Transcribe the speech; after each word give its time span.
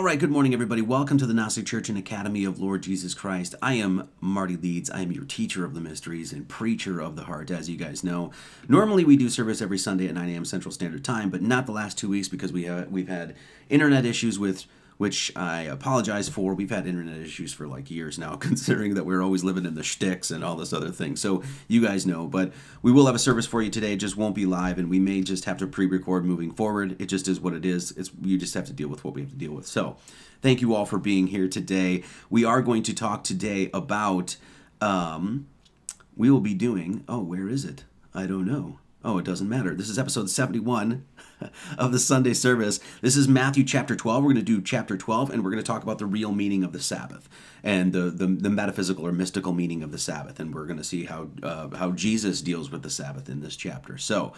All 0.00 0.06
right, 0.06 0.18
good 0.18 0.30
morning, 0.30 0.54
everybody. 0.54 0.80
Welcome 0.80 1.18
to 1.18 1.26
the 1.26 1.34
Gnostic 1.34 1.66
Church 1.66 1.90
and 1.90 1.98
Academy 1.98 2.46
of 2.46 2.58
Lord 2.58 2.82
Jesus 2.82 3.12
Christ. 3.12 3.54
I 3.60 3.74
am 3.74 4.08
Marty 4.18 4.56
Leeds. 4.56 4.88
I 4.88 5.02
am 5.02 5.12
your 5.12 5.26
teacher 5.26 5.62
of 5.62 5.74
the 5.74 5.80
mysteries 5.82 6.32
and 6.32 6.48
preacher 6.48 7.00
of 7.00 7.16
the 7.16 7.24
heart, 7.24 7.50
as 7.50 7.68
you 7.68 7.76
guys 7.76 8.02
know. 8.02 8.30
Normally, 8.66 9.04
we 9.04 9.18
do 9.18 9.28
service 9.28 9.60
every 9.60 9.76
Sunday 9.76 10.08
at 10.08 10.14
9 10.14 10.26
a.m. 10.30 10.46
Central 10.46 10.72
Standard 10.72 11.04
Time, 11.04 11.28
but 11.28 11.42
not 11.42 11.66
the 11.66 11.72
last 11.72 11.98
two 11.98 12.08
weeks 12.08 12.28
because 12.28 12.50
we 12.50 12.62
have, 12.64 12.90
we've 12.90 13.08
had 13.08 13.36
internet 13.68 14.06
issues 14.06 14.38
with 14.38 14.64
which 15.00 15.32
I 15.34 15.62
apologize 15.62 16.28
for. 16.28 16.52
We've 16.54 16.68
had 16.68 16.86
internet 16.86 17.16
issues 17.22 17.54
for 17.54 17.66
like 17.66 17.90
years 17.90 18.18
now, 18.18 18.36
considering 18.36 18.92
that 18.96 19.06
we're 19.06 19.22
always 19.22 19.42
living 19.42 19.64
in 19.64 19.74
the 19.74 19.82
shticks 19.82 20.30
and 20.30 20.44
all 20.44 20.56
this 20.56 20.74
other 20.74 20.90
thing. 20.90 21.16
So 21.16 21.42
you 21.68 21.80
guys 21.80 22.04
know, 22.04 22.26
but 22.26 22.52
we 22.82 22.92
will 22.92 23.06
have 23.06 23.14
a 23.14 23.18
service 23.18 23.46
for 23.46 23.62
you 23.62 23.70
today. 23.70 23.94
It 23.94 23.96
just 23.96 24.18
won't 24.18 24.34
be 24.34 24.44
live, 24.44 24.78
and 24.78 24.90
we 24.90 24.98
may 24.98 25.22
just 25.22 25.46
have 25.46 25.56
to 25.56 25.66
pre-record 25.66 26.26
moving 26.26 26.52
forward. 26.52 27.00
It 27.00 27.06
just 27.06 27.28
is 27.28 27.40
what 27.40 27.54
it 27.54 27.64
is. 27.64 27.92
It's 27.92 28.10
you 28.20 28.36
just 28.36 28.52
have 28.52 28.66
to 28.66 28.74
deal 28.74 28.88
with 28.88 29.02
what 29.02 29.14
we 29.14 29.22
have 29.22 29.30
to 29.30 29.36
deal 29.38 29.52
with. 29.52 29.66
So 29.66 29.96
thank 30.42 30.60
you 30.60 30.74
all 30.74 30.84
for 30.84 30.98
being 30.98 31.28
here 31.28 31.48
today. 31.48 32.02
We 32.28 32.44
are 32.44 32.60
going 32.60 32.82
to 32.84 32.92
talk 32.94 33.24
today 33.24 33.70
about. 33.72 34.36
Um, 34.82 35.46
we 36.14 36.30
will 36.30 36.40
be 36.40 36.52
doing. 36.52 37.04
Oh, 37.08 37.20
where 37.20 37.48
is 37.48 37.64
it? 37.64 37.84
I 38.12 38.26
don't 38.26 38.46
know. 38.46 38.80
Oh, 39.02 39.16
it 39.16 39.24
doesn't 39.24 39.48
matter. 39.48 39.74
This 39.74 39.88
is 39.88 39.98
episode 39.98 40.28
71 40.28 41.06
of 41.78 41.92
the 41.92 41.98
Sunday 41.98 42.34
service. 42.34 42.80
This 43.00 43.16
is 43.16 43.28
Matthew 43.28 43.64
chapter 43.64 43.96
12. 43.96 44.22
We're 44.22 44.32
going 44.32 44.36
to 44.36 44.42
do 44.52 44.60
chapter 44.60 44.96
12 44.96 45.30
and 45.30 45.44
we're 45.44 45.50
going 45.50 45.62
to 45.62 45.66
talk 45.66 45.82
about 45.82 45.98
the 45.98 46.06
real 46.06 46.32
meaning 46.32 46.64
of 46.64 46.72
the 46.72 46.80
Sabbath 46.80 47.28
and 47.62 47.92
the, 47.92 48.10
the, 48.10 48.26
the 48.26 48.50
metaphysical 48.50 49.06
or 49.06 49.12
mystical 49.12 49.52
meaning 49.52 49.82
of 49.82 49.92
the 49.92 49.98
Sabbath. 49.98 50.40
And 50.40 50.54
we're 50.54 50.66
going 50.66 50.78
to 50.78 50.84
see 50.84 51.04
how, 51.04 51.28
uh, 51.42 51.68
how 51.76 51.92
Jesus 51.92 52.42
deals 52.42 52.70
with 52.70 52.82
the 52.82 52.90
Sabbath 52.90 53.28
in 53.28 53.40
this 53.40 53.56
chapter. 53.56 53.98
So, 53.98 54.32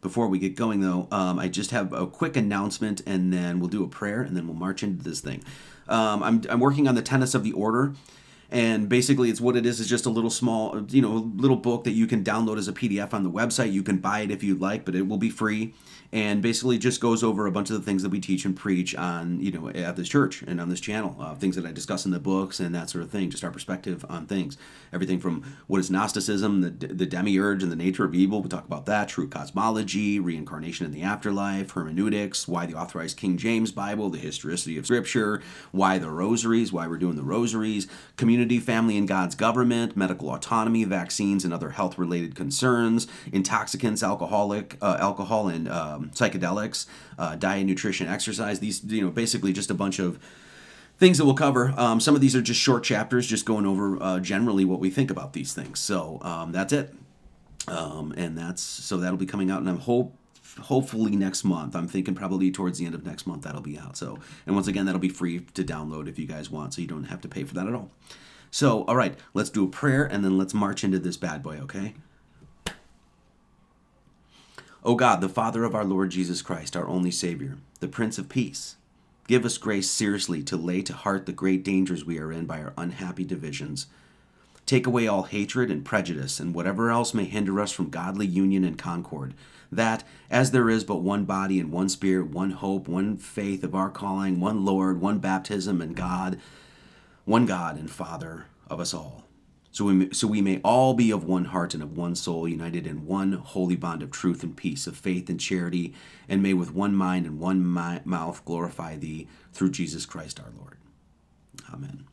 before 0.00 0.26
we 0.26 0.40
get 0.40 0.56
going, 0.56 0.80
though, 0.80 1.06
um, 1.12 1.38
I 1.38 1.46
just 1.46 1.70
have 1.70 1.92
a 1.92 2.08
quick 2.08 2.36
announcement 2.36 3.02
and 3.06 3.32
then 3.32 3.60
we'll 3.60 3.68
do 3.68 3.84
a 3.84 3.88
prayer 3.88 4.22
and 4.22 4.36
then 4.36 4.48
we'll 4.48 4.56
march 4.56 4.82
into 4.82 5.04
this 5.04 5.20
thing. 5.20 5.44
Um, 5.86 6.24
I'm, 6.24 6.42
I'm 6.48 6.58
working 6.58 6.88
on 6.88 6.96
the 6.96 7.02
tenets 7.02 7.36
of 7.36 7.44
the 7.44 7.52
order 7.52 7.94
and 8.50 8.88
basically 8.88 9.30
it's 9.30 9.40
what 9.40 9.54
it 9.54 9.64
is 9.64 9.78
is 9.78 9.88
just 9.88 10.04
a 10.04 10.10
little 10.10 10.28
small 10.30 10.84
you 10.90 11.00
know 11.00 11.32
little 11.36 11.56
book 11.56 11.84
that 11.84 11.92
you 11.92 12.06
can 12.08 12.22
download 12.22 12.58
as 12.58 12.68
a 12.68 12.72
pdf 12.74 13.14
on 13.14 13.22
the 13.22 13.30
website 13.30 13.72
you 13.72 13.82
can 13.82 13.96
buy 13.96 14.20
it 14.20 14.30
if 14.30 14.42
you'd 14.42 14.60
like 14.60 14.84
but 14.84 14.94
it 14.94 15.08
will 15.08 15.16
be 15.16 15.30
free 15.30 15.72
and 16.12 16.42
basically 16.42 16.76
just 16.76 17.00
goes 17.00 17.22
over 17.24 17.46
a 17.46 17.50
bunch 17.52 17.70
of 17.70 17.76
the 17.76 17.82
things 17.82 18.02
that 18.02 18.10
we 18.10 18.20
teach 18.20 18.44
and 18.44 18.54
preach 18.54 18.94
on 18.94 19.40
you 19.40 19.50
know 19.50 19.68
at 19.68 19.96
this 19.96 20.08
church 20.08 20.42
and 20.42 20.60
on 20.60 20.68
this 20.68 20.80
channel 20.80 21.16
uh, 21.18 21.34
things 21.34 21.56
that 21.56 21.64
i 21.64 21.72
discuss 21.72 22.04
in 22.04 22.10
the 22.10 22.18
books 22.20 22.60
and 22.60 22.74
that 22.74 22.90
sort 22.90 23.02
of 23.02 23.10
thing 23.10 23.30
just 23.30 23.42
our 23.42 23.50
perspective 23.50 24.04
on 24.10 24.26
things 24.26 24.58
everything 24.92 25.18
from 25.18 25.42
what 25.66 25.78
is 25.80 25.90
gnosticism 25.90 26.60
the, 26.60 26.70
the 26.88 27.06
demiurge 27.06 27.62
and 27.62 27.72
the 27.72 27.76
nature 27.76 28.04
of 28.04 28.14
evil 28.14 28.42
we 28.42 28.48
talk 28.48 28.66
about 28.66 28.84
that 28.84 29.08
true 29.08 29.26
cosmology 29.28 30.20
reincarnation 30.20 30.84
in 30.84 30.92
the 30.92 31.02
afterlife 31.02 31.70
hermeneutics 31.72 32.46
why 32.46 32.66
the 32.66 32.74
authorized 32.74 33.16
king 33.16 33.38
james 33.38 33.72
bible 33.72 34.10
the 34.10 34.18
historicity 34.18 34.76
of 34.76 34.84
scripture 34.84 35.40
why 35.70 35.96
the 35.96 36.10
rosaries 36.10 36.70
why 36.72 36.86
we're 36.86 36.98
doing 36.98 37.16
the 37.16 37.22
rosaries 37.22 37.86
community 38.18 38.58
family 38.58 38.98
and 38.98 39.08
god's 39.08 39.34
government 39.34 39.96
medical 39.96 40.28
autonomy 40.28 40.84
vaccines 40.84 41.42
and 41.42 41.54
other 41.54 41.70
health 41.70 41.96
related 41.96 42.34
concerns 42.34 43.06
intoxicants 43.32 44.02
alcoholic 44.02 44.76
uh, 44.82 44.98
alcohol 45.00 45.48
and 45.48 45.68
uh, 45.68 46.00
um, 46.02 46.10
psychedelics, 46.10 46.86
uh, 47.18 47.36
diet, 47.36 47.66
nutrition, 47.66 48.06
exercise. 48.08 48.60
These, 48.60 48.84
you 48.84 49.02
know, 49.02 49.10
basically 49.10 49.52
just 49.52 49.70
a 49.70 49.74
bunch 49.74 49.98
of 49.98 50.18
things 50.98 51.18
that 51.18 51.24
we'll 51.24 51.34
cover. 51.34 51.72
Um, 51.76 52.00
some 52.00 52.14
of 52.14 52.20
these 52.20 52.36
are 52.36 52.42
just 52.42 52.60
short 52.60 52.84
chapters, 52.84 53.26
just 53.26 53.44
going 53.44 53.66
over 53.66 54.00
uh, 54.02 54.20
generally 54.20 54.64
what 54.64 54.80
we 54.80 54.90
think 54.90 55.10
about 55.10 55.32
these 55.32 55.52
things. 55.52 55.78
So 55.78 56.18
um, 56.22 56.52
that's 56.52 56.72
it, 56.72 56.94
um, 57.68 58.12
and 58.16 58.36
that's 58.36 58.62
so 58.62 58.96
that'll 58.98 59.16
be 59.18 59.26
coming 59.26 59.50
out, 59.50 59.60
and 59.60 59.68
I'm 59.68 59.78
hope 59.78 60.16
hopefully 60.60 61.16
next 61.16 61.44
month. 61.44 61.74
I'm 61.74 61.88
thinking 61.88 62.14
probably 62.14 62.50
towards 62.50 62.78
the 62.78 62.84
end 62.84 62.94
of 62.94 63.06
next 63.06 63.26
month 63.26 63.42
that'll 63.42 63.62
be 63.62 63.78
out. 63.78 63.96
So, 63.96 64.18
and 64.46 64.54
once 64.54 64.66
again, 64.66 64.84
that'll 64.86 65.00
be 65.00 65.08
free 65.08 65.40
to 65.40 65.64
download 65.64 66.08
if 66.08 66.18
you 66.18 66.26
guys 66.26 66.50
want, 66.50 66.74
so 66.74 66.82
you 66.82 66.88
don't 66.88 67.04
have 67.04 67.22
to 67.22 67.28
pay 67.28 67.44
for 67.44 67.54
that 67.54 67.66
at 67.66 67.72
all. 67.74 67.90
So, 68.50 68.84
all 68.84 68.96
right, 68.96 69.18
let's 69.32 69.48
do 69.48 69.64
a 69.64 69.68
prayer 69.68 70.04
and 70.04 70.22
then 70.22 70.36
let's 70.36 70.52
march 70.52 70.84
into 70.84 70.98
this 70.98 71.16
bad 71.16 71.42
boy, 71.42 71.56
okay? 71.62 71.94
O 74.84 74.96
God, 74.96 75.20
the 75.20 75.28
Father 75.28 75.62
of 75.62 75.76
our 75.76 75.84
Lord 75.84 76.10
Jesus 76.10 76.42
Christ, 76.42 76.76
our 76.76 76.88
only 76.88 77.12
Savior, 77.12 77.56
the 77.78 77.86
Prince 77.86 78.18
of 78.18 78.28
Peace, 78.28 78.74
give 79.28 79.44
us 79.44 79.56
grace 79.56 79.88
seriously 79.88 80.42
to 80.42 80.56
lay 80.56 80.82
to 80.82 80.92
heart 80.92 81.24
the 81.26 81.32
great 81.32 81.62
dangers 81.62 82.04
we 82.04 82.18
are 82.18 82.32
in 82.32 82.46
by 82.46 82.60
our 82.60 82.72
unhappy 82.76 83.22
divisions. 83.24 83.86
Take 84.66 84.84
away 84.88 85.06
all 85.06 85.22
hatred 85.22 85.70
and 85.70 85.84
prejudice 85.84 86.40
and 86.40 86.52
whatever 86.52 86.90
else 86.90 87.14
may 87.14 87.26
hinder 87.26 87.60
us 87.60 87.70
from 87.70 87.90
godly 87.90 88.26
union 88.26 88.64
and 88.64 88.76
concord, 88.76 89.34
that, 89.70 90.02
as 90.28 90.50
there 90.50 90.68
is 90.68 90.82
but 90.82 90.96
one 90.96 91.24
body 91.24 91.60
and 91.60 91.70
one 91.70 91.88
spirit, 91.88 92.30
one 92.30 92.50
hope, 92.50 92.88
one 92.88 93.16
faith 93.16 93.62
of 93.62 93.76
our 93.76 93.88
calling, 93.88 94.40
one 94.40 94.64
Lord, 94.64 95.00
one 95.00 95.20
baptism 95.20 95.80
and 95.80 95.94
God, 95.94 96.40
one 97.24 97.46
God 97.46 97.78
and 97.78 97.88
Father 97.88 98.46
of 98.68 98.80
us 98.80 98.92
all 98.92 99.22
so 99.74 99.86
we, 99.86 99.94
may, 99.94 100.10
so 100.12 100.26
we 100.28 100.42
may 100.42 100.60
all 100.62 100.92
be 100.92 101.10
of 101.10 101.24
one 101.24 101.46
heart 101.46 101.72
and 101.72 101.82
of 101.82 101.96
one 101.96 102.14
soul, 102.14 102.46
united 102.46 102.86
in 102.86 103.06
one 103.06 103.32
holy 103.32 103.74
bond 103.74 104.02
of 104.02 104.10
truth 104.10 104.42
and 104.42 104.54
peace, 104.54 104.86
of 104.86 104.98
faith 104.98 105.30
and 105.30 105.40
charity, 105.40 105.94
and 106.28 106.42
may 106.42 106.52
with 106.52 106.74
one 106.74 106.94
mind 106.94 107.24
and 107.24 107.38
one 107.40 107.60
mi- 107.64 108.00
mouth 108.04 108.44
glorify 108.44 108.96
Thee 108.96 109.28
through 109.54 109.70
Jesus 109.70 110.04
Christ 110.04 110.38
our 110.38 110.52
Lord. 110.60 110.76
Amen. 111.72 112.04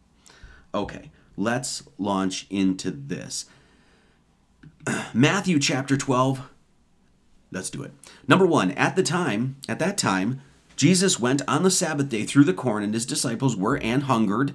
Okay, 0.74 1.12
let's 1.36 1.84
launch 1.98 2.48
into 2.50 2.92
this. 2.92 3.46
Matthew 5.14 5.60
chapter 5.60 5.98
12. 5.98 6.50
Let's 7.52 7.70
do 7.70 7.84
it. 7.84 7.92
Number 8.26 8.46
one, 8.48 8.72
at 8.72 8.96
the 8.96 9.04
time, 9.04 9.58
at 9.68 9.80
that 9.80 9.98
time, 9.98 10.40
Jesus 10.78 11.20
went 11.20 11.42
on 11.46 11.64
the 11.64 11.72
Sabbath 11.72 12.08
day 12.08 12.24
through 12.24 12.46
the 12.46 12.54
corn, 12.54 12.84
and 12.84 12.94
his 12.94 13.06
disciples 13.06 13.58
were 13.58 13.76
and 13.80 14.04
hungered 14.04 14.54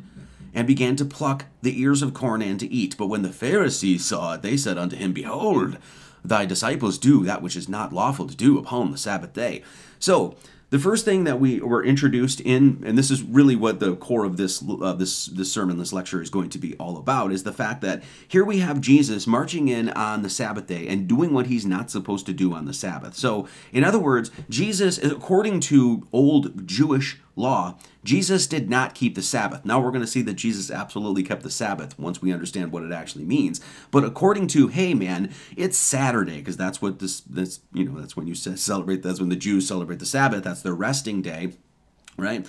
and 0.55 0.67
began 0.67 0.95
to 0.97 1.05
pluck 1.05 1.47
the 1.63 1.81
ears 1.81 2.01
of 2.01 2.15
corn 2.15 2.41
and 2.41 2.61
to 2.61 2.73
eat. 2.73 2.97
But 2.97 3.09
when 3.09 3.23
the 3.23 3.33
Pharisees 3.33 4.05
saw 4.05 4.35
it, 4.35 4.43
they 4.43 4.57
said 4.57 4.79
unto 4.79 4.97
him, 4.97 5.13
Behold, 5.13 5.79
thy 6.25 6.47
disciples 6.47 6.97
do 6.97 7.25
that 7.25 7.43
which 7.43 7.57
is 7.57 7.69
not 7.69 7.93
lawful 7.93 8.27
to 8.29 8.37
do 8.37 8.57
upon 8.57 8.93
the 8.93 8.99
Sabbath 8.99 9.33
day. 9.33 9.63
So, 9.99 10.37
the 10.71 10.79
first 10.81 11.05
thing 11.05 11.23
that 11.25 11.39
we 11.39 11.61
were 11.61 11.85
introduced 11.85 12.41
in, 12.41 12.83
and 12.85 12.99
this 12.99 13.09
is 13.11 13.23
really 13.23 13.55
what 13.55 13.79
the 13.79 13.95
core 13.95 14.25
of 14.25 14.37
this 14.39 14.65
uh, 14.83 14.95
this 14.95 15.27
this 15.27 15.53
sermon, 15.53 15.79
this 15.79 15.93
lecture 15.93 16.21
is 16.21 16.31
going 16.31 16.49
to 16.51 16.59
be 16.59 16.75
all 16.79 16.97
about, 16.97 17.31
is 17.31 17.45
the 17.45 17.53
fact 17.53 17.81
that 17.83 18.03
here 18.27 18.45
we 18.45 18.59
have 18.59 18.81
Jesus 18.81 19.25
marching 19.25 19.69
in 19.69 19.91
on 19.91 20.23
the 20.23 20.31
Sabbath 20.31 20.67
day 20.67 20.89
and 20.89 21.07
doing 21.07 21.33
what 21.33 21.47
he's 21.47 21.65
not 21.65 21.93
supposed 21.93 22.27
to 22.27 22.33
do 22.33 22.53
on 22.55 22.65
the 22.65 22.73
Sabbath. 22.73 23.15
So, 23.15 23.47
in 23.73 23.85
other 23.85 24.01
words, 24.01 24.33
Jesus, 24.51 24.99
according 24.99 25.61
to 25.61 26.09
old 26.13 26.67
Jewish 26.67 27.21
law, 27.37 27.77
Jesus 28.05 28.47
did 28.47 28.71
not 28.71 28.95
keep 28.95 29.15
the 29.15 29.23
Sabbath. 29.23 29.65
Now 29.65 29.81
we're 29.81 29.91
going 29.91 30.01
to 30.03 30.07
see 30.07 30.23
that 30.23 30.35
Jesus 30.35 30.71
absolutely 30.71 31.23
kept 31.23 31.43
the 31.43 31.51
Sabbath 31.51 31.99
once 31.99 32.21
we 32.21 32.33
understand 32.33 32.71
what 32.73 32.83
it 32.83 32.93
actually 32.93 33.25
means. 33.25 33.61
But 33.91 34.05
according 34.05 34.49
to, 34.49 34.69
hey 34.69 34.95
man, 34.95 35.33
it's 35.57 35.79
Saturday 35.79 36.37
because 36.39 36.57
that's 36.57 36.81
what 36.83 36.99
this 36.99 37.21
this 37.21 37.61
you 37.73 37.85
know 37.85 38.01
that's 38.01 38.17
when 38.17 38.27
you 38.27 38.35
celebrate. 38.35 39.03
That's 39.03 39.21
when 39.21 39.29
the 39.31 39.37
Jews 39.37 39.67
celebrate 39.67 39.99
the 39.99 40.07
Sabbath. 40.07 40.45
That's 40.45 40.63
their 40.63 40.75
resting 40.75 41.23
day, 41.23 41.53
right? 42.17 42.47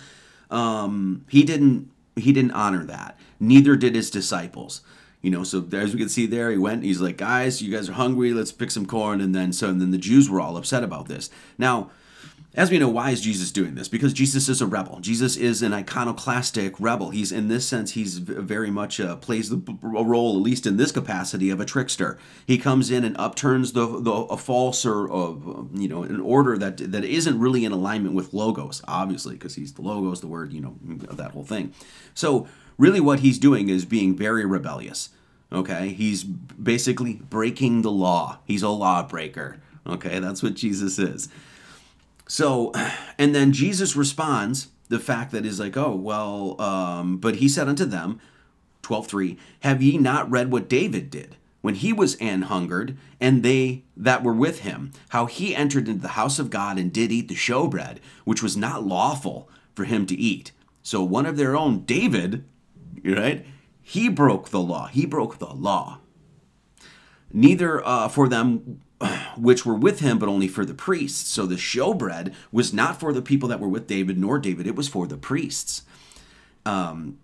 Um, 0.52 1.26
he 1.30 1.44
didn't 1.44 1.92
he 2.16 2.32
didn't 2.32 2.52
honor 2.52 2.86
that. 2.86 3.20
Neither 3.40 3.76
did 3.76 3.96
his 3.96 4.10
disciples 4.10 4.82
you 5.22 5.32
know 5.32 5.44
so 5.44 5.66
as 5.74 5.92
we 5.92 5.98
can 6.00 6.10
see 6.10 6.28
there 6.28 6.52
he 6.52 6.58
went 6.58 6.84
he's 6.84 7.02
like 7.02 7.18
guys 7.18 7.60
you 7.60 7.76
guys 7.76 7.90
are 7.90 7.94
hungry 7.94 8.32
let's 8.32 8.52
pick 8.52 8.70
some 8.70 8.86
corn 8.86 9.22
and 9.22 9.34
then 9.34 9.52
so 9.52 9.70
and 9.70 9.82
then 9.82 9.90
the 9.90 9.98
jews 9.98 10.30
were 10.30 10.40
all 10.40 10.56
upset 10.56 10.84
about 10.84 11.08
this 11.08 11.32
now 11.58 11.90
as 12.58 12.72
we 12.72 12.80
know, 12.80 12.88
why 12.88 13.12
is 13.12 13.20
Jesus 13.20 13.52
doing 13.52 13.76
this? 13.76 13.90
Because 13.90 14.14
Jesus 14.14 14.48
is 14.48 14.62
a 14.62 14.66
rebel. 14.66 15.00
Jesus 15.02 15.36
is 15.36 15.62
an 15.62 15.74
iconoclastic 15.74 16.80
rebel. 16.80 17.10
He's, 17.10 17.34
in 17.34 17.50
this 17.50 17.68
sense, 17.68 17.92
he's 17.92 18.18
very 18.18 18.72
much 18.72 18.98
uh, 19.02 19.18
plays 19.18 19.50
the, 19.50 19.58
a 19.84 20.04
role, 20.04 20.38
at 20.38 20.42
least 20.42 20.66
in 20.66 20.78
this 20.78 20.94
capacity, 20.94 21.50
of 21.50 21.60
a 21.60 21.66
trickster. 21.66 22.18
He 22.48 22.58
comes 22.58 22.90
in 22.90 23.04
and 23.04 23.18
upturns 23.20 23.74
the, 23.74 24.00
the 24.00 24.10
a 24.12 24.38
false 24.38 24.86
or 24.86 25.12
uh, 25.12 25.34
you 25.74 25.88
know 25.90 26.04
an 26.04 26.22
order 26.22 26.58
that 26.58 26.78
that 26.78 27.04
isn't 27.04 27.38
really 27.38 27.66
in 27.66 27.74
alignment 27.74 28.16
with 28.16 28.34
logos, 28.34 28.82
obviously, 28.88 29.36
because 29.36 29.56
he's 29.56 29.74
the 29.74 29.82
logos, 29.82 30.22
the 30.22 30.28
word, 30.28 30.54
you 30.54 30.62
know, 30.62 30.76
mm, 30.86 31.00
that 31.18 31.32
whole 31.32 31.44
thing. 31.44 31.74
So 32.14 32.48
really, 32.78 33.02
what 33.02 33.20
he's 33.20 33.38
doing 33.38 33.68
is 33.68 33.84
being 33.84 34.16
very 34.16 34.46
rebellious. 34.46 35.10
Okay, 35.52 35.90
he's 35.90 36.24
basically 36.24 37.16
breaking 37.16 37.82
the 37.82 37.92
law. 37.92 38.40
He's 38.46 38.64
a 38.64 38.70
lawbreaker. 38.70 39.58
Okay, 39.86 40.20
that's 40.20 40.42
what 40.42 40.54
Jesus 40.54 40.98
is. 40.98 41.28
So, 42.28 42.72
and 43.18 43.36
then 43.36 43.52
Jesus 43.52 43.96
responds 43.96 44.70
the 44.90 45.00
fact 45.00 45.32
that 45.32 45.46
is 45.46 45.60
like, 45.60 45.76
oh, 45.78 45.96
well, 45.96 46.60
um, 46.62 47.18
but 47.18 47.38
he 47.38 47.48
said 47.50 47.68
unto 47.68 47.86
them, 47.86 48.20
12.3, 48.84 49.38
have 49.62 49.82
ye 49.82 49.98
not 49.98 50.30
read 50.30 50.52
what 50.52 50.70
David 50.70 51.10
did 51.10 51.38
when 51.62 51.74
he 51.76 51.92
was 51.92 52.16
an 52.18 52.44
hungered 52.44 52.96
and 53.20 53.42
they 53.42 53.84
that 53.98 54.24
were 54.24 54.34
with 54.34 54.60
him, 54.60 54.92
how 55.10 55.26
he 55.26 55.56
entered 55.56 55.88
into 55.90 56.02
the 56.04 56.10
house 56.10 56.38
of 56.38 56.52
God 56.52 56.78
and 56.78 56.94
did 56.94 57.12
eat 57.12 57.28
the 57.28 57.34
showbread, 57.36 57.98
which 58.26 58.44
was 58.44 58.56
not 58.56 58.86
lawful 58.86 59.50
for 59.74 59.86
him 59.86 60.06
to 60.06 60.16
eat. 60.16 60.52
So 60.84 61.04
one 61.04 61.26
of 61.26 61.36
their 61.38 61.56
own, 61.56 61.80
David, 61.86 62.44
right, 63.04 63.44
he 63.82 64.08
broke 64.08 64.50
the 64.50 64.60
law. 64.60 64.86
He 64.86 65.08
broke 65.08 65.40
the 65.40 65.48
law. 65.52 66.00
Neither 67.34 67.84
uh, 67.84 68.08
for 68.08 68.30
them 68.30 68.82
which 69.38 69.66
were 69.66 69.74
with 69.76 70.00
him, 70.00 70.18
but 70.20 70.30
only 70.30 70.48
for 70.48 70.66
the 70.66 70.74
priests. 70.74 71.30
So 71.30 71.46
the 71.46 71.56
showbread 71.56 72.34
was 72.52 72.74
not 72.74 73.00
for 73.00 73.12
the 73.14 73.22
people 73.22 73.50
that 73.50 73.60
were 73.60 73.68
with 73.68 73.88
David 73.88 74.18
nor 74.18 74.40
David, 74.40 74.68
it 74.68 74.76
was 74.76 74.88
for 74.88 75.06
the 75.08 75.18
priests. 75.18 75.84
Um, 76.66 77.20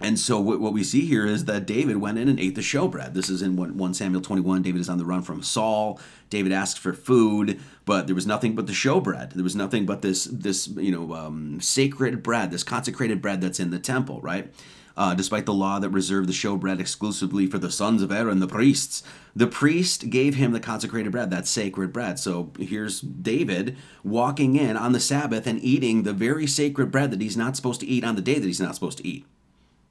and 0.00 0.18
so 0.18 0.38
what, 0.38 0.60
what 0.60 0.74
we 0.74 0.84
see 0.84 1.06
here 1.06 1.24
is 1.26 1.46
that 1.46 1.64
David 1.66 1.96
went 1.96 2.18
in 2.18 2.28
and 2.28 2.38
ate 2.38 2.54
the 2.54 2.60
showbread. 2.60 3.14
This 3.14 3.30
is 3.30 3.40
in 3.40 3.56
1 3.56 3.94
Samuel 3.94 4.20
21. 4.20 4.60
David 4.60 4.80
is 4.82 4.90
on 4.90 4.98
the 4.98 5.06
run 5.06 5.22
from 5.22 5.42
Saul. 5.42 5.98
David 6.28 6.52
asks 6.52 6.78
for 6.78 6.92
food, 6.92 7.58
but 7.86 8.04
there 8.06 8.14
was 8.14 8.26
nothing 8.26 8.54
but 8.54 8.66
the 8.66 8.74
showbread. 8.74 9.32
There 9.32 9.42
was 9.44 9.56
nothing 9.56 9.86
but 9.86 10.02
this 10.02 10.24
this 10.24 10.68
you 10.68 10.92
know 10.92 11.14
um, 11.14 11.60
sacred 11.62 12.22
bread, 12.22 12.50
this 12.50 12.62
consecrated 12.62 13.22
bread 13.22 13.40
that's 13.40 13.58
in 13.58 13.70
the 13.70 13.78
temple, 13.78 14.20
right? 14.20 14.52
Uh, 14.98 15.12
despite 15.14 15.44
the 15.44 15.52
law 15.52 15.78
that 15.78 15.90
reserved 15.90 16.26
the 16.26 16.32
showbread 16.32 16.80
exclusively 16.80 17.46
for 17.46 17.58
the 17.58 17.70
sons 17.70 18.00
of 18.00 18.10
Aaron, 18.10 18.38
the 18.40 18.46
priests, 18.46 19.02
the 19.34 19.46
priest 19.46 20.08
gave 20.08 20.36
him 20.36 20.52
the 20.52 20.60
consecrated 20.60 21.12
bread, 21.12 21.30
that 21.30 21.46
sacred 21.46 21.92
bread. 21.92 22.18
So 22.18 22.50
here's 22.58 23.02
David 23.02 23.76
walking 24.02 24.56
in 24.56 24.74
on 24.74 24.92
the 24.92 25.00
Sabbath 25.00 25.46
and 25.46 25.62
eating 25.62 26.02
the 26.04 26.14
very 26.14 26.46
sacred 26.46 26.90
bread 26.90 27.10
that 27.10 27.20
he's 27.20 27.36
not 27.36 27.56
supposed 27.56 27.80
to 27.80 27.86
eat 27.86 28.04
on 28.04 28.16
the 28.16 28.22
day 28.22 28.38
that 28.38 28.46
he's 28.46 28.60
not 28.60 28.74
supposed 28.74 28.96
to 28.96 29.06
eat. 29.06 29.26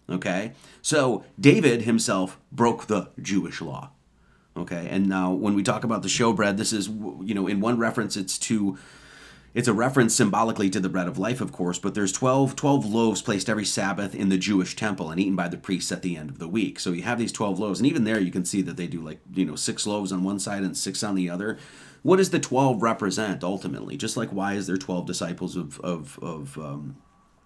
Okay? 0.10 0.54
So 0.82 1.24
David 1.40 1.84
himself 1.84 2.40
broke 2.52 2.88
the 2.88 3.10
Jewish 3.22 3.62
law. 3.62 3.92
Okay? 4.58 4.88
And 4.90 5.08
now 5.08 5.32
when 5.32 5.54
we 5.54 5.62
talk 5.62 5.84
about 5.84 6.02
the 6.02 6.08
showbread, 6.10 6.58
this 6.58 6.74
is, 6.74 6.88
you 6.88 7.36
know, 7.36 7.46
in 7.46 7.60
one 7.60 7.78
reference, 7.78 8.18
it's 8.18 8.40
to 8.40 8.80
it's 9.56 9.70
a 9.70 9.74
reference 9.74 10.14
symbolically 10.14 10.70
to 10.72 10.82
the 10.82 10.90
bread 10.90 11.08
of 11.08 11.18
life, 11.18 11.40
of 11.40 11.54
course, 11.54 11.80
but 11.80 11.96
there's 11.96 12.12
12, 12.12 12.58
12 12.58 12.86
loaves 12.86 13.22
placed 13.22 13.50
every 13.50 13.64
Sabbath 13.64 14.14
in 14.14 14.28
the 14.28 14.38
Jewish 14.38 14.76
temple 14.76 15.10
and 15.10 15.18
eaten 15.20 15.38
by 15.38 15.48
the 15.48 15.56
priests 15.56 15.94
at 15.94 16.02
the 16.02 16.18
end 16.18 16.30
of 16.30 16.40
the 16.40 16.48
week. 16.50 16.78
So 16.78 16.92
you 16.92 17.04
have 17.04 17.18
these 17.18 17.32
12 17.32 17.58
loaves, 17.58 17.80
and 17.80 17.88
even 17.88 18.04
there 18.04 18.20
you 18.20 18.32
can 18.32 18.44
see 18.44 18.62
that 18.64 18.76
they 18.76 18.86
do 18.88 19.00
like, 19.00 19.22
you 19.34 19.46
know, 19.46 19.56
six 19.56 19.88
loaves 19.88 20.12
on 20.12 20.24
one 20.24 20.40
side 20.40 20.64
and 20.64 20.76
six 20.76 21.02
on 21.04 21.16
the 21.16 21.30
other. 21.30 21.58
What 22.04 22.18
does 22.18 22.32
the 22.32 22.40
12 22.40 22.82
represent 22.82 23.46
ultimately? 23.46 23.96
Just 23.96 24.18
like 24.18 24.28
why 24.30 24.56
is 24.56 24.68
there 24.68 24.76
12 24.76 25.06
disciples 25.06 25.56
of, 25.56 25.80
of, 25.80 26.20
of, 26.22 26.58
um, 26.58 26.98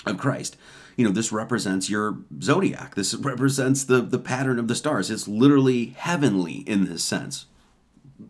of 0.07 0.17
Christ? 0.17 0.57
You 0.97 1.05
know, 1.05 1.11
this 1.13 1.31
represents 1.31 1.91
your 1.91 2.17
zodiac. 2.41 2.95
This 2.95 3.13
represents 3.13 3.83
the, 3.83 4.01
the 4.01 4.17
pattern 4.17 4.57
of 4.57 4.67
the 4.67 4.73
stars. 4.73 5.11
It's 5.11 5.27
literally 5.27 5.93
heavenly 5.95 6.63
in 6.67 6.85
this 6.85 7.03
sense. 7.03 7.45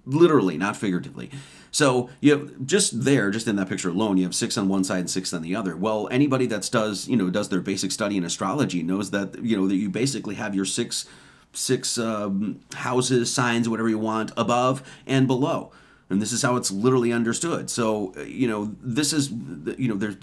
Literally, 0.06 0.58
not 0.58 0.76
figuratively. 0.76 1.32
So 1.72 2.10
you 2.22 2.32
have, 2.32 2.66
just 2.66 3.04
there, 3.04 3.32
just 3.32 3.48
in 3.48 3.56
that 3.58 3.70
picture 3.70 3.90
alone, 3.90 4.18
you 4.18 4.24
have 4.24 4.36
six 4.36 4.58
on 4.58 4.68
one 4.68 4.84
side 4.84 5.00
and 5.00 5.10
six 5.10 5.34
on 5.34 5.42
the 5.42 5.56
other. 5.56 5.76
Well, 5.76 6.08
anybody 6.12 6.46
that 6.48 6.68
does 6.72 7.08
you 7.08 7.16
know 7.18 7.30
does 7.30 7.50
their 7.50 7.62
basic 7.62 7.92
study 7.92 8.18
in 8.18 8.24
astrology 8.24 8.84
knows 8.84 9.12
that 9.12 9.44
you 9.44 9.56
know 9.58 9.68
that 9.68 9.76
you 9.76 9.90
basically 9.90 10.36
have 10.36 10.56
your 10.56 10.66
six 10.66 11.06
six 11.54 11.98
um, 11.98 12.60
houses, 12.76 13.32
signs, 13.34 13.68
whatever 13.70 13.90
you 13.90 13.98
want, 14.00 14.32
above 14.38 14.82
and 15.06 15.28
below 15.28 15.72
and 16.12 16.20
this 16.20 16.34
is 16.34 16.42
how 16.42 16.56
it's 16.56 16.72
literally 16.72 17.14
understood 17.14 17.70
so 17.70 18.16
uh, 18.18 18.22
you 18.22 18.48
know 18.48 18.76
this 18.82 19.14
is 19.14 19.30
you 19.78 19.88
know 19.88 19.94
there's 19.96 20.16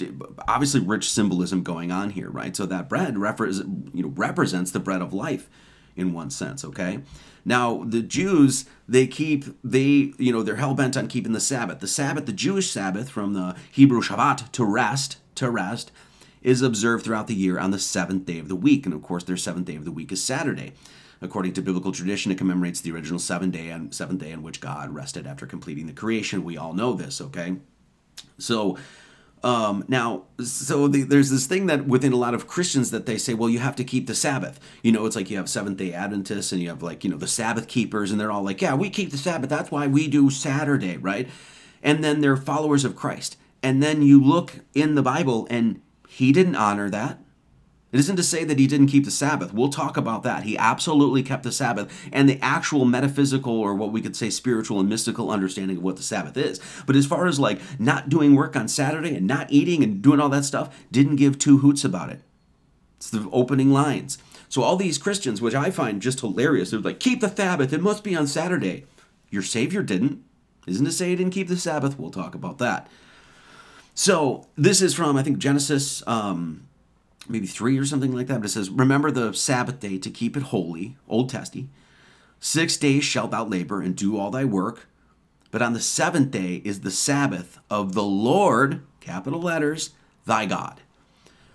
obviously 0.48 0.80
rich 0.80 1.08
symbolism 1.08 1.62
going 1.62 1.92
on 1.92 2.10
here 2.10 2.28
right 2.28 2.56
so 2.56 2.66
that 2.66 2.88
bread 2.88 3.16
refer- 3.16 3.46
you 3.48 4.02
know 4.02 4.08
represents 4.16 4.72
the 4.72 4.80
bread 4.80 5.00
of 5.00 5.14
life 5.14 5.48
in 5.96 6.12
one 6.12 6.30
sense, 6.30 6.64
okay? 6.64 7.00
Now, 7.44 7.82
the 7.84 8.02
Jews, 8.02 8.66
they 8.88 9.06
keep, 9.06 9.44
they, 9.64 10.12
you 10.18 10.32
know, 10.32 10.42
they're 10.42 10.56
hell 10.56 10.74
bent 10.74 10.96
on 10.96 11.06
keeping 11.08 11.32
the 11.32 11.40
Sabbath. 11.40 11.80
The 11.80 11.88
Sabbath, 11.88 12.26
the 12.26 12.32
Jewish 12.32 12.70
Sabbath 12.70 13.08
from 13.08 13.32
the 13.32 13.56
Hebrew 13.72 14.02
Shabbat, 14.02 14.52
to 14.52 14.64
rest, 14.64 15.18
to 15.36 15.50
rest, 15.50 15.90
is 16.42 16.62
observed 16.62 17.04
throughout 17.04 17.26
the 17.26 17.34
year 17.34 17.58
on 17.58 17.70
the 17.70 17.78
seventh 17.78 18.26
day 18.26 18.38
of 18.38 18.48
the 18.48 18.56
week. 18.56 18.84
And 18.84 18.94
of 18.94 19.02
course, 19.02 19.24
their 19.24 19.36
seventh 19.36 19.66
day 19.66 19.76
of 19.76 19.84
the 19.84 19.90
week 19.92 20.12
is 20.12 20.22
Saturday. 20.22 20.72
According 21.22 21.54
to 21.54 21.62
biblical 21.62 21.92
tradition, 21.92 22.30
it 22.30 22.38
commemorates 22.38 22.80
the 22.80 22.92
original 22.92 23.18
seven 23.18 23.50
day 23.50 23.68
and 23.70 23.92
seventh 23.94 24.20
day 24.20 24.32
in 24.32 24.42
which 24.42 24.60
God 24.60 24.94
rested 24.94 25.26
after 25.26 25.46
completing 25.46 25.86
the 25.86 25.92
creation. 25.92 26.44
We 26.44 26.56
all 26.56 26.74
know 26.74 26.92
this, 26.92 27.20
okay? 27.20 27.56
So 28.38 28.76
um, 29.42 29.84
now, 29.86 30.24
so 30.42 30.88
the, 30.88 31.02
there's 31.02 31.30
this 31.30 31.46
thing 31.46 31.66
that 31.66 31.86
within 31.86 32.12
a 32.12 32.16
lot 32.16 32.34
of 32.34 32.46
Christians 32.46 32.90
that 32.90 33.06
they 33.06 33.18
say, 33.18 33.34
well, 33.34 33.50
you 33.50 33.58
have 33.58 33.76
to 33.76 33.84
keep 33.84 34.06
the 34.06 34.14
Sabbath. 34.14 34.58
You 34.82 34.92
know, 34.92 35.04
it's 35.06 35.16
like 35.16 35.30
you 35.30 35.36
have 35.36 35.48
Seventh 35.48 35.76
day 35.78 35.92
Adventists 35.92 36.52
and 36.52 36.60
you 36.60 36.68
have 36.68 36.82
like, 36.82 37.04
you 37.04 37.10
know, 37.10 37.16
the 37.18 37.26
Sabbath 37.26 37.68
keepers, 37.68 38.10
and 38.10 38.18
they're 38.18 38.32
all 38.32 38.42
like, 38.42 38.62
yeah, 38.62 38.74
we 38.74 38.88
keep 38.90 39.10
the 39.10 39.18
Sabbath. 39.18 39.50
That's 39.50 39.70
why 39.70 39.86
we 39.86 40.08
do 40.08 40.30
Saturday, 40.30 40.96
right? 40.96 41.28
And 41.82 42.02
then 42.02 42.20
they're 42.20 42.36
followers 42.36 42.84
of 42.84 42.96
Christ. 42.96 43.36
And 43.62 43.82
then 43.82 44.02
you 44.02 44.22
look 44.22 44.60
in 44.74 44.94
the 44.94 45.02
Bible 45.02 45.46
and 45.50 45.80
he 46.08 46.32
didn't 46.32 46.56
honor 46.56 46.88
that. 46.90 47.18
It 47.92 48.00
isn't 48.00 48.16
to 48.16 48.22
say 48.24 48.42
that 48.42 48.58
he 48.58 48.66
didn't 48.66 48.88
keep 48.88 49.04
the 49.04 49.12
Sabbath. 49.12 49.54
We'll 49.54 49.68
talk 49.68 49.96
about 49.96 50.24
that. 50.24 50.42
He 50.42 50.58
absolutely 50.58 51.22
kept 51.22 51.44
the 51.44 51.52
Sabbath 51.52 51.88
and 52.12 52.28
the 52.28 52.42
actual 52.44 52.84
metaphysical 52.84 53.52
or 53.56 53.74
what 53.74 53.92
we 53.92 54.02
could 54.02 54.16
say 54.16 54.28
spiritual 54.28 54.80
and 54.80 54.88
mystical 54.88 55.30
understanding 55.30 55.76
of 55.76 55.82
what 55.84 55.96
the 55.96 56.02
Sabbath 56.02 56.36
is. 56.36 56.60
But 56.84 56.96
as 56.96 57.06
far 57.06 57.26
as 57.26 57.38
like 57.38 57.60
not 57.78 58.08
doing 58.08 58.34
work 58.34 58.56
on 58.56 58.66
Saturday 58.66 59.14
and 59.14 59.26
not 59.26 59.52
eating 59.52 59.84
and 59.84 60.02
doing 60.02 60.18
all 60.18 60.28
that 60.30 60.44
stuff, 60.44 60.76
didn't 60.90 61.16
give 61.16 61.38
two 61.38 61.58
hoots 61.58 61.84
about 61.84 62.10
it. 62.10 62.22
It's 62.96 63.10
the 63.10 63.28
opening 63.30 63.70
lines. 63.72 64.18
So 64.48 64.62
all 64.62 64.76
these 64.76 64.98
Christians, 64.98 65.40
which 65.40 65.54
I 65.54 65.70
find 65.70 66.02
just 66.02 66.20
hilarious, 66.20 66.70
they're 66.70 66.80
like, 66.80 66.98
keep 66.98 67.20
the 67.20 67.28
Sabbath, 67.34 67.72
it 67.72 67.82
must 67.82 68.02
be 68.02 68.16
on 68.16 68.26
Saturday. 68.26 68.84
Your 69.30 69.42
Savior 69.42 69.82
didn't. 69.82 70.24
Isn't 70.66 70.84
to 70.86 70.92
say 70.92 71.10
he 71.10 71.16
didn't 71.16 71.34
keep 71.34 71.46
the 71.46 71.56
Sabbath? 71.56 71.98
We'll 71.98 72.10
talk 72.10 72.34
about 72.34 72.58
that. 72.58 72.88
So 73.94 74.46
this 74.56 74.82
is 74.82 74.92
from, 74.94 75.16
I 75.16 75.22
think, 75.22 75.38
Genesis. 75.38 76.02
Um, 76.08 76.65
maybe 77.28 77.46
three 77.46 77.78
or 77.78 77.84
something 77.84 78.12
like 78.14 78.26
that. 78.28 78.40
But 78.40 78.46
it 78.50 78.52
says, 78.52 78.70
Remember 78.70 79.10
the 79.10 79.32
Sabbath 79.32 79.80
day 79.80 79.98
to 79.98 80.10
keep 80.10 80.36
it 80.36 80.44
holy, 80.44 80.96
Old 81.08 81.30
Testy. 81.30 81.68
Six 82.40 82.76
days 82.76 83.04
shalt 83.04 83.30
thou 83.30 83.44
labor 83.44 83.80
and 83.80 83.96
do 83.96 84.16
all 84.18 84.30
thy 84.30 84.44
work. 84.44 84.86
But 85.50 85.62
on 85.62 85.72
the 85.72 85.80
seventh 85.80 86.30
day 86.30 86.60
is 86.64 86.80
the 86.80 86.90
Sabbath 86.90 87.58
of 87.70 87.94
the 87.94 88.02
Lord, 88.02 88.82
capital 89.00 89.40
letters, 89.40 89.90
thy 90.26 90.46
God. 90.46 90.80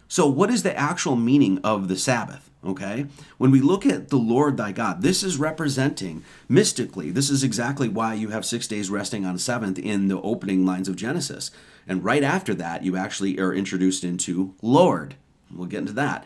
So, 0.07 0.27
what 0.27 0.49
is 0.49 0.63
the 0.63 0.77
actual 0.77 1.15
meaning 1.15 1.59
of 1.63 1.87
the 1.87 1.97
Sabbath? 1.97 2.47
Okay, 2.63 3.07
when 3.39 3.49
we 3.49 3.59
look 3.59 3.87
at 3.87 4.09
the 4.09 4.17
Lord 4.17 4.55
thy 4.55 4.71
God, 4.71 5.01
this 5.01 5.23
is 5.23 5.37
representing 5.37 6.23
mystically, 6.47 7.09
this 7.09 7.31
is 7.31 7.43
exactly 7.43 7.89
why 7.89 8.13
you 8.13 8.29
have 8.29 8.45
six 8.45 8.67
days 8.67 8.91
resting 8.91 9.25
on 9.25 9.33
a 9.33 9.39
seventh 9.39 9.79
in 9.79 10.09
the 10.09 10.21
opening 10.21 10.63
lines 10.63 10.87
of 10.87 10.95
Genesis. 10.95 11.49
And 11.87 12.03
right 12.03 12.21
after 12.21 12.53
that, 12.53 12.83
you 12.83 12.95
actually 12.95 13.39
are 13.39 13.51
introduced 13.51 14.03
into 14.03 14.53
Lord 14.61 15.15
We'll 15.55 15.67
get 15.67 15.79
into 15.79 15.93
that. 15.93 16.25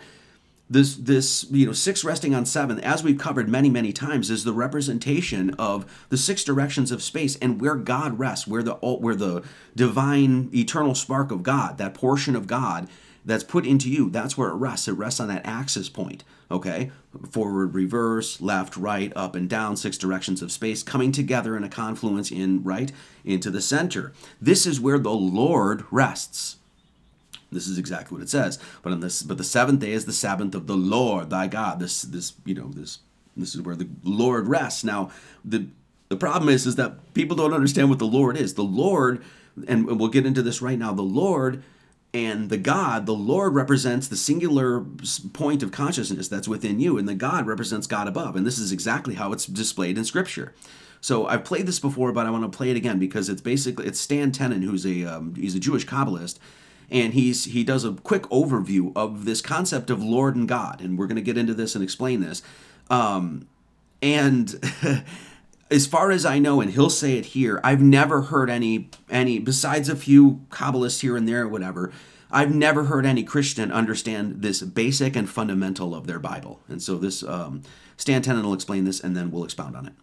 This 0.68 0.96
this 0.96 1.46
you 1.52 1.68
know 1.68 1.74
six 1.74 2.04
resting 2.04 2.34
on 2.34 2.46
seven, 2.46 2.80
as 2.80 3.04
we've 3.04 3.18
covered 3.20 3.48
many 3.48 3.70
many 3.70 3.92
times, 3.94 4.32
is 4.32 4.44
the 4.44 4.54
representation 4.54 5.52
of 5.60 5.86
the 6.10 6.18
six 6.18 6.44
directions 6.44 6.92
of 6.92 7.04
space 7.04 7.36
and 7.36 7.62
where 7.62 7.76
God 7.76 8.18
rests, 8.18 8.48
where 8.48 8.64
the 8.64 8.74
where 8.74 9.16
the 9.16 9.44
divine 9.76 10.50
eternal 10.54 10.96
spark 10.96 11.32
of 11.32 11.44
God, 11.44 11.78
that 11.78 11.94
portion 11.94 12.36
of 12.36 12.48
God 12.48 12.88
that's 13.28 13.44
put 13.44 13.66
into 13.66 13.90
you, 13.90 14.08
that's 14.12 14.38
where 14.38 14.50
it 14.50 14.54
rests. 14.56 14.88
It 14.88 14.92
rests 14.94 15.20
on 15.20 15.28
that 15.30 15.44
axis 15.48 15.90
point, 15.90 16.24
okay? 16.52 16.92
Forward, 17.32 17.74
reverse, 17.74 18.40
left, 18.40 18.78
right, 18.78 19.12
up 19.16 19.34
and 19.34 19.50
down, 19.50 19.78
six 19.78 19.98
directions 19.98 20.44
of 20.44 20.52
space 20.52 20.84
coming 20.84 21.12
together 21.12 21.58
in 21.58 21.64
a 21.64 21.70
confluence 21.70 22.30
in 22.30 22.64
right 22.64 22.92
into 23.24 23.50
the 23.50 23.62
center. 23.62 24.14
This 24.40 24.68
is 24.68 24.80
where 24.80 25.00
the 25.00 25.10
Lord 25.10 25.86
rests. 25.90 26.58
This 27.56 27.68
is 27.68 27.80
exactly 27.80 28.16
what 28.16 28.22
it 28.22 28.30
says. 28.30 28.60
But 28.84 28.92
on 28.92 29.00
this, 29.00 29.24
but 29.24 29.38
the 29.38 29.44
seventh 29.44 29.80
day 29.80 29.94
is 29.94 30.06
the 30.06 30.14
Sabbath 30.14 30.54
of 30.54 30.68
the 30.68 30.78
Lord 30.78 31.32
thy 31.32 31.48
God. 31.48 31.80
This, 31.80 32.04
this, 32.04 32.34
you 32.44 32.54
know, 32.54 32.68
this, 32.68 33.00
this 33.36 33.56
is 33.56 33.62
where 33.62 33.76
the 33.78 33.90
Lord 34.04 34.48
rests. 34.48 34.84
Now, 34.84 35.10
the 35.44 35.68
the 36.10 36.18
problem 36.18 36.50
is, 36.50 36.68
is 36.68 36.76
that 36.76 37.14
people 37.16 37.36
don't 37.36 37.54
understand 37.54 37.90
what 37.90 37.98
the 37.98 38.06
Lord 38.06 38.38
is. 38.38 38.54
The 38.54 38.64
Lord, 38.64 39.24
and 39.68 39.88
we'll 39.88 40.10
get 40.10 40.26
into 40.28 40.44
this 40.44 40.62
right 40.62 40.78
now. 40.78 40.94
The 40.94 41.02
Lord 41.02 41.64
and 42.14 42.50
the 42.52 42.58
God, 42.60 43.06
the 43.08 43.16
Lord 43.16 43.56
represents 43.56 44.08
the 44.08 44.16
singular 44.18 44.86
point 45.34 45.64
of 45.64 45.72
consciousness 45.72 46.28
that's 46.28 46.48
within 46.48 46.80
you, 46.80 46.98
and 47.00 47.08
the 47.10 47.16
God 47.16 47.48
represents 47.48 47.88
God 47.88 48.08
above. 48.08 48.36
And 48.36 48.46
this 48.46 48.60
is 48.60 48.72
exactly 48.72 49.16
how 49.16 49.34
it's 49.34 49.46
displayed 49.48 49.98
in 49.98 50.06
Scripture. 50.06 50.54
So 51.02 51.26
I've 51.26 51.44
played 51.44 51.66
this 51.66 51.80
before, 51.80 52.12
but 52.12 52.26
I 52.28 52.32
want 52.32 52.44
to 52.50 52.56
play 52.56 52.70
it 52.70 52.78
again 52.78 53.00
because 53.00 53.28
it's 53.30 53.42
basically 53.42 53.88
it's 53.88 54.00
Stan 54.00 54.32
Tenen, 54.34 54.64
who's 54.64 54.86
a 54.86 55.06
um, 55.06 55.34
he's 55.36 55.56
a 55.56 55.60
Jewish 55.60 55.86
Kabbalist, 55.88 56.38
and 56.90 57.14
he's 57.14 57.46
he 57.46 57.64
does 57.64 57.84
a 57.84 57.94
quick 57.94 58.24
overview 58.24 58.92
of 58.96 59.26
this 59.26 59.42
concept 59.42 59.90
of 59.90 60.04
Lord 60.04 60.36
and 60.36 60.48
God, 60.48 60.82
and 60.82 60.98
we're 60.98 61.08
going 61.08 61.16
to 61.16 61.22
get 61.22 61.38
into 61.38 61.54
this 61.54 61.76
and 61.76 61.84
explain 61.84 62.22
this. 62.22 62.42
Um, 62.90 63.48
and 64.02 64.64
as 65.72 65.88
far 65.88 66.12
as 66.12 66.26
I 66.26 66.40
know, 66.40 66.62
and 66.62 66.72
he'll 66.72 66.90
say 66.90 67.18
it 67.18 67.28
here, 67.28 67.60
I've 67.64 67.82
never 67.82 68.24
heard 68.24 68.50
any 68.50 68.90
any 69.10 69.40
besides 69.40 69.90
a 69.90 69.96
few 69.96 70.46
Kabbalists 70.50 71.02
here 71.02 71.18
and 71.18 71.28
there, 71.28 71.44
or 71.44 71.48
whatever. 71.48 71.92
I've 72.32 72.54
never 72.54 72.86
heard 72.86 73.06
any 73.06 73.24
Christian 73.24 73.72
understand 73.72 74.42
this 74.42 74.62
basic 74.62 75.16
and 75.16 75.30
fundamental 75.30 75.96
of 75.96 76.06
their 76.06 76.20
Bible. 76.20 76.60
And 76.68 76.82
so 76.82 76.98
this 76.98 77.24
um, 77.24 77.62
Stan 77.98 78.24
Tenen 78.24 78.44
will 78.44 78.54
explain 78.56 78.84
this, 78.84 79.00
and 79.00 79.16
then 79.16 79.32
we'll 79.32 79.44
expound 79.46 79.78
on 79.78 79.86
it. 79.88 79.94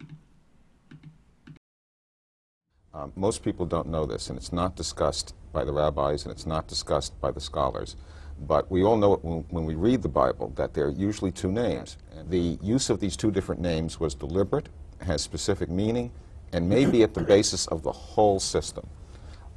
Um, 2.93 3.11
most 3.15 3.43
people 3.43 3.65
don't 3.65 3.87
know 3.89 4.05
this, 4.05 4.29
and 4.29 4.37
it's 4.37 4.53
not 4.53 4.75
discussed 4.75 5.33
by 5.51 5.63
the 5.63 5.71
rabbis, 5.71 6.23
and 6.23 6.31
it's 6.31 6.45
not 6.45 6.67
discussed 6.67 7.19
by 7.19 7.31
the 7.31 7.41
scholars. 7.41 7.95
But 8.47 8.69
we 8.69 8.83
all 8.83 8.97
know 8.97 9.13
it 9.13 9.17
when, 9.23 9.65
we 9.65 9.75
read 9.75 10.01
the 10.03 10.09
Bible, 10.09 10.51
that 10.55 10.73
there 10.73 10.85
are 10.85 10.91
usually 10.91 11.31
two 11.31 11.51
names. 11.51 11.97
And 12.17 12.29
the 12.29 12.59
use 12.61 12.89
of 12.89 12.99
these 12.99 13.15
two 13.17 13.31
different 13.31 13.61
names 13.61 13.99
was 13.99 14.13
deliberate, 14.13 14.69
has 15.01 15.21
specific 15.21 15.69
meaning, 15.69 16.11
and 16.51 16.69
may 16.69 16.85
be 16.85 17.01
at 17.01 17.15
the 17.15 17.21
basis 17.21 17.65
of 17.67 17.81
the 17.81 17.91
whole 17.91 18.39
system. 18.39 18.85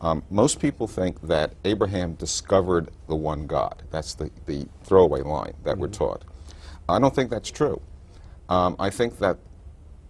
Um, 0.00 0.22
most 0.30 0.60
people 0.60 0.86
think 0.86 1.20
that 1.22 1.52
Abraham 1.64 2.14
discovered 2.14 2.88
the 3.06 3.16
one 3.16 3.46
God. 3.46 3.82
That's 3.90 4.14
the, 4.14 4.30
the 4.46 4.66
throwaway 4.84 5.22
line 5.22 5.54
that 5.64 5.74
mm 5.74 5.74
-hmm. 5.74 5.80
we're 5.80 5.88
mm-hmm. 5.88 6.08
taught. 6.10 6.22
I 6.88 6.98
don't 7.00 7.14
think 7.14 7.30
that's 7.30 7.50
true. 7.52 7.80
Um, 8.48 8.76
I 8.78 8.90
think 8.90 9.18
that 9.18 9.36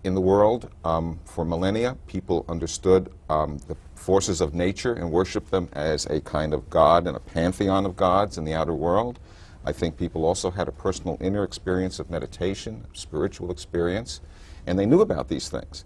in 0.07 0.15
the 0.15 0.21
world 0.21 0.71
um, 0.85 1.19
for 1.25 1.45
millennia. 1.45 1.97
People 2.07 2.47
understood 2.49 3.13
um, 3.29 3.59
the 3.67 3.77
forces 3.97 4.41
of 4.41 4.55
nature 4.55 4.95
and 4.95 5.11
worshiped 5.11 5.51
them 5.51 5.69
as 5.73 6.07
a 6.07 6.21
kind 6.21 6.55
of 6.55 6.71
god 6.71 7.07
and 7.09 7.17
a 7.17 7.21
pantheon 7.21 7.85
of 7.85 7.97
gods 7.97 8.39
in 8.39 8.45
the 8.45 8.55
outer 8.55 8.73
world. 8.73 9.19
I 9.65 9.73
think 9.73 9.97
people 9.99 10.25
also 10.25 10.51
had 10.53 10.69
a 10.69 10.73
personal 10.73 11.19
inner 11.21 11.43
experience 11.43 11.99
of 11.99 12.09
meditation, 12.09 12.87
spiritual 12.93 13.51
experience, 13.51 14.21
and 14.67 14.79
they 14.79 14.87
knew 14.87 15.01
about 15.01 15.29
these 15.29 15.49
things. 15.49 15.85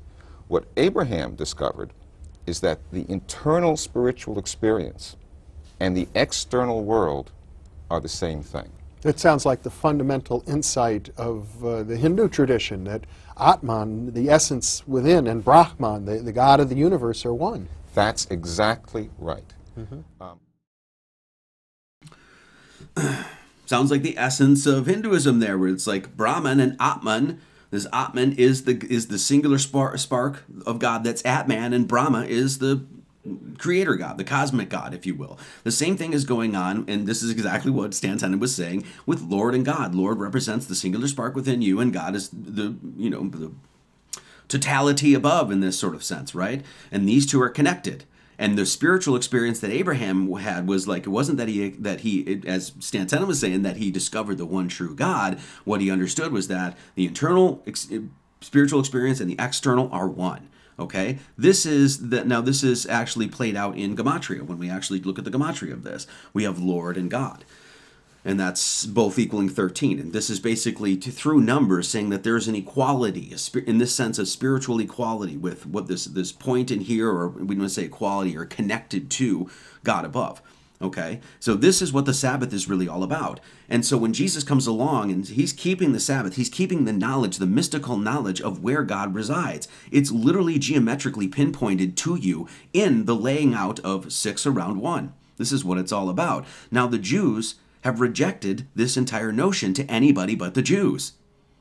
What 0.49 0.67
Abraham 0.77 1.35
discovered 1.35 1.93
is 2.47 2.61
that 2.61 2.79
the 2.93 3.07
internal 3.11 3.77
spiritual 3.79 4.39
experience 4.39 5.17
and 5.79 5.97
the 5.97 6.09
external 6.15 6.85
world 6.85 7.33
are 7.91 8.01
the 8.01 8.09
same 8.09 8.43
thing. 8.43 8.69
It 9.03 9.19
sounds 9.19 9.47
like 9.47 9.63
the 9.63 9.71
fundamental 9.71 10.45
insight 10.47 11.09
of 11.17 11.65
uh, 11.65 11.85
the 11.85 11.97
Hindu 11.97 12.29
tradition 12.29 12.85
that 12.85 13.05
Atman, 13.41 14.13
the 14.13 14.29
essence 14.29 14.87
within, 14.87 15.27
and 15.27 15.43
Brahman, 15.45 16.05
the, 16.05 16.19
the 16.19 16.33
God 16.33 16.61
of 16.61 16.69
the 16.69 16.75
universe, 16.77 17.25
are 17.25 17.35
one. 17.35 17.69
That's 17.95 18.27
exactly 18.27 19.11
right. 19.19 19.55
Mm-hmm. 19.79 20.33
Um. 23.01 23.23
Sounds 23.67 23.91
like 23.91 24.03
the 24.03 24.19
essence 24.19 24.67
of 24.67 24.87
Hinduism 24.87 25.39
there, 25.39 25.57
where 25.57 25.69
it's 25.71 25.87
like 25.87 26.17
Brahman 26.17 26.61
and 26.61 26.77
Atman. 26.79 27.41
This 27.71 27.87
Atman 27.93 28.33
is 28.37 28.65
the 28.65 28.85
is 28.91 29.09
the 29.09 29.19
singular 29.19 29.59
spark, 29.59 29.99
spark 29.99 30.43
of 30.67 30.79
God 30.79 31.05
that's 31.05 31.25
Atman, 31.25 31.73
and 31.73 31.89
Brahma 31.89 32.25
is 32.25 32.59
the 32.59 32.85
creator 33.59 33.95
god, 33.97 34.17
the 34.19 34.25
cosmic 34.25 34.69
god, 34.69 34.95
if 34.95 35.05
you 35.05 35.15
will. 35.15 35.39
The 35.65 35.71
same 35.71 35.97
thing 35.97 36.13
is 36.13 36.25
going 36.25 36.55
on, 36.55 36.85
and 36.89 37.07
this 37.07 37.23
is 37.23 37.31
exactly 37.31 37.71
what 37.71 37.95
Stan 37.95 38.39
was 38.39 38.55
saying 38.55 38.85
with 39.07 39.21
Lord 39.21 39.55
and 39.55 39.65
God. 39.65 39.95
Lord 39.95 40.19
represents 40.19 40.67
the 40.67 40.75
singular 40.75 41.09
spark 41.09 41.35
within 41.35 41.61
you, 41.63 41.81
and 41.81 41.93
God 41.93 42.15
is 42.15 42.31
the, 42.31 42.77
you 42.97 43.11
know, 43.11 43.29
the 43.29 43.53
totality 44.49 45.15
above 45.15 45.51
in 45.51 45.61
this 45.61 45.79
sort 45.79 45.95
of 45.95 46.03
sense, 46.03 46.35
right? 46.35 46.65
And 46.91 47.07
these 47.09 47.27
two 47.27 47.41
are 47.43 47.51
connected. 47.51 48.05
And 48.39 48.57
the 48.57 48.65
spiritual 48.65 49.17
experience 49.17 49.61
that 49.61 49.71
Abraham 49.71 50.33
had 50.33 50.67
was 50.67 50.89
like 50.89 51.05
it 51.05 51.11
wasn't 51.11 51.37
that 51.37 51.49
he 51.49 51.69
that 51.71 52.01
he 52.01 52.21
it, 52.21 52.47
as 52.47 52.73
Stan 52.79 53.07
was 53.27 53.39
saying 53.39 53.61
that 53.65 53.77
he 53.77 53.91
discovered 53.91 54.39
the 54.39 54.47
one 54.47 54.67
true 54.69 54.95
God. 54.95 55.39
What 55.67 55.83
he 55.83 55.91
understood 55.91 56.33
was 56.33 56.49
that 56.49 56.75
the 56.95 57.07
internal 57.07 57.63
ex- 57.67 57.89
eh, 57.93 57.99
spiritual 58.41 58.81
experience 58.81 59.21
and 59.21 59.29
the 59.29 59.37
external 59.39 59.91
are 59.93 60.09
one 60.09 60.49
Okay, 60.81 61.19
this 61.37 61.67
is 61.67 62.09
that 62.09 62.27
now. 62.27 62.41
This 62.41 62.65
is 62.65 62.87
actually 62.87 63.29
played 63.29 63.55
out 63.55 63.77
in 63.77 63.95
gematria 63.95 64.41
when 64.43 64.59
we 64.59 64.71
actually 64.71 65.01
look 65.01 65.19
at 65.19 65.27
the 65.27 65.31
gematria 65.31 65.75
of 65.75 65.83
this. 65.83 66.07
We 66.33 66.45
have 66.45 66.59
Lord 66.59 66.97
and 66.97 67.11
God, 67.11 67.45
and 68.25 68.41
that's 68.41 68.87
both 68.87 69.19
equaling 69.19 69.51
thirteen. 69.51 70.01
And 70.01 70.15
this 70.15 70.31
is 70.31 70.41
basically 70.41 70.97
to, 70.97 71.11
through 71.13 71.43
numbers 71.43 71.87
saying 71.87 72.09
that 72.09 72.23
there's 72.25 72.49
an 72.49 72.55
equality 72.55 73.35
in 73.67 73.77
this 73.77 73.95
sense 73.95 74.19
of 74.19 74.27
spiritual 74.27 74.81
equality 74.81 75.37
with 75.37 75.67
what 75.67 75.87
this 75.87 76.07
this 76.07 76.33
point 76.33 76.71
in 76.71 76.81
here, 76.81 77.11
or 77.11 77.29
we 77.29 77.55
don't 77.57 77.69
say 77.69 77.85
equality, 77.85 78.35
or 78.35 78.47
connected 78.47 79.11
to 79.11 79.51
God 79.85 80.07
above. 80.07 80.41
Okay? 80.83 81.21
So 81.39 81.55
this 81.55 81.83
is 81.83 81.93
what 81.93 82.07
the 82.07 82.15
Sabbath 82.15 82.53
is 82.53 82.69
really 82.69 82.89
all 82.89 83.03
about. 83.03 83.39
And 83.69 83.85
so 83.85 83.99
when 83.99 84.13
Jesus 84.15 84.43
comes 84.45 84.67
along 84.67 85.11
and 85.11 85.27
he's 85.27 85.53
keeping 85.53 85.93
the 85.93 86.01
Sabbath, 86.01 86.37
he's 86.37 86.49
keeping 86.49 86.85
the 86.85 86.93
knowledge, 86.93 87.37
the 87.37 87.47
mystical 87.47 87.97
knowledge 87.99 88.41
of 88.41 88.63
where 88.63 88.83
God 88.83 89.15
resides. 89.15 89.69
It's 89.91 90.11
literally 90.11 90.59
geometrically 90.59 91.29
pinpointed 91.29 91.97
to 91.99 92.17
you 92.17 92.49
in 92.73 93.05
the 93.05 93.15
laying 93.17 93.53
out 93.53 93.79
of 93.81 94.13
six 94.13 94.47
around 94.47 94.81
one. 94.81 95.13
This 95.37 95.53
is 95.53 95.65
what 95.65 95.79
it's 95.79 95.93
all 95.93 96.09
about. 96.11 96.45
Now, 96.71 96.87
the 96.87 96.99
Jews 96.99 97.57
have 97.83 98.01
rejected 98.01 98.67
this 98.75 98.97
entire 98.97 99.33
notion 99.33 99.73
to 99.73 99.87
anybody 99.91 100.35
but 100.35 100.53
the 100.53 100.61
Jews, 100.63 101.13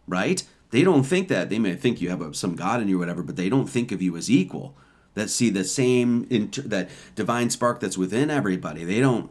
right? 0.06 0.44
They 0.72 0.84
don't 0.84 1.04
think 1.04 1.30
that. 1.30 1.50
They 1.50 1.60
may 1.60 1.76
think 1.76 2.02
you 2.02 2.10
have 2.10 2.36
some 2.36 2.56
God 2.56 2.82
in 2.82 2.90
you 2.90 2.98
or 2.98 3.00
whatever, 3.00 3.24
but 3.24 3.38
they 3.38 3.48
don't 3.48 3.68
think 3.70 3.92
of 3.94 4.02
you 4.02 4.16
as 4.18 4.30
equal 4.30 4.76
that 5.20 5.30
see 5.30 5.50
the 5.50 5.64
same 5.64 6.26
inter- 6.30 6.62
that 6.64 6.90
divine 7.16 7.50
spark 7.50 7.80
that's 7.80 7.98
within 7.98 8.32
everybody. 8.32 8.84
They 8.84 9.00
don't 9.00 9.30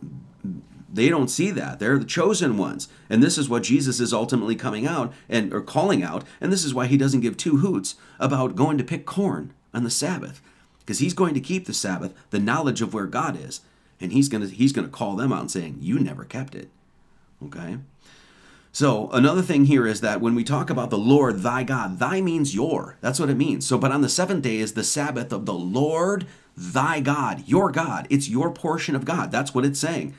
they 0.90 1.09
don't 1.11 1.28
see 1.28 1.50
that. 1.50 1.78
They're 1.78 1.99
the 1.99 2.04
chosen 2.04 2.57
ones. 2.57 2.88
And 3.11 3.23
this 3.23 3.37
is 3.37 3.49
what 3.49 3.62
Jesus 3.62 4.00
is 4.00 4.12
ultimately 4.12 4.57
coming 4.57 4.87
out 4.87 5.12
and 5.28 5.52
or 5.52 5.61
calling 5.61 6.02
out, 6.02 6.25
and 6.40 6.52
this 6.52 6.64
is 6.64 6.73
why 6.73 6.87
he 6.87 6.97
doesn't 6.97 7.21
give 7.21 7.37
two 7.37 7.57
hoots 7.57 7.97
about 8.21 8.54
going 8.57 8.78
to 8.78 8.85
pick 8.85 9.04
corn 9.04 9.52
on 9.75 9.85
the 9.85 9.90
Sabbath 9.90 10.40
because 10.80 11.00
he's 11.00 11.14
going 11.14 11.35
to 11.35 11.40
keep 11.40 11.66
the 11.66 11.75
Sabbath, 11.75 12.14
the 12.30 12.38
knowledge 12.38 12.80
of 12.80 12.95
where 12.95 13.07
God 13.07 13.38
is, 13.42 13.61
and 14.00 14.12
he's 14.12 14.28
going 14.28 14.47
to 14.49 14.54
he's 14.54 14.73
going 14.73 14.87
to 14.87 14.92
call 14.92 15.16
them 15.16 15.33
out 15.33 15.40
and 15.40 15.50
saying, 15.50 15.78
"You 15.80 15.99
never 15.99 16.25
kept 16.25 16.54
it." 16.54 16.68
Okay? 17.45 17.78
So, 18.72 19.08
another 19.12 19.42
thing 19.42 19.64
here 19.64 19.87
is 19.87 20.00
that 20.02 20.20
when 20.20 20.34
we 20.34 20.44
talk 20.44 20.68
about 20.68 20.90
the 20.90 20.98
Lord 20.98 21.38
thy 21.42 21.62
God, 21.62 21.98
thy 21.98 22.20
means 22.20 22.54
your. 22.54 22.96
That's 23.00 23.18
what 23.18 23.30
it 23.30 23.37
means. 23.37 23.66
So, 23.66 23.78
but 23.78 23.92
on 23.92 24.02
the 24.02 24.08
seventh 24.08 24.42
day 24.42 24.58
is 24.58 24.72
the 24.75 24.84
Sabbath 24.84 25.32
of 25.32 25.46
the 25.46 25.54
Lord 25.54 26.26
thy 26.56 27.00
God, 27.00 27.44
your 27.46 27.70
God. 27.70 28.06
It's 28.10 28.28
your 28.28 28.52
portion 28.52 28.94
of 28.94 29.04
God. 29.04 29.30
That's 29.30 29.54
what 29.54 29.64
it's 29.64 29.80
saying. 29.80 30.14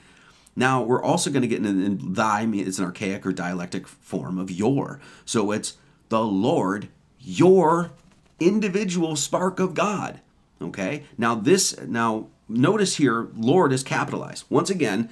Now, 0.56 0.82
we're 0.82 1.01
also 1.01 1.29
going 1.29 1.44
to 1.44 1.48
get 1.48 1.63
in, 1.63 1.65
in 1.82 2.13
thy, 2.13 2.46
it's 2.51 2.79
an 2.79 2.86
archaic 2.86 3.25
or 3.25 3.32
dialectic 3.32 3.88
form 3.88 4.38
of 4.38 4.50
your. 4.50 5.00
So, 5.25 5.51
it's 5.51 5.77
the 6.10 6.22
Lord, 6.22 6.89
your 7.20 7.91
individual 8.39 9.15
spark 9.15 9.60
of 9.60 9.75
God. 9.75 10.22
Okay? 10.60 11.03
Now, 11.20 11.36
this, 11.36 11.79
now 11.82 12.27
notice 12.50 12.96
here, 12.98 13.27
Lord 13.36 13.72
is 13.72 13.84
capitalized. 13.84 14.46
Once 14.50 14.72
again, 14.72 15.10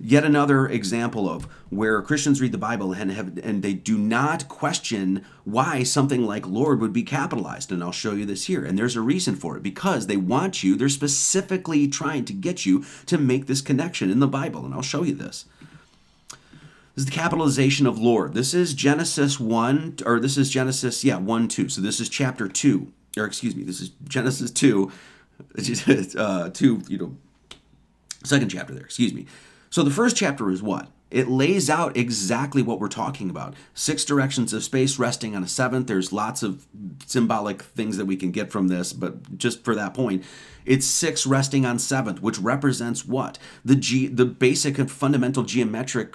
yet 0.00 0.24
another 0.24 0.66
example 0.68 1.28
of 1.28 1.44
where 1.70 2.00
Christians 2.02 2.40
read 2.40 2.52
the 2.52 2.58
Bible 2.58 2.92
and 2.92 3.10
have 3.10 3.38
and 3.42 3.62
they 3.62 3.74
do 3.74 3.98
not 3.98 4.48
question 4.48 5.24
why 5.44 5.82
something 5.82 6.24
like 6.24 6.46
Lord 6.46 6.80
would 6.80 6.92
be 6.92 7.02
capitalized 7.02 7.72
and 7.72 7.82
I'll 7.82 7.90
show 7.92 8.12
you 8.12 8.24
this 8.24 8.44
here 8.46 8.64
and 8.64 8.78
there's 8.78 8.94
a 8.96 9.00
reason 9.00 9.34
for 9.34 9.56
it 9.56 9.62
because 9.62 10.06
they 10.06 10.16
want 10.16 10.62
you 10.62 10.76
they're 10.76 10.88
specifically 10.88 11.88
trying 11.88 12.24
to 12.26 12.32
get 12.32 12.64
you 12.64 12.84
to 13.06 13.18
make 13.18 13.46
this 13.46 13.60
connection 13.60 14.08
in 14.08 14.20
the 14.20 14.28
Bible 14.28 14.64
and 14.64 14.72
I'll 14.72 14.82
show 14.82 15.02
you 15.02 15.14
this 15.14 15.46
this 16.30 17.04
is 17.04 17.06
the 17.06 17.10
capitalization 17.10 17.84
of 17.86 17.98
Lord 17.98 18.34
this 18.34 18.54
is 18.54 18.74
Genesis 18.74 19.40
1 19.40 19.96
or 20.06 20.20
this 20.20 20.38
is 20.38 20.48
Genesis 20.48 21.02
yeah 21.04 21.16
1 21.16 21.48
2 21.48 21.68
so 21.68 21.80
this 21.80 21.98
is 21.98 22.08
chapter 22.08 22.46
2 22.46 22.92
or 23.16 23.24
excuse 23.24 23.56
me 23.56 23.64
this 23.64 23.80
is 23.80 23.90
Genesis 24.04 24.52
2 24.52 24.92
uh, 26.16 26.50
2 26.50 26.82
you 26.86 26.98
know 26.98 27.16
second 28.22 28.48
chapter 28.48 28.72
there 28.74 28.84
excuse 28.84 29.12
me 29.12 29.26
so 29.70 29.82
the 29.82 29.90
first 29.90 30.16
chapter 30.16 30.50
is 30.50 30.62
what? 30.62 30.88
It 31.10 31.28
lays 31.28 31.70
out 31.70 31.96
exactly 31.96 32.60
what 32.60 32.78
we're 32.80 32.88
talking 32.88 33.30
about. 33.30 33.54
Six 33.74 34.04
directions 34.04 34.52
of 34.52 34.62
space 34.62 34.98
resting 34.98 35.34
on 35.34 35.42
a 35.42 35.48
seventh. 35.48 35.86
There's 35.86 36.12
lots 36.12 36.42
of 36.42 36.66
symbolic 37.06 37.62
things 37.62 37.96
that 37.96 38.04
we 38.04 38.16
can 38.16 38.30
get 38.30 38.52
from 38.52 38.68
this, 38.68 38.92
but 38.92 39.36
just 39.38 39.64
for 39.64 39.74
that 39.74 39.94
point, 39.94 40.22
it's 40.66 40.84
six 40.86 41.26
resting 41.26 41.64
on 41.64 41.78
seventh, 41.78 42.20
which 42.22 42.38
represents 42.38 43.06
what? 43.06 43.38
The 43.64 43.74
G 43.76 44.06
the 44.06 44.26
basic 44.26 44.78
and 44.78 44.90
fundamental 44.90 45.44
geometric 45.44 46.14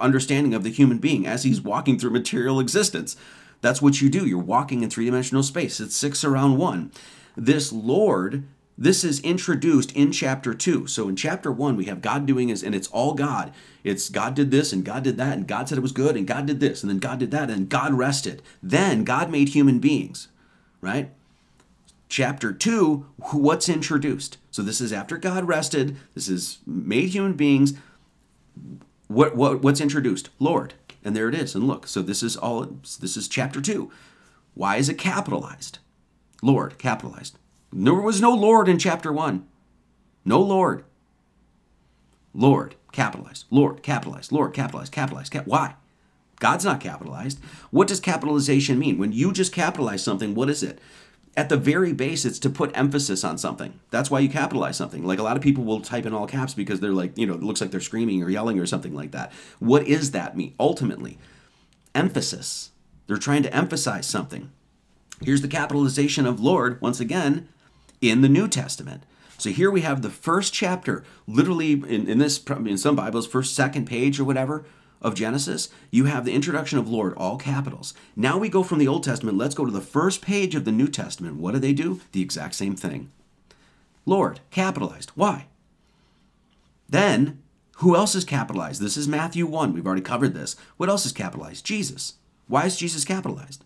understanding 0.00 0.54
of 0.54 0.64
the 0.64 0.70
human 0.72 0.96
being 0.98 1.26
as 1.26 1.44
he's 1.44 1.60
walking 1.60 1.98
through 1.98 2.10
material 2.10 2.58
existence. 2.58 3.16
That's 3.60 3.82
what 3.82 4.00
you 4.00 4.08
do. 4.08 4.26
You're 4.26 4.38
walking 4.38 4.82
in 4.82 4.88
three-dimensional 4.90 5.42
space. 5.42 5.78
It's 5.78 5.96
six 5.96 6.24
around 6.24 6.56
one. 6.56 6.90
This 7.36 7.70
Lord 7.72 8.44
this 8.78 9.04
is 9.04 9.20
introduced 9.20 9.90
in 9.92 10.12
chapter 10.12 10.52
2. 10.52 10.86
So 10.86 11.08
in 11.08 11.16
chapter 11.16 11.50
1, 11.50 11.76
we 11.76 11.86
have 11.86 12.02
God 12.02 12.26
doing 12.26 12.48
his, 12.48 12.62
and 12.62 12.74
it's 12.74 12.88
all 12.88 13.14
God. 13.14 13.52
It's 13.82 14.10
God 14.10 14.34
did 14.34 14.50
this, 14.50 14.70
and 14.70 14.84
God 14.84 15.02
did 15.02 15.16
that, 15.16 15.32
and 15.38 15.48
God 15.48 15.68
said 15.68 15.78
it 15.78 15.82
was 15.82 15.92
good, 15.92 16.14
and 16.14 16.26
God 16.26 16.44
did 16.44 16.60
this, 16.60 16.82
and 16.82 16.90
then 16.90 16.98
God 16.98 17.18
did 17.18 17.30
that, 17.30 17.48
and 17.48 17.70
God 17.70 17.94
rested. 17.94 18.42
Then 18.62 19.02
God 19.02 19.30
made 19.30 19.50
human 19.50 19.78
beings, 19.78 20.28
right? 20.82 21.10
Chapter 22.10 22.52
2, 22.52 23.06
what's 23.32 23.68
introduced? 23.70 24.36
So 24.50 24.60
this 24.62 24.82
is 24.82 24.92
after 24.92 25.16
God 25.16 25.44
rested. 25.46 25.96
This 26.14 26.28
is 26.28 26.58
made 26.66 27.08
human 27.08 27.32
beings. 27.32 27.74
What, 29.08 29.34
what 29.36 29.62
what's 29.62 29.80
introduced? 29.80 30.28
Lord. 30.38 30.74
And 31.02 31.16
there 31.16 31.28
it 31.30 31.34
is. 31.34 31.54
And 31.54 31.66
look, 31.66 31.86
so 31.86 32.02
this 32.02 32.22
is 32.22 32.36
all 32.36 32.62
this 33.00 33.16
is 33.16 33.26
chapter 33.28 33.60
2. 33.60 33.90
Why 34.54 34.76
is 34.76 34.88
it 34.88 34.98
capitalized? 34.98 35.78
Lord, 36.42 36.76
capitalized. 36.78 37.38
There 37.84 37.94
was 37.94 38.20
no 38.22 38.32
Lord 38.32 38.68
in 38.70 38.78
chapter 38.78 39.12
1. 39.12 39.44
No 40.24 40.40
Lord. 40.40 40.84
Lord, 42.34 42.74
capitalized. 42.90 43.44
Lord, 43.50 43.82
capitalized. 43.82 44.32
Lord, 44.32 44.54
capitalized. 44.54 44.92
Capitalized. 44.92 45.30
Cap- 45.32 45.46
Why? 45.46 45.74
God's 46.40 46.64
not 46.64 46.80
capitalized. 46.80 47.38
What 47.70 47.88
does 47.88 48.00
capitalization 48.00 48.78
mean? 48.78 48.96
When 48.98 49.12
you 49.12 49.30
just 49.32 49.52
capitalize 49.52 50.02
something, 50.02 50.34
what 50.34 50.48
is 50.50 50.62
it? 50.62 50.80
At 51.36 51.48
the 51.50 51.56
very 51.58 51.92
base, 51.92 52.24
it's 52.24 52.38
to 52.40 52.50
put 52.50 52.70
emphasis 52.76 53.22
on 53.24 53.36
something. 53.36 53.78
That's 53.90 54.10
why 54.10 54.20
you 54.20 54.28
capitalize 54.30 54.76
something. 54.78 55.04
Like 55.04 55.18
a 55.18 55.22
lot 55.22 55.36
of 55.36 55.42
people 55.42 55.64
will 55.64 55.80
type 55.82 56.06
in 56.06 56.14
all 56.14 56.26
caps 56.26 56.54
because 56.54 56.80
they're 56.80 56.92
like, 56.92 57.16
you 57.18 57.26
know, 57.26 57.34
it 57.34 57.42
looks 57.42 57.60
like 57.60 57.70
they're 57.72 57.80
screaming 57.80 58.22
or 58.22 58.30
yelling 58.30 58.58
or 58.58 58.64
something 58.66 58.94
like 58.94 59.10
that. 59.12 59.32
What 59.58 59.86
is 59.86 60.10
that 60.12 60.34
mean? 60.36 60.54
Ultimately, 60.58 61.18
emphasis. 61.94 62.70
They're 63.06 63.18
trying 63.18 63.42
to 63.44 63.54
emphasize 63.54 64.06
something. 64.06 64.50
Here's 65.22 65.42
the 65.42 65.48
capitalization 65.48 66.24
of 66.26 66.40
Lord 66.40 66.80
once 66.80 67.00
again 67.00 67.48
in 68.00 68.20
the 68.20 68.28
New 68.28 68.48
Testament. 68.48 69.04
So 69.38 69.50
here 69.50 69.70
we 69.70 69.82
have 69.82 70.02
the 70.02 70.10
first 70.10 70.52
chapter, 70.54 71.04
literally 71.26 71.72
in, 71.72 72.08
in 72.08 72.18
this 72.18 72.42
in 72.46 72.78
some 72.78 72.96
Bibles, 72.96 73.26
first 73.26 73.54
second 73.54 73.86
page 73.86 74.18
or 74.18 74.24
whatever 74.24 74.64
of 75.02 75.14
Genesis, 75.14 75.68
you 75.90 76.06
have 76.06 76.24
the 76.24 76.32
introduction 76.32 76.78
of 76.78 76.88
Lord, 76.88 77.12
all 77.18 77.36
capitals. 77.36 77.92
Now 78.16 78.38
we 78.38 78.48
go 78.48 78.62
from 78.62 78.78
the 78.78 78.88
Old 78.88 79.04
Testament, 79.04 79.36
let's 79.36 79.54
go 79.54 79.66
to 79.66 79.70
the 79.70 79.82
first 79.82 80.22
page 80.22 80.54
of 80.54 80.64
the 80.64 80.72
New 80.72 80.88
Testament. 80.88 81.36
What 81.36 81.52
do 81.52 81.60
they 81.60 81.74
do? 81.74 82.00
The 82.12 82.22
exact 82.22 82.54
same 82.54 82.74
thing. 82.74 83.10
Lord, 84.06 84.40
capitalized. 84.50 85.10
Why? 85.14 85.46
Then, 86.88 87.42
who 87.78 87.94
else 87.94 88.14
is 88.14 88.24
capitalized? 88.24 88.80
This 88.80 88.96
is 88.96 89.06
Matthew 89.06 89.44
1. 89.44 89.74
We've 89.74 89.86
already 89.86 90.00
covered 90.00 90.32
this. 90.32 90.56
What 90.78 90.88
else 90.88 91.04
is 91.04 91.12
capitalized? 91.12 91.64
Jesus. 91.66 92.14
Why 92.48 92.64
is 92.64 92.76
Jesus 92.76 93.04
capitalized? 93.04 93.64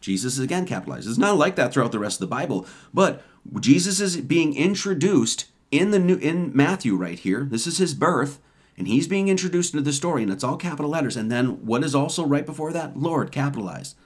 Jesus 0.00 0.34
is 0.38 0.44
again 0.44 0.64
capitalized. 0.64 1.08
It's 1.08 1.18
not 1.18 1.36
like 1.36 1.56
that 1.56 1.74
throughout 1.74 1.92
the 1.92 1.98
rest 1.98 2.22
of 2.22 2.28
the 2.30 2.34
Bible, 2.34 2.66
but 2.94 3.22
Jesus 3.60 4.00
is 4.00 4.16
being 4.18 4.54
introduced 4.56 5.46
in 5.70 5.90
the 5.90 5.98
new 5.98 6.16
in 6.16 6.52
Matthew 6.54 6.96
right 6.96 7.18
here. 7.18 7.44
This 7.48 7.66
is 7.66 7.78
his 7.78 7.94
birth, 7.94 8.38
and 8.76 8.86
he's 8.86 9.08
being 9.08 9.28
introduced 9.28 9.72
into 9.74 9.84
the 9.84 9.92
story, 9.92 10.22
and 10.22 10.32
it's 10.32 10.44
all 10.44 10.56
capital 10.56 10.90
letters. 10.90 11.16
And 11.16 11.30
then 11.30 11.64
what 11.64 11.84
is 11.84 11.94
also 11.94 12.26
right 12.26 12.46
before 12.46 12.72
that? 12.72 12.96
Lord, 12.96 13.32
capitalized. 13.32 13.96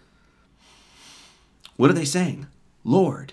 What 1.76 1.90
are 1.90 1.94
they 1.94 2.04
saying? 2.04 2.46
Lord. 2.84 3.32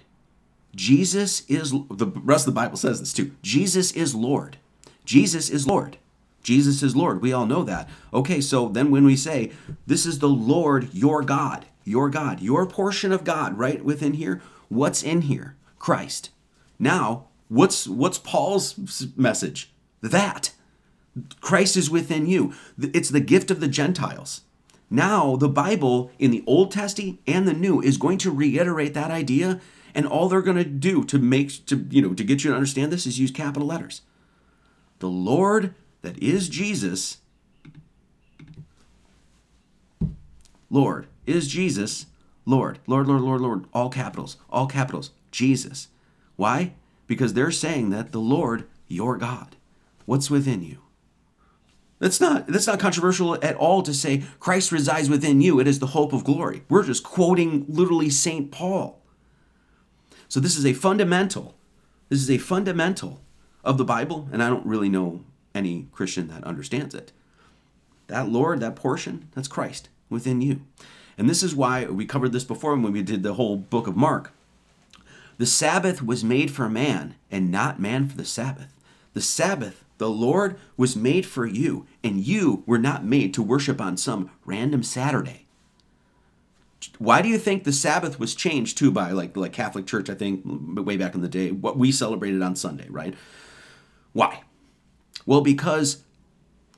Jesus 0.74 1.44
is 1.50 1.72
the 1.90 2.06
rest 2.08 2.48
of 2.48 2.54
the 2.54 2.60
Bible 2.60 2.78
says 2.78 3.00
this 3.02 3.12
too. 3.12 3.32
Jesus 3.42 3.92
is 3.92 4.16
Lord. 4.16 4.56
Jesus 5.04 5.50
is 5.50 5.68
Lord. 5.68 5.98
Jesus 6.44 6.82
is 6.82 6.96
Lord. 6.96 7.22
We 7.22 7.34
all 7.34 7.46
know 7.46 7.64
that. 7.64 7.90
Okay, 8.14 8.40
so 8.40 8.70
then 8.70 8.90
when 8.90 9.04
we 9.06 9.18
say 9.18 9.52
this 9.86 10.06
is 10.06 10.20
the 10.20 10.30
Lord 10.30 10.88
your 10.94 11.24
God, 11.24 11.66
your 11.84 12.10
God, 12.10 12.40
your 12.40 12.66
portion 12.66 13.12
of 13.12 13.26
God 13.26 13.58
right 13.60 13.84
within 13.84 14.14
here, 14.14 14.42
what's 14.70 15.04
in 15.04 15.24
here? 15.24 15.56
Christ. 15.82 16.30
Now, 16.80 17.26
what's 17.50 17.88
what's 17.88 18.20
Paul's 18.20 18.80
message? 19.18 19.72
That 20.02 20.52
Christ 21.42 21.76
is 21.76 21.90
within 21.90 22.26
you. 22.28 22.54
It's 22.80 23.10
the 23.10 23.20
gift 23.20 23.50
of 23.52 23.60
the 23.60 23.68
Gentiles. 23.68 24.42
Now, 24.92 25.36
the 25.38 25.50
Bible 25.50 26.12
in 26.20 26.30
the 26.32 26.44
Old 26.48 26.72
Testament 26.72 27.20
and 27.28 27.48
the 27.48 27.54
New 27.54 27.82
is 27.82 27.98
going 27.98 28.18
to 28.20 28.30
reiterate 28.32 28.94
that 28.94 29.10
idea, 29.12 29.60
and 29.96 30.06
all 30.08 30.30
they're 30.30 30.42
going 30.44 30.58
to 30.58 30.64
do 30.64 31.04
to 31.06 31.18
make 31.20 31.66
to 31.66 31.86
you 31.90 32.02
know 32.04 32.14
to 32.14 32.24
get 32.24 32.44
you 32.44 32.52
to 32.52 32.56
understand 32.56 32.92
this 32.92 33.08
is 33.08 33.20
use 33.20 33.32
capital 33.32 33.68
letters. 33.68 34.02
The 35.00 35.10
Lord 35.10 35.74
that 36.04 36.18
is 36.20 36.48
Jesus 36.50 37.18
Lord 40.70 41.08
is 41.26 41.48
Jesus 41.48 42.06
Lord, 42.46 42.78
Lord, 42.88 43.08
Lord, 43.08 43.22
Lord, 43.22 43.42
Lord, 43.42 43.66
all 43.74 43.90
capitals, 43.90 44.38
all 44.52 44.68
capitals, 44.68 45.12
Jesus. 45.32 45.88
Why? 46.36 46.74
Because 47.08 47.34
they're 47.34 47.52
saying 47.52 47.90
that 47.90 48.12
the 48.12 48.20
Lord, 48.20 48.68
your 48.88 49.18
God, 49.18 49.56
what's 50.06 50.30
within 50.30 50.62
you? 50.62 50.80
That's 52.00 52.20
not 52.20 52.48
that's 52.48 52.66
not 52.68 52.80
controversial 52.80 53.36
at 53.44 53.56
all 53.56 53.84
to 53.84 53.94
say 53.94 54.24
Christ 54.40 54.72
resides 54.72 55.10
within 55.10 55.40
you. 55.40 55.60
It 55.60 55.68
is 55.68 55.80
the 55.80 55.88
hope 55.88 56.14
of 56.14 56.24
glory. 56.24 56.64
We're 56.68 56.84
just 56.84 57.04
quoting 57.04 57.66
literally 57.70 58.10
St. 58.10 58.52
Paul. 58.52 59.00
So 60.28 60.40
this 60.40 60.58
is 60.58 60.66
a 60.66 60.74
fundamental. 60.74 61.56
This 62.10 62.22
is 62.22 62.30
a 62.32 62.40
fundamental 62.40 63.22
of 63.64 63.78
the 63.78 63.86
Bible, 63.86 64.28
and 64.32 64.42
I 64.42 64.50
don't 64.50 64.66
really 64.66 64.90
know 64.90 65.24
any 65.54 65.88
Christian 65.92 66.28
that 66.30 66.44
understands 66.44 66.96
it. 66.96 67.12
That 68.08 68.30
Lord, 68.30 68.60
that 68.62 68.76
portion, 68.76 69.30
that's 69.36 69.48
Christ 69.48 69.90
within 70.10 70.42
you. 70.42 70.62
And 71.18 71.30
this 71.30 71.44
is 71.44 71.56
why 71.56 71.86
we 71.86 72.06
covered 72.06 72.32
this 72.32 72.44
before 72.44 72.76
when 72.76 72.92
we 72.94 73.04
did 73.04 73.22
the 73.22 73.36
whole 73.36 73.58
book 73.58 73.86
of 73.86 73.96
Mark. 73.96 74.34
The 75.42 75.48
Sabbath 75.48 76.04
was 76.04 76.24
made 76.24 76.52
for 76.52 76.70
man, 76.70 77.16
and 77.32 77.50
not 77.50 77.80
man 77.80 78.08
for 78.08 78.16
the 78.16 78.26
Sabbath. 78.26 78.76
The 79.14 79.24
Sabbath, 79.24 79.84
the 79.98 80.08
Lord, 80.08 80.56
was 80.78 80.96
made 80.96 81.26
for 81.26 81.48
you, 81.48 81.88
and 82.04 82.20
you 82.20 82.62
were 82.68 82.78
not 82.78 83.04
made 83.04 83.34
to 83.34 83.42
worship 83.42 83.82
on 83.82 83.98
some 83.98 84.30
random 84.46 84.84
Saturday. 84.84 85.48
Why 87.00 87.24
do 87.24 87.28
you 87.28 87.40
think 87.40 87.64
the 87.64 87.74
Sabbath 87.74 88.20
was 88.20 88.36
changed 88.36 88.78
too 88.78 88.92
by 88.92 89.14
like 89.14 89.36
like 89.36 89.52
Catholic 89.52 89.88
Church? 89.88 90.12
I 90.12 90.14
think 90.14 90.42
way 90.46 90.96
back 90.96 91.16
in 91.16 91.22
the 91.22 91.28
day, 91.28 91.50
what 91.50 91.76
we 91.76 91.92
celebrated 91.92 92.44
on 92.44 92.56
Sunday, 92.56 92.86
right? 92.92 93.16
Why? 94.14 94.44
Well, 95.26 95.42
because 95.42 96.04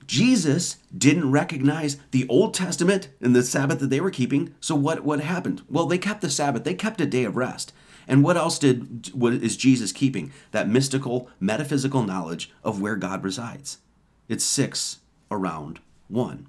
Jesus 0.07 0.77
didn't 0.97 1.31
recognize 1.31 1.97
the 2.11 2.25
Old 2.29 2.53
Testament 2.53 3.09
and 3.19 3.35
the 3.35 3.43
Sabbath 3.43 3.79
that 3.79 3.89
they 3.89 3.99
were 3.99 4.09
keeping. 4.21 4.55
So 4.61 4.73
what 4.73 5.03
what 5.03 5.19
happened? 5.19 5.63
Well, 5.69 5.85
they 5.85 5.97
kept 5.97 6.21
the 6.21 6.29
Sabbath. 6.29 6.63
They 6.63 6.75
kept 6.75 7.01
a 7.01 7.05
day 7.05 7.25
of 7.25 7.35
rest. 7.35 7.73
And 8.07 8.23
what 8.23 8.37
else 8.37 8.59
did 8.59 9.11
what 9.13 9.33
is 9.33 9.57
Jesus 9.57 9.91
keeping? 9.91 10.31
That 10.51 10.67
mystical, 10.69 11.29
metaphysical 11.39 12.03
knowledge 12.03 12.51
of 12.63 12.81
where 12.81 12.95
God 12.95 13.23
resides. 13.23 13.79
It's 14.27 14.43
six 14.43 14.99
around 15.31 15.79
one. 16.07 16.47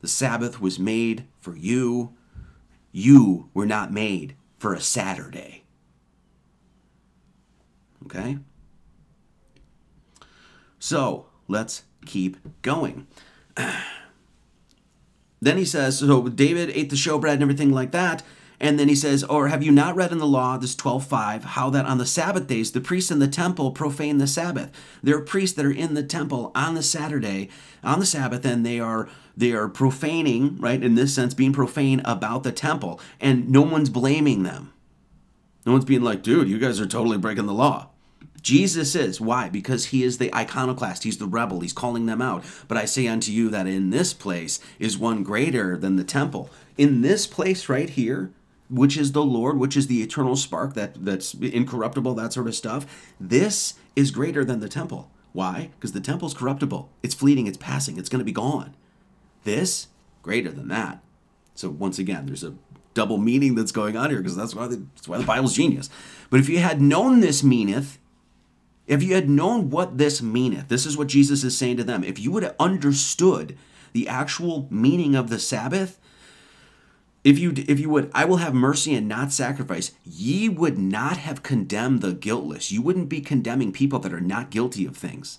The 0.00 0.08
Sabbath 0.08 0.60
was 0.60 0.78
made 0.78 1.24
for 1.38 1.56
you. 1.56 2.14
You 2.92 3.48
were 3.54 3.66
not 3.66 3.92
made 3.92 4.34
for 4.58 4.74
a 4.74 4.80
Saturday. 4.80 5.64
Okay? 8.04 8.38
So 10.78 11.26
let's 11.48 11.84
keep 12.06 12.36
going. 12.62 13.06
Then 15.44 15.58
he 15.58 15.64
says, 15.64 15.98
so 15.98 16.28
David 16.28 16.70
ate 16.70 16.88
the 16.88 16.94
showbread 16.94 17.32
and 17.32 17.42
everything 17.42 17.72
like 17.72 17.90
that. 17.90 18.22
And 18.62 18.78
then 18.78 18.88
he 18.88 18.94
says, 18.94 19.24
Or 19.24 19.48
have 19.48 19.64
you 19.64 19.72
not 19.72 19.96
read 19.96 20.12
in 20.12 20.18
the 20.18 20.26
law, 20.26 20.56
this 20.56 20.76
12.5, 20.76 21.42
how 21.42 21.68
that 21.70 21.84
on 21.84 21.98
the 21.98 22.06
Sabbath 22.06 22.46
days 22.46 22.70
the 22.70 22.80
priests 22.80 23.10
in 23.10 23.18
the 23.18 23.26
temple 23.26 23.72
profane 23.72 24.18
the 24.18 24.26
Sabbath? 24.28 24.70
There 25.02 25.16
are 25.16 25.20
priests 25.20 25.56
that 25.56 25.66
are 25.66 25.72
in 25.72 25.94
the 25.94 26.02
temple 26.04 26.52
on 26.54 26.74
the 26.76 26.82
Saturday, 26.82 27.48
on 27.82 27.98
the 27.98 28.06
Sabbath, 28.06 28.44
and 28.46 28.64
they 28.64 28.78
are 28.78 29.08
they 29.36 29.52
are 29.52 29.66
profaning, 29.66 30.58
right, 30.58 30.80
in 30.82 30.94
this 30.94 31.12
sense, 31.12 31.34
being 31.34 31.52
profane 31.52 32.02
about 32.04 32.44
the 32.44 32.52
temple, 32.52 33.00
and 33.20 33.50
no 33.50 33.62
one's 33.62 33.88
blaming 33.90 34.42
them. 34.44 34.72
No 35.64 35.72
one's 35.72 35.86
being 35.86 36.02
like, 36.02 36.22
dude, 36.22 36.48
you 36.50 36.58
guys 36.58 36.80
are 36.80 36.86
totally 36.86 37.16
breaking 37.16 37.46
the 37.46 37.54
law. 37.54 37.88
Jesus 38.42 38.94
is. 38.94 39.22
Why? 39.22 39.48
Because 39.48 39.86
he 39.86 40.02
is 40.02 40.18
the 40.18 40.32
iconoclast. 40.34 41.04
He's 41.04 41.16
the 41.16 41.26
rebel. 41.26 41.60
He's 41.60 41.72
calling 41.72 42.04
them 42.04 42.20
out. 42.20 42.44
But 42.68 42.76
I 42.76 42.84
say 42.84 43.08
unto 43.08 43.32
you 43.32 43.48
that 43.50 43.66
in 43.66 43.88
this 43.88 44.12
place 44.12 44.60
is 44.78 44.98
one 44.98 45.22
greater 45.22 45.78
than 45.78 45.96
the 45.96 46.04
temple. 46.04 46.50
In 46.76 47.00
this 47.00 47.26
place 47.26 47.70
right 47.70 47.88
here, 47.88 48.32
which 48.72 48.96
is 48.96 49.12
the 49.12 49.22
Lord, 49.22 49.58
which 49.58 49.76
is 49.76 49.86
the 49.86 50.02
eternal 50.02 50.34
spark 50.34 50.72
that 50.74 51.04
that's 51.04 51.34
incorruptible, 51.34 52.14
that 52.14 52.32
sort 52.32 52.46
of 52.46 52.54
stuff. 52.54 53.12
This 53.20 53.74
is 53.94 54.10
greater 54.10 54.44
than 54.46 54.60
the 54.60 54.68
temple. 54.68 55.10
Why? 55.34 55.70
Because 55.76 55.92
the 55.92 56.00
temple's 56.00 56.32
corruptible. 56.34 56.88
It's 57.02 57.14
fleeting, 57.14 57.46
it's 57.46 57.58
passing, 57.58 57.98
it's 57.98 58.08
going 58.08 58.20
to 58.20 58.24
be 58.24 58.32
gone. 58.32 58.74
This 59.44 59.88
greater 60.22 60.50
than 60.50 60.68
that. 60.68 61.00
So 61.54 61.68
once 61.68 61.98
again, 61.98 62.24
there's 62.24 62.42
a 62.44 62.54
double 62.94 63.18
meaning 63.18 63.54
that's 63.56 63.72
going 63.72 63.94
on 63.96 64.08
here 64.10 64.20
because 64.20 64.36
that's 64.36 64.54
why 64.54 64.66
the, 64.66 64.76
that's 64.94 65.06
why 65.08 65.18
the 65.18 65.24
Bible's 65.24 65.54
genius. 65.54 65.90
But 66.30 66.40
if 66.40 66.48
you 66.48 66.58
had 66.60 66.80
known 66.80 67.20
this 67.20 67.42
meaneth, 67.44 67.98
if 68.86 69.02
you 69.02 69.14
had 69.14 69.28
known 69.28 69.68
what 69.68 69.98
this 69.98 70.22
meaneth, 70.22 70.68
this 70.68 70.86
is 70.86 70.96
what 70.96 71.08
Jesus 71.08 71.44
is 71.44 71.56
saying 71.58 71.76
to 71.76 71.84
them. 71.84 72.02
If 72.04 72.18
you 72.18 72.30
would 72.32 72.42
have 72.42 72.56
understood 72.58 73.56
the 73.92 74.08
actual 74.08 74.66
meaning 74.70 75.14
of 75.14 75.28
the 75.28 75.38
Sabbath, 75.38 75.98
if 77.24 77.38
you 77.38 77.52
if 77.56 77.78
you 77.78 77.88
would, 77.88 78.10
I 78.14 78.24
will 78.24 78.38
have 78.38 78.54
mercy 78.54 78.94
and 78.94 79.06
not 79.06 79.32
sacrifice. 79.32 79.92
Ye 80.04 80.48
would 80.48 80.76
not 80.76 81.18
have 81.18 81.42
condemned 81.42 82.00
the 82.00 82.12
guiltless. 82.12 82.72
You 82.72 82.82
wouldn't 82.82 83.08
be 83.08 83.20
condemning 83.20 83.70
people 83.70 84.00
that 84.00 84.12
are 84.12 84.20
not 84.20 84.50
guilty 84.50 84.84
of 84.86 84.96
things, 84.96 85.38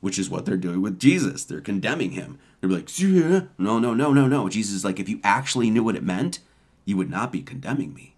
which 0.00 0.18
is 0.18 0.30
what 0.30 0.46
they're 0.46 0.56
doing 0.56 0.80
with 0.80 0.98
Jesus. 0.98 1.44
They're 1.44 1.60
condemning 1.60 2.12
him. 2.12 2.38
They're 2.60 2.70
like, 2.70 2.98
yeah. 2.98 3.42
no, 3.58 3.78
no, 3.78 3.92
no, 3.92 4.14
no, 4.14 4.26
no. 4.26 4.48
Jesus 4.48 4.74
is 4.76 4.84
like, 4.86 4.98
if 4.98 5.08
you 5.08 5.20
actually 5.22 5.68
knew 5.68 5.84
what 5.84 5.96
it 5.96 6.02
meant, 6.02 6.38
you 6.86 6.96
would 6.96 7.10
not 7.10 7.30
be 7.30 7.42
condemning 7.42 7.92
me. 7.92 8.14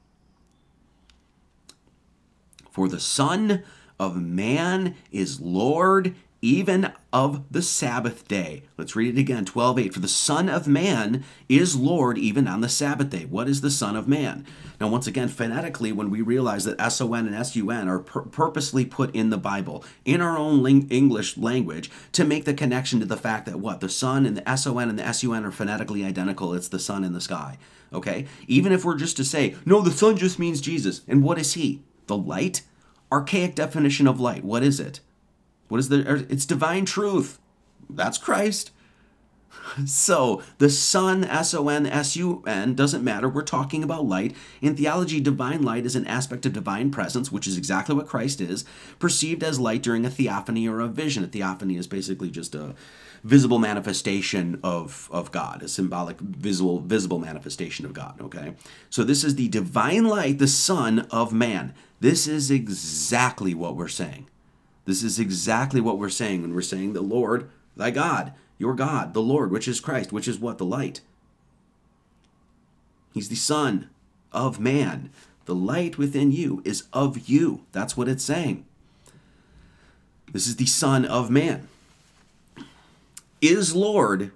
For 2.71 2.89
the 2.89 3.01
Son 3.01 3.65
of 3.99 4.23
Man 4.23 4.95
is 5.11 5.41
Lord 5.41 6.15
even 6.41 6.93
of 7.13 7.43
the 7.51 7.63
Sabbath 7.63 8.29
day. 8.29 8.63
Let's 8.77 8.95
read 8.95 9.17
it 9.17 9.21
again 9.21 9.45
12 9.45 9.79
8. 9.79 9.95
For 9.95 10.01
the 10.01 10.07
Son 10.09 10.49
of 10.49 10.69
Man 10.69 11.25
is 11.49 11.75
Lord 11.75 12.17
even 12.17 12.47
on 12.47 12.61
the 12.61 12.69
Sabbath 12.69 13.11
day. 13.11 13.25
What 13.25 13.49
is 13.49 13.61
the 13.61 13.71
Son 13.71 13.97
of 13.97 14.07
Man? 14.07 14.47
Now, 14.81 14.89
once 14.89 15.09
again, 15.09 15.29
phonetically, 15.29 15.91
when 15.91 16.11
we 16.11 16.21
realize 16.23 16.65
that 16.65 16.81
S-O-N 16.81 17.27
and 17.27 17.35
S-U-N 17.35 17.89
are 17.89 17.99
pur- 17.99 18.23
purposely 18.23 18.85
put 18.85 19.13
in 19.13 19.31
the 19.31 19.37
Bible, 19.37 19.85
in 20.05 20.21
our 20.21 20.39
own 20.39 20.63
ling- 20.63 20.89
English 20.91 21.37
language, 21.37 21.91
to 22.13 22.25
make 22.25 22.45
the 22.45 22.55
connection 22.55 23.01
to 23.01 23.07
the 23.07 23.17
fact 23.17 23.47
that 23.47 23.59
what? 23.59 23.81
The 23.81 23.89
sun 23.89 24.25
and 24.25 24.37
the 24.37 24.49
S-O-N 24.49 24.89
and 24.89 24.97
the 24.99 25.05
S-U-N 25.07 25.45
are 25.45 25.51
phonetically 25.51 26.05
identical. 26.05 26.55
It's 26.55 26.69
the 26.69 26.79
sun 26.79 27.03
in 27.03 27.13
the 27.13 27.21
sky. 27.21 27.59
Okay? 27.93 28.27
Even 28.47 28.71
if 28.71 28.85
we're 28.85 28.97
just 28.97 29.17
to 29.17 29.25
say, 29.25 29.57
no, 29.67 29.81
the 29.81 29.91
sun 29.91 30.17
just 30.17 30.39
means 30.39 30.61
Jesus. 30.61 31.01
And 31.09 31.25
what 31.25 31.39
is 31.41 31.55
he? 31.55 31.83
The 32.07 32.17
light? 32.17 32.63
Archaic 33.11 33.57
definition 33.57 34.07
of 34.07 34.21
light. 34.21 34.45
What 34.45 34.63
is 34.63 34.79
it? 34.79 35.01
What 35.69 35.79
is 35.81 35.89
the 35.89 36.07
er, 36.11 36.27
it's 36.29 36.47
divine 36.47 36.85
truth. 36.85 37.39
That's 37.89 38.19
Christ. 38.19 38.73
So, 39.85 40.43
the 40.59 40.71
sun, 40.71 41.25
S 41.25 41.53
O 41.53 41.69
N 41.69 41.85
S 41.87 42.17
U 42.17 42.43
N, 42.47 42.75
doesn't 42.75 43.05
matter. 43.05 43.29
We're 43.29 43.43
talking 43.43 43.83
about 43.83 44.07
light. 44.07 44.35
In 44.63 44.75
theology, 44.75 45.21
divine 45.21 45.63
light 45.63 45.85
is 45.85 45.95
an 45.95 46.07
aspect 46.07 46.47
of 46.47 46.55
divine 46.55 46.91
presence, 46.91 47.31
which 47.31 47.47
is 47.47 47.59
exactly 47.59 47.95
what 47.95 48.07
Christ 48.09 48.41
is, 48.41 48.65
perceived 48.99 49.43
as 49.45 49.61
light 49.61 49.83
during 49.83 50.07
a 50.07 50.11
theophany 50.11 50.67
or 50.67 50.81
a 50.81 50.89
vision. 50.89 51.23
A 51.23 51.27
theophany 51.27 51.77
is 51.77 51.87
basically 51.87 52.31
just 52.31 52.55
a 52.55 52.75
visible 53.25 53.59
manifestation 53.59 54.59
of, 54.63 55.09
of 55.11 55.33
God, 55.33 55.63
a 55.63 55.69
symbolic, 55.69 56.19
visual, 56.21 56.81
visible 56.81 57.19
manifestation 57.19 57.85
of 57.85 57.93
God, 57.93 58.19
okay? 58.23 58.55
So, 58.89 59.05
this 59.05 59.23
is 59.23 59.35
the 59.35 59.49
divine 59.49 60.05
light, 60.07 60.39
the 60.39 60.49
Son 60.49 61.01
of 61.11 61.35
man. 61.35 61.75
This 62.01 62.27
is 62.27 62.51
exactly 62.51 63.53
what 63.55 63.77
we're 63.77 63.89
saying. 63.89 64.29
This 64.89 65.03
is 65.03 65.19
exactly 65.19 65.83
what 65.83 65.99
we're 65.99 66.09
saying 66.09 66.41
when 66.41 66.55
we're 66.55 66.63
saying 66.63 66.95
the 66.95 67.03
Lord, 67.03 67.51
thy 67.77 67.91
God, 67.91 68.33
your 68.57 68.73
God, 68.75 69.13
the 69.13 69.21
Lord, 69.21 69.51
which 69.51 69.69
is 69.69 69.81
Christ, 69.81 70.13
which 70.13 70.27
is 70.27 70.39
what? 70.39 70.57
The 70.57 70.65
light. 70.65 71.03
He's 73.13 73.29
the 73.29 73.37
Son 73.37 73.91
of 74.33 74.59
man. 74.59 75.11
The 75.45 75.55
light 75.55 75.99
within 75.99 76.33
you 76.33 76.63
is 76.65 76.85
of 76.95 77.29
you. 77.29 77.67
That's 77.73 77.99
what 77.99 78.09
it's 78.09 78.25
saying. 78.25 78.65
This 80.33 80.47
is 80.47 80.57
the 80.57 80.65
Son 80.65 81.05
of 81.05 81.29
man. 81.29 81.69
Is 83.43 83.75
Lord 83.77 84.33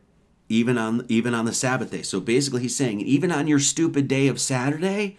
even 0.51 0.77
on 0.77 1.07
even 1.09 1.33
on 1.33 1.47
the 1.47 1.55
Sabbath 1.55 1.93
day. 1.93 2.03
So 2.03 2.21
basically 2.21 2.61
he's 2.61 2.77
saying 2.77 3.01
even 3.01 3.33
on 3.33 3.47
your 3.47 3.59
stupid 3.59 4.07
day 4.07 4.29
of 4.29 4.39
Saturday, 4.39 5.17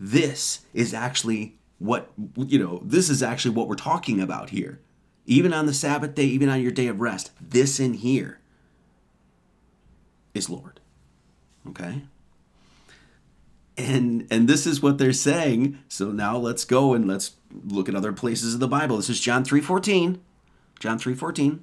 this 0.00 0.60
is 0.72 0.94
actually 0.94 1.56
what 1.80 2.12
you 2.36 2.58
know 2.58 2.78
this 2.84 3.08
is 3.10 3.22
actually 3.22 3.54
what 3.54 3.66
we're 3.66 3.74
talking 3.74 4.20
about 4.20 4.50
here 4.50 4.78
even 5.26 5.52
on 5.52 5.66
the 5.66 5.74
sabbath 5.74 6.14
day 6.14 6.24
even 6.24 6.48
on 6.48 6.60
your 6.62 6.70
day 6.70 6.86
of 6.86 7.00
rest 7.00 7.32
this 7.40 7.80
in 7.80 7.94
here 7.94 8.38
is 10.34 10.50
lord 10.50 10.78
okay 11.66 12.02
and 13.78 14.26
and 14.30 14.46
this 14.46 14.66
is 14.66 14.82
what 14.82 14.98
they're 14.98 15.12
saying 15.14 15.78
so 15.88 16.10
now 16.12 16.36
let's 16.36 16.66
go 16.66 16.92
and 16.92 17.08
let's 17.08 17.32
look 17.64 17.88
at 17.88 17.94
other 17.94 18.12
places 18.12 18.52
of 18.54 18.60
the 18.60 18.68
bible 18.68 18.98
this 18.98 19.08
is 19.08 19.18
john 19.20 19.42
3:14 19.42 20.18
john 20.78 20.98
3:14 20.98 21.60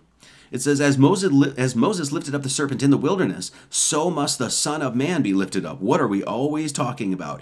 it 0.49 0.62
says 0.63 0.82
as 0.82 0.97
moses 0.97 1.32
li- 1.32 1.53
as 1.58 1.75
moses 1.75 2.12
lifted 2.12 2.34
up 2.34 2.41
the 2.41 2.49
serpent 2.49 2.82
in 2.82 2.89
the 2.89 2.97
wilderness 2.97 3.51
so 3.69 4.10
must 4.10 4.39
the 4.39 4.49
son 4.49 4.82
of 4.82 4.95
man 4.95 5.21
be 5.21 5.32
lifted 5.32 5.63
up 5.63 5.80
what 5.80 6.01
are 6.01 6.08
we 6.08 6.23
always 6.23 6.71
talking 6.71 7.13
about 7.13 7.39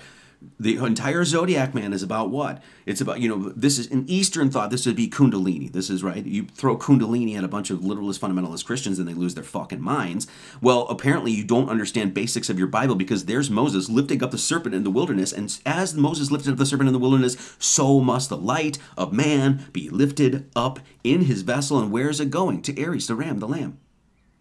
the 0.59 0.75
entire 0.77 1.23
zodiac 1.25 1.73
man 1.73 1.93
is 1.93 2.03
about 2.03 2.29
what 2.29 2.61
it's 2.85 3.01
about 3.01 3.19
you 3.19 3.27
know 3.29 3.49
this 3.55 3.77
is 3.79 3.89
an 3.91 4.03
eastern 4.07 4.49
thought 4.49 4.69
this 4.69 4.85
would 4.85 4.95
be 4.95 5.09
kundalini 5.09 5.71
this 5.71 5.89
is 5.89 6.03
right 6.03 6.25
you 6.25 6.43
throw 6.43 6.77
kundalini 6.77 7.35
at 7.37 7.43
a 7.43 7.47
bunch 7.47 7.69
of 7.69 7.83
literalist 7.83 8.21
fundamentalist 8.21 8.65
christians 8.65 8.99
and 8.99 9.07
they 9.07 9.13
lose 9.13 9.33
their 9.35 9.43
fucking 9.43 9.81
minds 9.81 10.27
well 10.61 10.81
apparently 10.87 11.31
you 11.31 11.43
don't 11.43 11.69
understand 11.69 12.13
basics 12.13 12.49
of 12.49 12.57
your 12.59 12.67
bible 12.67 12.95
because 12.95 13.25
there's 13.25 13.49
moses 13.49 13.89
lifting 13.89 14.23
up 14.23 14.31
the 14.31 14.37
serpent 14.37 14.75
in 14.75 14.83
the 14.83 14.91
wilderness 14.91 15.31
and 15.33 15.59
as 15.65 15.93
moses 15.95 16.31
lifted 16.31 16.51
up 16.51 16.57
the 16.57 16.65
serpent 16.65 16.87
in 16.87 16.93
the 16.93 16.99
wilderness 16.99 17.55
so 17.59 17.99
must 17.99 18.29
the 18.29 18.37
light 18.37 18.77
of 18.97 19.13
man 19.13 19.65
be 19.73 19.89
lifted 19.89 20.49
up 20.55 20.79
in 21.03 21.21
his 21.21 21.41
vessel 21.41 21.79
and 21.79 21.91
where 21.91 22.09
is 22.09 22.19
it 22.19 22.29
going 22.29 22.61
to 22.61 22.77
aries 22.79 23.07
the 23.07 23.15
ram 23.15 23.39
the 23.39 23.47
lamb 23.47 23.77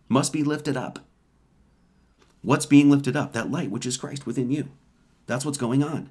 must 0.08 0.32
be 0.32 0.42
lifted 0.44 0.76
up 0.76 0.98
what's 2.42 2.66
being 2.66 2.90
lifted 2.90 3.16
up 3.16 3.32
that 3.32 3.50
light 3.50 3.70
which 3.70 3.86
is 3.86 3.96
christ 3.96 4.26
within 4.26 4.50
you 4.50 4.68
that's 5.26 5.44
what's 5.44 5.58
going 5.58 5.82
on. 5.82 6.10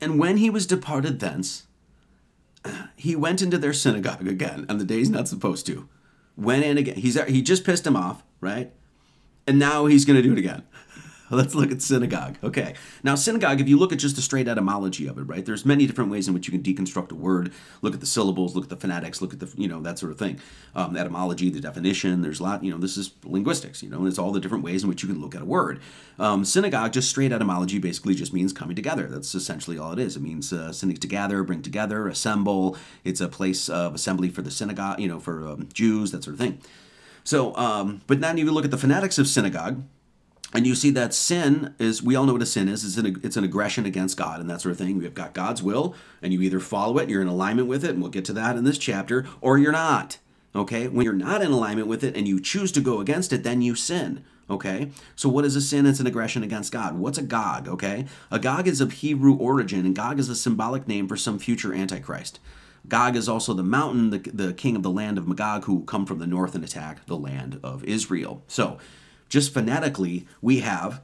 And 0.00 0.18
when 0.18 0.36
he 0.36 0.50
was 0.50 0.66
departed 0.66 1.20
thence, 1.20 1.66
he 2.96 3.16
went 3.16 3.42
into 3.42 3.58
their 3.58 3.72
synagogue 3.72 4.26
again 4.26 4.66
and 4.68 4.80
the 4.80 4.84
day 4.84 5.02
not 5.04 5.28
supposed 5.28 5.66
to. 5.66 5.88
Went 6.36 6.64
in 6.64 6.76
again. 6.78 6.96
He's 6.96 7.20
he 7.24 7.40
just 7.40 7.64
pissed 7.64 7.86
him 7.86 7.96
off, 7.96 8.22
right? 8.40 8.70
And 9.46 9.58
now 9.58 9.86
he's 9.86 10.04
going 10.04 10.16
to 10.16 10.22
do 10.22 10.32
it 10.32 10.38
again. 10.38 10.64
let's 11.30 11.54
look 11.54 11.72
at 11.72 11.82
synagogue. 11.82 12.36
Okay. 12.42 12.74
Now, 13.02 13.14
synagogue, 13.14 13.60
if 13.60 13.68
you 13.68 13.78
look 13.78 13.92
at 13.92 13.98
just 13.98 14.14
the 14.16 14.22
straight 14.22 14.46
etymology 14.46 15.06
of 15.08 15.18
it, 15.18 15.22
right, 15.22 15.44
there's 15.44 15.66
many 15.66 15.86
different 15.86 16.10
ways 16.10 16.28
in 16.28 16.34
which 16.34 16.48
you 16.48 16.52
can 16.58 16.62
deconstruct 16.62 17.10
a 17.10 17.14
word, 17.14 17.52
look 17.82 17.94
at 17.94 18.00
the 18.00 18.06
syllables, 18.06 18.54
look 18.54 18.64
at 18.64 18.70
the 18.70 18.76
phonetics, 18.76 19.20
look 19.20 19.32
at 19.32 19.40
the, 19.40 19.52
you 19.56 19.66
know, 19.66 19.80
that 19.80 19.98
sort 19.98 20.12
of 20.12 20.18
thing. 20.18 20.38
Um, 20.74 20.94
the 20.94 21.00
etymology, 21.00 21.50
the 21.50 21.60
definition, 21.60 22.22
there's 22.22 22.38
a 22.40 22.42
lot, 22.44 22.62
you 22.62 22.70
know, 22.70 22.78
this 22.78 22.96
is 22.96 23.12
linguistics, 23.24 23.82
you 23.82 23.90
know, 23.90 23.98
and 23.98 24.08
it's 24.08 24.18
all 24.18 24.30
the 24.30 24.40
different 24.40 24.62
ways 24.62 24.84
in 24.84 24.88
which 24.88 25.02
you 25.02 25.08
can 25.08 25.20
look 25.20 25.34
at 25.34 25.42
a 25.42 25.46
word. 25.46 25.80
Um, 26.18 26.44
synagogue, 26.44 26.92
just 26.92 27.10
straight 27.10 27.32
etymology, 27.32 27.78
basically 27.78 28.14
just 28.14 28.32
means 28.32 28.52
coming 28.52 28.76
together. 28.76 29.08
That's 29.08 29.34
essentially 29.34 29.78
all 29.78 29.92
it 29.92 29.98
is. 29.98 30.16
It 30.16 30.22
means 30.22 30.52
uh, 30.52 30.72
synagogue 30.72 31.00
together, 31.00 31.42
bring 31.42 31.62
together, 31.62 32.06
assemble. 32.08 32.76
It's 33.04 33.20
a 33.20 33.28
place 33.28 33.68
of 33.68 33.94
assembly 33.94 34.28
for 34.28 34.42
the 34.42 34.50
synagogue, 34.50 35.00
you 35.00 35.08
know, 35.08 35.18
for 35.20 35.46
um, 35.48 35.68
Jews, 35.72 36.12
that 36.12 36.22
sort 36.24 36.34
of 36.34 36.40
thing. 36.40 36.58
So, 37.24 37.54
um, 37.56 38.02
but 38.06 38.20
now 38.20 38.30
if 38.32 38.38
you 38.38 38.52
look 38.52 38.64
at 38.64 38.70
the 38.70 38.78
phonetics 38.78 39.18
of 39.18 39.26
synagogue, 39.26 39.82
and 40.52 40.66
you 40.66 40.74
see 40.74 40.90
that 40.90 41.14
sin 41.14 41.74
is 41.78 42.02
we 42.02 42.14
all 42.14 42.24
know 42.24 42.32
what 42.34 42.42
a 42.42 42.46
sin 42.46 42.68
is 42.68 42.84
it's 42.84 42.96
an, 42.96 43.20
it's 43.22 43.36
an 43.36 43.44
aggression 43.44 43.86
against 43.86 44.16
god 44.16 44.40
and 44.40 44.50
that 44.50 44.60
sort 44.60 44.72
of 44.72 44.78
thing 44.78 45.00
you've 45.00 45.14
got 45.14 45.32
god's 45.34 45.62
will 45.62 45.94
and 46.22 46.32
you 46.32 46.40
either 46.42 46.60
follow 46.60 46.98
it 46.98 47.08
you're 47.08 47.22
in 47.22 47.28
alignment 47.28 47.68
with 47.68 47.84
it 47.84 47.90
and 47.90 48.02
we'll 48.02 48.10
get 48.10 48.24
to 48.24 48.32
that 48.32 48.56
in 48.56 48.64
this 48.64 48.78
chapter 48.78 49.26
or 49.40 49.58
you're 49.58 49.72
not 49.72 50.18
okay 50.54 50.88
when 50.88 51.04
you're 51.04 51.14
not 51.14 51.42
in 51.42 51.50
alignment 51.50 51.88
with 51.88 52.04
it 52.04 52.16
and 52.16 52.28
you 52.28 52.40
choose 52.40 52.72
to 52.72 52.80
go 52.80 53.00
against 53.00 53.32
it 53.32 53.42
then 53.44 53.60
you 53.62 53.74
sin 53.74 54.24
okay 54.48 54.90
so 55.16 55.28
what 55.28 55.44
is 55.44 55.56
a 55.56 55.60
sin 55.60 55.86
it's 55.86 56.00
an 56.00 56.06
aggression 56.06 56.42
against 56.42 56.72
god 56.72 56.96
what's 56.96 57.18
a 57.18 57.22
gog 57.22 57.68
okay 57.68 58.04
a 58.30 58.38
gog 58.38 58.66
is 58.68 58.80
of 58.80 58.92
hebrew 58.92 59.34
origin 59.34 59.84
and 59.84 59.94
gog 59.96 60.18
is 60.18 60.28
a 60.28 60.36
symbolic 60.36 60.86
name 60.88 61.06
for 61.08 61.16
some 61.16 61.38
future 61.38 61.74
antichrist 61.74 62.40
Gog 62.88 63.16
is 63.16 63.28
also 63.28 63.52
the 63.52 63.64
mountain, 63.64 64.10
the, 64.10 64.18
the 64.32 64.52
king 64.52 64.76
of 64.76 64.84
the 64.84 64.92
land 64.92 65.18
of 65.18 65.26
Magog, 65.26 65.64
who 65.64 65.82
come 65.86 66.06
from 66.06 66.20
the 66.20 66.26
north 66.28 66.54
and 66.54 66.62
attack 66.62 67.04
the 67.06 67.16
land 67.16 67.58
of 67.64 67.82
Israel. 67.82 68.44
So 68.46 68.78
just 69.28 69.52
phonetically, 69.52 70.26
we 70.40 70.60
have 70.60 71.02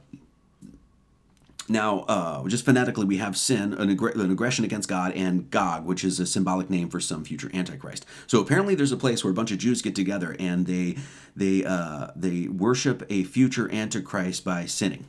now, 1.69 1.99
uh, 2.09 2.45
just 2.49 2.65
phonetically, 2.65 3.05
we 3.05 3.17
have 3.17 3.37
sin, 3.37 3.71
an, 3.73 3.95
aggr- 3.95 4.13
an, 4.15 4.29
aggression 4.29 4.65
against 4.65 4.89
God, 4.89 5.13
and 5.13 5.49
Gog, 5.49 5.85
which 5.85 6.03
is 6.03 6.19
a 6.19 6.25
symbolic 6.25 6.69
name 6.69 6.89
for 6.89 6.99
some 6.99 7.23
future 7.23 7.49
Antichrist. 7.53 8.05
So 8.27 8.41
apparently, 8.41 8.75
there's 8.75 8.91
a 8.91 8.97
place 8.97 9.23
where 9.23 9.31
a 9.31 9.33
bunch 9.33 9.49
of 9.51 9.59
Jews 9.59 9.81
get 9.81 9.95
together 9.95 10.35
and 10.39 10.67
they 10.67 10.97
they 11.37 11.63
uh, 11.63 12.07
they 12.17 12.49
worship 12.49 13.05
a 13.09 13.23
future 13.23 13.71
Antichrist 13.73 14.43
by 14.43 14.65
sinning. 14.65 15.05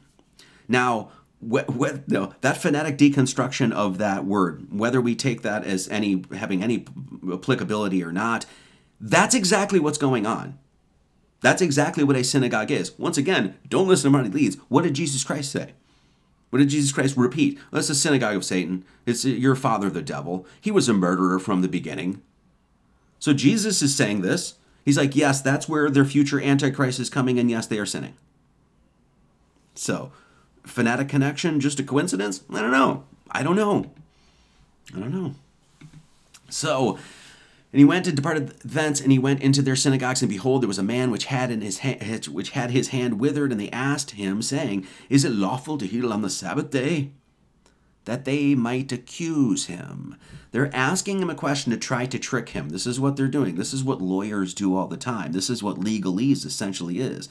Now, 0.69 1.11
no, 1.43 2.35
that 2.41 2.57
phonetic 2.59 2.99
deconstruction 2.99 3.73
of 3.73 3.99
that 3.99 4.25
word, 4.25 4.73
whether 4.73 5.01
we 5.01 5.17
take 5.17 5.43
that 5.43 5.65
as 5.65 5.89
any 5.89 6.23
having 6.37 6.63
any 6.63 6.87
applicability 7.33 8.01
or 8.05 8.13
not, 8.13 8.47
that's 9.01 9.35
exactly 9.35 9.81
what's 9.81 9.99
going 9.99 10.25
on. 10.25 10.57
That's 11.45 11.61
exactly 11.61 12.03
what 12.05 12.17
a 12.17 12.25
synagogue 12.25 12.71
is. 12.71 12.99
Once 12.99 13.19
again, 13.19 13.57
don't 13.69 13.87
listen 13.87 14.05
to 14.11 14.17
Marty 14.17 14.31
Leeds. 14.31 14.57
What 14.69 14.83
did 14.85 14.95
Jesus 14.95 15.23
Christ 15.25 15.53
say? 15.53 15.75
What 16.49 16.59
did 16.61 16.71
Jesus 16.71 16.91
Christ 16.91 17.19
repeat? 17.19 17.59
Well, 17.71 17.81
it's 17.81 17.89
the 17.89 17.95
synagogue 17.95 18.37
of 18.37 18.47
Satan. 18.47 18.83
It's 19.05 19.27
your 19.27 19.55
father, 19.55 19.91
the 19.91 20.01
devil. 20.01 20.47
He 20.59 20.71
was 20.71 20.89
a 20.89 20.95
murderer 20.95 21.39
from 21.39 21.61
the 21.61 21.69
beginning. 21.69 22.23
So 23.19 23.35
Jesus 23.35 23.83
is 23.83 23.95
saying 23.95 24.23
this. 24.23 24.55
He's 24.87 24.97
like, 24.97 25.15
yes, 25.15 25.43
that's 25.43 25.69
where 25.69 25.91
their 25.91 26.07
future 26.07 26.41
antichrist 26.41 26.99
is 26.99 27.11
coming, 27.11 27.39
and 27.39 27.51
yes, 27.51 27.67
they 27.67 27.79
are 27.79 27.85
sinning. 27.85 28.15
So, 29.75 30.13
phonetic 30.63 31.11
connection, 31.11 31.61
just 31.61 31.79
a 31.79 31.83
coincidence? 31.83 32.43
I 32.49 32.63
don't 32.63 32.71
know. 32.73 33.05
I 33.31 33.43
don't 33.43 33.57
know. 33.57 33.91
I 34.97 34.99
don't 34.99 35.13
know. 35.13 35.35
So, 36.49 36.99
and 37.75 37.81
he 37.81 37.85
went 37.85 38.07
and 38.07 38.15
departed 38.15 38.55
thence, 38.65 39.01
and 39.01 39.11
he 39.11 39.19
went 39.19 39.41
into 39.43 39.61
their 39.61 39.75
synagogues, 39.75 40.23
and 40.23 40.29
behold, 40.31 40.63
there 40.63 40.69
was 40.69 40.79
a 40.79 40.83
man 40.85 41.11
which 41.11 41.25
had 41.25 41.51
in 41.51 41.61
his 41.61 41.79
hand, 41.79 42.27
which 42.27 42.51
had 42.51 42.71
his 42.71 42.89
hand 42.91 43.19
withered, 43.19 43.51
and 43.51 43.61
they 43.61 43.69
asked 43.71 44.13
him, 44.13 44.43
saying, 44.43 44.87
Is 45.11 45.25
it 45.25 45.33
lawful 45.33 45.77
to 45.79 45.85
heal 45.87 46.13
on 46.13 46.23
the 46.23 46.31
Sabbath 46.31 46.71
day? 46.71 47.11
That 48.05 48.27
they 48.27 48.55
might 48.55 48.93
accuse 48.93 49.65
him. 49.67 50.15
They're 50.53 50.73
asking 50.75 51.19
him 51.19 51.29
a 51.31 51.35
question 51.35 51.73
to 51.73 51.77
try 51.77 52.07
to 52.07 52.17
trick 52.19 52.51
him. 52.51 52.69
This 52.69 52.87
is 52.87 53.01
what 53.01 53.17
they're 53.17 53.27
doing. 53.27 53.57
This 53.57 53.75
is 53.75 53.83
what 53.83 54.01
lawyers 54.01 54.55
do 54.55 54.77
all 54.77 54.87
the 54.87 54.97
time. 54.97 55.33
This 55.33 55.51
is 55.51 55.61
what 55.61 55.81
legalese 55.81 56.47
essentially 56.47 57.01
is. 57.01 57.29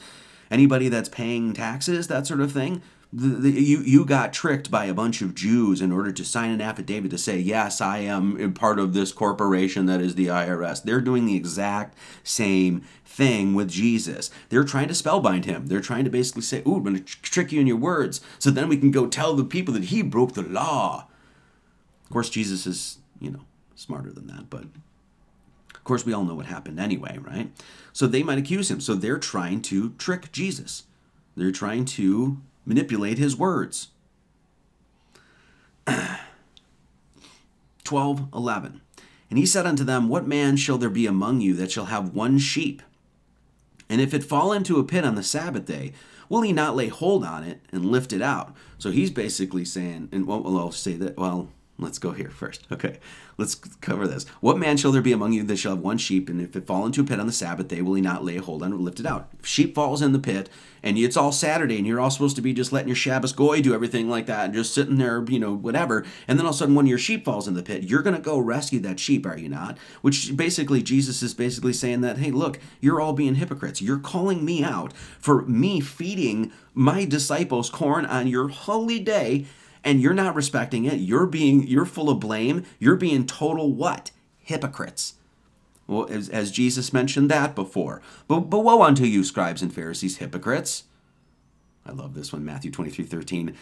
Anybody 0.50 0.90
that's 0.90 1.08
paying 1.08 1.54
taxes, 1.54 2.06
that 2.08 2.26
sort 2.26 2.40
of 2.40 2.52
thing, 2.52 2.82
the, 3.16 3.28
the, 3.28 3.50
you 3.52 3.78
you 3.82 4.04
got 4.04 4.32
tricked 4.32 4.72
by 4.72 4.86
a 4.86 4.94
bunch 4.94 5.22
of 5.22 5.36
Jews 5.36 5.80
in 5.80 5.92
order 5.92 6.10
to 6.10 6.24
sign 6.24 6.50
an 6.50 6.60
affidavit 6.60 7.12
to 7.12 7.18
say 7.18 7.38
yes, 7.38 7.80
I 7.80 7.98
am 7.98 8.52
part 8.54 8.80
of 8.80 8.92
this 8.92 9.12
corporation 9.12 9.86
that 9.86 10.00
is 10.00 10.16
the 10.16 10.26
IRS. 10.26 10.82
They're 10.82 11.00
doing 11.00 11.24
the 11.24 11.36
exact 11.36 11.96
same 12.24 12.80
thing 13.04 13.54
with 13.54 13.70
Jesus. 13.70 14.32
They're 14.48 14.64
trying 14.64 14.88
to 14.88 14.94
spellbind 14.94 15.44
him. 15.44 15.68
They're 15.68 15.80
trying 15.80 16.02
to 16.04 16.10
basically 16.10 16.42
say, 16.42 16.64
"Ooh, 16.66 16.74
I'm 16.76 16.82
going 16.82 16.96
to 16.96 17.02
trick 17.04 17.52
you 17.52 17.60
in 17.60 17.68
your 17.68 17.76
words," 17.76 18.20
so 18.40 18.50
then 18.50 18.68
we 18.68 18.76
can 18.78 18.90
go 18.90 19.06
tell 19.06 19.34
the 19.34 19.44
people 19.44 19.72
that 19.74 19.84
he 19.84 20.02
broke 20.02 20.32
the 20.34 20.42
law. 20.42 21.06
Of 22.04 22.10
course, 22.10 22.28
Jesus 22.28 22.66
is 22.66 22.98
you 23.20 23.30
know 23.30 23.44
smarter 23.76 24.10
than 24.10 24.26
that, 24.26 24.50
but 24.50 24.64
of 24.64 25.84
course 25.84 26.04
we 26.04 26.12
all 26.12 26.24
know 26.24 26.34
what 26.34 26.46
happened 26.46 26.80
anyway, 26.80 27.16
right? 27.18 27.52
So 27.92 28.08
they 28.08 28.24
might 28.24 28.38
accuse 28.38 28.72
him. 28.72 28.80
So 28.80 28.94
they're 28.96 29.18
trying 29.18 29.62
to 29.62 29.90
trick 29.92 30.32
Jesus. 30.32 30.84
They're 31.36 31.52
trying 31.52 31.84
to 31.86 32.38
manipulate 32.66 33.18
his 33.18 33.36
words. 33.36 33.88
12 37.84 38.28
11 38.32 38.80
and 39.28 39.38
he 39.38 39.44
said 39.44 39.66
unto 39.66 39.84
them 39.84 40.08
what 40.08 40.26
man 40.26 40.56
shall 40.56 40.78
there 40.78 40.88
be 40.88 41.04
among 41.04 41.42
you 41.42 41.52
that 41.52 41.70
shall 41.70 41.84
have 41.84 42.14
one 42.14 42.38
sheep 42.38 42.80
and 43.90 44.00
if 44.00 44.14
it 44.14 44.24
fall 44.24 44.50
into 44.50 44.78
a 44.78 44.84
pit 44.84 45.04
on 45.04 45.14
the 45.14 45.22
sabbath 45.22 45.66
day 45.66 45.92
will 46.30 46.40
he 46.40 46.54
not 46.54 46.74
lay 46.74 46.88
hold 46.88 47.22
on 47.22 47.44
it 47.44 47.60
and 47.70 47.84
lift 47.84 48.14
it 48.14 48.22
out 48.22 48.56
so 48.78 48.90
he's 48.90 49.10
basically 49.10 49.62
saying 49.66 50.08
and 50.10 50.26
well 50.26 50.42
i'll 50.58 50.72
say 50.72 50.94
that 50.94 51.18
well 51.18 51.50
Let's 51.78 51.98
go 51.98 52.12
here 52.12 52.30
first. 52.30 52.68
Okay, 52.70 52.98
let's 53.36 53.56
cover 53.56 54.06
this. 54.06 54.26
What 54.40 54.58
man 54.60 54.76
shall 54.76 54.92
there 54.92 55.02
be 55.02 55.10
among 55.10 55.32
you 55.32 55.42
that 55.42 55.56
shall 55.56 55.74
have 55.74 55.82
one 55.82 55.98
sheep, 55.98 56.28
and 56.28 56.40
if 56.40 56.54
it 56.54 56.66
fall 56.68 56.86
into 56.86 57.00
a 57.00 57.04
pit 57.04 57.18
on 57.18 57.26
the 57.26 57.32
Sabbath 57.32 57.66
day, 57.66 57.82
will 57.82 57.94
he 57.94 58.00
not 58.02 58.22
lay 58.24 58.36
hold 58.36 58.62
on 58.62 58.72
it 58.72 58.76
lift 58.76 59.00
it 59.00 59.06
out? 59.06 59.28
If 59.40 59.44
sheep 59.46 59.74
falls 59.74 60.00
in 60.00 60.12
the 60.12 60.20
pit, 60.20 60.48
and 60.84 60.96
it's 60.96 61.16
all 61.16 61.32
Saturday, 61.32 61.76
and 61.76 61.84
you're 61.86 61.98
all 61.98 62.12
supposed 62.12 62.36
to 62.36 62.42
be 62.42 62.52
just 62.52 62.72
letting 62.72 62.86
your 62.88 62.94
Shabbos 62.94 63.32
goy 63.32 63.60
do 63.60 63.74
everything 63.74 64.08
like 64.08 64.26
that, 64.26 64.44
and 64.44 64.54
just 64.54 64.72
sitting 64.72 64.98
there, 64.98 65.24
you 65.28 65.40
know, 65.40 65.52
whatever, 65.52 66.06
and 66.28 66.38
then 66.38 66.46
all 66.46 66.50
of 66.50 66.54
a 66.54 66.58
sudden 66.58 66.76
one 66.76 66.84
of 66.84 66.88
your 66.90 66.98
sheep 66.98 67.24
falls 67.24 67.48
in 67.48 67.54
the 67.54 67.62
pit, 67.62 67.82
you're 67.82 68.02
going 68.02 68.14
to 68.16 68.22
go 68.22 68.38
rescue 68.38 68.78
that 68.80 69.00
sheep, 69.00 69.26
are 69.26 69.36
you 69.36 69.48
not? 69.48 69.76
Which 70.00 70.36
basically, 70.36 70.80
Jesus 70.80 71.24
is 71.24 71.34
basically 71.34 71.72
saying 71.72 72.02
that, 72.02 72.18
hey, 72.18 72.30
look, 72.30 72.60
you're 72.80 73.00
all 73.00 73.14
being 73.14 73.34
hypocrites. 73.34 73.82
You're 73.82 73.98
calling 73.98 74.44
me 74.44 74.62
out 74.62 74.92
for 75.18 75.42
me 75.42 75.80
feeding 75.80 76.52
my 76.72 77.04
disciples 77.04 77.68
corn 77.68 78.06
on 78.06 78.28
your 78.28 78.46
holy 78.46 79.00
day, 79.00 79.46
and 79.84 80.00
you're 80.00 80.14
not 80.14 80.34
respecting 80.34 80.86
it. 80.86 80.94
You're 80.94 81.26
being 81.26 81.66
you're 81.68 81.84
full 81.84 82.10
of 82.10 82.18
blame. 82.18 82.64
You're 82.78 82.96
being 82.96 83.26
total 83.26 83.72
what? 83.74 84.10
Hypocrites. 84.38 85.14
Well, 85.86 86.06
as, 86.10 86.30
as 86.30 86.50
Jesus 86.50 86.94
mentioned 86.94 87.30
that 87.30 87.54
before. 87.54 88.00
But, 88.26 88.40
but 88.50 88.60
woe 88.60 88.82
unto 88.82 89.04
you, 89.04 89.22
scribes 89.22 89.60
and 89.60 89.72
Pharisees, 89.72 90.16
hypocrites. 90.16 90.84
I 91.86 91.92
love 91.92 92.14
this 92.14 92.32
one, 92.32 92.44
Matthew 92.44 92.70
23 92.70 93.04
13. 93.04 93.54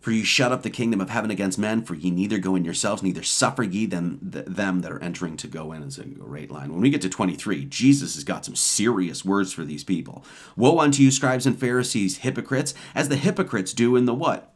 For 0.00 0.10
you 0.12 0.24
shut 0.24 0.52
up 0.52 0.62
the 0.62 0.70
kingdom 0.70 1.00
of 1.00 1.08
heaven 1.10 1.30
against 1.30 1.58
men, 1.58 1.82
for 1.82 1.94
ye 1.94 2.10
neither 2.10 2.38
go 2.38 2.54
in 2.54 2.64
yourselves, 2.66 3.02
neither 3.02 3.22
suffer 3.22 3.62
ye 3.62 3.86
them, 3.86 4.20
th- 4.30 4.44
them 4.46 4.80
that 4.82 4.92
are 4.92 5.02
entering 5.02 5.36
to 5.38 5.48
go 5.48 5.72
in, 5.72 5.82
is 5.82 5.98
a 5.98 6.04
great 6.04 6.50
line. 6.50 6.70
When 6.70 6.82
we 6.82 6.90
get 6.90 7.00
to 7.02 7.08
23, 7.08 7.64
Jesus 7.64 8.14
has 8.14 8.22
got 8.22 8.44
some 8.44 8.54
serious 8.56 9.24
words 9.24 9.52
for 9.54 9.64
these 9.64 9.84
people. 9.84 10.24
Woe 10.56 10.78
unto 10.78 11.02
you, 11.02 11.10
scribes 11.10 11.46
and 11.46 11.58
Pharisees, 11.58 12.18
hypocrites, 12.18 12.72
as 12.94 13.08
the 13.08 13.16
hypocrites 13.16 13.72
do 13.74 13.96
in 13.96 14.04
the 14.04 14.14
what? 14.14 14.52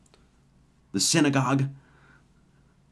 the 0.92 1.00
synagogue, 1.00 1.68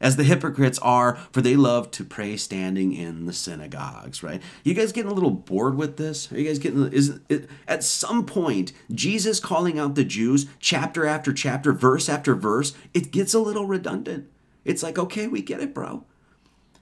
as 0.01 0.15
the 0.15 0.23
hypocrites 0.23 0.79
are, 0.79 1.15
for 1.33 1.41
they 1.41 1.55
love 1.57 1.91
to 1.91 2.05
pray 2.05 2.37
standing 2.37 2.93
in 2.93 3.25
the 3.25 3.33
synagogues, 3.33 4.23
right? 4.23 4.41
You 4.63 4.73
guys 4.73 4.93
getting 4.93 5.11
a 5.11 5.13
little 5.13 5.29
bored 5.31 5.75
with 5.75 5.97
this? 5.97 6.31
Are 6.31 6.39
you 6.39 6.47
guys 6.47 6.59
getting 6.59 6.91
is 6.93 7.19
it, 7.27 7.49
at 7.67 7.83
some 7.83 8.25
point 8.25 8.71
Jesus 8.91 9.41
calling 9.41 9.77
out 9.77 9.95
the 9.95 10.05
Jews 10.05 10.45
chapter 10.59 11.05
after 11.05 11.33
chapter, 11.33 11.73
verse 11.73 12.07
after 12.07 12.33
verse, 12.33 12.73
it 12.93 13.11
gets 13.11 13.33
a 13.33 13.39
little 13.39 13.65
redundant. 13.65 14.29
It's 14.63 14.83
like, 14.83 14.97
okay, 14.97 15.27
we 15.27 15.41
get 15.41 15.59
it, 15.61 15.73
bro. 15.73 16.05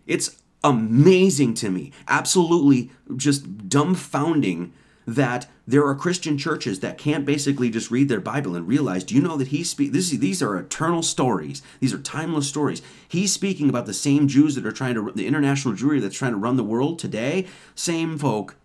It's 0.05 0.41
amazing 0.63 1.55
to 1.55 1.69
me. 1.71 1.91
Absolutely 2.07 2.91
just 3.15 3.67
dumbfounding 3.69 4.71
that 5.07 5.47
there 5.65 5.85
are 5.85 5.95
Christian 5.95 6.37
churches 6.37 6.81
that 6.81 6.97
can't 6.97 7.25
basically 7.25 7.69
just 7.69 7.89
read 7.89 8.09
their 8.09 8.19
Bible 8.19 8.55
and 8.57 8.67
realize, 8.67 9.05
do 9.05 9.15
you 9.15 9.21
know 9.21 9.37
that 9.37 9.47
he 9.47 9.63
speaking? 9.63 9.93
this 9.93 10.11
is, 10.11 10.19
these 10.19 10.43
are 10.43 10.57
eternal 10.57 11.01
stories. 11.01 11.61
These 11.79 11.93
are 11.93 11.97
timeless 11.99 12.47
stories. 12.49 12.81
He's 13.07 13.31
speaking 13.31 13.69
about 13.69 13.85
the 13.85 13.93
same 13.93 14.27
Jews 14.27 14.55
that 14.55 14.65
are 14.65 14.71
trying 14.73 14.95
to 14.95 15.11
the 15.15 15.25
international 15.25 15.75
Jewry 15.75 16.01
that's 16.01 16.17
trying 16.17 16.33
to 16.33 16.37
run 16.37 16.57
the 16.57 16.63
world 16.63 16.99
today, 16.99 17.47
same 17.73 18.17
folk. 18.17 18.57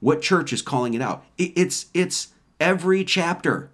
What 0.00 0.22
church 0.22 0.52
is 0.52 0.62
calling 0.62 0.94
it 0.94 1.02
out? 1.02 1.24
It, 1.38 1.52
it's 1.56 1.86
it's 1.92 2.28
every 2.60 3.02
chapter. 3.04 3.68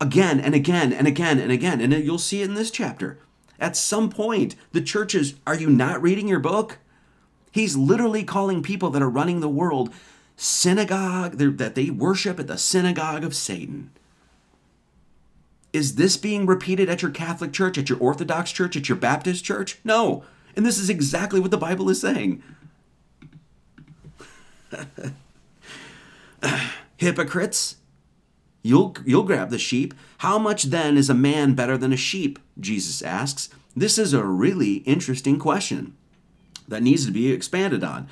Again 0.00 0.40
and 0.40 0.52
again 0.54 0.92
and 0.92 1.06
again 1.06 1.38
and 1.38 1.52
again 1.52 1.80
and 1.80 1.92
you'll 1.92 2.18
see 2.18 2.42
it 2.42 2.46
in 2.48 2.54
this 2.54 2.72
chapter. 2.72 3.20
At 3.60 3.76
some 3.76 4.10
point, 4.10 4.56
the 4.72 4.82
churches, 4.82 5.36
are 5.46 5.54
you 5.54 5.70
not 5.70 6.02
reading 6.02 6.26
your 6.28 6.40
book? 6.40 6.78
He's 7.56 7.74
literally 7.74 8.22
calling 8.22 8.62
people 8.62 8.90
that 8.90 9.00
are 9.02 9.08
running 9.08 9.40
the 9.40 9.48
world 9.48 9.88
synagogue, 10.36 11.38
that 11.38 11.74
they 11.74 11.88
worship 11.88 12.38
at 12.38 12.48
the 12.48 12.58
synagogue 12.58 13.24
of 13.24 13.34
Satan. 13.34 13.88
Is 15.72 15.94
this 15.94 16.18
being 16.18 16.44
repeated 16.44 16.90
at 16.90 17.00
your 17.00 17.10
Catholic 17.10 17.54
church, 17.54 17.78
at 17.78 17.88
your 17.88 17.96
Orthodox 17.98 18.52
church, 18.52 18.76
at 18.76 18.90
your 18.90 18.96
Baptist 18.98 19.42
church? 19.42 19.78
No. 19.84 20.22
And 20.54 20.66
this 20.66 20.78
is 20.78 20.90
exactly 20.90 21.40
what 21.40 21.50
the 21.50 21.56
Bible 21.56 21.88
is 21.88 21.98
saying. 22.02 22.42
Hypocrites, 26.98 27.76
you'll, 28.62 28.96
you'll 29.06 29.22
grab 29.22 29.48
the 29.48 29.58
sheep. 29.58 29.94
How 30.18 30.38
much 30.38 30.64
then 30.64 30.98
is 30.98 31.08
a 31.08 31.14
man 31.14 31.54
better 31.54 31.78
than 31.78 31.94
a 31.94 31.96
sheep? 31.96 32.38
Jesus 32.60 33.00
asks. 33.00 33.48
This 33.74 33.96
is 33.96 34.12
a 34.12 34.24
really 34.26 34.74
interesting 34.84 35.38
question 35.38 35.94
that 36.68 36.82
needs 36.82 37.06
to 37.06 37.12
be 37.12 37.30
expanded 37.32 37.84
on. 37.84 38.08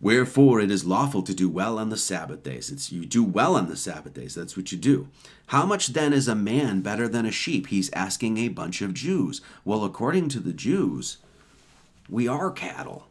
Wherefore, 0.00 0.60
it 0.60 0.70
is 0.70 0.84
lawful 0.84 1.22
to 1.22 1.34
do 1.34 1.48
well 1.48 1.78
on 1.78 1.88
the 1.88 1.96
Sabbath 1.96 2.42
days. 2.42 2.70
It's 2.70 2.92
you 2.92 3.06
do 3.06 3.24
well 3.24 3.56
on 3.56 3.68
the 3.68 3.76
Sabbath 3.76 4.12
days. 4.12 4.34
That's 4.34 4.56
what 4.56 4.70
you 4.70 4.76
do. 4.76 5.08
How 5.46 5.64
much 5.64 5.88
then 5.88 6.12
is 6.12 6.28
a 6.28 6.34
man 6.34 6.80
better 6.82 7.08
than 7.08 7.24
a 7.24 7.32
sheep? 7.32 7.68
He's 7.68 7.90
asking 7.92 8.36
a 8.36 8.48
bunch 8.48 8.82
of 8.82 8.92
Jews. 8.92 9.40
Well, 9.64 9.84
according 9.84 10.28
to 10.30 10.40
the 10.40 10.52
Jews, 10.52 11.18
we 12.08 12.28
are 12.28 12.50
cattle. 12.50 13.08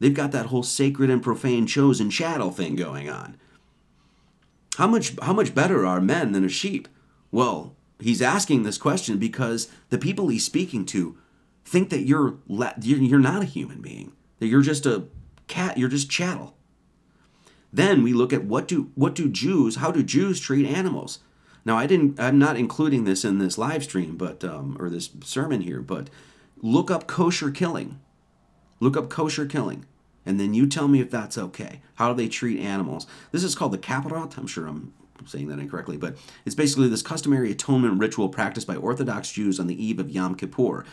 They've 0.00 0.14
got 0.14 0.32
that 0.32 0.46
whole 0.46 0.62
sacred 0.62 1.10
and 1.10 1.22
profane 1.22 1.66
chosen 1.66 2.10
chattel 2.10 2.50
thing 2.50 2.74
going 2.74 3.08
on. 3.08 3.36
How 4.76 4.86
much 4.86 5.12
how 5.20 5.34
much 5.34 5.54
better 5.54 5.84
are 5.84 6.00
men 6.00 6.32
than 6.32 6.44
a 6.44 6.48
sheep? 6.48 6.88
Well, 7.30 7.76
he's 8.00 8.22
asking 8.22 8.62
this 8.62 8.78
question 8.78 9.18
because 9.18 9.68
the 9.90 9.98
people 9.98 10.28
he's 10.28 10.44
speaking 10.44 10.84
to 10.86 11.16
think 11.70 11.88
that 11.90 12.00
you're 12.00 12.34
le- 12.48 12.74
you're 12.82 13.20
not 13.20 13.42
a 13.42 13.46
human 13.46 13.80
being, 13.80 14.10
that 14.40 14.48
you're 14.48 14.60
just 14.60 14.86
a 14.86 15.04
cat, 15.46 15.78
you're 15.78 15.88
just 15.88 16.10
chattel. 16.10 16.56
Then 17.72 18.02
we 18.02 18.12
look 18.12 18.32
at 18.32 18.44
what 18.44 18.66
do 18.66 18.90
what 18.96 19.14
do 19.14 19.28
Jews, 19.28 19.76
how 19.76 19.92
do 19.92 20.02
Jews 20.02 20.40
treat 20.40 20.66
animals? 20.66 21.20
Now 21.64 21.76
I 21.78 21.86
didn't, 21.86 22.18
I'm 22.18 22.40
not 22.40 22.56
including 22.56 23.04
this 23.04 23.24
in 23.24 23.38
this 23.38 23.56
live 23.56 23.84
stream, 23.84 24.16
but 24.16 24.42
um, 24.42 24.76
or 24.80 24.90
this 24.90 25.10
sermon 25.22 25.60
here, 25.60 25.80
but 25.80 26.10
look 26.56 26.90
up 26.90 27.06
kosher 27.06 27.52
killing, 27.52 28.00
look 28.80 28.96
up 28.96 29.08
kosher 29.08 29.46
killing, 29.46 29.84
and 30.26 30.40
then 30.40 30.52
you 30.54 30.66
tell 30.66 30.88
me 30.88 31.00
if 31.00 31.10
that's 31.12 31.38
okay. 31.38 31.82
How 31.94 32.10
do 32.12 32.16
they 32.20 32.28
treat 32.28 32.58
animals? 32.58 33.06
This 33.30 33.44
is 33.44 33.54
called 33.54 33.70
the 33.72 33.78
kaparot. 33.78 34.36
I'm 34.36 34.46
sure 34.48 34.66
I'm 34.66 34.92
saying 35.24 35.46
that 35.48 35.60
incorrectly, 35.60 35.96
but 35.98 36.16
it's 36.44 36.54
basically 36.56 36.88
this 36.88 37.02
customary 37.02 37.52
atonement 37.52 38.00
ritual 38.00 38.28
practiced 38.28 38.66
by 38.66 38.74
Orthodox 38.74 39.30
Jews 39.30 39.60
on 39.60 39.68
the 39.68 39.80
eve 39.80 40.00
of 40.00 40.10
Yom 40.10 40.34
Kippur 40.34 40.84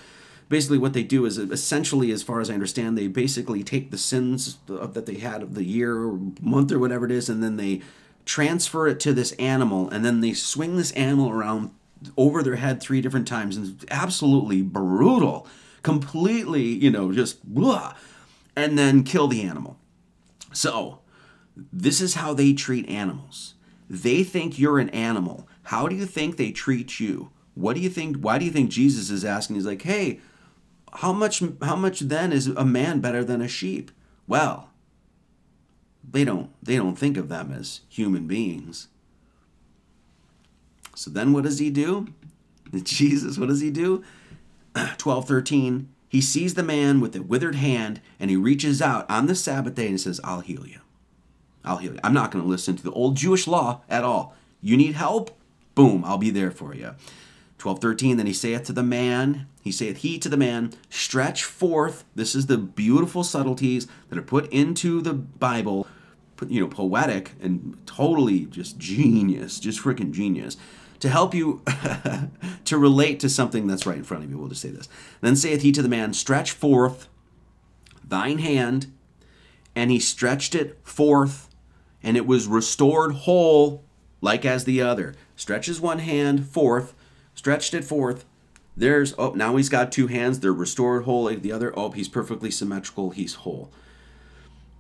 basically 0.49 0.77
what 0.77 0.93
they 0.93 1.03
do 1.03 1.25
is 1.25 1.38
essentially, 1.38 2.12
as 2.12 2.23
far 2.23 2.39
as 2.39 2.49
I 2.49 2.53
understand, 2.53 2.97
they 2.97 3.07
basically 3.07 3.63
take 3.63 3.91
the 3.91 3.97
sins 3.97 4.57
that 4.67 5.05
they 5.05 5.15
had 5.15 5.41
of 5.43 5.55
the 5.55 5.63
year 5.63 5.95
or 5.97 6.19
month 6.41 6.71
or 6.71 6.79
whatever 6.79 7.05
it 7.05 7.12
is, 7.12 7.29
and 7.29 7.43
then 7.43 7.57
they 7.57 7.81
transfer 8.25 8.88
it 8.88 8.99
to 9.01 9.13
this 9.13 9.33
animal, 9.33 9.89
and 9.89 10.03
then 10.05 10.21
they 10.21 10.33
swing 10.33 10.77
this 10.77 10.91
animal 10.93 11.29
around 11.29 11.71
over 12.15 12.43
their 12.43 12.55
head 12.57 12.81
three 12.81 13.01
different 13.01 13.27
times, 13.27 13.57
and 13.57 13.83
absolutely 13.89 14.62
brutal, 14.62 15.47
completely, 15.83 16.63
you 16.63 16.91
know, 16.91 17.12
just 17.12 17.43
blah, 17.45 17.93
and 18.55 18.77
then 18.77 19.03
kill 19.03 19.27
the 19.27 19.41
animal. 19.43 19.77
So, 20.53 20.99
this 21.73 21.99
is 22.01 22.15
how 22.15 22.33
they 22.33 22.53
treat 22.53 22.88
animals. 22.88 23.55
They 23.89 24.23
think 24.23 24.60
you're 24.60 24.79
an 24.79 24.89
animal. 24.89 25.47
How 25.63 25.88
do 25.88 25.95
you 25.95 26.05
think 26.05 26.36
they 26.38 26.51
treat 26.51 26.99
you? 26.99 27.31
What 27.55 27.75
do 27.75 27.81
you 27.81 27.89
think? 27.89 28.17
Why 28.17 28.38
do 28.38 28.45
you 28.45 28.51
think 28.51 28.69
Jesus 28.69 29.10
is 29.10 29.25
asking? 29.25 29.55
He's 29.55 29.65
like, 29.65 29.81
hey, 29.81 30.19
how 30.93 31.12
much 31.13 31.43
how 31.62 31.76
much 31.76 32.02
then 32.02 32.32
is 32.32 32.47
a 32.47 32.65
man 32.65 33.00
better 33.00 33.23
than 33.23 33.41
a 33.41 33.47
sheep? 33.47 33.91
Well, 34.28 34.69
they 36.10 36.23
don't 36.23 36.50
they 36.63 36.76
don't 36.76 36.97
think 36.97 37.17
of 37.17 37.30
them 37.30 37.52
as 37.54 37.82
human 37.89 38.28
beings. 38.28 38.88
So 40.95 41.12
then 41.12 41.34
what 41.34 41.43
does 41.43 41.60
he 41.60 41.69
do? 41.69 42.08
Jesus, 42.84 43.38
what 43.38 43.50
does 43.50 43.62
he 43.62 43.69
do? 43.71 44.04
12:13 44.76 45.86
he 46.10 46.21
sees 46.21 46.54
the 46.54 46.63
man 46.63 47.00
with 47.02 47.15
a 47.15 47.21
withered 47.21 47.56
hand 47.56 48.02
and 48.19 48.30
he 48.30 48.36
reaches 48.36 48.82
out 48.82 49.10
on 49.10 49.26
the 49.28 49.36
Sabbath 49.36 49.76
day 49.76 49.88
and 49.88 50.00
says, 50.00 50.21
"I'll 50.23 50.41
heal 50.41 50.65
you." 50.67 50.80
I'll 51.65 51.78
heal 51.78 51.95
you. 51.95 52.00
I'm 52.02 52.13
not 52.13 52.32
going 52.32 52.41
to 52.45 52.50
listen 52.50 52.78
to 52.78 52.84
the 52.84 52.93
old 52.93 53.17
Jewish 53.17 53.45
law 53.45 53.82
at 53.89 54.06
all. 54.06 54.34
You 54.62 54.78
need 54.78 54.93
help? 54.95 55.38
Boom, 55.76 56.06
I'll 56.06 56.17
be 56.17 56.30
there 56.30 56.50
for 56.50 56.73
you. 56.73 56.95
12 57.67 57.82
13 57.82 58.15
then 58.15 58.25
he 58.25 58.32
saith 58.34 58.63
to 58.63 58.71
the 58.71 58.82
man 58.82 59.45
he 59.62 59.73
saith 59.73 59.97
he 59.97 60.17
to 60.17 60.30
the 60.30 60.38
man 60.38 60.71
stretch 60.89 61.43
forth 61.43 62.06
this 62.15 62.34
is 62.34 62.45
the 62.45 62.58
beautiful 62.58 63.25
subtleties 63.25 63.88
that 64.08 64.17
are 64.17 64.21
put 64.21 64.49
into 64.53 65.01
the 65.01 65.12
bible 65.12 65.86
you 66.47 66.62
know 66.62 66.67
poetic 66.69 67.34
and 67.41 67.77
totally 67.86 68.45
just 68.45 68.77
genius 68.77 69.60
just 69.60 69.82
freaking 69.82 70.13
genius 70.13 70.56
to 71.01 71.10
help 71.10 71.36
you 71.36 71.62
to 72.63 72.77
relate 72.77 73.19
to 73.19 73.27
something 73.27 73.67
that's 73.67 73.86
right 73.86 73.97
in 73.97 74.03
front 74.06 74.23
of 74.23 74.30
you 74.30 74.38
we'll 74.38 74.47
just 74.47 74.62
say 74.62 74.69
this 74.69 74.88
then 75.19 75.36
saith 75.36 75.62
he 75.62 75.73
to 75.73 75.82
the 75.82 75.89
man 75.89 76.13
stretch 76.13 76.51
forth 76.53 77.10
thine 78.01 78.38
hand 78.39 78.88
and 79.75 79.91
he 79.91 79.99
stretched 79.99 80.56
it 80.56 80.80
forth 80.84 81.49
and 82.01 82.15
it 82.15 82.25
was 82.25 82.47
restored 82.47 83.12
whole 83.12 83.84
like 84.21 84.45
as 84.45 84.63
the 84.63 84.82
other 84.82 85.15
stretches 85.36 85.82
one 85.82 85.99
hand 85.99 86.47
forth 86.47 86.93
stretched 87.38 87.73
it 87.73 87.84
forth. 87.86 88.26
There's, 88.76 89.13
oh, 89.17 89.32
now 89.32 89.56
he's 89.56 89.69
got 89.69 89.91
two 89.91 90.08
hands. 90.08 90.39
They're 90.39 90.54
restored 90.54 91.06
whole. 91.06 91.26
The 91.28 91.52
other, 91.52 91.71
oh, 91.78 91.91
he's 91.91 92.10
perfectly 92.10 92.52
symmetrical. 92.52 93.12
He's 93.12 93.36
whole. 93.36 93.71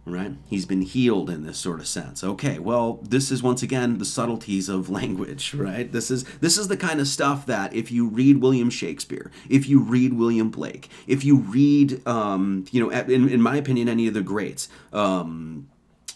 Right? 0.05 0.33
He's 0.47 0.65
been 0.65 0.83
healed 0.83 1.29
in 1.29 1.43
this 1.43 1.57
sort 1.57 1.81
of 1.81 1.87
sense. 1.87 2.23
Okay, 2.23 2.59
well, 2.59 2.93
this 3.03 3.29
is 3.29 3.43
once 3.43 3.61
again 3.61 3.97
the 3.97 4.05
subtleties 4.05 4.69
of 4.69 4.89
language, 4.89 5.53
right? 5.53 5.91
This 5.91 6.09
is 6.09 6.23
this 6.37 6.57
is 6.57 6.69
the 6.69 6.77
kind 6.77 7.01
of 7.01 7.09
stuff 7.09 7.45
that 7.47 7.73
if 7.73 7.91
you 7.91 8.07
read 8.07 8.37
William 8.37 8.69
Shakespeare, 8.69 9.31
if 9.49 9.67
you 9.67 9.81
read 9.81 10.13
William 10.13 10.49
Blake, 10.49 10.89
if 11.07 11.25
you 11.25 11.35
read, 11.39 12.07
um, 12.07 12.63
you 12.71 12.79
know, 12.81 12.89
in, 12.89 13.27
in 13.27 13.41
my 13.41 13.57
opinion, 13.57 13.89
any 13.89 14.07
of 14.07 14.13
the 14.13 14.21
greats, 14.21 14.69
um, 14.93 15.67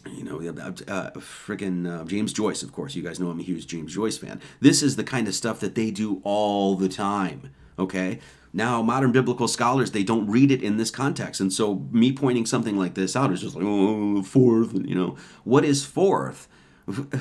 you 0.10 0.24
know, 0.24 0.40
uh, 0.40 1.12
freaking 1.18 1.88
uh, 1.88 2.04
James 2.06 2.34
Joyce, 2.34 2.64
of 2.64 2.72
course. 2.72 2.96
You 2.96 3.04
guys 3.04 3.20
know 3.20 3.30
I'm 3.30 3.40
a 3.40 3.44
huge 3.44 3.68
James 3.68 3.94
Joyce 3.94 4.18
fan. 4.18 4.42
This 4.60 4.82
is 4.82 4.96
the 4.96 5.04
kind 5.04 5.28
of 5.28 5.36
stuff 5.36 5.60
that 5.60 5.76
they 5.76 5.92
do 5.92 6.22
all 6.24 6.76
the 6.76 6.90
time, 6.90 7.52
okay? 7.78 8.20
Now, 8.54 8.82
modern 8.82 9.12
biblical 9.12 9.48
scholars, 9.48 9.92
they 9.92 10.04
don't 10.04 10.30
read 10.30 10.52
it 10.52 10.62
in 10.64 10.78
this 10.78 10.92
context. 10.92 11.40
And 11.40 11.54
so, 11.54 11.88
me 11.92 12.12
pointing 12.12 12.46
something 12.46 12.78
like 12.78 12.96
this 12.96 13.16
out 13.16 13.32
is 13.32 13.42
just 13.42 13.56
like, 13.56 13.64
oh, 13.66 14.24
fourth, 14.24 14.74
you 14.74 14.96
know. 14.96 15.16
What 15.44 15.64
is 15.64 15.86
fourth? 15.86 16.48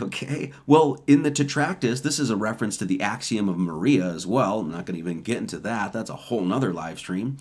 Okay, 0.03 0.53
well, 0.67 1.01
in 1.07 1.23
the 1.23 1.31
Tetractys, 1.31 2.03
this 2.03 2.19
is 2.19 2.29
a 2.31 2.37
reference 2.37 2.77
to 2.79 2.85
the 2.85 3.01
axiom 3.03 3.49
of 3.49 3.57
Maria 3.59 4.05
as 4.05 4.27
well. 4.27 4.61
I'm 4.61 4.71
not 4.71 4.85
going 4.87 4.95
to 4.95 4.99
even 4.99 5.21
get 5.23 5.37
into 5.37 5.59
that. 5.59 5.93
That's 5.93 6.11
a 6.11 6.17
whole 6.17 6.41
nother 6.41 6.73
live 6.73 6.99
stream. 6.99 7.37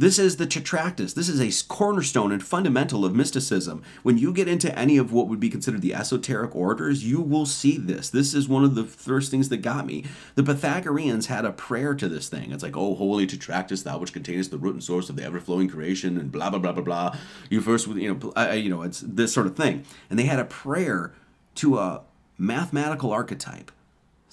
This 0.00 0.18
is 0.18 0.36
the 0.36 0.46
Tetractys. 0.46 1.12
This 1.12 1.28
is 1.28 1.42
a 1.62 1.68
cornerstone 1.68 2.32
and 2.32 2.42
fundamental 2.42 3.04
of 3.04 3.14
mysticism. 3.14 3.82
When 4.02 4.16
you 4.16 4.32
get 4.32 4.48
into 4.48 4.74
any 4.78 4.96
of 4.96 5.12
what 5.12 5.28
would 5.28 5.40
be 5.40 5.50
considered 5.50 5.82
the 5.82 5.92
esoteric 5.92 6.56
orders, 6.56 7.04
you 7.04 7.20
will 7.20 7.44
see 7.44 7.76
this. 7.76 8.08
This 8.08 8.32
is 8.32 8.48
one 8.48 8.64
of 8.64 8.76
the 8.76 8.84
first 8.84 9.30
things 9.30 9.50
that 9.50 9.58
got 9.58 9.84
me. 9.84 10.04
The 10.36 10.42
Pythagoreans 10.42 11.26
had 11.26 11.44
a 11.44 11.52
prayer 11.52 11.94
to 11.96 12.08
this 12.08 12.30
thing. 12.30 12.50
It's 12.50 12.62
like, 12.62 12.78
oh, 12.78 12.94
holy 12.94 13.26
Tetractys, 13.26 13.82
thou 13.84 13.98
which 13.98 14.14
containest 14.14 14.48
the 14.50 14.56
root 14.56 14.72
and 14.72 14.82
source 14.82 15.10
of 15.10 15.16
the 15.16 15.24
ever-flowing 15.24 15.68
creation, 15.68 16.16
and 16.16 16.32
blah, 16.32 16.48
blah, 16.48 16.60
blah, 16.60 16.72
blah, 16.72 16.82
blah. 16.84 17.16
You 17.50 17.60
first, 17.60 17.86
you 17.86 18.14
know, 18.14 18.32
uh, 18.34 18.52
you 18.54 18.70
know, 18.70 18.80
it's 18.80 19.00
this 19.06 19.34
sort 19.34 19.46
of 19.48 19.54
thing. 19.54 19.84
And 20.08 20.18
they 20.18 20.24
had 20.24 20.40
a 20.40 20.46
prayer 20.46 21.12
to 21.56 21.76
a 21.76 22.00
mathematical 22.38 23.12
archetype. 23.12 23.70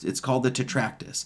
It's 0.02 0.22
called 0.22 0.44
the 0.44 0.52
Tetractys. 0.52 1.26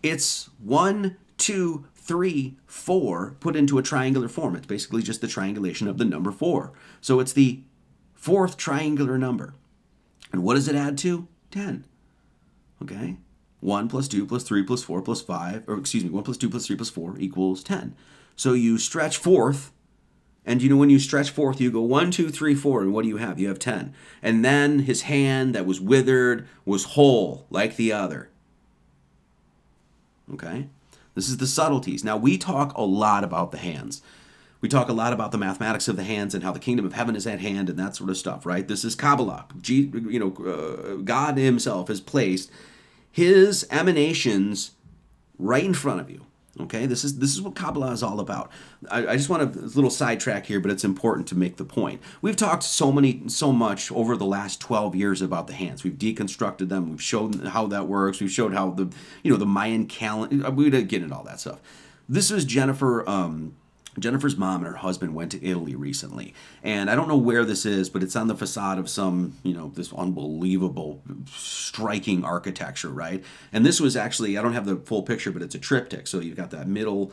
It's 0.00 0.48
one, 0.62 1.16
two, 1.38 1.86
three, 2.04 2.58
four 2.66 3.36
put 3.40 3.56
into 3.56 3.78
a 3.78 3.82
triangular 3.82 4.28
form. 4.28 4.54
It's 4.54 4.66
basically 4.66 5.02
just 5.02 5.22
the 5.22 5.26
triangulation 5.28 5.88
of 5.88 5.96
the 5.96 6.04
number 6.04 6.30
four. 6.30 6.72
So 7.00 7.18
it's 7.18 7.32
the 7.32 7.60
fourth 8.12 8.56
triangular 8.58 9.16
number. 9.16 9.54
And 10.30 10.42
what 10.44 10.54
does 10.54 10.68
it 10.68 10.76
add 10.76 10.98
to? 10.98 11.26
10. 11.50 11.84
Okay? 12.82 13.16
1 13.60 13.88
plus 13.88 14.06
2 14.08 14.26
plus 14.26 14.42
3 14.42 14.62
plus 14.64 14.82
4 14.82 15.00
plus 15.00 15.22
5, 15.22 15.64
or 15.66 15.78
excuse 15.78 16.04
me, 16.04 16.10
1 16.10 16.22
plus 16.22 16.36
2 16.36 16.50
plus 16.50 16.66
3 16.66 16.76
plus 16.76 16.90
4 16.90 17.16
equals 17.18 17.62
10. 17.64 17.94
So 18.36 18.52
you 18.52 18.76
stretch 18.76 19.16
forth, 19.16 19.72
and 20.44 20.60
you 20.60 20.68
know 20.68 20.76
when 20.76 20.90
you 20.90 20.98
stretch 20.98 21.30
forth, 21.30 21.60
you 21.62 21.70
go 21.70 21.80
1, 21.80 22.10
2, 22.10 22.28
3, 22.28 22.54
4, 22.54 22.82
and 22.82 22.92
what 22.92 23.04
do 23.04 23.08
you 23.08 23.16
have? 23.16 23.38
You 23.40 23.48
have 23.48 23.58
10. 23.58 23.94
And 24.22 24.44
then 24.44 24.80
his 24.80 25.02
hand 25.02 25.54
that 25.54 25.64
was 25.64 25.80
withered 25.80 26.46
was 26.66 26.84
whole 26.84 27.46
like 27.48 27.76
the 27.76 27.92
other. 27.92 28.28
Okay? 30.34 30.68
This 31.14 31.28
is 31.28 31.36
the 31.36 31.46
subtleties. 31.46 32.02
Now, 32.04 32.16
we 32.16 32.36
talk 32.38 32.76
a 32.76 32.80
lot 32.82 33.22
about 33.24 33.52
the 33.52 33.58
hands. 33.58 34.02
We 34.60 34.68
talk 34.68 34.88
a 34.88 34.92
lot 34.94 35.12
about 35.12 35.30
the 35.30 35.38
mathematics 35.38 35.88
of 35.88 35.96
the 35.96 36.02
hands 36.04 36.34
and 36.34 36.42
how 36.42 36.50
the 36.50 36.58
kingdom 36.58 36.84
of 36.84 36.94
heaven 36.94 37.14
is 37.14 37.26
at 37.26 37.40
hand 37.40 37.70
and 37.70 37.78
that 37.78 37.94
sort 37.96 38.10
of 38.10 38.16
stuff, 38.16 38.44
right? 38.44 38.66
This 38.66 38.84
is 38.84 38.94
Kabbalah. 38.94 39.46
G, 39.60 39.90
you 40.08 40.18
know, 40.18 40.44
uh, 40.44 40.96
God 40.96 41.36
Himself 41.38 41.88
has 41.88 42.00
placed 42.00 42.50
His 43.10 43.66
emanations 43.70 44.72
right 45.38 45.64
in 45.64 45.74
front 45.74 46.00
of 46.00 46.10
you. 46.10 46.22
Okay, 46.60 46.86
this 46.86 47.02
is 47.04 47.18
this 47.18 47.32
is 47.34 47.42
what 47.42 47.56
Kabbalah 47.56 47.90
is 47.90 48.02
all 48.02 48.20
about. 48.20 48.50
I, 48.90 49.06
I 49.08 49.16
just 49.16 49.28
want 49.28 49.52
to, 49.54 49.58
a 49.58 49.62
little 49.62 49.90
sidetrack 49.90 50.46
here, 50.46 50.60
but 50.60 50.70
it's 50.70 50.84
important 50.84 51.26
to 51.28 51.34
make 51.36 51.56
the 51.56 51.64
point. 51.64 52.00
We've 52.22 52.36
talked 52.36 52.62
so 52.62 52.92
many, 52.92 53.22
so 53.26 53.52
much 53.52 53.90
over 53.90 54.16
the 54.16 54.26
last 54.26 54.60
twelve 54.60 54.94
years 54.94 55.20
about 55.20 55.48
the 55.48 55.52
hands. 55.54 55.82
We've 55.82 55.98
deconstructed 55.98 56.68
them. 56.68 56.90
We've 56.90 57.02
shown 57.02 57.32
how 57.40 57.66
that 57.68 57.88
works. 57.88 58.20
We've 58.20 58.30
showed 58.30 58.52
how 58.52 58.70
the, 58.70 58.88
you 59.24 59.32
know, 59.32 59.36
the 59.36 59.46
Mayan 59.46 59.86
calendar. 59.86 60.46
Uh, 60.46 60.50
we 60.52 60.70
didn't 60.70 60.88
get 60.88 61.02
into 61.02 61.14
all 61.14 61.24
that 61.24 61.40
stuff. 61.40 61.60
This 62.08 62.30
is 62.30 62.44
Jennifer 62.44 63.08
um, 63.08 63.56
Jennifer's 63.98 64.36
mom 64.36 64.58
and 64.64 64.66
her 64.66 64.76
husband 64.78 65.14
went 65.14 65.30
to 65.32 65.44
Italy 65.44 65.74
recently, 65.76 66.34
and 66.62 66.90
I 66.90 66.94
don't 66.94 67.08
know 67.08 67.16
where 67.16 67.44
this 67.44 67.64
is, 67.64 67.88
but 67.88 68.02
it's 68.02 68.16
on 68.16 68.26
the 68.26 68.34
facade 68.34 68.78
of 68.78 68.88
some, 68.88 69.34
you 69.42 69.54
know, 69.54 69.70
this 69.74 69.92
unbelievable, 69.92 71.00
striking 71.30 72.24
architecture, 72.24 72.88
right? 72.88 73.22
And 73.52 73.64
this 73.64 73.80
was 73.80 73.96
actually, 73.96 74.36
I 74.36 74.42
don't 74.42 74.52
have 74.52 74.66
the 74.66 74.76
full 74.76 75.02
picture, 75.02 75.30
but 75.30 75.42
it's 75.42 75.54
a 75.54 75.58
triptych. 75.60 76.06
So 76.06 76.18
you've 76.20 76.36
got 76.36 76.50
that 76.50 76.66
middle, 76.66 77.12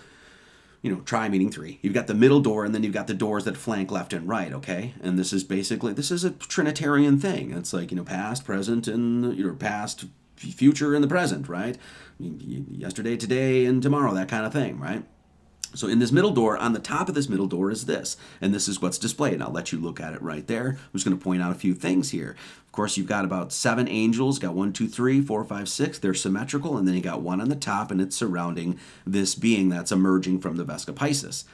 you 0.81 0.91
know, 0.93 1.01
try 1.01 1.29
meaning 1.29 1.51
three. 1.51 1.77
You've 1.81 1.93
got 1.93 2.07
the 2.07 2.15
middle 2.15 2.39
door, 2.41 2.65
and 2.65 2.73
then 2.73 2.83
you've 2.83 2.93
got 2.93 3.07
the 3.07 3.13
doors 3.13 3.45
that 3.45 3.57
flank 3.57 3.91
left 3.91 4.11
and 4.13 4.27
right, 4.27 4.51
okay? 4.51 4.93
And 5.01 5.19
this 5.19 5.33
is 5.33 5.43
basically, 5.43 5.93
this 5.93 6.09
is 6.09 6.23
a 6.23 6.31
Trinitarian 6.31 7.19
thing. 7.19 7.51
It's 7.51 7.73
like, 7.73 7.91
you 7.91 7.97
know, 7.97 8.03
past, 8.03 8.43
present, 8.43 8.87
and 8.87 9.35
your 9.37 9.53
past, 9.53 10.05
future, 10.35 10.95
and 10.95 11.03
the 11.03 11.07
present, 11.07 11.47
right? 11.47 11.77
Yesterday, 12.19 13.15
today, 13.17 13.65
and 13.65 13.83
tomorrow, 13.83 14.15
that 14.15 14.27
kind 14.27 14.43
of 14.45 14.51
thing, 14.53 14.79
right? 14.79 15.03
So 15.73 15.87
in 15.87 15.99
this 15.99 16.11
middle 16.11 16.31
door, 16.31 16.57
on 16.57 16.73
the 16.73 16.79
top 16.79 17.07
of 17.07 17.15
this 17.15 17.29
middle 17.29 17.47
door 17.47 17.71
is 17.71 17.85
this, 17.85 18.17
and 18.41 18.53
this 18.53 18.67
is 18.67 18.81
what's 18.81 18.97
displayed. 18.97 19.35
And 19.35 19.43
I'll 19.43 19.51
let 19.51 19.71
you 19.71 19.79
look 19.79 20.01
at 20.01 20.13
it 20.13 20.21
right 20.21 20.45
there. 20.47 20.71
I'm 20.77 20.89
just 20.91 21.05
going 21.05 21.17
to 21.17 21.23
point 21.23 21.41
out 21.41 21.51
a 21.51 21.55
few 21.59 21.73
things 21.73 22.09
here. 22.11 22.35
Of 22.65 22.71
course, 22.73 22.97
you've 22.97 23.07
got 23.07 23.23
about 23.25 23.53
seven 23.53 23.87
angels, 23.87 24.37
got 24.39 24.53
one, 24.53 24.73
two, 24.73 24.87
three, 24.87 25.21
four, 25.21 25.43
five, 25.45 25.69
six. 25.69 25.97
They're 25.97 26.13
symmetrical, 26.13 26.77
and 26.77 26.87
then 26.87 26.95
you 26.95 27.01
got 27.01 27.21
one 27.21 27.39
on 27.39 27.49
the 27.49 27.55
top, 27.55 27.89
and 27.89 28.01
it's 28.01 28.15
surrounding 28.15 28.79
this 29.05 29.33
being 29.33 29.69
that's 29.69 29.91
emerging 29.91 30.39
from 30.41 30.57
the 30.57 30.65
Vesca 30.65 30.93
Pisces. 30.93 31.45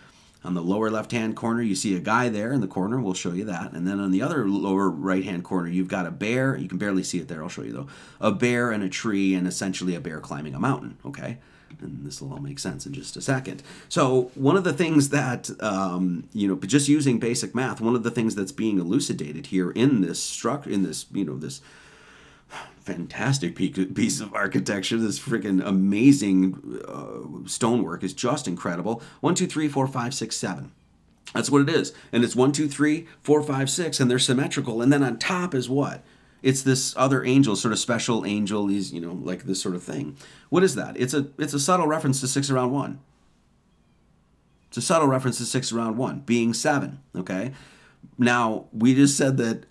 On 0.43 0.53
the 0.53 0.61
lower 0.63 0.89
left 0.89 1.11
hand 1.11 1.35
corner, 1.35 1.61
you 1.61 1.75
see 1.75 1.95
a 1.95 1.99
guy 1.99 2.29
there 2.29 2.53
in 2.53 2.61
the 2.61 2.67
corner. 2.67 2.99
We'll 3.01 3.15
show 3.15 3.33
you 3.33 3.43
that. 3.45 3.73
And 3.73 3.87
then 3.87 3.99
on 3.99 4.11
the 4.11 4.21
other 4.21 4.47
lower 4.47 4.89
right 4.89 5.23
hand 5.23 5.43
corner, 5.43 5.67
you've 5.67 5.87
got 5.87 6.05
a 6.05 6.11
bear. 6.11 6.55
You 6.55 6.69
can 6.69 6.77
barely 6.77 7.03
see 7.03 7.19
it 7.19 7.27
there. 7.27 7.41
I'll 7.43 7.49
show 7.49 7.63
you 7.63 7.73
though. 7.73 7.87
A 8.21 8.31
bear 8.31 8.71
and 8.71 8.83
a 8.83 8.89
tree, 8.89 9.33
and 9.35 9.47
essentially 9.47 9.93
a 9.93 9.99
bear 9.99 10.19
climbing 10.19 10.55
a 10.55 10.59
mountain. 10.59 10.97
Okay 11.05 11.39
and 11.81 12.05
this 12.05 12.21
will 12.21 12.33
all 12.33 12.39
make 12.39 12.59
sense 12.59 12.85
in 12.85 12.93
just 12.93 13.15
a 13.17 13.21
second. 13.21 13.61
So 13.89 14.31
one 14.35 14.55
of 14.55 14.63
the 14.63 14.73
things 14.73 15.09
that 15.09 15.49
um, 15.61 16.27
you 16.33 16.47
know, 16.47 16.55
just 16.55 16.87
using 16.87 17.19
basic 17.19 17.53
math, 17.55 17.81
one 17.81 17.95
of 17.95 18.03
the 18.03 18.11
things 18.11 18.35
that's 18.35 18.51
being 18.51 18.79
elucidated 18.79 19.47
here 19.47 19.71
in 19.71 20.01
this 20.01 20.17
struct 20.19 20.67
in 20.67 20.83
this 20.83 21.05
you 21.11 21.25
know 21.25 21.37
this 21.37 21.61
fantastic 22.81 23.53
piece 23.55 24.21
of 24.21 24.33
architecture. 24.33 24.97
This 24.97 25.19
freaking 25.19 25.63
amazing 25.63 26.81
uh, 26.87 27.47
stonework 27.47 28.01
is 28.03 28.13
just 28.13 28.47
incredible. 28.47 29.01
One, 29.19 29.35
two, 29.35 29.47
three, 29.47 29.67
four, 29.67 29.87
five, 29.87 30.13
six, 30.13 30.37
seven. 30.37 30.71
That's 31.33 31.49
what 31.49 31.61
it 31.63 31.67
is. 31.69 31.93
And 32.13 32.23
it's 32.23 32.37
one, 32.37 32.53
two, 32.53 32.69
three, 32.69 33.05
four, 33.19 33.43
five, 33.43 33.69
six, 33.69 33.99
and 33.99 34.09
they're 34.09 34.17
symmetrical. 34.17 34.81
And 34.81 34.93
then 34.93 35.03
on 35.03 35.19
top 35.19 35.53
is 35.53 35.69
what? 35.69 36.01
It's 36.41 36.61
this 36.61 36.93
other 36.97 37.23
angel, 37.25 37.55
sort 37.55 37.71
of 37.71 37.79
special 37.79 38.25
angel. 38.25 38.67
He's 38.67 38.93
you 38.93 39.01
know 39.01 39.13
like 39.23 39.43
this 39.43 39.61
sort 39.61 39.75
of 39.75 39.83
thing. 39.83 40.15
What 40.49 40.63
is 40.63 40.75
that? 40.75 40.97
It's 40.99 41.13
a 41.13 41.27
it's 41.37 41.53
a 41.53 41.59
subtle 41.59 41.87
reference 41.87 42.19
to 42.21 42.27
six 42.27 42.49
around 42.49 42.71
one. 42.71 42.99
It's 44.67 44.77
a 44.77 44.81
subtle 44.81 45.07
reference 45.07 45.37
to 45.39 45.45
six 45.45 45.71
around 45.71 45.97
one 45.97 46.19
being 46.25 46.53
seven. 46.53 46.99
Okay, 47.15 47.51
now 48.17 48.65
we 48.71 48.93
just 48.93 49.17
said 49.17 49.37
that 49.37 49.63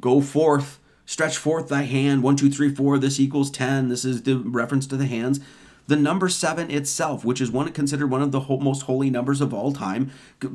go 0.00 0.20
forth, 0.22 0.80
stretch 1.04 1.36
forth 1.36 1.68
thy 1.68 1.82
hand. 1.82 2.22
One, 2.22 2.36
two, 2.36 2.50
three, 2.50 2.74
four. 2.74 2.98
This 2.98 3.20
equals 3.20 3.50
ten. 3.50 3.88
This 3.88 4.04
is 4.04 4.22
the 4.22 4.38
reference 4.38 4.86
to 4.88 4.96
the 4.96 5.06
hands. 5.06 5.40
The 5.88 5.96
number 5.96 6.28
seven 6.28 6.70
itself, 6.70 7.24
which 7.24 7.40
is 7.40 7.50
one 7.50 7.70
considered 7.72 8.08
one 8.10 8.22
of 8.22 8.32
the 8.32 8.40
ho- 8.40 8.58
most 8.58 8.82
holy 8.82 9.08
numbers 9.10 9.40
of 9.40 9.54
all 9.54 9.72
time, 9.72 10.10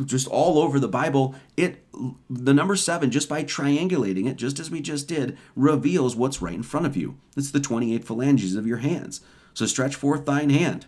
just 0.06 0.28
all 0.28 0.60
over 0.60 0.80
the 0.80 0.90
Bible, 0.90 1.36
it 1.56 1.86
the 2.30 2.54
number 2.54 2.76
seven 2.76 3.12
just 3.12 3.30
by 3.30 3.44
triangulating 3.44 4.28
it, 4.28 4.36
just 4.36 4.60
as 4.60 4.70
we 4.70 4.82
just 4.82 5.08
did, 5.08 5.38
reveals 5.56 6.16
what's 6.18 6.42
right 6.42 6.54
in 6.56 6.64
front 6.64 6.86
of 6.86 6.98
you. 6.98 7.16
It's 7.38 7.52
the 7.52 7.60
28 7.62 8.04
phalanges 8.04 8.56
of 8.56 8.68
your 8.68 8.78
hands. 8.78 9.22
So 9.54 9.66
stretch 9.66 9.96
forth 9.96 10.26
thine 10.26 10.50
hand. 10.50 10.86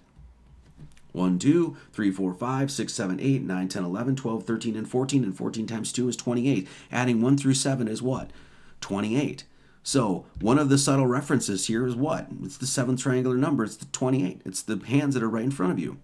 1, 1.14 1.38
2, 1.40 1.78
3, 1.94 2.12
4, 2.12 2.34
5, 2.34 2.72
6, 2.72 2.94
7, 2.94 3.20
8, 3.20 3.42
9, 3.44 3.68
10, 3.68 3.84
11, 3.84 4.16
12, 4.16 4.44
13, 4.46 4.76
and 4.76 4.90
14. 4.90 5.24
And 5.24 5.38
14 5.38 5.68
times 5.68 5.94
2 5.94 6.10
is 6.10 6.16
28. 6.16 6.68
Adding 6.92 7.22
1 7.22 7.38
through 7.38 7.54
7 7.54 7.88
is 7.88 8.02
what? 8.02 8.32
28. 8.82 9.46
So 9.84 10.26
one 10.40 10.58
of 10.58 10.70
the 10.70 10.78
subtle 10.78 11.08
references 11.08 11.68
here 11.68 11.86
is 11.86 11.96
what? 11.96 12.28
It's 12.42 12.58
the 12.58 12.66
seventh 12.66 13.02
triangular 13.02 13.36
number. 13.38 13.66
It's 13.66 13.76
the 13.76 13.86
28. 13.86 14.42
It's 14.46 14.62
the 14.62 14.78
hands 14.88 15.14
that 15.14 15.22
are 15.24 15.30
right 15.30 15.44
in 15.44 15.52
front 15.52 15.74
of 15.74 15.80
you. 15.80 15.98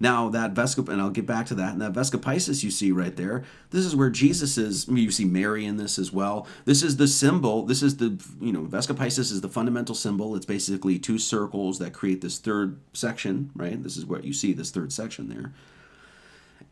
Now 0.00 0.28
that 0.30 0.54
Vesca, 0.54 0.88
and 0.88 1.02
I'll 1.02 1.10
get 1.10 1.26
back 1.26 1.46
to 1.46 1.56
that, 1.56 1.72
and 1.72 1.80
that 1.82 1.92
Vesca 1.92 2.22
Pisces 2.22 2.62
you 2.62 2.70
see 2.70 2.92
right 2.92 3.14
there, 3.16 3.44
this 3.70 3.84
is 3.84 3.96
where 3.96 4.10
Jesus 4.10 4.56
is. 4.56 4.86
You 4.88 5.10
see 5.10 5.24
Mary 5.24 5.64
in 5.66 5.76
this 5.76 5.98
as 5.98 6.12
well. 6.12 6.46
This 6.64 6.82
is 6.84 6.96
the 6.96 7.08
symbol. 7.08 7.64
This 7.64 7.82
is 7.82 7.96
the, 7.96 8.18
you 8.40 8.52
know, 8.52 8.62
Vesca 8.62 8.94
Pisces 8.96 9.30
is 9.32 9.40
the 9.40 9.48
fundamental 9.48 9.96
symbol. 9.96 10.36
It's 10.36 10.46
basically 10.46 10.98
two 10.98 11.18
circles 11.18 11.80
that 11.80 11.92
create 11.92 12.22
this 12.22 12.38
third 12.38 12.78
section, 12.94 13.50
right? 13.56 13.82
This 13.82 13.96
is 13.96 14.06
what 14.06 14.24
you 14.24 14.32
see, 14.32 14.52
this 14.52 14.70
third 14.70 14.92
section 14.92 15.28
there. 15.28 15.52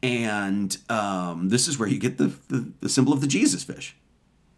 And 0.03 0.77
um, 0.89 1.49
this 1.49 1.67
is 1.69 1.79
where 1.79 1.89
you 1.89 1.99
get 1.99 2.19
the, 2.19 2.33
the, 2.49 2.73
the 2.81 2.89
symbol 2.89 3.13
of 3.13 3.21
the 3.21 3.27
Jesus 3.27 3.65
fish, 3.65 3.97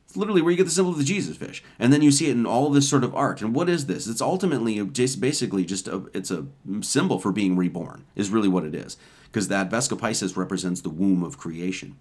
it's 0.08 0.16
literally 0.16 0.40
where 0.40 0.50
you 0.50 0.56
get 0.56 0.64
the 0.64 0.70
symbol 0.70 0.90
of 0.92 0.96
the 0.96 1.04
Jesus 1.04 1.36
fish, 1.36 1.62
and 1.78 1.92
then 1.92 2.00
you 2.00 2.10
see 2.10 2.28
it 2.28 2.36
in 2.36 2.46
all 2.46 2.70
this 2.70 2.88
sort 2.88 3.04
of 3.04 3.14
art. 3.14 3.42
And 3.42 3.54
what 3.54 3.68
is 3.68 3.86
this? 3.86 4.06
It's 4.06 4.22
ultimately 4.22 4.82
just 4.86 5.20
basically 5.20 5.66
just 5.66 5.86
a 5.86 6.04
it's 6.14 6.30
a 6.30 6.46
symbol 6.80 7.18
for 7.18 7.30
being 7.30 7.56
reborn. 7.56 8.06
Is 8.16 8.30
really 8.30 8.48
what 8.48 8.64
it 8.64 8.74
is, 8.74 8.96
because 9.24 9.48
that 9.48 9.68
Vescopisis 9.70 10.34
represents 10.34 10.80
the 10.80 10.88
womb 10.88 11.22
of 11.22 11.36
creation, 11.36 11.98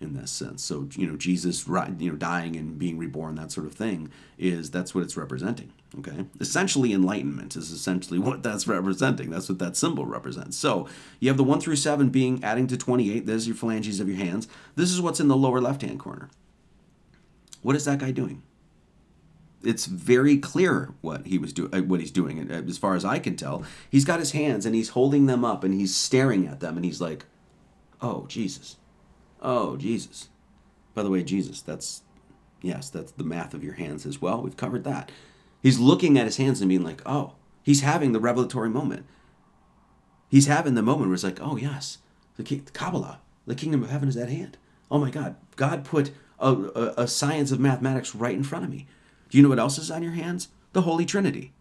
in 0.00 0.14
this 0.14 0.32
sense. 0.32 0.64
So 0.64 0.88
you 0.96 1.06
know 1.06 1.14
Jesus, 1.16 1.64
you 1.68 2.10
know, 2.10 2.16
dying 2.16 2.56
and 2.56 2.76
being 2.76 2.98
reborn, 2.98 3.36
that 3.36 3.52
sort 3.52 3.66
of 3.68 3.74
thing 3.74 4.10
is 4.36 4.68
that's 4.72 4.92
what 4.92 5.04
it's 5.04 5.16
representing. 5.16 5.72
Okay, 6.00 6.24
essentially 6.40 6.92
enlightenment 6.92 7.54
is 7.54 7.70
essentially 7.70 8.18
what 8.18 8.42
that's 8.42 8.66
representing. 8.66 9.30
That's 9.30 9.48
what 9.48 9.60
that 9.60 9.76
symbol 9.76 10.06
represents. 10.06 10.56
So 10.56 10.88
you 11.20 11.28
have 11.28 11.36
the 11.36 11.44
one 11.44 11.60
through 11.60 11.76
seven 11.76 12.08
being 12.08 12.42
adding 12.42 12.66
to 12.66 12.76
twenty 12.76 13.12
eight. 13.12 13.26
There's 13.26 13.46
your 13.46 13.54
phalanges 13.54 14.00
of 14.00 14.08
your 14.08 14.16
hands. 14.16 14.48
This 14.74 14.90
is 14.90 15.00
what's 15.00 15.20
in 15.20 15.28
the 15.28 15.36
lower 15.36 15.60
left 15.60 15.82
hand 15.82 16.00
corner. 16.00 16.30
What 17.64 17.74
is 17.74 17.86
that 17.86 17.98
guy 17.98 18.10
doing? 18.10 18.42
It's 19.64 19.86
very 19.86 20.36
clear 20.36 20.92
what 21.00 21.26
he 21.26 21.38
was 21.38 21.54
doing, 21.54 21.70
uh, 21.74 21.80
what 21.80 21.98
he's 22.00 22.10
doing, 22.10 22.38
uh, 22.52 22.62
as 22.68 22.76
far 22.76 22.94
as 22.94 23.06
I 23.06 23.18
can 23.18 23.36
tell. 23.36 23.64
He's 23.90 24.04
got 24.04 24.18
his 24.20 24.32
hands 24.32 24.66
and 24.66 24.74
he's 24.74 24.90
holding 24.90 25.24
them 25.24 25.46
up 25.46 25.64
and 25.64 25.72
he's 25.72 25.96
staring 25.96 26.46
at 26.46 26.60
them 26.60 26.76
and 26.76 26.84
he's 26.84 27.00
like, 27.00 27.24
"Oh 28.02 28.26
Jesus, 28.28 28.76
oh 29.40 29.78
Jesus." 29.78 30.28
By 30.92 31.02
the 31.02 31.08
way, 31.10 31.22
Jesus, 31.22 31.62
that's 31.62 32.02
yes, 32.60 32.90
that's 32.90 33.12
the 33.12 33.24
math 33.24 33.54
of 33.54 33.64
your 33.64 33.72
hands 33.72 34.04
as 34.04 34.20
well. 34.20 34.42
We've 34.42 34.58
covered 34.58 34.84
that. 34.84 35.10
He's 35.62 35.78
looking 35.78 36.18
at 36.18 36.26
his 36.26 36.36
hands 36.36 36.60
and 36.60 36.68
being 36.68 36.84
like, 36.84 37.00
"Oh, 37.06 37.36
he's 37.62 37.80
having 37.80 38.12
the 38.12 38.20
revelatory 38.20 38.68
moment." 38.68 39.06
He's 40.28 40.46
having 40.48 40.74
the 40.74 40.82
moment 40.82 41.06
where 41.08 41.14
it's 41.14 41.24
like, 41.24 41.40
"Oh 41.40 41.56
yes, 41.56 41.96
the, 42.36 42.42
the 42.42 42.70
Kabbalah, 42.72 43.20
the 43.46 43.54
kingdom 43.54 43.82
of 43.82 43.88
heaven 43.88 44.10
is 44.10 44.16
at 44.18 44.28
hand." 44.28 44.58
Oh 44.90 44.98
my 44.98 45.08
God, 45.10 45.36
God 45.56 45.86
put 45.86 46.10
a, 46.38 46.94
a, 46.96 47.08
science 47.08 47.50
of 47.52 47.60
mathematics 47.60 48.14
right 48.14 48.34
in 48.34 48.42
front 48.42 48.64
of 48.64 48.70
me. 48.70 48.86
Do 49.30 49.38
you 49.38 49.42
know 49.42 49.50
what 49.50 49.58
else 49.58 49.78
is 49.78 49.90
on 49.90 50.02
your 50.02 50.12
hands? 50.12 50.48
The 50.72 50.82
Holy 50.82 51.04
Trinity. 51.04 51.52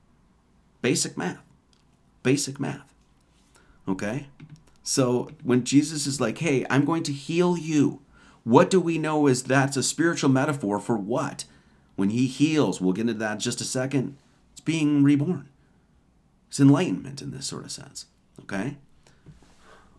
Basic 0.82 1.18
math. 1.18 1.42
Basic 2.24 2.60
math. 2.60 2.94
Okay? 3.88 4.28
So 4.84 5.32
when 5.44 5.64
Jesus 5.64 6.06
is 6.08 6.20
like, 6.20 6.40
hey, 6.40 6.66
I'm 6.70 6.86
going 6.86 7.04
to 7.04 7.14
heal 7.14 7.58
you, 7.58 8.02
what 8.44 8.70
do 8.70 8.80
we 8.80 8.98
know 8.98 9.28
is 9.28 9.44
that's 9.44 9.78
a 9.78 9.84
spiritual 9.84 10.30
metaphor 10.30 10.80
for 10.80 10.98
what? 10.98 11.46
When 11.96 12.10
he 12.10 12.28
heals, 12.28 12.82
we'll 12.82 12.94
get 12.94 13.02
into 13.02 13.14
that 13.16 13.34
in 13.34 13.40
just 13.40 13.62
a 13.62 13.66
second. 13.66 14.18
It's 14.52 14.62
being 14.62 15.04
reborn. 15.04 15.48
It's 16.50 16.60
enlightenment 16.60 17.22
in 17.22 17.32
this 17.32 17.46
sort 17.46 17.64
of 17.66 17.72
sense. 17.72 18.08
Okay? 18.42 18.76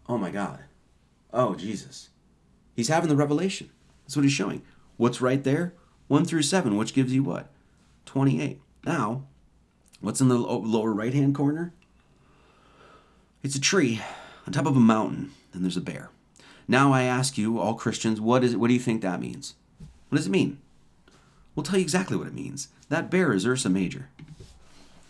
Oh 0.08 0.18
my 0.18 0.30
God. 0.30 0.60
Oh, 1.32 1.54
Jesus. 1.54 2.10
He's 2.76 2.88
having 2.88 3.08
the 3.08 3.16
revelation. 3.16 3.70
That's 4.04 4.16
what 4.16 4.22
he's 4.24 4.32
showing. 4.32 4.62
What's 4.96 5.20
right 5.20 5.42
there? 5.42 5.74
1 6.08 6.24
through 6.26 6.42
7, 6.42 6.76
which 6.76 6.94
gives 6.94 7.12
you 7.12 7.22
what? 7.22 7.50
28. 8.06 8.60
Now, 8.84 9.22
what's 10.00 10.20
in 10.20 10.28
the 10.28 10.36
lower 10.36 10.92
right 10.92 11.14
hand 11.14 11.34
corner? 11.34 11.72
It's 13.42 13.56
a 13.56 13.60
tree 13.60 14.00
on 14.46 14.52
top 14.52 14.66
of 14.66 14.76
a 14.76 14.80
mountain, 14.80 15.30
and 15.52 15.64
there's 15.64 15.76
a 15.76 15.80
bear. 15.82 16.10
Now 16.68 16.92
I 16.92 17.02
ask 17.02 17.36
you, 17.36 17.58
all 17.58 17.74
Christians, 17.74 18.20
what 18.20 18.42
is 18.44 18.56
what 18.56 18.68
do 18.68 18.74
you 18.74 18.80
think 18.80 19.02
that 19.02 19.20
means? 19.20 19.54
What 20.08 20.16
does 20.16 20.26
it 20.26 20.30
mean? 20.30 20.58
We'll 21.54 21.62
tell 21.64 21.76
you 21.78 21.82
exactly 21.82 22.16
what 22.16 22.26
it 22.26 22.32
means. 22.34 22.68
That 22.88 23.10
bear 23.10 23.32
is 23.34 23.44
Ursa 23.46 23.68
Major. 23.68 24.08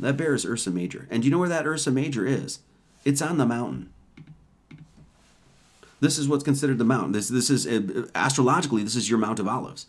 That 0.01 0.17
bear 0.17 0.35
is 0.35 0.45
Ursa 0.45 0.71
Major. 0.73 1.07
And 1.11 1.23
do 1.23 1.29
you 1.29 1.33
know 1.33 1.39
where 1.39 1.49
that 1.49 1.67
Ursa 1.67 1.91
Major 1.93 2.27
is? 2.27 2.59
It's 3.05 3.23
on 3.23 3.39
the 3.39 3.47
mountain. 3.47 3.93
This 6.05 6.19
is 6.19 6.29
what's 6.29 6.45
considered 6.45 6.77
the 6.77 6.85
mountain. 6.85 7.13
This 7.13 7.29
this 7.29 7.49
is 7.49 7.67
uh, 7.67 8.07
astrologically 8.15 8.83
this 8.85 8.95
is 8.95 9.09
your 9.09 9.19
Mount 9.19 9.39
of 9.39 9.49
Olives, 9.49 9.87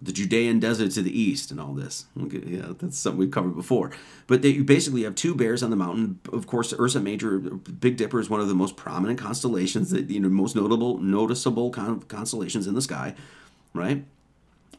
the 0.00 0.12
Judean 0.12 0.60
desert 0.60 0.92
to 0.92 1.02
the 1.02 1.10
east, 1.18 1.50
and 1.50 1.60
all 1.60 1.74
this. 1.74 2.06
Okay, 2.22 2.40
yeah, 2.46 2.66
that's 2.78 2.96
something 2.96 3.18
we've 3.18 3.32
covered 3.32 3.56
before. 3.56 3.90
But 4.28 4.42
they, 4.42 4.50
you 4.50 4.62
basically 4.62 5.02
have 5.02 5.16
two 5.16 5.34
bears 5.34 5.64
on 5.64 5.70
the 5.70 5.76
mountain. 5.76 6.20
Of 6.32 6.46
course, 6.46 6.72
Ursa 6.78 7.00
Major, 7.00 7.40
Big 7.40 7.96
Dipper 7.96 8.20
is 8.20 8.30
one 8.30 8.40
of 8.40 8.46
the 8.46 8.54
most 8.54 8.76
prominent 8.76 9.18
constellations 9.18 9.90
that 9.90 10.08
you 10.08 10.20
know 10.20 10.28
most 10.28 10.54
notable 10.54 10.98
noticeable 10.98 11.70
con- 11.70 12.02
constellations 12.04 12.68
in 12.68 12.74
the 12.74 12.82
sky, 12.82 13.16
right? 13.74 14.04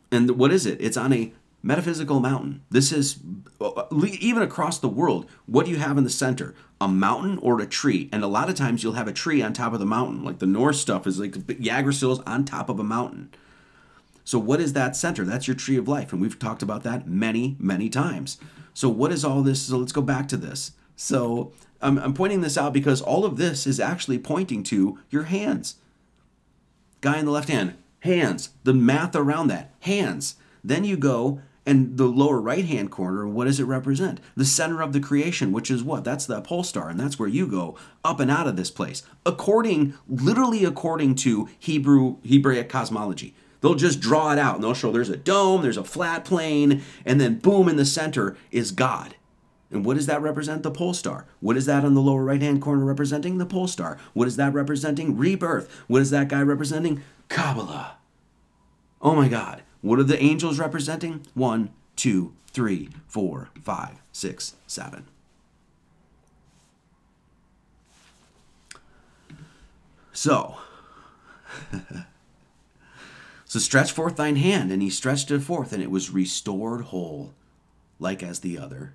And 0.09 0.31
what 0.37 0.53
is 0.53 0.65
it? 0.65 0.77
It's 0.79 0.95
on 0.95 1.11
a 1.11 1.33
metaphysical 1.63 2.19
mountain. 2.19 2.61
This 2.69 2.91
is 2.91 3.19
uh, 3.59 3.83
even 4.19 4.41
across 4.43 4.79
the 4.79 4.87
world. 4.87 5.29
What 5.45 5.65
do 5.65 5.71
you 5.71 5.77
have 5.77 5.97
in 5.97 6.03
the 6.03 6.09
center? 6.09 6.55
A 6.79 6.87
mountain 6.87 7.37
or 7.39 7.59
a 7.61 7.67
tree? 7.67 8.09
And 8.11 8.23
a 8.23 8.27
lot 8.27 8.49
of 8.49 8.55
times 8.55 8.83
you'll 8.83 8.93
have 8.93 9.07
a 9.07 9.13
tree 9.13 9.41
on 9.41 9.53
top 9.53 9.73
of 9.73 9.79
the 9.79 9.85
mountain. 9.85 10.23
Like 10.23 10.39
the 10.39 10.45
Norse 10.45 10.79
stuff 10.79 11.05
is 11.05 11.19
like 11.19 11.35
Yggdrasil's 11.35 12.19
on 12.21 12.45
top 12.45 12.69
of 12.69 12.79
a 12.79 12.83
mountain. 12.83 13.29
So 14.23 14.39
what 14.39 14.61
is 14.61 14.73
that 14.73 14.95
center? 14.95 15.23
That's 15.23 15.47
your 15.47 15.55
tree 15.55 15.77
of 15.77 15.87
life, 15.87 16.13
and 16.13 16.21
we've 16.21 16.37
talked 16.37 16.61
about 16.61 16.83
that 16.83 17.07
many, 17.07 17.55
many 17.59 17.89
times. 17.89 18.37
So 18.73 18.87
what 18.87 19.11
is 19.11 19.25
all 19.25 19.41
this? 19.41 19.63
So 19.63 19.77
let's 19.77 19.91
go 19.91 20.01
back 20.01 20.27
to 20.29 20.37
this. 20.37 20.71
So 20.95 21.51
I'm, 21.81 21.97
I'm 21.97 22.13
pointing 22.13 22.41
this 22.41 22.57
out 22.57 22.71
because 22.71 23.01
all 23.01 23.25
of 23.25 23.37
this 23.37 23.65
is 23.65 23.79
actually 23.79 24.19
pointing 24.19 24.61
to 24.63 24.99
your 25.09 25.23
hands. 25.23 25.75
Guy 27.01 27.17
in 27.17 27.25
the 27.25 27.31
left 27.31 27.49
hand, 27.49 27.75
hands. 28.01 28.51
The 28.63 28.73
math 28.75 29.15
around 29.15 29.47
that, 29.47 29.71
hands. 29.81 30.35
Then 30.63 30.83
you 30.83 30.97
go 30.97 31.41
and 31.65 31.95
the 31.97 32.05
lower 32.05 32.41
right 32.41 32.65
hand 32.65 32.89
corner, 32.89 33.27
what 33.27 33.45
does 33.45 33.59
it 33.59 33.65
represent? 33.65 34.19
The 34.35 34.45
center 34.45 34.81
of 34.81 34.93
the 34.93 34.99
creation, 34.99 35.51
which 35.51 35.69
is 35.69 35.83
what? 35.83 36.03
That's 36.03 36.25
the 36.25 36.41
pole 36.41 36.63
star, 36.63 36.89
and 36.89 36.99
that's 36.99 37.19
where 37.19 37.29
you 37.29 37.45
go 37.45 37.75
up 38.03 38.19
and 38.19 38.31
out 38.31 38.47
of 38.47 38.55
this 38.55 38.71
place. 38.71 39.03
According, 39.27 39.93
literally 40.07 40.65
according 40.65 41.15
to 41.15 41.49
Hebrew, 41.59 42.17
Hebraic 42.27 42.67
cosmology. 42.67 43.35
They'll 43.61 43.75
just 43.75 43.99
draw 43.99 44.31
it 44.31 44.39
out 44.39 44.55
and 44.55 44.63
they'll 44.63 44.73
show 44.73 44.91
there's 44.91 45.09
a 45.09 45.15
dome, 45.17 45.61
there's 45.61 45.77
a 45.77 45.83
flat 45.83 46.25
plane, 46.25 46.81
and 47.05 47.21
then 47.21 47.37
boom, 47.37 47.69
in 47.69 47.75
the 47.75 47.85
center 47.85 48.35
is 48.49 48.71
God. 48.71 49.13
And 49.69 49.85
what 49.85 49.97
does 49.97 50.07
that 50.07 50.19
represent? 50.19 50.63
The 50.63 50.71
pole 50.71 50.95
star. 50.95 51.27
What 51.41 51.55
is 51.55 51.67
that 51.67 51.85
on 51.85 51.93
the 51.93 52.01
lower 52.01 52.23
right 52.23 52.41
hand 52.41 52.63
corner 52.63 52.83
representing? 52.83 53.37
The 53.37 53.45
pole 53.45 53.67
star. 53.67 53.99
What 54.13 54.27
is 54.27 54.35
that 54.37 54.53
representing? 54.55 55.15
Rebirth. 55.15 55.71
What 55.87 56.01
is 56.01 56.09
that 56.09 56.27
guy 56.27 56.41
representing? 56.41 57.03
Kabbalah. 57.29 57.97
Oh 58.99 59.13
my 59.15 59.27
God. 59.29 59.61
What 59.81 59.99
are 59.99 60.03
the 60.03 60.21
angels 60.21 60.59
representing? 60.59 61.25
One, 61.33 61.71
two, 61.95 62.33
three, 62.47 62.89
four, 63.07 63.49
five, 63.61 63.97
six, 64.11 64.55
seven. 64.67 65.05
So, 70.13 70.55
so 73.45 73.59
stretch 73.59 73.91
forth 73.91 74.17
thine 74.17 74.35
hand, 74.35 74.71
and 74.71 74.81
he 74.81 74.89
stretched 74.89 75.31
it 75.31 75.39
forth, 75.39 75.73
and 75.73 75.81
it 75.81 75.89
was 75.89 76.11
restored 76.11 76.81
whole, 76.81 77.33
like 77.99 78.21
as 78.21 78.39
the 78.39 78.59
other. 78.59 78.93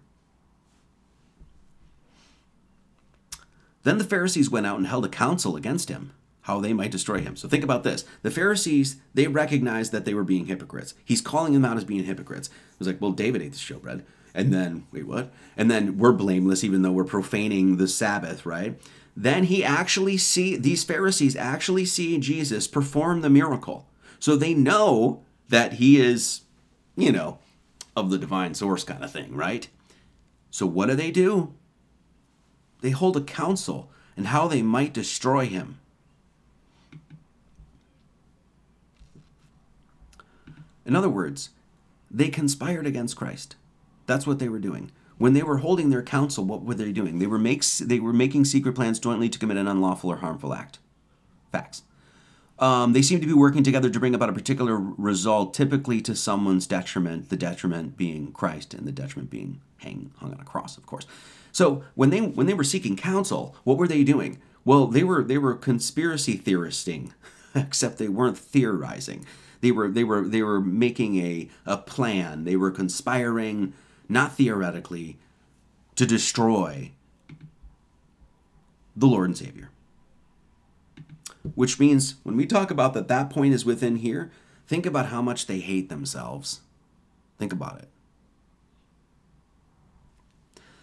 Then 3.82 3.98
the 3.98 4.04
Pharisees 4.04 4.50
went 4.50 4.66
out 4.66 4.78
and 4.78 4.86
held 4.86 5.04
a 5.04 5.08
council 5.08 5.56
against 5.56 5.88
him 5.88 6.12
how 6.46 6.60
they 6.60 6.72
might 6.72 6.92
destroy 6.92 7.18
him. 7.20 7.34
So 7.34 7.48
think 7.48 7.64
about 7.64 7.82
this. 7.82 8.04
The 8.22 8.30
Pharisees, 8.30 8.96
they 9.14 9.26
recognized 9.26 9.90
that 9.90 10.04
they 10.04 10.14
were 10.14 10.22
being 10.22 10.46
hypocrites. 10.46 10.94
He's 11.04 11.20
calling 11.20 11.52
them 11.52 11.64
out 11.64 11.76
as 11.76 11.82
being 11.82 12.04
hypocrites. 12.04 12.46
It 12.48 12.78
was 12.78 12.86
like, 12.86 13.00
well, 13.00 13.10
David 13.10 13.42
ate 13.42 13.50
the 13.50 13.58
showbread. 13.58 14.04
And 14.32 14.54
then, 14.54 14.86
wait, 14.92 15.08
what? 15.08 15.32
And 15.56 15.68
then 15.68 15.98
we're 15.98 16.12
blameless 16.12 16.62
even 16.62 16.82
though 16.82 16.92
we're 16.92 17.02
profaning 17.02 17.78
the 17.78 17.88
Sabbath, 17.88 18.46
right? 18.46 18.80
Then 19.16 19.42
he 19.44 19.64
actually 19.64 20.18
see 20.18 20.54
these 20.56 20.84
Pharisees 20.84 21.34
actually 21.34 21.84
see 21.84 22.16
Jesus 22.18 22.68
perform 22.68 23.22
the 23.22 23.30
miracle. 23.30 23.88
So 24.20 24.36
they 24.36 24.54
know 24.54 25.24
that 25.48 25.74
he 25.74 26.00
is, 26.00 26.42
you 26.94 27.10
know, 27.10 27.40
of 27.96 28.08
the 28.12 28.18
divine 28.18 28.54
source 28.54 28.84
kind 28.84 29.02
of 29.02 29.10
thing, 29.10 29.34
right? 29.34 29.66
So 30.52 30.64
what 30.64 30.88
do 30.88 30.94
they 30.94 31.10
do? 31.10 31.54
They 32.82 32.90
hold 32.90 33.16
a 33.16 33.20
council 33.22 33.90
and 34.16 34.28
how 34.28 34.46
they 34.46 34.62
might 34.62 34.92
destroy 34.92 35.46
him. 35.46 35.80
In 40.86 40.94
other 40.96 41.10
words, 41.10 41.50
they 42.10 42.28
conspired 42.28 42.86
against 42.86 43.16
Christ. 43.16 43.56
That's 44.06 44.26
what 44.26 44.38
they 44.38 44.48
were 44.48 44.60
doing. 44.60 44.92
When 45.18 45.32
they 45.32 45.42
were 45.42 45.58
holding 45.58 45.90
their 45.90 46.02
council, 46.02 46.44
what 46.44 46.62
were 46.64 46.74
they 46.74 46.92
doing? 46.92 47.18
They 47.18 47.26
were, 47.26 47.38
makes, 47.38 47.78
they 47.78 47.98
were 47.98 48.12
making 48.12 48.44
secret 48.44 48.74
plans 48.74 48.98
jointly 49.00 49.28
to 49.30 49.38
commit 49.38 49.56
an 49.56 49.66
unlawful 49.66 50.12
or 50.12 50.16
harmful 50.16 50.54
act. 50.54 50.78
Facts. 51.50 51.82
Um, 52.58 52.92
they 52.92 53.02
seem 53.02 53.20
to 53.20 53.26
be 53.26 53.32
working 53.32 53.62
together 53.62 53.90
to 53.90 54.00
bring 54.00 54.14
about 54.14 54.28
a 54.30 54.34
particular 54.34 54.76
result, 54.76 55.52
typically 55.52 56.00
to 56.02 56.14
someone's 56.14 56.66
detriment, 56.66 57.28
the 57.28 57.36
detriment 57.36 57.96
being 57.96 58.32
Christ 58.32 58.72
and 58.72 58.86
the 58.86 58.92
detriment 58.92 59.28
being 59.30 59.60
hang, 59.78 60.12
hung 60.18 60.32
on 60.32 60.40
a 60.40 60.44
cross, 60.44 60.78
of 60.78 60.86
course. 60.86 61.06
So 61.52 61.82
when 61.94 62.08
they 62.08 62.20
when 62.22 62.46
they 62.46 62.54
were 62.54 62.64
seeking 62.64 62.96
counsel, 62.96 63.54
what 63.64 63.76
were 63.76 63.88
they 63.88 64.04
doing? 64.04 64.38
Well, 64.64 64.86
they 64.86 65.04
were 65.04 65.22
they 65.22 65.36
were 65.36 65.54
conspiracy 65.54 66.38
theoristing, 66.38 67.12
except 67.54 67.98
they 67.98 68.08
weren't 68.08 68.38
theorizing. 68.38 69.26
They 69.60 69.70
were 69.70 69.88
they 69.88 70.04
were 70.04 70.26
they 70.26 70.42
were 70.42 70.60
making 70.60 71.16
a 71.18 71.48
a 71.64 71.76
plan. 71.76 72.44
They 72.44 72.56
were 72.56 72.70
conspiring, 72.70 73.72
not 74.08 74.32
theoretically, 74.32 75.18
to 75.94 76.06
destroy 76.06 76.92
the 78.96 79.06
Lord 79.06 79.28
and 79.28 79.38
Savior. 79.38 79.70
Which 81.54 81.78
means 81.78 82.16
when 82.22 82.36
we 82.36 82.46
talk 82.46 82.70
about 82.70 82.94
that 82.94 83.08
that 83.08 83.30
point 83.30 83.54
is 83.54 83.64
within 83.64 83.96
here, 83.96 84.30
think 84.66 84.84
about 84.86 85.06
how 85.06 85.22
much 85.22 85.46
they 85.46 85.60
hate 85.60 85.88
themselves. 85.88 86.60
Think 87.38 87.52
about 87.52 87.78
it. 87.80 87.88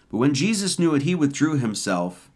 But 0.10 0.18
when 0.20 0.34
Jesus 0.34 0.78
knew 0.78 0.94
it, 0.94 1.02
he 1.02 1.16
withdrew 1.16 1.58
himself 1.58 2.30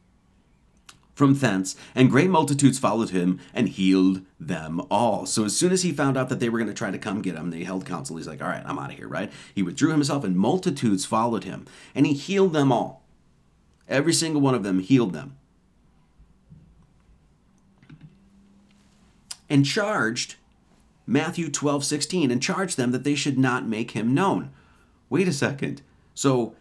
from 1.18 1.34
thence, 1.34 1.76
and 1.95 2.11
great 2.11 2.30
multitudes 2.30 2.78
followed 2.78 3.09
him 3.09 3.39
and 3.51 3.70
healed 3.70 4.22
them 4.39 4.80
all. 4.91 5.26
So 5.26 5.45
as 5.45 5.57
soon 5.57 5.72
as 5.72 5.82
he 5.82 5.91
found 5.91 6.15
out 6.15 6.30
that 6.30 6.39
they 6.39 6.47
were 6.47 6.59
going 6.59 6.68
to 6.70 6.76
try 6.76 6.91
to 6.91 6.97
come 6.99 7.24
get 7.24 7.36
him, 7.36 7.49
they 7.49 7.63
held 7.63 7.88
counsel. 7.88 8.18
He's 8.18 8.28
like, 8.28 8.39
all 8.39 8.47
right, 8.47 8.61
I'm 8.63 8.78
out 8.78 8.91
of 8.91 8.97
here, 8.99 9.07
right? 9.07 9.32
He 9.55 9.63
withdrew 9.63 9.89
himself, 9.89 10.24
and 10.24 10.36
multitudes 10.38 11.05
followed 11.05 11.43
him, 11.43 11.65
and 11.95 12.05
he 12.05 12.13
healed 12.13 12.53
them 12.53 12.72
all. 12.72 13.01
Every 13.89 14.13
single 14.13 14.41
one 14.41 14.53
of 14.53 14.61
them 14.61 14.80
healed 14.80 15.13
them. 15.13 15.36
And 19.49 19.65
charged 19.65 20.36
Matthew 21.07 21.49
12, 21.49 21.84
16, 21.84 22.30
and 22.30 22.43
charged 22.43 22.78
them 22.78 22.91
that 22.91 23.03
they 23.03 23.15
should 23.15 23.39
not 23.39 23.65
make 23.65 23.91
him 23.91 24.13
known. 24.13 24.51
Wait 25.09 25.28
a 25.28 25.34
second. 25.34 25.82
So 26.13 26.53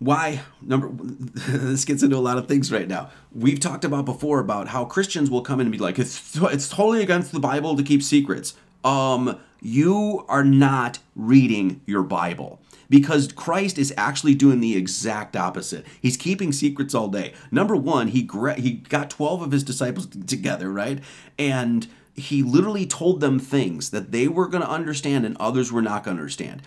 why 0.00 0.40
number 0.62 0.88
this 0.92 1.84
gets 1.84 2.02
into 2.02 2.16
a 2.16 2.18
lot 2.18 2.38
of 2.38 2.48
things 2.48 2.72
right 2.72 2.88
now 2.88 3.10
we've 3.32 3.60
talked 3.60 3.84
about 3.84 4.04
before 4.06 4.40
about 4.40 4.68
how 4.68 4.84
christians 4.84 5.30
will 5.30 5.42
come 5.42 5.60
in 5.60 5.66
and 5.66 5.72
be 5.72 5.78
like 5.78 5.98
it's, 5.98 6.36
it's 6.42 6.68
totally 6.70 7.02
against 7.02 7.32
the 7.32 7.38
bible 7.38 7.76
to 7.76 7.82
keep 7.82 8.02
secrets 8.02 8.54
um 8.82 9.38
you 9.60 10.24
are 10.26 10.42
not 10.42 10.98
reading 11.14 11.82
your 11.84 12.02
bible 12.02 12.58
because 12.88 13.30
christ 13.32 13.76
is 13.76 13.92
actually 13.98 14.34
doing 14.34 14.60
the 14.60 14.74
exact 14.74 15.36
opposite 15.36 15.84
he's 16.00 16.16
keeping 16.16 16.50
secrets 16.50 16.94
all 16.94 17.08
day 17.08 17.34
number 17.50 17.76
one 17.76 18.08
he 18.08 18.26
he 18.56 18.72
got 18.88 19.10
12 19.10 19.42
of 19.42 19.50
his 19.52 19.62
disciples 19.62 20.06
together 20.06 20.72
right 20.72 21.00
and 21.38 21.86
he 22.16 22.42
literally 22.42 22.86
told 22.86 23.20
them 23.20 23.38
things 23.38 23.90
that 23.90 24.12
they 24.12 24.26
were 24.26 24.48
going 24.48 24.62
to 24.62 24.70
understand 24.70 25.26
and 25.26 25.36
others 25.36 25.70
were 25.70 25.82
not 25.82 26.02
going 26.04 26.16
to 26.16 26.22
understand 26.22 26.62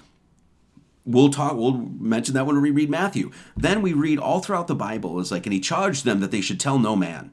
we'll 1.05 1.29
talk 1.29 1.55
we'll 1.55 1.73
mention 1.73 2.33
that 2.33 2.45
when 2.45 2.59
we 2.61 2.71
read 2.71 2.89
matthew 2.89 3.29
then 3.57 3.81
we 3.81 3.91
read 3.93 4.17
all 4.17 4.39
throughout 4.39 4.67
the 4.67 4.75
bible 4.75 5.19
is 5.19 5.31
like 5.31 5.45
and 5.45 5.53
he 5.53 5.59
charged 5.59 6.05
them 6.05 6.19
that 6.21 6.31
they 6.31 6.41
should 6.41 6.59
tell 6.59 6.79
no 6.79 6.95
man 6.95 7.31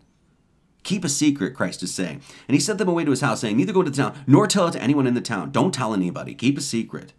keep 0.83 1.05
a 1.05 1.09
secret 1.09 1.55
christ 1.55 1.83
is 1.83 1.95
saying 1.95 2.21
and 2.49 2.55
he 2.55 2.61
sent 2.61 2.79
them 2.79 2.89
away 2.89 3.05
to 3.05 3.11
his 3.11 3.21
house 3.21 3.41
saying 3.41 3.57
neither 3.57 3.73
go 3.73 3.83
to 3.83 3.91
the 3.91 3.97
town 3.97 4.19
nor 4.27 4.47
tell 4.47 4.67
it 4.67 4.73
to 4.73 4.83
anyone 4.83 5.07
in 5.07 5.15
the 5.15 5.21
town 5.21 5.51
don't 5.51 5.75
tell 5.75 5.95
anybody 5.95 6.35
keep 6.35 6.59
a 6.59 6.61
secret 6.61 7.13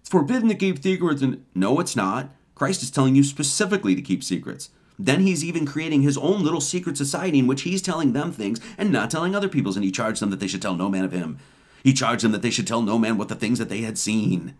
it's 0.00 0.10
forbidden 0.10 0.48
to 0.48 0.54
keep 0.54 0.82
secrets 0.82 1.22
and 1.22 1.44
no 1.54 1.78
it's 1.80 1.96
not 1.96 2.28
christ 2.54 2.82
is 2.82 2.90
telling 2.90 3.14
you 3.14 3.22
specifically 3.22 3.94
to 3.94 4.02
keep 4.02 4.24
secrets 4.24 4.70
then 4.96 5.20
he's 5.20 5.44
even 5.44 5.66
creating 5.66 6.02
his 6.02 6.16
own 6.18 6.44
little 6.44 6.60
secret 6.60 6.96
society 6.96 7.40
in 7.40 7.48
which 7.48 7.62
he's 7.62 7.82
telling 7.82 8.12
them 8.12 8.32
things 8.32 8.60
and 8.78 8.92
not 8.92 9.10
telling 9.10 9.34
other 9.34 9.48
people's 9.48 9.76
and 9.76 9.84
he 9.84 9.90
charged 9.92 10.20
them 10.22 10.30
that 10.30 10.38
they 10.40 10.46
should 10.48 10.62
tell 10.62 10.74
no 10.74 10.88
man 10.88 11.04
of 11.04 11.12
him 11.12 11.38
he 11.84 11.92
charged 11.92 12.24
them 12.24 12.32
that 12.32 12.42
they 12.42 12.50
should 12.50 12.66
tell 12.66 12.82
no 12.82 12.98
man 12.98 13.16
what 13.16 13.28
the 13.28 13.34
things 13.34 13.58
that 13.60 13.68
they 13.68 13.82
had 13.82 13.98
seen 13.98 14.54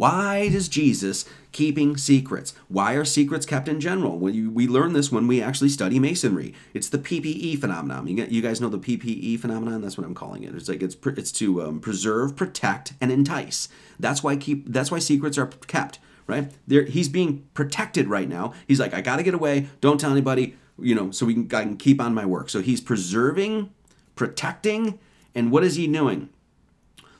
why 0.00 0.48
does 0.48 0.70
Jesus 0.70 1.26
keeping 1.52 1.94
secrets? 1.98 2.54
Why 2.68 2.94
are 2.94 3.04
secrets 3.04 3.44
kept 3.44 3.68
in 3.68 3.80
general? 3.82 4.18
We, 4.18 4.48
we 4.48 4.66
learn 4.66 4.94
this 4.94 5.12
when 5.12 5.26
we 5.26 5.42
actually 5.42 5.68
study 5.68 5.98
masonry. 5.98 6.54
It's 6.72 6.88
the 6.88 6.96
PPE 6.96 7.60
phenomenon. 7.60 8.06
You, 8.08 8.40
guys 8.40 8.62
know 8.62 8.70
the 8.70 8.78
PPE 8.78 9.38
phenomenon. 9.38 9.82
That's 9.82 9.98
what 9.98 10.06
I'm 10.06 10.14
calling 10.14 10.42
it. 10.42 10.54
It's 10.54 10.70
like 10.70 10.82
it's 10.82 10.96
it's 11.04 11.32
to 11.32 11.62
um, 11.64 11.80
preserve, 11.80 12.34
protect, 12.34 12.94
and 12.98 13.12
entice. 13.12 13.68
That's 13.98 14.22
why 14.24 14.36
keep. 14.36 14.66
That's 14.72 14.90
why 14.90 15.00
secrets 15.00 15.36
are 15.36 15.48
kept. 15.66 15.98
Right? 16.26 16.50
There, 16.66 16.84
he's 16.84 17.10
being 17.10 17.46
protected 17.52 18.08
right 18.08 18.26
now. 18.30 18.54
He's 18.66 18.80
like, 18.80 18.94
I 18.94 19.02
gotta 19.02 19.22
get 19.22 19.34
away. 19.34 19.68
Don't 19.82 20.00
tell 20.00 20.12
anybody. 20.12 20.56
You 20.78 20.94
know, 20.94 21.10
so 21.10 21.26
we 21.26 21.34
can, 21.34 21.54
I 21.54 21.64
can 21.64 21.76
keep 21.76 22.00
on 22.00 22.14
my 22.14 22.24
work. 22.24 22.48
So 22.48 22.62
he's 22.62 22.80
preserving, 22.80 23.68
protecting, 24.16 24.98
and 25.34 25.52
what 25.52 25.62
is 25.62 25.76
he 25.76 25.86
doing? 25.86 26.30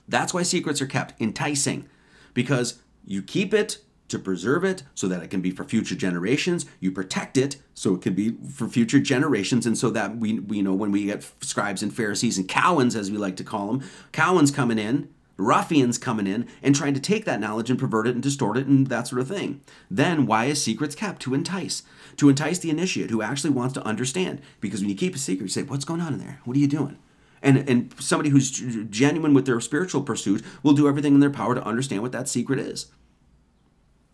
That's 0.08 0.32
why 0.32 0.44
secrets 0.44 0.80
are 0.80 0.86
kept. 0.86 1.20
Enticing 1.20 1.86
because 2.34 2.80
you 3.04 3.22
keep 3.22 3.52
it 3.54 3.78
to 4.08 4.18
preserve 4.18 4.64
it 4.64 4.82
so 4.94 5.06
that 5.06 5.22
it 5.22 5.30
can 5.30 5.40
be 5.40 5.52
for 5.52 5.64
future 5.64 5.94
generations. 5.94 6.66
You 6.80 6.90
protect 6.90 7.36
it 7.38 7.56
so 7.74 7.94
it 7.94 8.02
can 8.02 8.14
be 8.14 8.32
for 8.52 8.68
future 8.68 8.98
generations, 9.00 9.66
and 9.66 9.78
so 9.78 9.88
that 9.90 10.16
we, 10.16 10.40
we 10.40 10.58
you 10.58 10.62
know 10.62 10.74
when 10.74 10.90
we 10.90 11.04
get 11.06 11.28
scribes 11.42 11.82
and 11.82 11.94
Pharisees 11.94 12.36
and 12.38 12.48
Cowans, 12.48 12.96
as 12.96 13.10
we 13.10 13.18
like 13.18 13.36
to 13.36 13.44
call 13.44 13.68
them, 13.68 13.88
Cowans 14.10 14.50
coming 14.50 14.78
in, 14.78 15.08
ruffians 15.36 15.96
coming 15.96 16.26
in 16.26 16.46
and 16.62 16.74
trying 16.74 16.92
to 16.94 17.00
take 17.00 17.24
that 17.24 17.40
knowledge 17.40 17.70
and 17.70 17.78
pervert 17.78 18.06
it 18.06 18.12
and 18.14 18.22
distort 18.22 18.58
it 18.58 18.66
and 18.66 18.88
that 18.88 19.06
sort 19.06 19.20
of 19.20 19.28
thing. 19.28 19.60
Then 19.90 20.26
why 20.26 20.46
is 20.46 20.62
secrets 20.62 20.94
kept? 20.96 21.22
To 21.22 21.34
entice. 21.34 21.82
To 22.16 22.28
entice 22.28 22.58
the 22.58 22.68
initiate 22.70 23.10
who 23.10 23.22
actually 23.22 23.50
wants 23.50 23.72
to 23.74 23.84
understand. 23.86 24.42
Because 24.60 24.80
when 24.80 24.90
you 24.90 24.96
keep 24.96 25.14
a 25.14 25.18
secret, 25.18 25.44
you 25.44 25.48
say, 25.48 25.62
What's 25.62 25.84
going 25.84 26.00
on 26.00 26.14
in 26.14 26.18
there? 26.18 26.40
What 26.44 26.56
are 26.56 26.60
you 26.60 26.66
doing? 26.66 26.98
And, 27.42 27.68
and 27.68 27.94
somebody 27.98 28.28
who's 28.28 28.50
genuine 28.90 29.32
with 29.32 29.46
their 29.46 29.60
spiritual 29.60 30.02
pursuit 30.02 30.42
will 30.62 30.74
do 30.74 30.88
everything 30.88 31.14
in 31.14 31.20
their 31.20 31.30
power 31.30 31.54
to 31.54 31.62
understand 31.64 32.02
what 32.02 32.12
that 32.12 32.28
secret 32.28 32.58
is. 32.58 32.92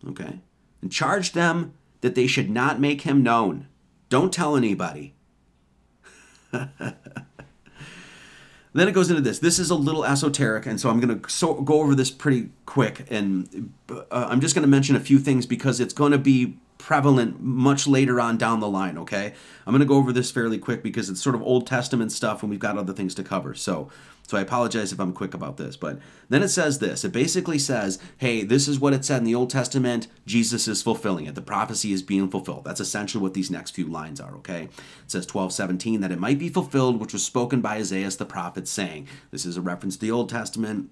Okay? 0.07 0.39
And 0.81 0.91
charge 0.91 1.33
them 1.33 1.73
that 2.01 2.15
they 2.15 2.27
should 2.27 2.49
not 2.49 2.79
make 2.79 3.01
him 3.01 3.23
known. 3.23 3.67
Don't 4.09 4.31
tell 4.31 4.55
anybody. 4.55 5.13
then 6.51 6.93
it 8.87 8.93
goes 8.93 9.09
into 9.09 9.21
this. 9.21 9.39
This 9.39 9.59
is 9.59 9.69
a 9.69 9.75
little 9.75 10.05
esoteric, 10.05 10.65
and 10.65 10.79
so 10.79 10.89
I'm 10.89 11.01
going 11.01 11.19
to 11.19 11.29
so- 11.29 11.55
go 11.61 11.81
over 11.81 11.95
this 11.95 12.11
pretty 12.11 12.49
quick. 12.65 13.05
And 13.11 13.73
uh, 13.89 14.03
I'm 14.29 14.39
just 14.39 14.55
going 14.55 14.63
to 14.63 14.69
mention 14.69 14.95
a 14.95 14.99
few 15.01 15.19
things 15.19 15.45
because 15.45 15.81
it's 15.81 15.93
going 15.93 16.13
to 16.13 16.17
be 16.17 16.55
prevalent 16.77 17.41
much 17.41 17.87
later 17.87 18.19
on 18.19 18.37
down 18.37 18.59
the 18.59 18.69
line, 18.69 18.97
okay? 18.97 19.33
I'm 19.65 19.71
going 19.73 19.79
to 19.79 19.85
go 19.85 19.95
over 19.97 20.11
this 20.13 20.31
fairly 20.31 20.57
quick 20.57 20.83
because 20.83 21.09
it's 21.09 21.21
sort 21.21 21.35
of 21.35 21.41
Old 21.41 21.67
Testament 21.67 22.11
stuff 22.11 22.43
and 22.43 22.49
we've 22.49 22.59
got 22.59 22.77
other 22.77 22.93
things 22.93 23.15
to 23.15 23.23
cover. 23.23 23.53
So, 23.53 23.89
so 24.27 24.37
I 24.37 24.41
apologize 24.41 24.91
if 24.91 24.99
I'm 24.99 25.13
quick 25.13 25.33
about 25.33 25.57
this, 25.57 25.77
but 25.77 25.99
then 26.29 26.43
it 26.43 26.49
says 26.49 26.79
this. 26.79 27.05
It 27.05 27.13
basically 27.13 27.57
says, 27.57 27.97
"Hey, 28.17 28.43
this 28.43 28.67
is 28.67 28.77
what 28.77 28.91
it 28.91 29.05
said 29.05 29.19
in 29.19 29.23
the 29.23 29.35
Old 29.35 29.49
Testament. 29.49 30.07
Jesus 30.25 30.67
is 30.67 30.81
fulfilling 30.81 31.25
it. 31.27 31.35
The 31.35 31.41
prophecy 31.41 31.93
is 31.93 32.01
being 32.01 32.27
fulfilled." 32.29 32.65
That's 32.65 32.81
essentially 32.81 33.21
what 33.21 33.33
these 33.35 33.49
next 33.49 33.71
few 33.71 33.87
lines 33.87 34.19
are, 34.19 34.33
okay? 34.37 34.63
It 34.63 34.71
says 35.11 35.25
12:17 35.27 36.01
that 36.01 36.11
it 36.11 36.19
might 36.19 36.39
be 36.39 36.49
fulfilled 36.49 36.99
which 36.99 37.13
was 37.13 37.23
spoken 37.23 37.61
by 37.61 37.75
Isaiah 37.77 38.09
the 38.09 38.25
prophet 38.25 38.67
saying. 38.67 39.07
This 39.31 39.45
is 39.45 39.55
a 39.55 39.61
reference 39.61 39.95
to 39.95 40.01
the 40.01 40.11
Old 40.11 40.27
Testament 40.29 40.89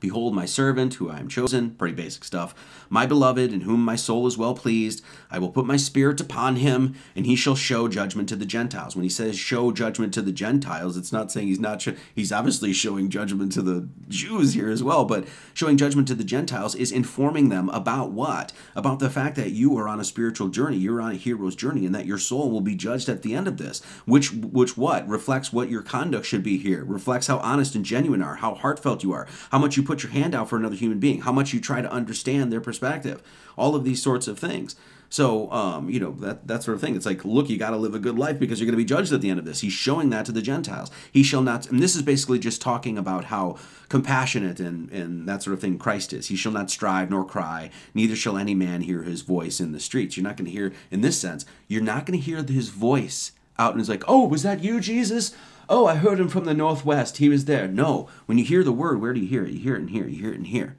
Behold 0.00 0.34
my 0.34 0.46
servant, 0.46 0.94
who 0.94 1.10
I 1.10 1.18
am 1.18 1.28
chosen, 1.28 1.70
pretty 1.72 1.94
basic 1.94 2.24
stuff. 2.24 2.84
My 2.88 3.04
beloved, 3.06 3.52
in 3.52 3.60
whom 3.60 3.84
my 3.84 3.96
soul 3.96 4.26
is 4.26 4.38
well 4.38 4.54
pleased, 4.54 5.04
I 5.30 5.38
will 5.38 5.50
put 5.50 5.66
my 5.66 5.76
spirit 5.76 6.20
upon 6.20 6.56
him, 6.56 6.94
and 7.14 7.26
he 7.26 7.36
shall 7.36 7.54
show 7.54 7.86
judgment 7.86 8.28
to 8.30 8.36
the 8.36 8.46
Gentiles. 8.46 8.96
When 8.96 9.02
he 9.02 9.10
says 9.10 9.38
show 9.38 9.70
judgment 9.72 10.14
to 10.14 10.22
the 10.22 10.32
Gentiles, 10.32 10.96
it's 10.96 11.12
not 11.12 11.30
saying 11.30 11.48
he's 11.48 11.60
not, 11.60 11.86
he's 12.14 12.32
obviously 12.32 12.72
showing 12.72 13.10
judgment 13.10 13.52
to 13.52 13.62
the 13.62 13.88
Jews 14.08 14.54
here 14.54 14.70
as 14.70 14.82
well, 14.82 15.04
but 15.04 15.26
showing 15.52 15.76
judgment 15.76 16.08
to 16.08 16.14
the 16.14 16.24
Gentiles 16.24 16.74
is 16.74 16.90
informing 16.90 17.50
them 17.50 17.68
about 17.68 18.10
what? 18.10 18.52
About 18.74 18.98
the 19.00 19.10
fact 19.10 19.36
that 19.36 19.50
you 19.50 19.76
are 19.76 19.86
on 19.86 20.00
a 20.00 20.04
spiritual 20.04 20.48
journey, 20.48 20.78
you're 20.78 21.02
on 21.02 21.12
a 21.12 21.16
hero's 21.16 21.54
journey, 21.54 21.84
and 21.84 21.94
that 21.94 22.06
your 22.06 22.18
soul 22.18 22.50
will 22.50 22.60
be 22.62 22.74
judged 22.74 23.08
at 23.10 23.20
the 23.20 23.34
end 23.34 23.46
of 23.46 23.58
this. 23.58 23.82
Which, 24.06 24.32
which 24.32 24.78
what? 24.78 25.06
Reflects 25.06 25.52
what 25.52 25.68
your 25.68 25.82
conduct 25.82 26.24
should 26.24 26.42
be 26.42 26.56
here, 26.56 26.84
reflects 26.84 27.26
how 27.26 27.36
honest 27.38 27.74
and 27.74 27.84
genuine 27.84 28.22
are, 28.22 28.36
how 28.36 28.54
heartfelt 28.54 29.02
you 29.04 29.12
are, 29.12 29.26
how 29.52 29.58
much 29.58 29.76
you 29.76 29.82
put 29.90 30.04
your 30.04 30.12
hand 30.12 30.36
out 30.36 30.48
for 30.48 30.56
another 30.56 30.76
human 30.76 31.00
being, 31.00 31.22
how 31.22 31.32
much 31.32 31.52
you 31.52 31.60
try 31.60 31.82
to 31.82 31.90
understand 31.92 32.52
their 32.52 32.60
perspective, 32.60 33.20
all 33.58 33.74
of 33.74 33.82
these 33.82 34.00
sorts 34.00 34.28
of 34.28 34.38
things. 34.38 34.76
So, 35.12 35.50
um, 35.50 35.90
you 35.90 35.98
know, 35.98 36.12
that, 36.20 36.46
that 36.46 36.62
sort 36.62 36.76
of 36.76 36.80
thing. 36.80 36.94
It's 36.94 37.04
like, 37.06 37.24
look, 37.24 37.48
you 37.50 37.56
got 37.58 37.70
to 37.70 37.76
live 37.76 37.96
a 37.96 37.98
good 37.98 38.16
life 38.16 38.38
because 38.38 38.60
you're 38.60 38.66
going 38.66 38.74
to 38.78 38.84
be 38.84 38.84
judged 38.84 39.12
at 39.12 39.20
the 39.20 39.28
end 39.30 39.40
of 39.40 39.44
this. 39.44 39.62
He's 39.62 39.72
showing 39.72 40.10
that 40.10 40.24
to 40.26 40.32
the 40.32 40.42
Gentiles. 40.42 40.92
He 41.10 41.24
shall 41.24 41.42
not, 41.42 41.68
and 41.68 41.80
this 41.82 41.96
is 41.96 42.02
basically 42.02 42.38
just 42.38 42.62
talking 42.62 42.96
about 42.96 43.24
how 43.24 43.56
compassionate 43.88 44.60
and, 44.60 44.88
and 44.92 45.28
that 45.28 45.42
sort 45.42 45.54
of 45.54 45.60
thing 45.60 45.76
Christ 45.78 46.12
is. 46.12 46.28
He 46.28 46.36
shall 46.36 46.52
not 46.52 46.70
strive 46.70 47.10
nor 47.10 47.24
cry, 47.24 47.70
neither 47.92 48.14
shall 48.14 48.36
any 48.38 48.54
man 48.54 48.82
hear 48.82 49.02
his 49.02 49.22
voice 49.22 49.58
in 49.58 49.72
the 49.72 49.80
streets. 49.80 50.16
You're 50.16 50.22
not 50.22 50.36
going 50.36 50.46
to 50.46 50.52
hear, 50.52 50.72
in 50.92 51.00
this 51.00 51.18
sense, 51.18 51.44
you're 51.66 51.82
not 51.82 52.06
going 52.06 52.16
to 52.20 52.24
hear 52.24 52.44
his 52.46 52.68
voice 52.68 53.32
out 53.58 53.72
and 53.72 53.80
it's 53.80 53.90
like, 53.90 54.04
oh, 54.06 54.26
was 54.28 54.44
that 54.44 54.62
you, 54.62 54.78
Jesus? 54.78 55.34
Oh, 55.72 55.86
I 55.86 55.94
heard 55.94 56.18
him 56.18 56.26
from 56.26 56.46
the 56.46 56.52
northwest. 56.52 57.18
He 57.18 57.28
was 57.28 57.44
there. 57.44 57.68
No. 57.68 58.08
When 58.26 58.38
you 58.38 58.44
hear 58.44 58.64
the 58.64 58.72
word, 58.72 59.00
where 59.00 59.14
do 59.14 59.20
you 59.20 59.28
hear 59.28 59.44
it? 59.44 59.52
You 59.52 59.60
hear 59.60 59.76
it 59.76 59.82
in 59.82 59.88
here. 59.88 60.08
You 60.08 60.16
hear 60.20 60.32
it 60.32 60.38
in 60.38 60.44
here. 60.46 60.76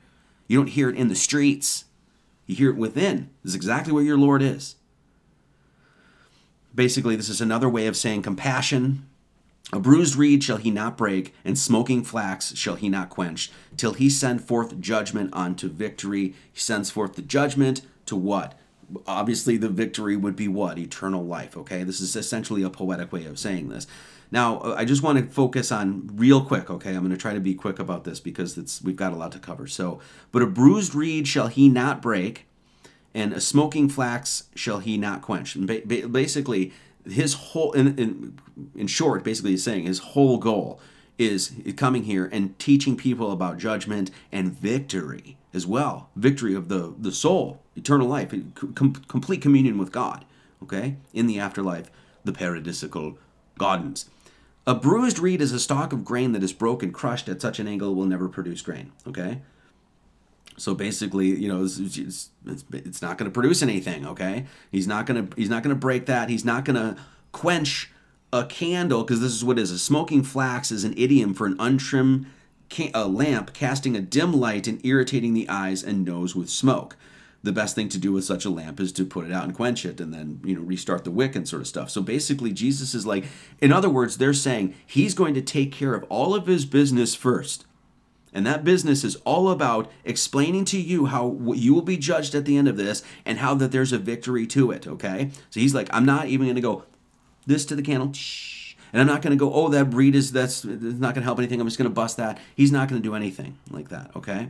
You 0.50 0.58
don't 0.60 0.68
hear 0.68 0.90
it 0.90 0.98
in 0.98 1.08
the 1.08 1.16
streets. 1.16 1.86
You 2.46 2.58
hear 2.58 2.70
it 2.72 2.76
within. 2.76 3.30
This 3.42 3.52
is 3.52 3.56
exactly 3.56 3.94
where 3.94 4.04
your 4.04 4.18
Lord 4.18 4.42
is. 4.42 4.76
Basically, 6.76 7.16
this 7.16 7.30
is 7.30 7.40
another 7.40 7.70
way 7.70 7.88
of 7.88 7.96
saying 7.96 8.24
compassion. 8.24 9.06
A 9.72 9.80
bruised 9.80 10.18
reed 10.18 10.44
shall 10.44 10.58
he 10.58 10.70
not 10.70 10.98
break, 10.98 11.34
and 11.46 11.58
smoking 11.58 12.04
flax 12.04 12.54
shall 12.58 12.76
he 12.76 12.90
not 12.90 13.10
quench, 13.10 13.50
till 13.78 13.94
he 13.94 14.10
send 14.10 14.44
forth 14.44 14.78
judgment 14.82 15.30
unto 15.32 15.70
victory. 15.70 16.34
He 16.52 16.60
sends 16.60 16.90
forth 16.90 17.16
the 17.16 17.22
judgment 17.22 17.82
to 18.08 18.18
what? 18.18 18.60
Obviously, 19.08 19.56
the 19.56 19.70
victory 19.70 20.18
would 20.18 20.36
be 20.36 20.50
what? 20.50 20.78
Eternal 20.78 21.24
life, 21.26 21.56
okay? 21.56 21.84
This 21.86 22.02
is 22.02 22.14
essentially 22.18 22.62
a 22.64 22.70
poetic 22.70 23.14
way 23.14 23.24
of 23.24 23.40
saying 23.40 23.70
this. 23.70 23.88
Now, 24.32 24.60
uh, 24.60 24.76
I 24.78 24.86
just 24.86 25.04
want 25.04 25.20
to 25.20 25.32
focus 25.32 25.72
on 25.72 26.10
real 26.16 26.42
quick, 26.44 26.70
okay? 26.70 26.92
I'm 26.92 27.00
going 27.02 27.10
to 27.12 27.18
try 27.18 27.34
to 27.34 27.40
be 27.42 27.54
quick 27.54 27.80
about 27.80 28.06
this 28.06 28.20
because 28.22 28.58
it's, 28.58 28.82
we've 28.82 28.96
got 28.96 29.12
a 29.12 29.16
lot 29.18 29.34
to 29.34 29.40
cover. 29.40 29.68
So, 29.68 30.00
but 30.32 30.42
a 30.42 30.48
bruised 30.48 30.96
reed 30.96 31.28
shall 31.28 31.48
he 31.48 31.68
not 31.68 32.02
break, 32.02 32.46
and 33.14 33.34
a 33.34 33.42
smoking 33.42 33.90
flax 33.90 34.44
shall 34.56 34.80
he 34.80 34.98
not 34.98 35.22
quench. 35.22 35.56
And 35.56 35.68
ba- 35.68 35.82
ba- 35.86 36.08
basically, 36.08 36.72
his 37.06 37.34
whole, 37.34 37.74
in, 37.74 37.98
in, 38.00 38.40
in 38.76 38.88
short, 38.88 39.26
basically 39.26 39.52
he's 39.52 39.64
saying 39.66 39.86
his 39.86 40.00
whole 40.00 40.38
goal 40.38 40.80
is 41.18 41.52
coming 41.76 42.04
here 42.06 42.28
and 42.32 42.58
teaching 42.58 42.96
people 42.96 43.32
about 43.32 43.58
judgment 43.58 44.10
and 44.32 44.54
victory 44.58 45.38
as 45.54 45.68
well 45.68 46.10
victory 46.16 46.56
of 46.56 46.70
the, 46.70 46.94
the 46.98 47.12
soul, 47.12 47.62
eternal 47.76 48.08
life, 48.08 48.30
com- 48.56 48.94
complete 49.10 49.42
communion 49.42 49.78
with 49.78 49.92
God, 49.92 50.24
okay? 50.64 50.96
In 51.14 51.28
the 51.28 51.38
afterlife, 51.38 51.92
the 52.24 52.32
paradisical 52.32 53.18
gardens. 53.60 54.06
A 54.68 54.76
bruised 54.76 55.18
reed 55.18 55.42
is 55.42 55.52
a 55.52 55.60
stalk 55.60 55.92
of 55.92 56.06
grain 56.06 56.34
that 56.34 56.44
is 56.44 56.54
broken, 56.54 56.92
crushed 56.92 57.28
at 57.28 57.42
such 57.42 57.60
an 57.60 57.68
angle 57.68 57.96
will 57.96 58.06
never 58.06 58.30
produce 58.30 58.62
grain. 58.62 58.92
Okay? 59.08 59.42
So 60.58 60.76
basically, 60.76 61.28
you 61.42 61.48
know, 61.48 61.64
it's, 61.64 61.78
it's, 61.80 62.30
it's 62.72 63.02
not 63.02 63.18
going 63.18 63.30
to 63.30 63.34
produce 63.34 63.64
anything, 63.64 64.06
okay? 64.06 64.46
He's 64.72 64.86
not 64.86 65.06
going 65.08 65.28
to 65.28 65.36
he's 65.36 65.50
not 65.50 65.64
going 65.64 65.74
to 65.76 65.80
break 65.80 66.06
that. 66.06 66.30
He's 66.30 66.46
not 66.46 66.66
going 66.66 66.76
to 66.76 66.98
quench 67.32 67.90
a 68.32 68.46
candle 68.46 69.04
because 69.04 69.22
this 69.22 69.34
is 69.34 69.44
what 69.44 69.58
it 69.58 69.62
is. 69.64 69.72
A 69.72 69.80
smoking 69.80 70.22
flax 70.22 70.72
is 70.72 70.84
an 70.84 70.94
idiom 70.96 71.34
for 71.34 71.48
an 71.48 71.56
untrimmed 71.58 72.28
ca- 72.72 72.92
a 72.94 73.08
lamp 73.08 73.54
casting 73.54 73.96
a 73.96 74.02
dim 74.02 74.34
light 74.34 74.68
and 74.68 74.86
irritating 74.86 75.34
the 75.34 75.50
eyes 75.50 75.84
and 75.84 76.06
nose 76.06 76.36
with 76.36 76.50
smoke 76.50 76.96
the 77.44 77.52
best 77.52 77.74
thing 77.74 77.90
to 77.90 77.98
do 77.98 78.12
with 78.12 78.24
such 78.24 78.46
a 78.46 78.50
lamp 78.50 78.80
is 78.80 78.92
to 78.94 79.06
put 79.06 79.26
it 79.26 79.32
out 79.32 79.46
and 79.46 79.56
quench 79.56 79.84
it 79.86 80.00
and 80.00 80.14
then, 80.14 80.40
you 80.44 80.56
know, 80.56 80.62
restart 80.62 81.04
the 81.04 81.12
wick 81.12 81.36
and 81.36 81.48
sort 81.48 81.62
of 81.62 81.68
stuff. 81.68 81.90
So 81.90 82.02
basically, 82.02 82.52
Jesus 82.52 82.94
is 82.94 83.06
like, 83.06 83.26
in 83.60 83.72
other 83.74 83.90
words, 83.90 84.18
they're 84.18 84.34
saying 84.34 84.76
he's 84.86 85.14
going 85.16 85.34
to 85.34 85.42
take 85.42 85.72
care 85.72 85.96
of 85.96 86.04
all 86.08 86.36
of 86.36 86.46
his 86.46 86.66
business 86.66 87.16
first. 87.16 87.66
And 88.34 88.46
that 88.46 88.64
business 88.64 89.04
is 89.04 89.16
all 89.18 89.50
about 89.50 89.92
explaining 90.06 90.66
to 90.66 90.80
you 90.80 91.08
how 91.08 91.38
you 91.56 91.74
will 91.74 91.82
be 91.82 91.98
judged 91.98 92.34
at 92.36 92.46
the 92.46 92.56
end 92.58 92.68
of 92.68 92.78
this 92.78 93.04
and 93.26 93.40
how 93.40 93.56
that 93.56 93.72
there's 93.72 93.92
a 93.92 93.98
victory 93.98 94.48
to 94.48 94.72
it, 94.72 94.88
okay? 94.88 95.32
So 95.50 95.60
he's 95.60 95.74
like, 95.74 95.90
I'm 95.92 96.06
not 96.06 96.28
even 96.28 96.46
going 96.46 96.56
to 96.56 96.62
go 96.62 96.84
this 97.46 97.66
to 97.66 97.76
the 97.76 97.82
candle. 97.82 98.14
Shh, 98.14 98.76
and 98.94 99.02
I'm 99.02 99.08
not 99.08 99.22
going 99.22 99.32
to 99.38 99.40
go, 99.40 99.52
oh, 99.54 99.68
that 99.70 99.90
breed 99.90 100.16
is, 100.16 100.32
that's, 100.32 100.62
that's 100.62 100.80
not 101.00 101.14
going 101.14 101.24
to 101.24 101.24
help 101.24 101.40
anything. 101.40 101.60
I'm 101.60 101.68
just 101.68 101.78
going 101.78 101.90
to 101.90 101.94
bust 101.94 102.18
that. 102.18 102.40
He's 102.56 102.72
not 102.72 102.88
going 102.88 103.02
to 103.02 103.06
do 103.06 103.16
anything 103.16 103.58
like 103.70 103.90
that, 103.90 104.12
okay? 104.16 104.50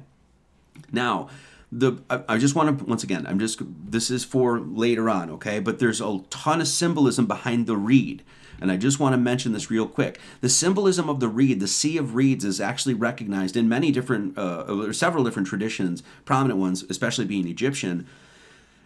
Now, 0.92 1.30
the 1.72 1.94
I, 2.10 2.22
I 2.30 2.38
just 2.38 2.54
want 2.56 2.80
to 2.80 2.86
once 2.86 3.04
again 3.04 3.26
i'm 3.28 3.40
just 3.40 3.62
this 3.92 4.12
is 4.12 4.26
for 4.26 4.60
later 4.60 5.10
on 5.10 5.30
okay 5.32 5.60
but 5.60 5.80
there's 5.80 6.02
a 6.02 6.20
ton 6.30 6.60
of 6.62 6.68
symbolism 6.68 7.26
behind 7.28 7.68
the 7.68 7.78
reed 7.78 8.24
and 8.60 8.72
I 8.72 8.78
just 8.78 9.00
want 9.00 9.14
to 9.14 9.18
mention 9.18 9.54
this 9.54 9.72
real 9.72 9.88
quick. 9.88 10.20
The 10.42 10.48
symbolism 10.48 11.10
of 11.10 11.20
the 11.20 11.28
reed, 11.28 11.60
the 11.60 11.68
Sea 11.68 11.98
of 11.98 12.14
Reeds, 12.14 12.46
is 12.46 12.62
actually 12.62 12.94
recognized 12.94 13.58
in 13.58 13.68
many 13.68 13.92
different, 13.92 14.38
uh, 14.38 14.66
or 14.70 14.94
several 14.94 15.24
different 15.24 15.48
traditions, 15.48 16.04
prominent 16.26 16.60
ones, 16.60 16.84
especially 16.88 17.26
being 17.26 17.48
Egyptian 17.48 18.06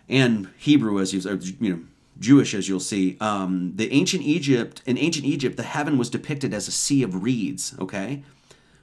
and 0.07 0.47
Hebrew, 0.57 0.97
as 1.01 1.11
you, 1.13 1.19
you 1.59 1.75
know, 1.75 1.81
Jewish, 2.21 2.53
as 2.55 2.69
you'll 2.69 2.79
see. 2.79 3.17
Um, 3.19 3.73
the 3.75 3.91
ancient 3.91 4.23
Egypt, 4.23 4.81
in 4.85 4.97
ancient 4.97 5.25
Egypt, 5.25 5.57
the 5.57 5.63
heaven 5.63 5.97
was 5.97 6.09
depicted 6.09 6.53
as 6.53 6.69
a 6.69 6.71
sea 6.71 7.03
of 7.03 7.21
reeds. 7.25 7.75
Okay, 7.77 8.23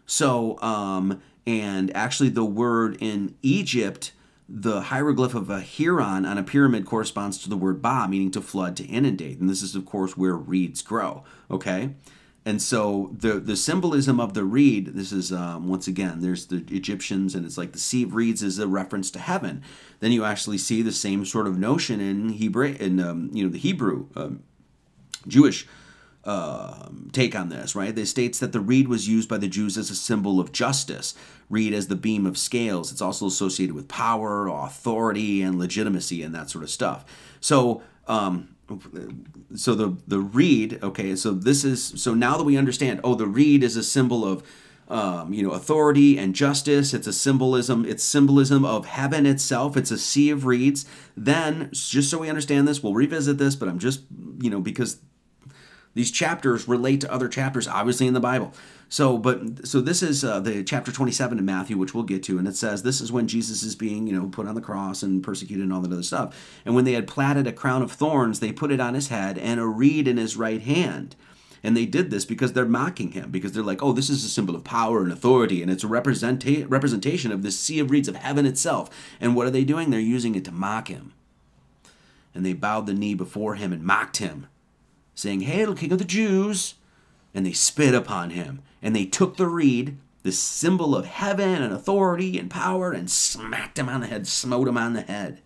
so 0.05 0.61
um, 0.61 1.22
and 1.47 1.95
actually, 1.97 2.28
the 2.28 2.45
word 2.45 2.97
in 3.01 3.34
Egypt, 3.43 4.12
the 4.49 4.82
hieroglyph 4.82 5.34
of 5.34 5.51
a 5.51 5.61
heron 5.61 6.24
on 6.24 6.38
a 6.38 6.43
pyramid 6.43 6.86
corresponds 6.86 7.38
to 7.38 7.49
the 7.49 7.57
word 7.57 7.82
ba, 7.82 8.07
meaning 8.09 8.30
to 8.32 8.40
flood, 8.40 8.76
to 8.76 8.84
inundate. 8.84 9.40
And 9.40 9.51
this 9.51 9.62
is, 9.62 9.74
of 9.74 9.84
course, 9.84 10.16
where 10.16 10.36
reeds 10.36 10.82
grow. 10.82 11.24
Okay? 11.51 11.95
And 12.45 12.61
so 12.61 13.14
the 13.16 13.34
the 13.34 13.57
symbolism 13.57 14.18
of 14.20 14.34
the 14.34 14.45
reed, 14.45 14.88
this 14.95 15.12
is 15.12 15.32
um, 15.32 15.68
once 15.68 15.86
again, 15.86 16.20
there's 16.20 16.47
the 16.47 16.64
Egyptians, 16.70 17.34
and 17.36 17.45
it's 17.47 17.57
like 17.59 17.70
the 17.72 17.78
sea 17.78 18.03
of 18.03 18.14
reeds 18.14 18.43
is 18.43 18.59
a 18.59 18.66
reference 18.66 19.11
to 19.12 19.20
heaven. 19.20 19.62
Then 20.01 20.11
you 20.12 20.24
actually 20.24 20.59
see 20.59 20.82
the 20.82 20.90
same 20.93 21.24
sort 21.24 21.47
of 21.47 21.57
notion 21.59 22.01
in 22.01 22.30
Hebrew, 22.30 22.76
in 22.78 22.99
um, 23.01 23.30
you 23.32 23.45
know 23.45 23.51
the 23.51 23.59
Hebrew 23.61 24.07
um, 24.16 24.43
Jewish 25.28 25.68
um, 26.25 27.09
take 27.12 27.35
on 27.35 27.49
this, 27.49 27.75
right? 27.75 27.93
They 27.93 28.05
states 28.05 28.39
that 28.39 28.53
the 28.53 28.61
reed 28.61 28.87
was 28.87 29.09
used 29.09 29.29
by 29.29 29.39
the 29.39 29.49
Jews 29.49 29.77
as 29.77 29.91
a 29.91 29.97
symbol 29.97 30.39
of 30.39 30.53
justice. 30.53 31.14
Reed 31.51 31.73
as 31.75 31.89
the 31.89 31.97
beam 31.97 32.27
of 32.27 32.39
scales. 32.39 32.93
It's 32.93 33.01
also 33.03 33.27
associated 33.27 33.75
with 33.75 33.89
power, 33.89 34.47
authority, 34.47 35.43
and 35.43 35.59
legitimacy, 35.59 36.23
and 36.23 36.33
that 36.33 36.49
sort 36.49 36.62
of 36.62 36.70
stuff. 36.70 37.05
So, 37.41 37.83
um, 38.07 38.55
so 39.57 39.75
the 39.75 39.97
the 40.07 40.20
reed. 40.20 40.79
Okay, 40.81 41.16
so 41.16 41.33
this 41.33 41.64
is 41.64 42.01
so 42.01 42.14
now 42.14 42.37
that 42.37 42.45
we 42.45 42.57
understand. 42.57 43.01
Oh, 43.03 43.16
the 43.16 43.27
reed 43.27 43.64
is 43.64 43.77
a 43.77 43.83
symbol 43.83 44.25
of. 44.25 44.43
Um, 44.89 45.33
you 45.33 45.43
know 45.43 45.53
authority 45.53 46.18
and 46.18 46.35
justice 46.35 46.93
it's 46.93 47.07
a 47.07 47.14
symbolism 47.14 47.87
it's 47.87 48.03
symbolism 48.03 48.62
of 48.62 48.85
heaven 48.85 49.25
itself 49.25 49.75
it's 49.75 49.91
a 49.91 49.97
sea 49.97 50.29
of 50.29 50.45
reeds 50.45 50.85
then 51.16 51.70
just 51.73 52.11
so 52.11 52.18
we 52.18 52.29
understand 52.29 52.68
this 52.68 52.83
we'll 52.83 52.93
revisit 52.93 53.39
this 53.39 53.57
but 53.57 53.68
i'm 53.68 53.79
just 53.79 54.03
you 54.43 54.51
know 54.51 54.61
because 54.61 54.99
these 55.95 56.11
chapters 56.11 56.66
relate 56.68 57.03
to 57.03 57.12
other 57.12 57.28
chapters, 57.28 57.68
obviously 57.68 58.07
in 58.07 58.14
the 58.14 58.20
Bible. 58.20 58.55
So, 58.88 59.18
but 59.18 59.66
so 59.66 59.80
this 59.80 60.03
is 60.03 60.24
uh, 60.24 60.40
the 60.40 60.62
chapter 60.62 60.90
27 60.90 61.38
in 61.38 61.45
Matthew, 61.45 61.76
which 61.76 61.95
we'll 61.95 62.05
get 62.05 62.22
to, 62.24 62.38
and 62.38 62.49
it 62.49 62.57
says 62.57 62.82
this 62.82 63.01
is 63.01 63.12
when 63.12 63.28
Jesus 63.28 63.62
is 63.62 63.74
being, 63.76 64.07
you 64.07 64.18
know, 64.18 64.28
put 64.28 64.47
on 64.47 64.55
the 64.55 64.61
cross 64.61 65.03
and 65.03 65.22
persecuted 65.22 65.64
and 65.64 65.72
all 65.72 65.80
that 65.80 65.93
other 65.93 66.03
stuff. 66.03 66.36
And 66.64 66.74
when 66.74 66.84
they 66.84 66.93
had 66.93 67.07
platted 67.07 67.47
a 67.47 67.53
crown 67.53 67.82
of 67.82 67.93
thorns, 67.93 68.40
they 68.40 68.53
put 68.53 68.70
it 68.70 68.80
on 68.80 68.95
his 68.95 69.09
head 69.09 69.38
and 69.38 69.61
a 69.61 69.66
reed 69.66 70.09
in 70.09 70.16
his 70.16 70.36
right 70.36 70.61
hand. 70.61 71.16
And 71.64 71.76
they 71.76 71.86
did 71.86 72.11
this 72.11 72.24
because 72.24 72.55
they're 72.55 72.66
mocking 72.66 73.12
him, 73.12 73.30
because 73.30 73.53
they're 73.53 73.62
like, 73.62 73.82
oh, 73.82 73.93
this 73.93 74.11
is 74.11 74.24
a 74.24 74.28
symbol 74.28 74.57
of 74.57 74.64
power 74.64 75.03
and 75.03 75.12
authority, 75.12 75.62
and 75.62 75.70
it's 75.70 75.84
a 75.84 75.86
representation 75.88 77.30
of 77.32 77.43
the 77.43 77.53
sea 77.53 77.78
of 77.78 77.90
reeds 77.93 78.09
of 78.09 78.16
heaven 78.16 78.47
itself. 78.47 78.90
And 79.20 79.36
what 79.36 79.47
are 79.47 79.51
they 79.51 79.62
doing? 79.62 79.90
They're 79.90 80.01
using 80.01 80.34
it 80.34 80.45
to 80.47 80.53
mock 80.53 80.88
him. 80.88 81.12
And 82.34 82.45
they 82.45 82.53
bowed 82.53 82.86
the 82.86 82.95
knee 82.95 83.14
before 83.14 83.55
him 83.55 83.72
and 83.72 83.84
mocked 83.84 84.16
him 84.16 84.49
saying, 85.23 85.43
Hail, 85.43 85.75
King 85.75 85.93
of 85.93 85.99
the 85.99 86.05
Jews! 86.05 86.75
And 87.33 87.47
they 87.47 87.53
spit 87.53 87.95
upon 87.95 88.31
him, 88.31 88.61
and 88.83 88.95
they 88.95 89.07
took 89.07 89.37
the 89.39 89.47
reed, 89.47 89.97
the 90.23 90.33
symbol 90.33 90.95
of 90.95 91.07
heaven 91.07 91.62
and 91.62 91.73
authority 91.73 92.39
and 92.39 92.51
power, 92.51 92.93
and 92.93 93.09
smacked 93.11 93.79
him 93.79 93.89
on 93.89 94.01
the 94.03 94.07
head, 94.09 94.27
smote 94.27 94.68
him 94.68 94.77
on 94.77 94.93
the 94.93 95.01
head. 95.03 95.41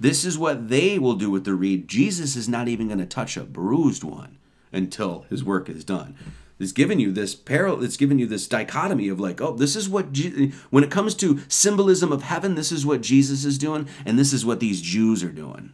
This 0.00 0.24
is 0.24 0.36
what 0.38 0.68
they 0.68 0.98
will 0.98 1.14
do 1.14 1.30
with 1.30 1.44
the 1.44 1.54
reed. 1.54 1.86
Jesus 1.86 2.34
is 2.34 2.48
not 2.48 2.66
even 2.66 2.88
going 2.88 2.98
to 2.98 3.06
touch 3.06 3.36
a 3.36 3.44
bruised 3.44 4.02
one 4.02 4.36
until 4.72 5.24
his 5.30 5.44
work 5.44 5.68
is 5.68 5.84
done. 5.84 6.16
It's 6.58 6.72
given 6.72 6.98
you 6.98 7.12
this 7.12 7.34
parallel. 7.34 7.84
It's 7.84 7.96
given 7.96 8.18
you 8.18 8.26
this 8.26 8.48
dichotomy 8.48 9.08
of 9.08 9.20
like, 9.20 9.40
oh, 9.40 9.52
this 9.54 9.76
is 9.76 9.88
what 9.88 10.12
Je- 10.12 10.52
when 10.70 10.84
it 10.84 10.90
comes 10.90 11.14
to 11.16 11.40
symbolism 11.48 12.12
of 12.12 12.22
heaven, 12.22 12.56
this 12.56 12.72
is 12.72 12.84
what 12.84 13.02
Jesus 13.02 13.44
is 13.44 13.56
doing, 13.58 13.88
and 14.04 14.18
this 14.18 14.32
is 14.32 14.44
what 14.44 14.58
these 14.60 14.80
Jews 14.82 15.22
are 15.22 15.32
doing. 15.32 15.72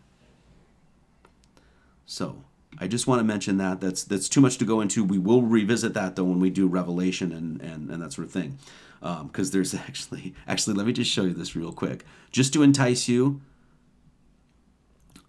So 2.05 2.43
I 2.83 2.89
just 2.89 3.07
want 3.07 3.21
to 3.21 3.25
mention 3.25 3.59
that. 3.59 3.81
That's 3.81 4.03
that's 4.03 4.29
too 4.29 4.41
much 4.41 4.59
to 4.59 4.65
go 4.65 4.81
into. 4.81 5.05
We 5.05 5.17
will 5.19 5.43
revisit 5.43 5.95
that 5.95 6.17
though 6.17 6.25
when 6.25 6.41
we 6.41 6.51
do 6.51 6.67
Revelation 6.67 7.31
and 7.31 7.63
and, 7.63 7.89
and 7.89 8.03
that 8.03 8.13
sort 8.13 8.27
of 8.27 8.33
thing, 8.33 8.59
because 9.01 9.49
um, 9.49 9.53
there's 9.53 9.73
actually 9.75 10.35
actually 10.49 10.75
let 10.75 10.87
me 10.89 10.93
just 10.93 11.11
show 11.11 11.23
you 11.23 11.33
this 11.33 11.55
real 11.55 11.73
quick, 11.73 12.05
just 12.33 12.53
to 12.55 12.63
entice 12.63 13.09
you. 13.09 13.41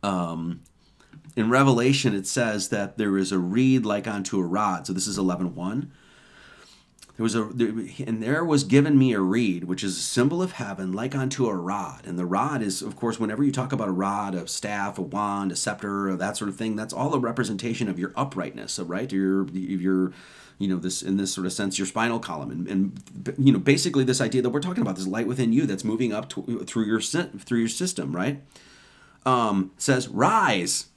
Um, 0.01 0.61
in 1.35 1.49
Revelation 1.49 2.13
it 2.15 2.25
says 2.27 2.69
that 2.69 2.97
there 2.97 3.17
is 3.17 3.31
a 3.31 3.37
reed 3.37 3.85
like 3.85 4.07
unto 4.07 4.39
a 4.39 4.43
rod. 4.43 4.85
So 4.87 4.93
this 4.93 5.07
is 5.07 5.17
11.1. 5.19 5.53
1. 5.53 5.91
There 7.25 7.45
was 7.45 7.53
a 7.53 7.53
there, 7.53 7.67
and 8.05 8.21
there 8.21 8.43
was 8.43 8.63
given 8.65 8.97
me 8.97 9.13
a 9.13 9.19
reed, 9.21 9.63
which 9.63 9.81
is 9.83 9.95
a 9.97 10.01
symbol 10.01 10.41
of 10.43 10.51
heaven, 10.53 10.91
like 10.91 11.15
unto 11.15 11.47
a 11.47 11.55
rod. 11.55 12.05
And 12.05 12.19
the 12.19 12.25
rod 12.25 12.61
is, 12.61 12.81
of 12.81 12.97
course, 12.97 13.17
whenever 13.17 13.43
you 13.45 13.51
talk 13.53 13.71
about 13.71 13.87
a 13.87 13.93
rod, 13.93 14.35
a 14.35 14.45
staff, 14.47 14.97
a 14.97 15.01
wand, 15.03 15.51
a 15.51 15.55
scepter, 15.55 16.15
that 16.17 16.35
sort 16.35 16.49
of 16.49 16.57
thing, 16.57 16.75
that's 16.75 16.91
all 16.93 17.13
a 17.13 17.17
representation 17.19 17.87
of 17.87 17.97
your 17.97 18.11
uprightness, 18.17 18.77
right? 18.79 19.09
Your 19.11 19.47
your 19.53 20.11
you 20.59 20.67
know 20.67 20.75
this 20.77 21.01
in 21.01 21.15
this 21.15 21.31
sort 21.33 21.47
of 21.47 21.53
sense 21.53 21.79
your 21.79 21.87
spinal 21.87 22.19
column 22.19 22.51
and, 22.51 22.67
and 22.67 23.33
you 23.39 23.51
know 23.53 23.57
basically 23.57 24.03
this 24.03 24.21
idea 24.21 24.39
that 24.41 24.51
we're 24.51 24.59
talking 24.61 24.81
about 24.83 24.95
this 24.95 25.07
light 25.07 25.25
within 25.25 25.51
you 25.53 25.65
that's 25.65 25.83
moving 25.85 26.11
up 26.13 26.27
to, 26.29 26.59
through 26.67 26.83
your 26.85 27.01
through 27.01 27.57
your 27.59 27.67
system 27.69 28.15
right 28.15 28.39
um, 29.25 29.71
says 29.79 30.07
rise 30.07 30.87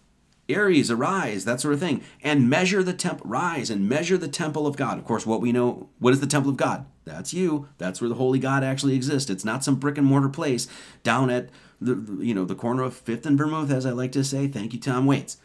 Aries, 0.48 0.90
arise, 0.92 1.44
that 1.44 1.60
sort 1.60 1.74
of 1.74 1.80
thing, 1.80 2.02
and 2.22 2.48
measure 2.48 2.82
the 2.82 2.92
temp, 2.92 3.20
rise 3.24 3.68
and 3.68 3.88
measure 3.88 4.16
the 4.16 4.28
temple 4.28 4.66
of 4.66 4.76
God. 4.76 4.96
Of 4.98 5.04
course, 5.04 5.26
what 5.26 5.40
we 5.40 5.50
know, 5.50 5.88
what 5.98 6.14
is 6.14 6.20
the 6.20 6.26
temple 6.26 6.50
of 6.50 6.56
God? 6.56 6.86
That's 7.04 7.34
you. 7.34 7.68
That's 7.78 8.00
where 8.00 8.08
the 8.08 8.14
holy 8.14 8.38
God 8.38 8.62
actually 8.62 8.94
exists. 8.94 9.28
It's 9.28 9.44
not 9.44 9.64
some 9.64 9.74
brick 9.76 9.98
and 9.98 10.06
mortar 10.06 10.28
place 10.28 10.68
down 11.02 11.30
at 11.30 11.48
the, 11.80 12.16
you 12.20 12.32
know, 12.34 12.44
the 12.44 12.54
corner 12.54 12.82
of 12.82 12.94
Fifth 12.94 13.26
and 13.26 13.36
Vermouth, 13.36 13.70
as 13.72 13.84
I 13.86 13.90
like 13.90 14.12
to 14.12 14.22
say. 14.22 14.46
Thank 14.46 14.72
you, 14.72 14.78
Tom 14.78 15.04
Waits. 15.04 15.36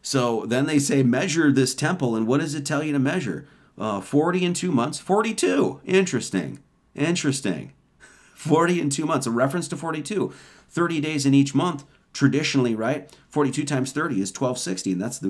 So 0.00 0.44
then 0.46 0.66
they 0.66 0.78
say, 0.78 1.02
measure 1.02 1.50
this 1.50 1.74
temple, 1.74 2.14
and 2.14 2.26
what 2.28 2.40
does 2.40 2.54
it 2.54 2.64
tell 2.64 2.84
you 2.84 2.92
to 2.92 2.98
measure? 3.00 3.48
Uh, 3.76 4.00
40 4.00 4.44
in 4.44 4.54
two 4.54 4.70
months. 4.70 5.00
42. 5.00 5.80
Interesting. 5.84 6.60
Interesting. 6.94 7.72
40 8.34 8.80
in 8.80 8.90
two 8.90 9.06
months. 9.06 9.26
A 9.26 9.30
reference 9.32 9.66
to 9.68 9.76
42. 9.76 10.32
30 10.68 11.00
days 11.00 11.26
in 11.26 11.34
each 11.34 11.54
month 11.54 11.84
traditionally, 12.16 12.74
right? 12.74 13.12
42 13.28 13.64
times 13.64 13.92
30 13.92 14.16
is 14.22 14.30
1260, 14.30 14.92
and 14.92 15.02
that's 15.02 15.18
the, 15.18 15.28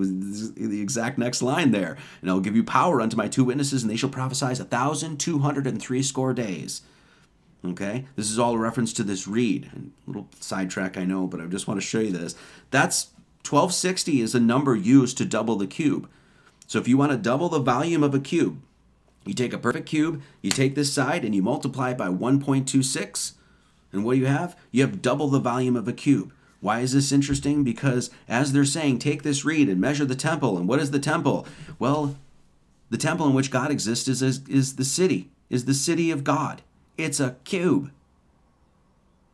the 0.57 0.81
exact 0.81 1.19
next 1.19 1.43
line 1.43 1.73
there. 1.73 1.97
And 2.23 2.31
I'll 2.31 2.39
give 2.41 2.55
you 2.55 2.63
power 2.63 3.01
unto 3.01 3.17
my 3.17 3.27
two 3.27 3.43
witnesses, 3.45 3.83
and 3.83 3.91
they 3.91 3.97
shall 3.97 4.09
prophesy 4.09 4.47
a 4.47 4.65
thousand 4.65 5.19
two 5.19 5.41
hundred 5.41 5.67
and 5.67 5.83
three 5.83 6.03
score 6.05 6.33
days. 6.33 6.83
Okay, 7.65 8.05
this 8.15 8.31
is 8.31 8.39
all 8.39 8.53
a 8.55 8.59
reference 8.59 8.93
to 8.95 9.03
this 9.03 9.27
reed. 9.27 9.69
A 9.75 9.81
little 10.11 10.29
sidetrack, 10.39 10.97
I 10.97 11.03
know, 11.05 11.27
but 11.27 11.41
I 11.41 11.47
just 11.47 11.67
want 11.67 11.81
to 11.81 11.87
show 11.87 11.99
you 11.99 12.13
this. 12.13 12.37
That's 12.71 13.09
1260 13.43 14.21
is 14.21 14.35
a 14.37 14.41
number 14.41 14.77
used 14.77 15.19
to 15.19 15.25
double 15.25 15.57
the 15.57 15.67
cube. 15.67 16.09
So 16.69 16.79
if 16.79 16.87
you 16.87 16.97
want 16.97 17.11
to 17.13 17.19
double 17.19 17.49
the 17.49 17.59
volume 17.59 18.05
of 18.05 18.15
a 18.15 18.21
cube, 18.21 18.61
you 19.25 19.35
take 19.35 19.53
a 19.53 19.59
perfect 19.59 19.87
cube, 19.87 20.23
you 20.43 20.51
take 20.53 20.77
this 20.77 20.93
side, 20.93 21.25
and 21.25 21.35
you 21.35 21.43
multiply 21.43 21.91
it 21.91 21.99
by 21.99 22.07
1.26, 22.09 23.33
and 23.93 24.05
what 24.05 24.15
do 24.15 24.21
you 24.21 24.27
have? 24.27 24.57
You 24.71 24.83
have 24.83 25.03
double 25.03 25.27
the 25.27 25.41
volume 25.41 25.75
of 25.75 25.89
a 25.89 25.93
cube. 25.93 26.33
Why 26.61 26.81
is 26.81 26.93
this 26.93 27.13
interesting? 27.13 27.65
Because 27.65 28.11
as 28.29 28.53
they're 28.53 28.65
saying, 28.65 28.99
take 28.99 29.23
this 29.23 29.45
reed 29.45 29.69
and 29.69 29.81
measure 29.81 30.05
the 30.05 30.15
temple. 30.17 30.57
And 30.57 30.67
what 30.69 30.81
is 30.81 30.91
the 30.91 30.99
temple? 30.99 31.47
Well, 31.79 32.17
the 32.89 32.97
temple 32.99 33.27
in 33.27 33.35
which 33.35 33.51
God 33.51 33.71
exists 33.71 34.09
is, 34.09 34.23
is, 34.23 34.41
is 34.49 34.77
the 34.77 34.85
city, 34.85 35.31
is 35.51 35.65
the 35.65 35.75
city 35.75 36.11
of 36.11 36.25
God. 36.25 36.63
It's 36.97 37.21
a 37.21 37.37
cube. 37.45 37.91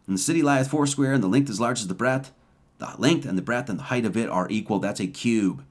And 0.06 0.16
the 0.16 0.20
city 0.22 0.42
lieth 0.42 0.68
four 0.68 0.86
square, 0.86 1.12
and 1.12 1.22
the 1.22 1.28
length 1.28 1.48
is 1.48 1.60
large 1.60 1.78
as 1.80 1.86
the 1.86 1.94
breadth. 1.94 2.32
The 2.78 2.88
length 2.98 3.24
and 3.24 3.38
the 3.38 3.42
breadth 3.42 3.70
and 3.70 3.78
the 3.78 3.84
height 3.84 4.04
of 4.04 4.16
it 4.16 4.28
are 4.28 4.48
equal. 4.50 4.80
That's 4.80 5.00
a 5.00 5.06
cube. 5.06 5.64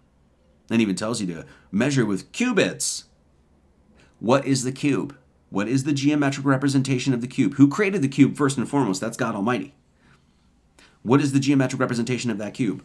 Then 0.68 0.80
even 0.80 0.96
tells 0.96 1.20
you 1.20 1.28
to 1.28 1.46
measure 1.70 2.06
with 2.06 2.32
cubits. 2.32 3.06
What 4.22 4.46
is 4.46 4.64
the 4.64 4.72
cube? 4.72 5.18
What 5.50 5.68
is 5.68 5.84
the 5.84 5.92
geometric 5.92 6.46
representation 6.46 7.14
of 7.14 7.20
the 7.20 7.28
cube? 7.28 7.56
Who 7.56 7.68
created 7.68 8.02
the 8.02 8.08
cube 8.08 8.38
first 8.38 8.58
and 8.58 8.70
foremost? 8.70 9.02
That's 9.02 9.18
God 9.18 9.36
Almighty. 9.36 9.74
What 11.04 11.22
is 11.22 11.34
the 11.34 11.40
geometric 11.40 11.80
representation 11.80 12.30
of 12.30 12.38
that 12.38 12.54
cube? 12.54 12.84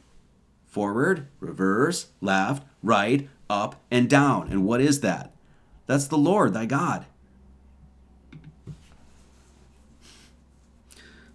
Forward, 0.67 1.27
reverse, 1.41 2.09
left, 2.21 2.65
right, 2.83 3.29
up, 3.51 3.77
and 3.91 4.09
down. 4.09 4.49
And 4.51 4.65
what 4.65 4.81
is 4.81 5.01
that? 5.01 5.33
That's 5.87 6.07
the 6.07 6.19
Lord, 6.19 6.55
thy 6.55 6.67
God. 6.67 7.07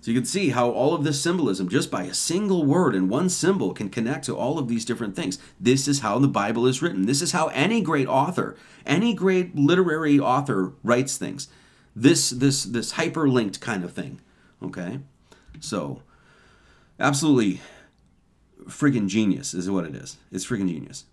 So 0.04 0.10
you 0.10 0.18
can 0.20 0.26
see 0.26 0.50
how 0.50 0.72
all 0.72 0.96
of 0.96 1.04
this 1.04 1.22
symbolism, 1.22 1.70
just 1.70 1.92
by 1.92 2.04
a 2.06 2.14
single 2.16 2.66
word 2.66 2.96
and 2.96 3.08
one 3.08 3.30
symbol, 3.30 3.72
can 3.72 3.88
connect 3.90 4.26
to 4.26 4.36
all 4.36 4.58
of 4.58 4.68
these 4.68 4.84
different 4.84 5.16
things. 5.16 5.38
This 5.60 5.88
is 5.88 6.00
how 6.00 6.18
the 6.18 6.28
Bible 6.28 6.66
is 6.66 6.82
written. 6.82 7.06
This 7.06 7.22
is 7.22 7.34
how 7.34 7.48
any 7.50 7.82
great 7.82 8.08
author, 8.08 8.56
any 8.84 9.14
great 9.14 9.56
literary 9.56 10.20
author 10.20 10.74
writes 10.84 11.18
things. 11.18 11.50
This 11.96 12.32
this 12.32 12.64
this 12.64 12.94
hyperlinked 12.94 13.60
kind 13.60 13.84
of 13.84 13.94
thing. 13.94 14.20
Okay? 14.64 15.02
So 15.60 16.02
absolutely 17.02 17.60
freaking 18.68 19.08
genius 19.08 19.54
is 19.54 19.70
what 19.70 19.86
it 19.86 19.96
is. 19.96 20.18
It's 20.32 20.46
freaking 20.46 20.70
genius. 20.70 21.06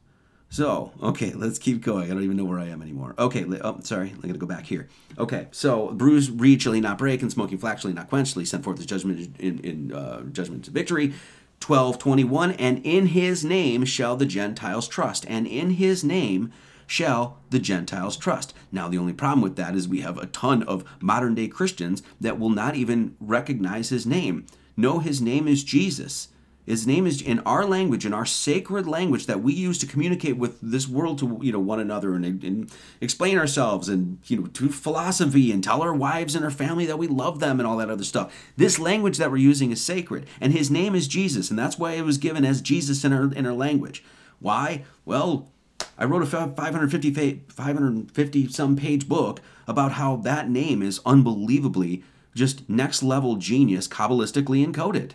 So, 0.51 0.93
okay, 1.03 1.32
let's 1.32 1.59
keep 1.59 1.82
going. 1.82 2.05
I 2.11 2.14
don't 2.14 2.22
even 2.22 2.36
know 2.36 2.45
where 2.45 2.59
I 2.59 2.66
am 2.68 2.80
anymore. 2.80 3.14
Okay, 3.18 3.45
oh, 3.61 3.80
sorry, 3.82 4.14
i 4.22 4.26
got 4.26 4.32
to 4.32 4.39
go 4.39 4.47
back 4.47 4.64
here. 4.64 4.89
Okay, 5.18 5.49
so 5.51 5.93
bruise, 5.93 6.30
read, 6.30 6.62
shall 6.62 6.72
he 6.72 6.80
not 6.80 6.97
break, 6.97 7.20
and 7.20 7.30
smoking 7.30 7.59
flax 7.59 7.82
shall 7.82 7.91
he 7.91 7.95
not 7.95 8.09
quench, 8.09 8.28
shall 8.32 8.41
he 8.41 8.47
send 8.47 8.64
forth 8.64 8.78
his 8.78 8.86
judgment 8.86 9.36
in, 9.39 9.59
in 9.59 9.93
uh, 9.93 10.22
judgment 10.22 10.64
to 10.64 10.70
victory. 10.70 11.12
12, 11.61 11.99
21, 11.99 12.53
and 12.53 12.80
in 12.86 13.07
his 13.07 13.45
name 13.45 13.84
shall 13.84 14.16
the 14.16 14.24
Gentiles 14.24 14.89
trust, 14.89 15.26
and 15.28 15.47
in 15.47 15.70
his 15.72 16.03
name 16.03 16.51
shall 16.86 17.41
the 17.51 17.59
Gentiles 17.59 18.16
trust. 18.16 18.55
Now, 18.72 18.89
the 18.89 18.97
only 18.97 19.12
problem 19.12 19.43
with 19.43 19.57
that 19.57 19.74
is 19.74 19.86
we 19.89 20.01
have 20.01 20.16
a 20.16 20.26
ton 20.26 20.62
of 20.62 20.84
modern 21.03 21.34
day 21.34 21.49
Christians 21.49 22.03
that 22.22 22.39
will 22.39 22.49
not 22.51 22.74
even 22.74 23.16
recognize 23.20 23.91
his 23.91 24.07
name. 24.07 24.47
Know 24.79 25.01
his 25.01 25.20
name 25.20 25.49
is 25.49 25.64
Jesus. 25.64 26.29
His 26.64 26.87
name 26.87 27.05
is 27.05 27.20
in 27.20 27.41
our 27.41 27.64
language, 27.66 28.07
in 28.07 28.14
our 28.14 28.24
sacred 28.24 28.87
language 28.87 29.26
that 29.26 29.43
we 29.43 29.53
use 29.53 29.76
to 29.79 29.89
communicate 29.89 30.37
with 30.37 30.57
this 30.62 30.87
world 30.87 31.18
to 31.18 31.41
you 31.43 31.51
know 31.51 31.59
one 31.59 31.81
another 31.81 32.14
and, 32.14 32.24
and, 32.24 32.70
explain 33.01 33.37
ourselves 33.39 33.89
and 33.89 34.18
you 34.26 34.39
know 34.39 34.47
to 34.47 34.68
philosophy 34.68 35.51
and 35.51 35.64
tell 35.64 35.83
our 35.83 35.93
wives 35.95 36.37
and 36.37 36.45
our 36.45 36.51
family 36.53 36.87
that 36.87 36.97
we 36.99 37.09
love 37.09 37.41
them 37.41 37.59
and 37.59 37.66
all 37.66 37.79
that 37.79 37.91
other 37.91 38.05
stuff. 38.05 38.33
This 38.57 38.79
language 38.79 39.18
that 39.18 39.33
we're 39.33 39.39
using 39.39 39.72
is 39.72 39.83
sacred, 39.83 40.26
and 40.41 40.53
his 40.53 40.70
name 40.70 40.95
is 40.95 41.09
Jesus, 41.09 41.51
and 41.51 41.59
that's 41.59 41.76
why 41.79 41.95
it 41.95 42.03
was 42.03 42.16
given 42.16 42.45
as 42.45 42.61
Jesus 42.62 43.05
in 43.05 43.12
our 43.12 43.33
in 43.35 43.47
our 43.47 43.55
language. 43.55 44.05
Why? 44.39 44.85
Well, 45.05 45.51
I 45.99 46.05
wrote 46.05 46.22
a 46.22 46.26
550 46.26 47.14
550 47.49 48.47
some 48.49 48.76
page 48.76 49.09
book 49.09 49.41
about 49.66 49.93
how 49.93 50.14
that 50.18 50.49
name 50.49 50.83
is 50.83 51.01
unbelievably 51.05 52.05
just 52.35 52.68
next 52.68 53.03
level 53.03 53.37
genius 53.37 53.89
Kabbalistically 53.89 54.66
encoded. 54.66 55.12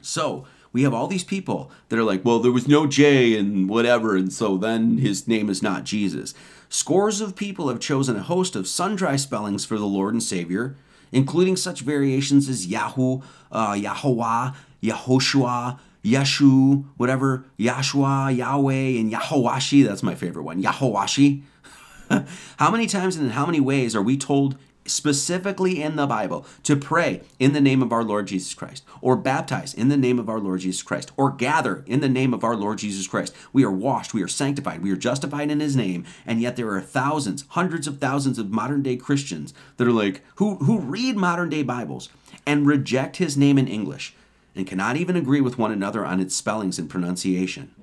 So 0.00 0.46
we 0.72 0.82
have 0.82 0.94
all 0.94 1.06
these 1.06 1.24
people 1.24 1.70
that 1.88 1.98
are 1.98 2.02
like, 2.04 2.24
well, 2.24 2.38
there 2.38 2.52
was 2.52 2.68
no 2.68 2.86
J 2.86 3.36
and 3.38 3.68
whatever, 3.68 4.16
and 4.16 4.32
so 4.32 4.56
then 4.56 4.98
his 4.98 5.26
name 5.26 5.48
is 5.48 5.62
not 5.62 5.84
Jesus. 5.84 6.34
Scores 6.68 7.20
of 7.20 7.34
people 7.34 7.68
have 7.68 7.80
chosen 7.80 8.16
a 8.16 8.22
host 8.22 8.54
of 8.54 8.68
sundry 8.68 9.16
spellings 9.18 9.64
for 9.64 9.78
the 9.78 9.86
Lord 9.86 10.12
and 10.12 10.22
Savior, 10.22 10.76
including 11.10 11.56
such 11.56 11.80
variations 11.80 12.48
as 12.48 12.66
Yahoo, 12.66 13.20
uh, 13.50 13.74
Yahweh, 13.78 14.50
Yahoshua, 14.82 15.78
Yeshu, 16.04 16.84
whatever, 16.96 17.44
Yahshua, 17.58 18.36
Yahweh, 18.36 18.72
and 19.00 19.10
Yahowashi. 19.10 19.84
That's 19.86 20.02
my 20.02 20.14
favorite 20.14 20.42
one, 20.44 20.62
Yahowashi. 20.62 21.40
how 22.58 22.70
many 22.70 22.86
times 22.86 23.16
and 23.16 23.26
in 23.26 23.32
how 23.32 23.46
many 23.46 23.60
ways 23.60 23.96
are 23.96 24.02
we 24.02 24.16
told 24.18 24.56
specifically 24.90 25.82
in 25.82 25.96
the 25.96 26.06
Bible 26.06 26.46
to 26.64 26.76
pray 26.76 27.22
in 27.38 27.52
the 27.52 27.60
name 27.60 27.82
of 27.82 27.92
our 27.92 28.02
Lord 28.04 28.26
Jesus 28.26 28.54
Christ, 28.54 28.84
or 29.00 29.16
baptize 29.16 29.74
in 29.74 29.88
the 29.88 29.96
name 29.96 30.18
of 30.18 30.28
our 30.28 30.38
Lord 30.40 30.60
Jesus 30.60 30.82
Christ, 30.82 31.12
or 31.16 31.30
gather 31.30 31.84
in 31.86 32.00
the 32.00 32.08
name 32.08 32.34
of 32.34 32.44
our 32.44 32.56
Lord 32.56 32.78
Jesus 32.78 33.06
Christ. 33.06 33.34
We 33.52 33.64
are 33.64 33.70
washed, 33.70 34.14
we 34.14 34.22
are 34.22 34.28
sanctified, 34.28 34.82
we 34.82 34.92
are 34.92 34.96
justified 34.96 35.50
in 35.50 35.60
his 35.60 35.76
name, 35.76 36.04
and 36.26 36.40
yet 36.40 36.56
there 36.56 36.70
are 36.72 36.80
thousands, 36.80 37.44
hundreds 37.50 37.86
of 37.86 37.98
thousands 37.98 38.38
of 38.38 38.50
modern 38.50 38.82
day 38.82 38.96
Christians 38.96 39.54
that 39.76 39.86
are 39.86 39.92
like 39.92 40.22
who 40.36 40.56
who 40.56 40.78
read 40.78 41.16
modern 41.16 41.48
day 41.48 41.62
Bibles 41.62 42.08
and 42.46 42.66
reject 42.66 43.16
his 43.18 43.36
name 43.36 43.58
in 43.58 43.68
English 43.68 44.14
and 44.54 44.66
cannot 44.66 44.96
even 44.96 45.16
agree 45.16 45.40
with 45.40 45.58
one 45.58 45.70
another 45.70 46.04
on 46.04 46.20
its 46.20 46.34
spellings 46.34 46.78
and 46.78 46.90
pronunciation. 46.90 47.74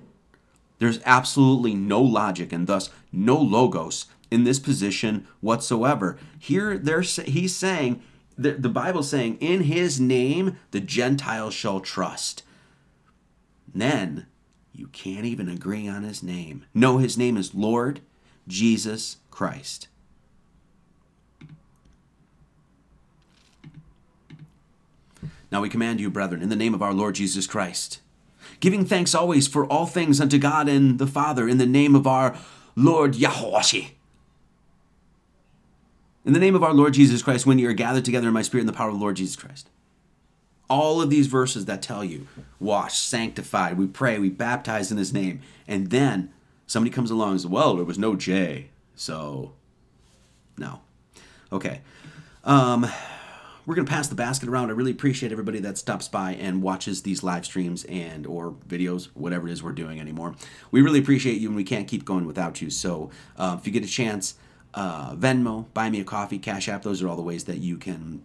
There's 0.78 1.00
absolutely 1.06 1.74
no 1.74 2.02
logic 2.02 2.52
and 2.52 2.68
thus 2.68 2.90
no 3.14 3.38
logos 3.38 4.08
in 4.36 4.44
this 4.44 4.60
position 4.60 5.26
whatsoever. 5.42 6.20
Here, 6.38 6.78
they're, 6.78 7.02
he's 7.02 7.56
saying, 7.56 8.04
the, 8.38 8.52
the 8.52 8.68
Bible's 8.70 9.10
saying, 9.10 9.38
in 9.40 9.64
his 9.64 9.98
name 10.00 10.58
the 10.72 10.82
Gentiles 10.82 11.54
shall 11.56 11.80
trust. 11.80 12.44
Then 13.74 14.28
you 14.74 14.88
can't 14.90 15.26
even 15.26 15.48
agree 15.50 15.88
on 15.88 16.04
his 16.04 16.22
name. 16.22 16.66
No, 16.74 16.98
his 17.00 17.18
name 17.18 17.38
is 17.38 17.56
Lord 17.56 18.02
Jesus 18.48 19.18
Christ. 19.32 19.88
Now 25.52 25.62
we 25.62 25.70
command 25.70 26.02
you, 26.02 26.10
brethren, 26.10 26.42
in 26.42 26.50
the 26.50 26.56
name 26.58 26.74
of 26.74 26.82
our 26.82 26.94
Lord 26.94 27.16
Jesus 27.16 27.48
Christ, 27.48 28.02
giving 28.60 28.84
thanks 28.86 29.16
always 29.16 29.48
for 29.48 29.66
all 29.66 29.86
things 29.86 30.20
unto 30.20 30.38
God 30.38 30.68
and 30.68 31.00
the 31.00 31.08
Father 31.08 31.48
in 31.48 31.58
the 31.58 31.66
name 31.66 31.96
of 31.96 32.06
our 32.06 32.36
Lord 32.76 33.16
Yahweh 33.16 33.62
in 36.26 36.34
the 36.34 36.40
name 36.40 36.56
of 36.56 36.64
our 36.64 36.74
Lord 36.74 36.96
Jesus 36.96 37.22
Christ, 37.22 37.46
when 37.46 37.60
you 37.60 37.70
are 37.70 37.74
gathered 37.74 38.04
together 38.04 38.30
in 38.30 38.34
my 38.34 38.42
spirit 38.42 38.62
in 38.62 38.66
the 38.66 38.74
power 38.74 38.90
of 38.90 38.96
the 38.96 39.00
Lord 39.00 39.16
Jesus 39.18 39.36
Christ. 39.36 39.70
All 40.68 41.00
of 41.00 41.12
these 41.12 41.28
verses 41.28 41.66
that 41.66 41.84
tell 41.84 42.04
you, 42.04 42.26
wash, 42.60 42.98
sanctified, 42.98 43.78
we 43.78 43.86
pray, 43.86 44.18
we 44.18 44.30
baptize 44.32 44.92
in 44.92 44.98
his 44.98 45.14
name. 45.14 45.42
And 45.68 45.92
then 45.92 46.32
somebody 46.66 46.90
comes 46.92 47.12
along 47.12 47.32
and 47.34 47.42
says, 47.42 47.52
well, 47.52 47.76
there 47.76 47.86
was 47.86 48.00
no 48.00 48.16
J, 48.16 48.70
so 48.96 49.54
no. 50.58 50.82
Okay. 51.52 51.82
Um, 52.44 52.88
we're 53.68 53.76
going 53.76 53.86
to 53.86 53.92
pass 53.92 54.08
the 54.08 54.16
basket 54.16 54.50
around. 54.50 54.70
I 54.72 54.74
really 54.74 54.90
appreciate 54.92 55.32
everybody 55.32 55.60
that 55.60 55.78
stops 55.78 56.08
by 56.08 56.34
and 56.34 56.64
watches 56.64 57.04
these 57.04 57.22
live 57.22 57.46
streams 57.46 57.84
and 57.84 58.26
or 58.26 58.56
videos, 58.68 59.10
whatever 59.14 59.48
it 59.48 59.52
is 59.52 59.62
we're 59.62 59.72
doing 59.74 60.00
anymore. 60.00 60.34
We 60.72 60.82
really 60.82 61.00
appreciate 61.00 61.40
you, 61.40 61.50
and 61.50 61.56
we 61.56 61.64
can't 61.64 61.88
keep 61.88 62.04
going 62.04 62.26
without 62.26 62.64
you. 62.64 62.72
So 62.72 63.12
uh, 63.38 63.58
if 63.60 63.68
you 63.68 63.72
get 63.74 63.84
a 63.84 63.88
chance, 63.88 64.34
uh, 64.76 65.12
Venmo, 65.16 65.66
Buy 65.74 65.90
Me 65.90 66.00
a 66.02 66.04
Coffee, 66.04 66.38
Cash 66.38 66.68
App. 66.70 66.84
Those 66.84 67.02
are 67.02 67.08
all 67.08 67.16
the 67.16 67.22
ways 67.22 67.46
that 67.46 67.58
you 67.58 67.78
can 67.78 68.22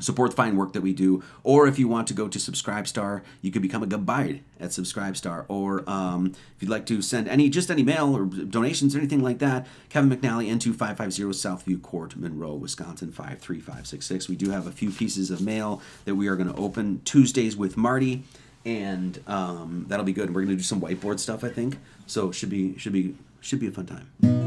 support 0.00 0.30
the 0.32 0.36
fine 0.36 0.56
work 0.56 0.72
that 0.72 0.80
we 0.82 0.92
do. 0.92 1.22
Or 1.44 1.66
if 1.66 1.78
you 1.78 1.88
want 1.88 2.08
to 2.08 2.14
go 2.14 2.28
to 2.28 2.38
Subscribestar, 2.38 3.22
you 3.42 3.50
could 3.50 3.62
become 3.62 3.82
a 3.82 3.86
guide 3.86 4.40
at 4.60 4.70
Subscribestar. 4.70 5.44
Or 5.48 5.88
um, 5.88 6.34
if 6.56 6.62
you'd 6.62 6.70
like 6.70 6.84
to 6.86 7.00
send 7.00 7.28
any, 7.28 7.48
just 7.48 7.70
any 7.70 7.82
mail 7.82 8.14
or 8.14 8.24
donations 8.24 8.94
or 8.94 8.98
anything 8.98 9.22
like 9.22 9.38
that, 9.38 9.66
Kevin 9.88 10.10
McNally, 10.10 10.48
N2550 10.52 10.96
Southview 11.32 11.80
Court, 11.80 12.16
Monroe, 12.16 12.54
Wisconsin, 12.54 13.08
53566. 13.12 14.28
We 14.28 14.36
do 14.36 14.50
have 14.50 14.66
a 14.66 14.72
few 14.72 14.90
pieces 14.90 15.30
of 15.30 15.40
mail 15.40 15.80
that 16.04 16.16
we 16.16 16.26
are 16.28 16.36
going 16.36 16.52
to 16.52 16.58
open 16.60 17.00
Tuesdays 17.04 17.56
with 17.56 17.76
Marty. 17.76 18.24
And 18.66 19.22
um, 19.26 19.86
that'll 19.88 20.06
be 20.06 20.12
good. 20.14 20.30
We're 20.34 20.42
going 20.42 20.48
to 20.56 20.56
do 20.56 20.62
some 20.62 20.80
whiteboard 20.80 21.18
stuff, 21.18 21.44
I 21.44 21.50
think. 21.50 21.78
So 22.06 22.32
should 22.32 22.48
be 22.50 22.76
should 22.78 22.94
be 22.94 23.14
should 23.42 23.60
be 23.60 23.66
a 23.68 23.70
fun 23.70 23.84
time. 23.84 24.43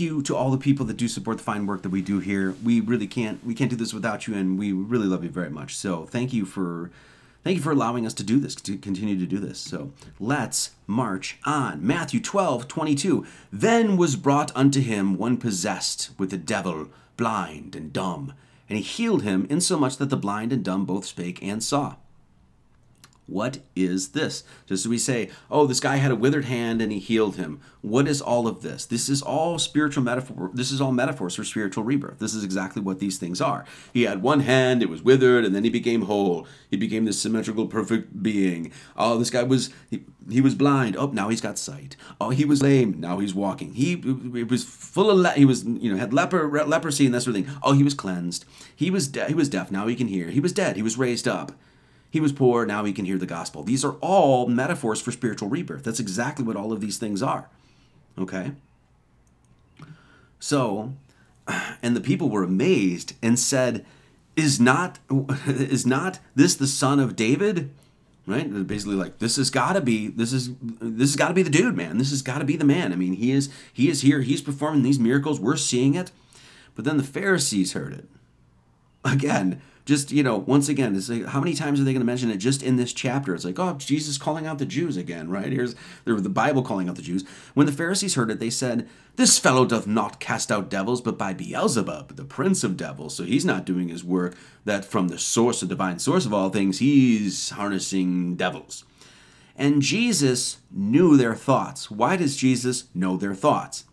you 0.00 0.22
to 0.22 0.34
all 0.34 0.50
the 0.50 0.58
people 0.58 0.86
that 0.86 0.96
do 0.96 1.06
support 1.06 1.38
the 1.38 1.44
fine 1.44 1.66
work 1.66 1.82
that 1.82 1.90
we 1.90 2.00
do 2.02 2.18
here. 2.18 2.54
We 2.64 2.80
really 2.80 3.06
can't 3.06 3.44
we 3.44 3.54
can't 3.54 3.70
do 3.70 3.76
this 3.76 3.92
without 3.94 4.26
you, 4.26 4.34
and 4.34 4.58
we 4.58 4.72
really 4.72 5.06
love 5.06 5.22
you 5.22 5.30
very 5.30 5.50
much. 5.50 5.76
So 5.76 6.06
thank 6.06 6.32
you 6.32 6.44
for 6.46 6.90
thank 7.44 7.56
you 7.56 7.62
for 7.62 7.70
allowing 7.70 8.06
us 8.06 8.14
to 8.14 8.22
do 8.24 8.40
this 8.40 8.54
to 8.54 8.76
continue 8.78 9.18
to 9.18 9.26
do 9.26 9.38
this. 9.38 9.58
So 9.58 9.92
let's 10.18 10.70
march 10.86 11.38
on. 11.44 11.86
Matthew 11.86 12.20
12, 12.20 12.66
22. 12.66 13.26
Then 13.52 13.96
was 13.96 14.16
brought 14.16 14.50
unto 14.56 14.80
him 14.80 15.16
one 15.16 15.36
possessed 15.36 16.10
with 16.18 16.30
the 16.30 16.38
devil, 16.38 16.88
blind 17.16 17.76
and 17.76 17.92
dumb, 17.92 18.32
and 18.68 18.78
he 18.78 18.82
healed 18.84 19.22
him 19.22 19.46
insomuch 19.50 19.96
that 19.98 20.10
the 20.10 20.16
blind 20.16 20.52
and 20.52 20.64
dumb 20.64 20.84
both 20.84 21.04
spake 21.06 21.42
and 21.42 21.62
saw. 21.62 21.94
What 23.30 23.60
is 23.76 24.08
this? 24.08 24.42
Just 24.66 24.84
as 24.84 24.88
we 24.88 24.98
say, 24.98 25.30
oh, 25.50 25.64
this 25.66 25.78
guy 25.80 25.96
had 25.96 26.10
a 26.10 26.16
withered 26.16 26.46
hand 26.46 26.82
and 26.82 26.90
he 26.90 26.98
healed 26.98 27.36
him. 27.36 27.60
What 27.80 28.08
is 28.08 28.20
all 28.20 28.46
of 28.48 28.62
this? 28.62 28.84
This 28.84 29.08
is 29.08 29.22
all 29.22 29.58
spiritual 29.60 30.02
metaphor. 30.02 30.50
This 30.52 30.72
is 30.72 30.80
all 30.80 30.90
metaphors 30.92 31.36
for 31.36 31.44
spiritual 31.44 31.84
rebirth. 31.84 32.18
This 32.18 32.34
is 32.34 32.42
exactly 32.44 32.82
what 32.82 32.98
these 32.98 33.18
things 33.18 33.40
are. 33.40 33.64
He 33.94 34.02
had 34.02 34.20
one 34.20 34.40
hand, 34.40 34.82
it 34.82 34.90
was 34.90 35.02
withered, 35.04 35.44
and 35.44 35.54
then 35.54 35.62
he 35.64 35.70
became 35.70 36.02
whole. 36.02 36.46
He 36.70 36.76
became 36.76 37.04
this 37.04 37.22
symmetrical, 37.22 37.68
perfect 37.68 38.20
being. 38.22 38.72
Oh, 38.96 39.16
this 39.16 39.30
guy 39.30 39.44
was 39.44 39.70
he, 39.88 40.02
he 40.30 40.40
was 40.40 40.54
blind. 40.56 40.96
Oh, 40.96 41.06
now 41.06 41.28
he's 41.28 41.40
got 41.40 41.56
sight. 41.56 41.94
Oh, 42.20 42.30
he 42.30 42.44
was 42.44 42.62
lame. 42.62 42.96
Now 43.00 43.20
he's 43.20 43.34
walking. 43.34 43.74
He, 43.74 43.92
it 43.92 44.50
was 44.50 44.64
full 44.64 45.08
of 45.08 45.16
le- 45.16 45.32
he 45.32 45.44
was 45.44 45.64
you 45.64 45.90
know 45.92 45.96
had 45.96 46.12
leper 46.12 46.66
leprosy 46.66 47.06
and 47.06 47.14
that 47.14 47.20
sort 47.22 47.36
of 47.36 47.44
thing. 47.46 47.56
Oh, 47.62 47.72
he 47.74 47.84
was 47.84 47.94
cleansed. 47.94 48.44
He 48.74 48.90
was 48.90 49.06
de- 49.08 49.26
he 49.28 49.34
was 49.34 49.48
deaf. 49.48 49.70
Now 49.70 49.86
he 49.86 49.94
can 49.94 50.08
hear. 50.08 50.28
He 50.30 50.40
was 50.40 50.52
dead. 50.52 50.74
He 50.76 50.82
was 50.82 50.98
raised 50.98 51.28
up. 51.28 51.52
He 52.10 52.18
was 52.20 52.32
poor, 52.32 52.66
now 52.66 52.84
he 52.84 52.92
can 52.92 53.04
hear 53.04 53.18
the 53.18 53.24
gospel. 53.26 53.62
These 53.62 53.84
are 53.84 53.92
all 54.00 54.48
metaphors 54.48 55.00
for 55.00 55.12
spiritual 55.12 55.48
rebirth. 55.48 55.84
That's 55.84 56.00
exactly 56.00 56.44
what 56.44 56.56
all 56.56 56.72
of 56.72 56.80
these 56.80 56.98
things 56.98 57.22
are. 57.22 57.48
Okay? 58.18 58.50
So, 60.40 60.92
and 61.82 61.94
the 61.94 62.00
people 62.00 62.28
were 62.28 62.42
amazed 62.42 63.14
and 63.22 63.38
said, 63.38 63.86
is 64.36 64.60
not 64.60 64.98
is 65.46 65.84
not 65.86 66.18
this 66.34 66.54
the 66.56 66.66
son 66.66 66.98
of 66.98 67.14
David? 67.14 67.70
Right? 68.26 68.48
Basically 68.66 68.94
like 68.96 69.18
this 69.18 69.36
has 69.36 69.50
got 69.50 69.74
to 69.74 69.80
be 69.80 70.08
this 70.08 70.32
is 70.32 70.50
this 70.62 71.10
has 71.10 71.16
got 71.16 71.28
to 71.28 71.34
be 71.34 71.42
the 71.42 71.50
dude, 71.50 71.76
man. 71.76 71.98
This 71.98 72.10
has 72.10 72.22
got 72.22 72.38
to 72.38 72.44
be 72.44 72.56
the 72.56 72.64
man. 72.64 72.92
I 72.92 72.96
mean, 72.96 73.14
he 73.14 73.32
is 73.32 73.50
he 73.72 73.88
is 73.88 74.02
here. 74.02 74.20
He's 74.20 74.40
performing 74.40 74.82
these 74.82 74.98
miracles. 75.00 75.40
We're 75.40 75.56
seeing 75.56 75.94
it. 75.94 76.10
But 76.74 76.84
then 76.84 76.96
the 76.96 77.02
Pharisees 77.02 77.72
heard 77.72 77.92
it. 77.92 78.08
Again, 79.04 79.60
just 79.90 80.12
you 80.12 80.22
know 80.22 80.36
once 80.38 80.68
again 80.68 80.94
it's 80.94 81.08
like 81.08 81.26
how 81.26 81.40
many 81.40 81.52
times 81.52 81.80
are 81.80 81.82
they 81.84 81.92
going 81.92 82.00
to 82.00 82.06
mention 82.06 82.30
it 82.30 82.36
just 82.36 82.62
in 82.62 82.76
this 82.76 82.92
chapter 82.92 83.34
it's 83.34 83.44
like 83.44 83.58
oh 83.58 83.72
jesus 83.72 84.16
calling 84.18 84.46
out 84.46 84.58
the 84.58 84.64
jews 84.64 84.96
again 84.96 85.28
right 85.28 85.50
here's 85.50 85.74
the 86.04 86.28
bible 86.28 86.62
calling 86.62 86.88
out 86.88 86.94
the 86.94 87.02
jews 87.02 87.24
when 87.54 87.66
the 87.66 87.72
pharisees 87.72 88.14
heard 88.14 88.30
it 88.30 88.38
they 88.38 88.50
said 88.50 88.88
this 89.16 89.36
fellow 89.40 89.66
doth 89.66 89.88
not 89.88 90.20
cast 90.20 90.52
out 90.52 90.70
devils 90.70 91.00
but 91.00 91.18
by 91.18 91.34
beelzebub 91.34 92.14
the 92.14 92.22
prince 92.22 92.62
of 92.62 92.76
devils 92.76 93.16
so 93.16 93.24
he's 93.24 93.44
not 93.44 93.64
doing 93.64 93.88
his 93.88 94.04
work 94.04 94.36
that 94.64 94.84
from 94.84 95.08
the 95.08 95.18
source 95.18 95.58
the 95.60 95.66
divine 95.66 95.98
source 95.98 96.24
of 96.24 96.32
all 96.32 96.50
things 96.50 96.78
he's 96.78 97.50
harnessing 97.50 98.36
devils 98.36 98.84
and 99.56 99.82
jesus 99.82 100.58
knew 100.70 101.16
their 101.16 101.34
thoughts 101.34 101.90
why 101.90 102.14
does 102.14 102.36
jesus 102.36 102.84
know 102.94 103.16
their 103.16 103.34
thoughts 103.34 103.86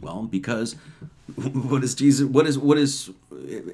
well, 0.00 0.22
because 0.22 0.74
what 1.34 1.84
is 1.84 1.94
Jesus? 1.94 2.26
What 2.26 2.46
is 2.46 2.58
what 2.58 2.78
is 2.78 3.10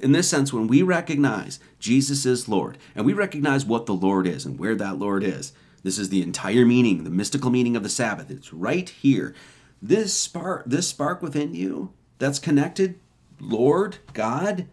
in 0.01 0.11
this 0.11 0.29
sense 0.29 0.51
when 0.53 0.67
we 0.67 0.81
recognize 0.81 1.59
Jesus 1.79 2.25
is 2.25 2.49
Lord 2.49 2.77
and 2.95 3.05
we 3.05 3.13
recognize 3.13 3.65
what 3.65 3.85
the 3.85 3.93
Lord 3.93 4.27
is 4.27 4.45
and 4.45 4.59
where 4.59 4.75
that 4.75 4.99
Lord 4.99 5.23
is. 5.23 5.53
This 5.83 5.97
is 5.97 6.09
the 6.09 6.21
entire 6.21 6.65
meaning, 6.65 7.03
the 7.03 7.09
mystical 7.09 7.49
meaning 7.49 7.75
of 7.75 7.81
the 7.83 7.89
Sabbath. 7.89 8.29
It's 8.29 8.53
right 8.53 8.87
here. 8.87 9.33
This 9.81 10.13
spark, 10.13 10.63
this 10.65 10.87
spark 10.89 11.21
within 11.23 11.55
you 11.55 11.91
that's 12.19 12.37
connected, 12.37 12.99
Lord 13.39 13.97
God 14.13 14.67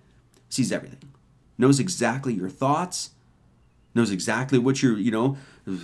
sees 0.50 0.70
everything, 0.70 1.10
knows 1.56 1.80
exactly 1.80 2.34
your 2.34 2.50
thoughts, 2.50 3.10
knows 3.94 4.10
exactly 4.10 4.58
what 4.58 4.82
you're, 4.82 4.98
you 4.98 5.10
know, 5.10 5.38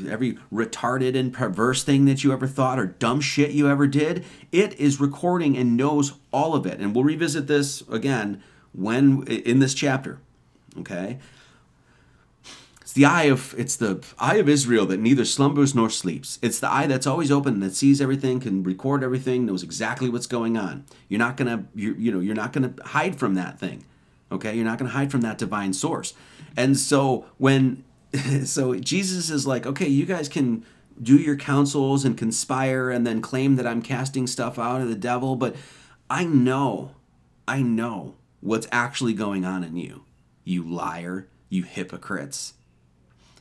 every 0.09 0.35
retarded 0.53 1.16
and 1.16 1.32
perverse 1.32 1.82
thing 1.85 2.05
that 2.07 2.24
you 2.24 2.32
ever 2.32 2.47
thought 2.47 2.78
or 2.78 2.87
dumb 2.87 3.20
shit 3.20 3.51
you 3.51 3.68
ever 3.68 3.87
did, 3.87 4.24
it 4.53 4.78
is 4.78 5.01
recording 5.01 5.57
and 5.57 5.76
knows 5.76 6.14
all 6.32 6.55
of 6.55 6.66
it. 6.66 6.80
And 6.80 6.95
we'll 6.95 7.05
revisit 7.05 7.47
this 7.47 7.82
again 7.89 8.43
when 8.72 9.24
in 9.26 9.59
this 9.61 9.74
chapter. 9.74 10.20
Okay? 10.78 11.18
It's 12.80 12.93
the 12.93 13.05
eye 13.05 13.24
of 13.24 13.55
it's 13.59 13.76
the 13.76 14.05
eye 14.18 14.37
of 14.37 14.49
Israel 14.49 14.87
that 14.87 15.01
neither 15.01 15.24
slumbers 15.24 15.74
nor 15.74 15.91
sleeps. 15.91 16.39
It's 16.43 16.59
the 16.61 16.70
eye 16.72 16.87
that's 16.87 17.07
always 17.07 17.30
open 17.30 17.61
that 17.61 17.74
sees 17.74 18.01
everything, 18.01 18.41
can 18.41 18.62
record 18.62 19.03
everything, 19.03 19.47
knows 19.47 19.62
exactly 19.62 20.09
what's 20.09 20.26
going 20.26 20.57
on. 20.57 20.85
You're 21.09 21.18
not 21.18 21.37
gonna 21.37 21.64
you 21.74 21.95
you 21.99 22.12
know 22.12 22.20
you're 22.20 22.35
not 22.35 22.53
gonna 22.53 22.74
hide 22.87 23.16
from 23.16 23.35
that 23.35 23.59
thing. 23.59 23.85
Okay, 24.32 24.55
you're 24.57 24.64
not 24.64 24.78
gonna 24.78 24.91
hide 24.91 25.11
from 25.11 25.20
that 25.22 25.39
divine 25.39 25.72
source. 25.72 26.14
And 26.57 26.76
so 26.78 27.26
when 27.39 27.85
so 28.45 28.75
Jesus 28.77 29.31
is 29.31 29.47
like, 29.47 29.67
okay, 29.67 29.89
you 29.89 30.07
guys 30.07 30.29
can 30.29 30.65
do 31.03 31.17
your 31.17 31.37
councils 31.37 32.05
and 32.05 32.17
conspire 32.17 32.91
and 32.91 33.07
then 33.07 33.21
claim 33.21 33.57
that 33.57 33.67
I'm 33.67 33.83
casting 33.83 34.27
stuff 34.27 34.59
out 34.59 34.81
of 34.81 34.89
the 34.89 34.95
devil, 34.95 35.35
but 35.37 35.57
I 36.09 36.25
know, 36.25 36.95
I 37.49 37.62
know 37.62 38.15
what's 38.41 38.69
actually 38.71 39.15
going 39.15 39.45
on 39.45 39.65
in 39.65 39.77
you, 39.77 40.05
you 40.45 40.62
liar, 40.62 41.27
you 41.49 41.65
hypocrites. 41.65 42.55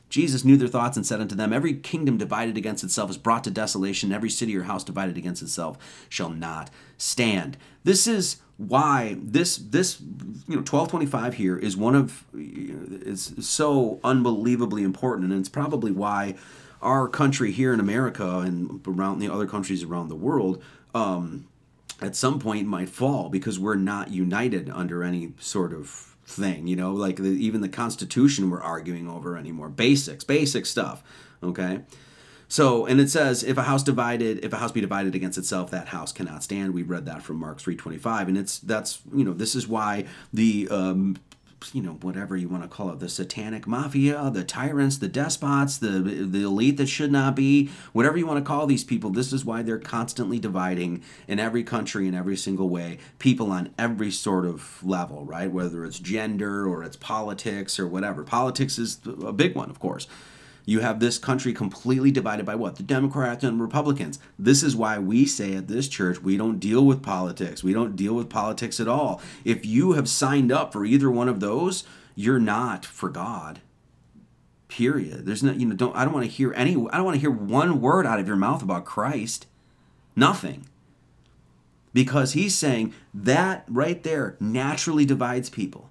Jesus 0.08 0.44
knew 0.44 0.56
their 0.56 0.68
thoughts 0.68 0.96
and 0.96 1.04
said 1.04 1.20
unto 1.20 1.34
them, 1.34 1.52
Every 1.52 1.74
kingdom 1.74 2.16
divided 2.18 2.56
against 2.56 2.84
itself 2.84 3.10
is 3.10 3.18
brought 3.18 3.42
to 3.44 3.50
desolation, 3.50 4.12
every 4.12 4.30
city 4.30 4.56
or 4.56 4.62
house 4.64 4.84
divided 4.84 5.16
against 5.16 5.42
itself 5.42 5.78
shall 6.08 6.28
not 6.28 6.70
stand. 6.96 7.56
This 7.82 8.06
is 8.06 8.36
why 8.56 9.16
this 9.20 9.56
this 9.56 10.00
you 10.00 10.54
know 10.54 10.60
1225 10.60 11.34
here 11.34 11.56
is 11.58 11.76
one 11.76 11.96
of 11.96 12.24
is 12.36 13.32
so 13.40 13.98
unbelievably 14.04 14.84
important 14.84 15.30
and 15.32 15.40
it's 15.40 15.48
probably 15.48 15.90
why 15.90 16.34
our 16.80 17.08
country 17.08 17.50
here 17.50 17.72
in 17.72 17.80
America 17.80 18.38
and 18.38 18.80
around 18.86 19.18
the 19.18 19.28
other 19.32 19.46
countries 19.46 19.82
around 19.82 20.08
the 20.08 20.14
world 20.14 20.62
um, 20.94 21.46
at 22.00 22.14
some 22.14 22.38
point 22.38 22.66
might 22.68 22.88
fall 22.88 23.28
because 23.28 23.58
we're 23.58 23.74
not 23.74 24.10
united 24.12 24.70
under 24.70 25.02
any 25.02 25.32
sort 25.40 25.72
of 25.72 26.14
thing 26.26 26.68
you 26.68 26.76
know 26.76 26.92
like 26.92 27.16
the, 27.16 27.26
even 27.30 27.60
the 27.60 27.68
constitution 27.68 28.50
we're 28.50 28.62
arguing 28.62 29.08
over 29.08 29.36
anymore 29.36 29.68
basics 29.68 30.22
basic 30.22 30.64
stuff 30.64 31.02
okay 31.42 31.80
so, 32.48 32.86
and 32.86 33.00
it 33.00 33.10
says, 33.10 33.42
if 33.42 33.56
a 33.56 33.62
house 33.62 33.82
divided, 33.82 34.44
if 34.44 34.52
a 34.52 34.56
house 34.56 34.72
be 34.72 34.80
divided 34.80 35.14
against 35.14 35.38
itself, 35.38 35.70
that 35.70 35.88
house 35.88 36.12
cannot 36.12 36.42
stand. 36.42 36.74
We 36.74 36.82
read 36.82 37.06
that 37.06 37.22
from 37.22 37.36
Mark 37.36 37.58
3.25. 37.60 38.28
And 38.28 38.38
it's, 38.38 38.58
that's, 38.58 39.00
you 39.14 39.24
know, 39.24 39.32
this 39.32 39.54
is 39.54 39.66
why 39.66 40.04
the, 40.32 40.68
um, 40.70 41.16
you 41.72 41.80
know, 41.80 41.92
whatever 42.02 42.36
you 42.36 42.46
want 42.46 42.62
to 42.62 42.68
call 42.68 42.90
it, 42.90 42.98
the 42.98 43.08
satanic 43.08 43.66
mafia, 43.66 44.30
the 44.32 44.44
tyrants, 44.44 44.98
the 44.98 45.08
despots, 45.08 45.78
the, 45.78 45.88
the 45.88 46.42
elite 46.42 46.76
that 46.76 46.86
should 46.88 47.10
not 47.10 47.34
be, 47.34 47.70
whatever 47.94 48.18
you 48.18 48.26
want 48.26 48.36
to 48.44 48.46
call 48.46 48.66
these 48.66 48.84
people, 48.84 49.08
this 49.08 49.32
is 49.32 49.46
why 49.46 49.62
they're 49.62 49.78
constantly 49.78 50.38
dividing 50.38 51.02
in 51.26 51.38
every 51.40 51.64
country, 51.64 52.06
in 52.06 52.14
every 52.14 52.36
single 52.36 52.68
way, 52.68 52.98
people 53.18 53.50
on 53.50 53.70
every 53.78 54.10
sort 54.10 54.44
of 54.44 54.84
level, 54.84 55.24
right? 55.24 55.50
Whether 55.50 55.86
it's 55.86 55.98
gender 55.98 56.66
or 56.66 56.84
it's 56.84 56.96
politics 56.96 57.78
or 57.78 57.86
whatever. 57.88 58.22
Politics 58.24 58.78
is 58.78 58.98
a 59.24 59.32
big 59.32 59.54
one, 59.54 59.70
of 59.70 59.80
course. 59.80 60.06
You 60.66 60.80
have 60.80 60.98
this 60.98 61.18
country 61.18 61.52
completely 61.52 62.10
divided 62.10 62.46
by 62.46 62.54
what? 62.54 62.76
The 62.76 62.82
Democrats 62.82 63.44
and 63.44 63.60
Republicans. 63.60 64.18
This 64.38 64.62
is 64.62 64.74
why 64.74 64.98
we 64.98 65.26
say 65.26 65.54
at 65.54 65.68
this 65.68 65.88
church, 65.88 66.22
we 66.22 66.38
don't 66.38 66.58
deal 66.58 66.84
with 66.84 67.02
politics. 67.02 67.62
We 67.62 67.74
don't 67.74 67.96
deal 67.96 68.14
with 68.14 68.30
politics 68.30 68.80
at 68.80 68.88
all. 68.88 69.20
If 69.44 69.66
you 69.66 69.92
have 69.92 70.08
signed 70.08 70.50
up 70.50 70.72
for 70.72 70.86
either 70.86 71.10
one 71.10 71.28
of 71.28 71.40
those, 71.40 71.84
you're 72.14 72.38
not 72.40 72.86
for 72.86 73.10
God. 73.10 73.60
Period. 74.68 75.26
There's 75.26 75.42
no, 75.42 75.52
you 75.52 75.66
know, 75.66 75.76
don't, 75.76 75.94
I 75.94 76.04
don't 76.04 76.14
want 76.14 76.24
to 76.24 76.32
hear 76.32 76.54
any, 76.54 76.72
I 76.72 76.96
don't 76.96 77.04
want 77.04 77.14
to 77.16 77.20
hear 77.20 77.30
one 77.30 77.82
word 77.82 78.06
out 78.06 78.18
of 78.18 78.26
your 78.26 78.36
mouth 78.36 78.62
about 78.62 78.86
Christ. 78.86 79.46
Nothing. 80.16 80.64
Because 81.92 82.32
he's 82.32 82.54
saying 82.56 82.94
that 83.12 83.64
right 83.68 84.02
there 84.02 84.36
naturally 84.40 85.04
divides 85.04 85.50
people. 85.50 85.90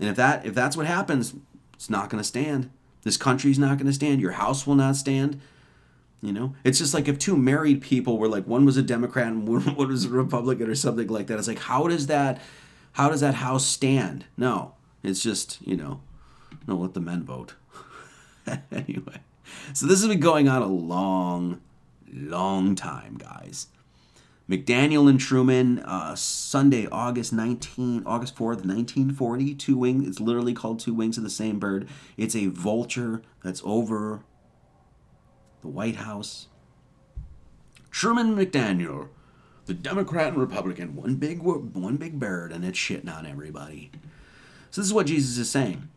And 0.00 0.08
if 0.08 0.16
that 0.16 0.44
if 0.44 0.54
that's 0.54 0.76
what 0.76 0.86
happens, 0.86 1.34
it's 1.76 1.90
not 1.90 2.10
going 2.10 2.20
to 2.22 2.26
stand. 2.26 2.70
This 3.02 3.16
country's 3.16 3.58
not 3.58 3.76
going 3.76 3.86
to 3.86 3.92
stand. 3.92 4.20
Your 4.20 4.32
house 4.32 4.66
will 4.66 4.74
not 4.74 4.96
stand. 4.96 5.40
You 6.22 6.32
know, 6.32 6.54
it's 6.64 6.78
just 6.78 6.94
like 6.94 7.06
if 7.06 7.18
two 7.18 7.36
married 7.36 7.82
people 7.82 8.18
were 8.18 8.28
like 8.28 8.46
one 8.46 8.64
was 8.64 8.78
a 8.78 8.82
Democrat 8.82 9.28
and 9.28 9.46
one, 9.48 9.76
was 9.76 10.06
a 10.06 10.08
Republican 10.08 10.68
or 10.68 10.74
something 10.74 11.06
like 11.08 11.26
that. 11.28 11.38
It's 11.38 11.46
like 11.46 11.58
how 11.60 11.86
does 11.86 12.06
that, 12.08 12.40
how 12.92 13.08
does 13.10 13.20
that 13.20 13.34
house 13.34 13.64
stand? 13.66 14.24
No, 14.36 14.74
it's 15.04 15.22
just 15.22 15.58
you 15.64 15.76
know, 15.76 16.00
no, 16.66 16.76
let 16.76 16.94
the 16.94 17.00
men 17.00 17.22
vote. 17.22 17.54
anyway, 18.72 19.18
so 19.74 19.86
this 19.86 20.00
has 20.00 20.08
been 20.08 20.18
going 20.20 20.48
on 20.48 20.62
a 20.62 20.66
long, 20.66 21.60
long 22.10 22.74
time, 22.74 23.16
guys. 23.18 23.66
McDaniel 24.48 25.10
and 25.10 25.18
Truman, 25.18 25.80
uh, 25.80 26.14
Sunday, 26.14 26.86
August 26.92 27.32
19, 27.32 28.04
August 28.06 28.36
4th, 28.36 28.64
1940. 28.64 29.54
Two 29.56 29.76
wings. 29.76 30.06
It's 30.06 30.20
literally 30.20 30.52
called 30.54 30.78
Two 30.78 30.94
Wings 30.94 31.18
of 31.18 31.24
the 31.24 31.30
Same 31.30 31.58
Bird. 31.58 31.88
It's 32.16 32.36
a 32.36 32.46
vulture 32.46 33.22
that's 33.42 33.60
over 33.64 34.20
the 35.62 35.68
White 35.68 35.96
House. 35.96 36.46
Truman 37.90 38.36
McDaniel, 38.36 39.08
the 39.64 39.74
Democrat 39.74 40.28
and 40.28 40.36
Republican, 40.36 40.94
one 40.94 41.16
big 41.16 41.40
one 41.42 41.96
big 41.96 42.20
bird, 42.20 42.52
and 42.52 42.64
it's 42.64 42.78
shitting 42.78 43.12
on 43.12 43.26
everybody. 43.26 43.90
So 44.70 44.80
this 44.80 44.86
is 44.86 44.94
what 44.94 45.06
Jesus 45.06 45.38
is 45.38 45.50
saying. 45.50 45.88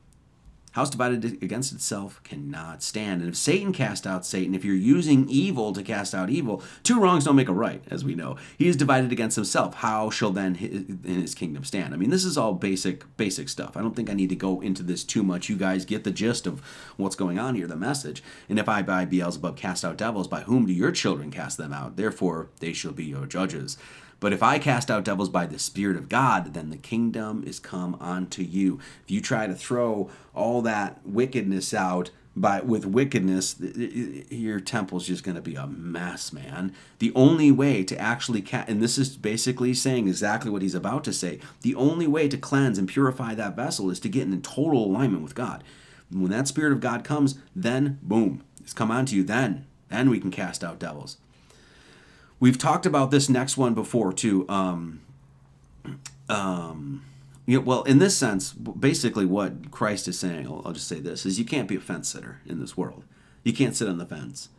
House 0.73 0.89
divided 0.91 1.25
against 1.41 1.73
itself 1.73 2.21
cannot 2.23 2.83
stand. 2.83 3.21
And 3.21 3.29
if 3.29 3.35
Satan 3.35 3.73
cast 3.73 4.05
out 4.05 4.23
Satan, 4.25 4.53
if 4.53 4.63
you're 4.63 4.75
using 4.75 5.27
evil 5.29 5.73
to 5.73 5.81
cast 5.81 6.13
out 6.13 6.29
evil, 6.29 6.61
two 6.83 6.99
wrongs 6.99 7.25
don't 7.25 7.35
make 7.35 7.49
a 7.49 7.53
right, 7.53 7.81
as 7.89 8.03
we 8.03 8.13
know. 8.13 8.37
He 8.57 8.67
is 8.67 8.75
divided 8.75 9.11
against 9.11 9.35
himself. 9.35 9.75
How 9.75 10.11
shall 10.11 10.29
then 10.29 10.55
his, 10.55 10.71
in 10.81 11.21
his 11.21 11.33
kingdom 11.33 11.63
stand? 11.63 11.93
I 11.93 11.97
mean, 11.97 12.11
this 12.11 12.23
is 12.25 12.37
all 12.37 12.53
basic, 12.53 13.03
basic 13.17 13.49
stuff. 13.49 13.75
I 13.75 13.81
don't 13.81 13.95
think 13.95 14.11
I 14.11 14.13
need 14.13 14.29
to 14.29 14.35
go 14.35 14.61
into 14.61 14.83
this 14.83 15.03
too 15.03 15.23
much. 15.23 15.49
You 15.49 15.55
guys 15.57 15.85
get 15.85 16.03
the 16.03 16.11
gist 16.11 16.45
of 16.45 16.59
what's 16.97 17.15
going 17.15 17.39
on 17.39 17.55
here, 17.55 17.65
the 17.67 17.75
message. 17.75 18.21
And 18.47 18.59
if 18.59 18.69
I 18.69 18.83
by 18.83 19.05
Beelzebub 19.05 19.57
cast 19.57 19.83
out 19.83 19.97
devils, 19.97 20.27
by 20.27 20.41
whom 20.41 20.67
do 20.67 20.73
your 20.73 20.91
children 20.91 21.31
cast 21.31 21.57
them 21.57 21.73
out? 21.73 21.97
Therefore, 21.97 22.49
they 22.59 22.73
shall 22.73 22.91
be 22.91 23.05
your 23.05 23.25
judges. 23.25 23.77
But 24.19 24.33
if 24.33 24.43
I 24.43 24.59
cast 24.59 24.91
out 24.91 25.05
devils 25.05 25.29
by 25.29 25.45
the 25.45 25.59
Spirit 25.59 25.95
of 25.95 26.09
God, 26.09 26.53
then 26.53 26.69
the 26.69 26.77
kingdom 26.77 27.43
is 27.45 27.59
come 27.59 27.95
unto 27.99 28.41
you. 28.43 28.79
If 29.03 29.11
you 29.11 29.21
try 29.21 29.47
to 29.47 29.55
throw 29.55 30.09
all 30.35 30.61
that 30.63 30.99
wickedness 31.05 31.73
out 31.73 32.11
by 32.35 32.61
with 32.61 32.85
wickedness, 32.85 33.55
your 33.59 34.59
temple's 34.59 35.07
just 35.07 35.23
going 35.23 35.35
to 35.35 35.41
be 35.41 35.55
a 35.55 35.67
mess, 35.67 36.31
man. 36.31 36.73
The 36.99 37.13
only 37.15 37.51
way 37.51 37.83
to 37.83 37.97
actually 37.99 38.41
ca- 38.41 38.65
and 38.67 38.81
this 38.81 38.97
is 38.97 39.17
basically 39.17 39.73
saying 39.73 40.07
exactly 40.07 40.51
what 40.51 40.61
he's 40.61 40.75
about 40.75 41.03
to 41.05 41.13
say. 41.13 41.39
The 41.61 41.75
only 41.75 42.07
way 42.07 42.27
to 42.27 42.37
cleanse 42.37 42.77
and 42.77 42.87
purify 42.87 43.35
that 43.35 43.55
vessel 43.55 43.89
is 43.89 43.99
to 44.01 44.09
get 44.09 44.23
in 44.27 44.41
total 44.41 44.85
alignment 44.85 45.23
with 45.23 45.35
God. 45.35 45.63
When 46.11 46.31
that 46.31 46.47
Spirit 46.47 46.73
of 46.73 46.81
God 46.81 47.03
comes, 47.03 47.37
then 47.55 47.99
boom, 48.01 48.43
it's 48.61 48.73
come 48.73 48.91
onto 48.91 49.15
you. 49.15 49.23
Then, 49.23 49.65
then 49.89 50.09
we 50.09 50.19
can 50.19 50.31
cast 50.31 50.63
out 50.63 50.79
devils. 50.79 51.17
We've 52.39 52.57
talked 52.57 52.85
about 52.85 53.11
this 53.11 53.27
next 53.27 53.57
one 53.57 53.73
before 53.73 54.13
too. 54.13 54.45
Um, 54.47 55.01
um, 56.29 57.03
you 57.45 57.57
know, 57.57 57.63
well, 57.65 57.83
in 57.83 57.99
this 57.99 58.15
sense, 58.15 58.53
basically 58.53 59.25
what 59.25 59.71
Christ 59.71 60.07
is 60.07 60.17
saying, 60.19 60.47
I'll, 60.47 60.61
I'll, 60.63 60.71
just 60.73 60.87
say 60.87 60.99
this, 60.99 61.25
is 61.25 61.37
you 61.39 61.45
can't 61.45 61.67
be 61.67 61.75
a 61.75 61.79
fence 61.79 62.07
sitter 62.07 62.39
in 62.45 62.59
this 62.59 62.77
world. 62.77 63.03
You 63.43 63.51
can't 63.53 63.75
sit 63.75 63.89
on 63.89 63.97
the 63.97 64.05
fence. 64.05 64.49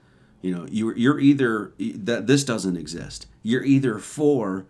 You 0.42 0.54
know, 0.54 0.66
you're, 0.70 0.96
you're 0.96 1.20
either, 1.20 1.72
that 1.78 2.26
this 2.26 2.44
doesn't 2.44 2.76
exist. 2.76 3.26
You're 3.42 3.62
either 3.64 3.98
for 3.98 4.66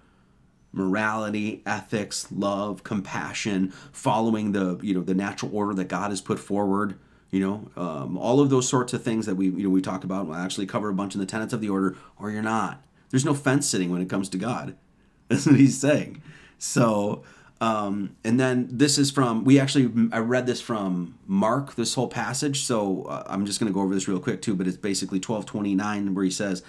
morality, 0.73 1.63
ethics, 1.65 2.27
love, 2.31 2.85
compassion, 2.85 3.71
following 3.91 4.53
the, 4.53 4.79
you 4.83 4.95
know, 4.95 5.01
the 5.03 5.15
natural 5.15 5.57
order 5.57 5.73
that 5.75 5.89
God 5.89 6.11
has 6.11 6.21
put 6.21 6.39
forward, 6.39 6.99
you 7.31 7.41
know, 7.41 7.71
um, 7.83 8.19
all 8.19 8.41
of 8.41 8.51
those 8.51 8.69
sorts 8.69 8.93
of 8.93 9.03
things 9.03 9.25
that 9.27 9.37
we, 9.37 9.47
you 9.47 9.63
know, 9.65 9.71
we 9.71 9.81
talked 9.81 10.05
about, 10.05 10.27
we'll 10.27 10.37
actually 10.37 10.67
cover 10.67 10.89
a 10.91 10.95
bunch 10.95 11.15
in 11.15 11.21
the 11.21 11.27
tenets 11.27 11.53
of 11.53 11.61
the 11.61 11.71
order, 11.71 11.97
or 12.21 12.31
you're 12.31 12.43
not. 12.43 12.85
There's 13.11 13.25
no 13.25 13.35
fence 13.35 13.69
sitting 13.69 13.91
when 13.91 14.01
it 14.01 14.09
comes 14.09 14.29
to 14.31 14.39
God. 14.39 14.77
That's 15.29 15.47
what 15.47 15.57
he's 15.57 15.79
saying. 15.79 16.23
So, 16.59 17.25
um, 17.61 18.17
and 18.25 18.39
then 18.41 18.69
this 18.71 18.99
is 18.99 19.11
from, 19.11 19.45
we 19.45 19.59
actually, 19.61 19.91
I 20.13 20.19
read 20.19 20.47
this 20.47 20.61
from 20.61 21.19
Mark, 21.27 21.75
this 21.75 21.95
whole 21.95 22.09
passage. 22.09 22.63
So 22.63 23.05
uh, 23.05 23.25
I'm 23.27 23.45
just 23.47 23.61
going 23.61 23.71
to 23.71 23.75
go 23.75 23.81
over 23.83 23.93
this 23.95 24.09
real 24.09 24.19
quick 24.21 24.41
too, 24.43 24.55
but 24.55 24.67
it's 24.67 24.77
basically 24.77 25.19
1229 25.19 26.15
where 26.15 26.25
he 26.25 26.31
says, 26.31 26.63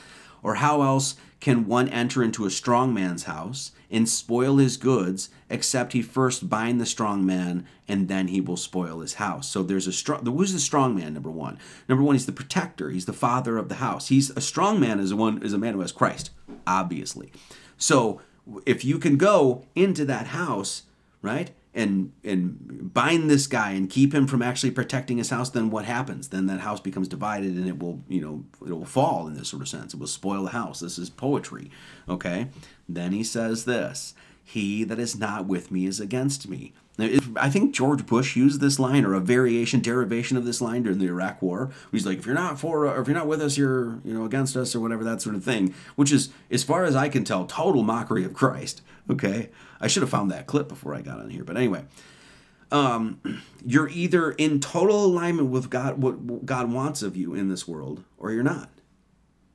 Or 0.44 0.56
how 0.56 0.82
else 0.82 1.16
can 1.40 1.66
one 1.68 1.88
enter 1.90 2.22
into 2.24 2.46
a 2.46 2.52
strong 2.52 2.94
man's 2.94 3.24
house 3.24 3.72
and 3.92 4.08
spoil 4.08 4.58
his 4.58 4.78
goods, 4.78 5.30
except 5.50 5.92
he 5.94 6.02
first 6.02 6.50
bind 6.50 6.80
the 6.80 6.86
strong 6.86 7.26
man, 7.26 7.66
and 7.90 8.08
then 8.08 8.30
he 8.30 8.40
will 8.40 8.56
spoil 8.56 9.02
his 9.02 9.16
house. 9.16 9.50
So 9.50 9.62
there's 9.64 9.86
a 9.88 9.92
strong. 9.92 10.26
Who's 10.26 10.54
the 10.54 10.60
strong 10.60 10.96
man? 10.96 11.14
Number 11.14 11.30
one. 11.30 11.60
Number 11.90 12.04
one, 12.04 12.16
he's 12.16 12.26
the 12.26 12.32
protector. 12.32 12.90
He's 12.90 13.06
the 13.06 13.14
father 13.14 13.58
of 13.58 13.68
the 13.70 13.76
house. 13.76 14.08
He's 14.08 14.30
a 14.32 14.42
strong 14.42 14.80
man. 14.80 15.00
Is 15.00 15.14
one 15.14 15.44
is 15.44 15.54
a 15.54 15.58
man 15.60 15.74
who 15.74 15.82
has 15.82 15.92
Christ, 15.92 16.32
obviously. 16.66 17.32
So 17.78 18.22
if 18.66 18.86
you 18.86 18.98
can 18.98 19.18
go 19.18 19.66
into 19.76 20.06
that 20.06 20.28
house, 20.28 20.84
right? 21.22 21.52
and 21.74 22.12
and 22.26 22.94
bind 22.94 23.30
this 23.30 23.48
guy 23.48 23.70
and 23.70 23.90
keep 23.90 24.14
him 24.14 24.28
from 24.28 24.42
actually 24.42 24.70
protecting 24.70 25.18
his 25.20 25.30
house 25.30 25.50
then 25.52 25.70
what 25.70 25.86
happens 25.86 26.28
then 26.28 26.48
that 26.48 26.60
house 26.60 26.82
becomes 26.82 27.08
divided 27.08 27.56
and 27.56 27.66
it 27.66 27.80
will 27.80 28.02
you 28.10 28.20
know 28.20 28.44
it 28.68 28.74
will 28.74 28.84
fall 28.84 29.26
in 29.26 29.36
this 29.36 29.48
sort 29.48 29.62
of 29.62 29.70
sense 29.70 29.94
it 29.94 29.98
will 29.98 30.06
spoil 30.06 30.44
the 30.44 30.50
house 30.50 30.82
this 30.82 31.00
is 31.00 31.10
poetry 31.10 31.72
okay 32.10 32.48
then 32.96 33.12
he 33.12 33.24
says 33.24 33.66
this 33.66 34.14
He 34.44 34.84
that 34.84 35.00
is 35.00 35.18
not 35.18 35.46
with 35.46 35.72
me 35.72 35.86
is 35.86 36.00
against 36.00 36.48
me. 36.50 36.74
I 37.38 37.50
think 37.50 37.74
George 37.74 38.06
Bush 38.06 38.36
used 38.36 38.60
this 38.62 38.78
line 38.78 39.06
or 39.06 39.14
a 39.16 39.20
variation, 39.20 39.80
derivation 39.80 40.38
of 40.38 40.46
this 40.46 40.62
line 40.62 40.84
during 40.84 41.00
the 41.00 41.08
Iraq 41.08 41.42
War. 41.42 41.72
He's 41.92 42.06
like, 42.06 42.20
if 42.20 42.26
you're 42.28 42.36
not 42.36 42.60
for, 42.60 42.80
or 42.86 42.98
uh, 42.98 43.02
if 43.02 43.08
you're 43.08 43.16
not 43.16 43.28
with 43.28 43.42
us, 43.42 43.58
you're 43.58 44.00
you 44.04 44.14
know 44.14 44.26
against 44.26 44.56
us 44.56 44.76
or 44.76 44.82
whatever 44.82 45.04
that 45.06 45.22
sort 45.22 45.36
of 45.36 45.44
thing. 45.44 45.74
Which 45.96 46.12
is, 46.12 46.30
as 46.52 46.64
far 46.64 46.84
as 46.84 46.96
I 46.96 47.10
can 47.10 47.24
tell, 47.24 47.46
total 47.46 47.84
mockery 47.84 48.24
of 48.24 48.34
Christ. 48.34 48.82
Okay, 49.10 49.50
I 49.80 49.88
should 49.88 50.04
have 50.04 50.10
found 50.10 50.30
that 50.32 50.48
clip 50.48 50.68
before 50.68 50.94
I 50.94 51.02
got 51.02 51.20
on 51.20 51.30
here, 51.30 51.44
but 51.44 51.58
anyway. 51.58 51.84
Um, 52.74 53.20
you're 53.66 53.90
either 53.90 54.32
in 54.32 54.62
total 54.62 55.04
alignment 55.06 55.50
with 55.50 55.70
God, 55.70 56.02
what 56.02 56.46
God 56.46 56.72
wants 56.72 57.02
of 57.04 57.18
you 57.18 57.34
in 57.34 57.50
this 57.50 57.68
world, 57.68 58.02
or 58.18 58.32
you're 58.32 58.44
not. 58.46 58.70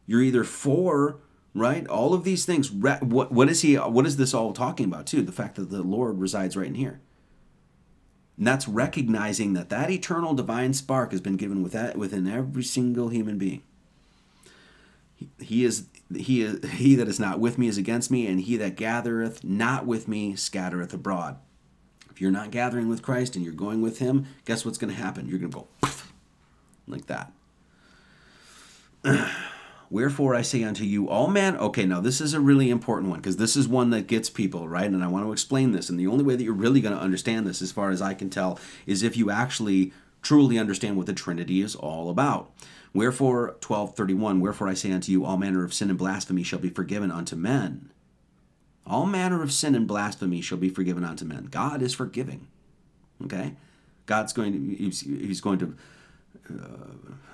You're 0.07 0.20
either 0.20 0.45
for 0.45 1.16
right? 1.57 1.87
All 1.89 2.15
of 2.15 2.23
these 2.25 2.45
things. 2.45 2.71
What 2.71 3.33
what 3.33 3.49
is 3.49 3.63
he? 3.63 3.75
What 3.75 4.07
is 4.07 4.17
this 4.17 4.35
all 4.35 4.53
talking 4.53 4.87
about 4.87 5.07
too? 5.07 5.23
The 5.23 5.33
fact 5.33 5.57
that 5.57 5.71
the 5.71 5.83
Lord 5.83 6.19
resides 6.19 6.57
right 6.57 6.67
in 6.67 6.75
here. 6.75 7.01
And 8.37 8.47
that's 8.47 8.69
recognizing 8.69 9.55
that 9.55 9.71
that 9.71 9.91
eternal 9.91 10.35
divine 10.35 10.75
spark 10.75 11.11
has 11.13 11.23
been 11.23 11.37
given 11.39 11.63
with 11.63 11.73
that, 11.73 11.97
within 11.97 12.27
every 12.29 12.65
single 12.65 13.09
human 13.09 13.39
being. 13.39 13.63
He, 15.15 15.31
he 15.41 15.65
is 15.65 15.87
he 16.15 16.43
is 16.43 16.73
he 16.73 16.95
that 16.95 17.09
is 17.09 17.19
not 17.19 17.41
with 17.41 17.57
me 17.59 17.69
is 17.69 17.79
against 17.79 18.11
me, 18.11 18.27
and 18.27 18.41
he 18.43 18.57
that 18.59 18.77
gathereth 18.77 19.43
not 19.43 19.87
with 19.87 20.07
me 20.07 20.37
scattereth 20.37 20.93
abroad. 20.93 21.39
If 22.11 22.21
you're 22.21 22.31
not 22.31 22.51
gathering 22.51 22.89
with 22.89 23.03
Christ 23.03 23.35
and 23.37 23.45
you're 23.45 23.55
going 23.55 23.81
with 23.83 23.99
him, 23.99 24.27
guess 24.45 24.65
what's 24.65 24.79
going 24.79 24.95
to 24.95 25.01
happen? 25.01 25.27
You're 25.29 25.39
going 25.39 25.53
to 25.53 25.67
go 25.83 25.91
like 26.87 27.07
that. 27.07 27.33
Wherefore 29.91 30.34
I 30.34 30.43
say 30.43 30.64
unto 30.64 30.84
you, 30.84 31.09
all 31.09 31.28
men. 31.28 31.57
Okay, 31.57 31.84
now 31.87 32.01
this 32.01 32.20
is 32.20 32.34
a 32.34 32.41
really 32.41 32.70
important 32.70 33.11
one 33.11 33.20
because 33.20 33.37
this 33.37 33.57
is 33.57 33.68
one 33.68 33.91
that 33.91 34.07
gets 34.09 34.28
people, 34.28 34.68
right? 34.68 34.87
And 34.91 35.03
I 35.03 35.07
want 35.07 35.24
to 35.26 35.32
explain 35.32 35.72
this. 35.72 35.89
And 35.89 35.99
the 35.99 36.07
only 36.09 36.24
way 36.24 36.34
that 36.34 36.43
you're 36.43 36.53
really 36.55 36.80
going 36.80 36.95
to 36.95 37.01
understand 37.01 37.47
this, 37.47 37.62
as 37.62 37.70
far 37.72 37.91
as 37.91 38.03
I 38.03 38.12
can 38.14 38.28
tell, 38.30 38.59
is 38.87 39.03
if 39.05 39.16
you 39.16 39.30
actually 39.30 39.93
truly 40.22 40.59
understand 40.59 40.97
what 40.97 41.07
the 41.07 41.12
Trinity 41.12 41.61
is 41.61 41.76
all 41.76 42.11
about. 42.11 42.51
Wherefore, 42.93 43.43
1231, 43.64 44.41
wherefore 44.41 44.68
I 44.68 44.74
say 44.74 44.91
unto 44.91 45.12
you, 45.12 45.24
all 45.24 45.37
manner 45.37 45.62
of 45.62 45.72
sin 45.74 45.89
and 45.91 45.99
blasphemy 45.99 46.43
shall 46.43 46.59
be 46.59 46.70
forgiven 46.70 47.12
unto 47.12 47.37
men. 47.37 47.91
All 48.87 49.07
manner 49.07 49.43
of 49.43 49.53
sin 49.53 49.74
and 49.74 49.87
blasphemy 49.87 50.41
shall 50.41 50.59
be 50.59 50.68
forgiven 50.68 51.05
unto 51.05 51.24
men. 51.24 51.45
God 51.45 51.80
is 51.82 51.95
forgiving. 51.95 52.47
Okay? 53.24 53.55
God's 54.07 54.32
going 54.32 54.53
to, 54.53 54.74
he's, 54.76 55.01
he's 55.01 55.41
going 55.41 55.59
to 55.59 55.76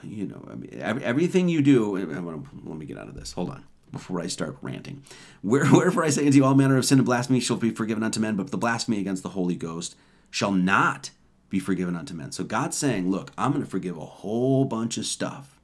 you 0.03 0.27
know, 0.27 0.43
I 0.51 0.55
mean, 0.55 0.71
every, 0.81 1.05
everything 1.05 1.49
you 1.49 1.63
do. 1.63 1.97
to 1.99 2.39
let 2.65 2.79
me 2.79 2.87
get 2.87 2.99
out 2.99 3.09
of 3.09 3.15
this. 3.15 3.33
Hold 3.33 3.51
on 3.51 3.65
before 3.91 4.21
I 4.21 4.27
start 4.27 4.57
ranting. 4.63 5.03
Where, 5.43 5.67
wherefore 5.73 6.03
I 6.05 6.09
say 6.11 6.25
unto 6.25 6.39
you, 6.39 6.45
all 6.47 6.55
manner 6.55 6.77
of 6.79 6.85
sin 6.87 6.99
and 6.99 7.05
blasphemy 7.05 7.41
shall 7.41 7.59
be 7.59 7.71
forgiven 7.71 8.03
unto 8.03 8.21
men, 8.21 8.37
but 8.37 8.51
the 8.51 8.57
blasphemy 8.57 8.99
against 9.01 9.23
the 9.23 9.29
Holy 9.31 9.55
Ghost 9.55 9.97
shall 10.31 10.51
not 10.51 11.11
be 11.51 11.59
forgiven 11.59 11.95
unto 11.95 12.15
men. 12.15 12.33
So 12.33 12.43
God's 12.43 12.79
saying, 12.79 13.11
look, 13.11 13.33
I'm 13.37 13.53
going 13.53 13.63
to 13.63 13.71
forgive 13.71 13.99
a 13.99 14.07
whole 14.07 14.65
bunch 14.65 14.97
of 14.97 15.05
stuff. 15.05 15.61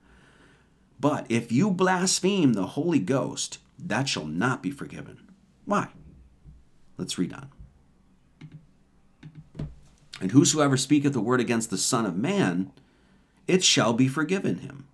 But 1.01 1.25
if 1.31 1.51
you 1.51 1.71
blaspheme 1.71 2.53
the 2.53 2.67
Holy 2.67 2.99
Ghost, 2.99 3.59
that 3.79 4.09
shall 4.11 4.27
not 4.27 4.63
be 4.63 4.71
forgiven. 4.71 5.31
Why? 5.65 5.89
Let's 6.99 7.17
read 7.17 7.33
on. 7.33 7.49
And 10.21 10.33
whosoever 10.33 10.77
speaketh 10.77 11.17
a 11.17 11.21
word 11.21 11.41
against 11.41 11.71
the 11.71 11.79
Son 11.79 12.05
of 12.05 12.15
Man, 12.17 12.73
it 13.49 13.65
shall 13.65 13.93
be 13.95 14.07
forgiven 14.07 14.59
him. 14.59 14.85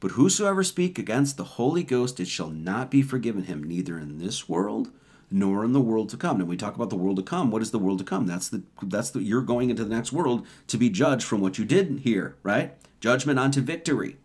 But 0.00 0.12
whosoever 0.12 0.64
speak 0.64 0.98
against 0.98 1.36
the 1.36 1.44
Holy 1.44 1.82
Ghost, 1.84 2.18
it 2.20 2.28
shall 2.28 2.48
not 2.50 2.90
be 2.90 3.00
forgiven 3.00 3.44
him, 3.44 3.62
neither 3.62 3.98
in 3.98 4.18
this 4.18 4.48
world 4.48 4.90
nor 5.30 5.64
in 5.64 5.72
the 5.72 5.80
world 5.80 6.08
to 6.08 6.16
come. 6.16 6.40
And 6.40 6.48
we 6.48 6.56
talk 6.56 6.74
about 6.74 6.90
the 6.90 6.96
world 6.96 7.16
to 7.18 7.22
come. 7.22 7.50
What 7.50 7.62
is 7.62 7.70
the 7.70 7.78
world 7.78 7.98
to 7.98 8.04
come? 8.04 8.26
That's 8.26 8.48
the 8.48 8.62
that's 8.82 9.10
the 9.10 9.22
you're 9.22 9.42
going 9.42 9.70
into 9.70 9.84
the 9.84 9.94
next 9.94 10.12
world 10.12 10.44
to 10.66 10.76
be 10.76 10.90
judged 10.90 11.24
from 11.24 11.40
what 11.40 11.56
you 11.58 11.64
did 11.64 12.00
here, 12.02 12.34
right? 12.42 12.74
Judgment 12.98 13.38
unto 13.38 13.60
victory. 13.62 14.16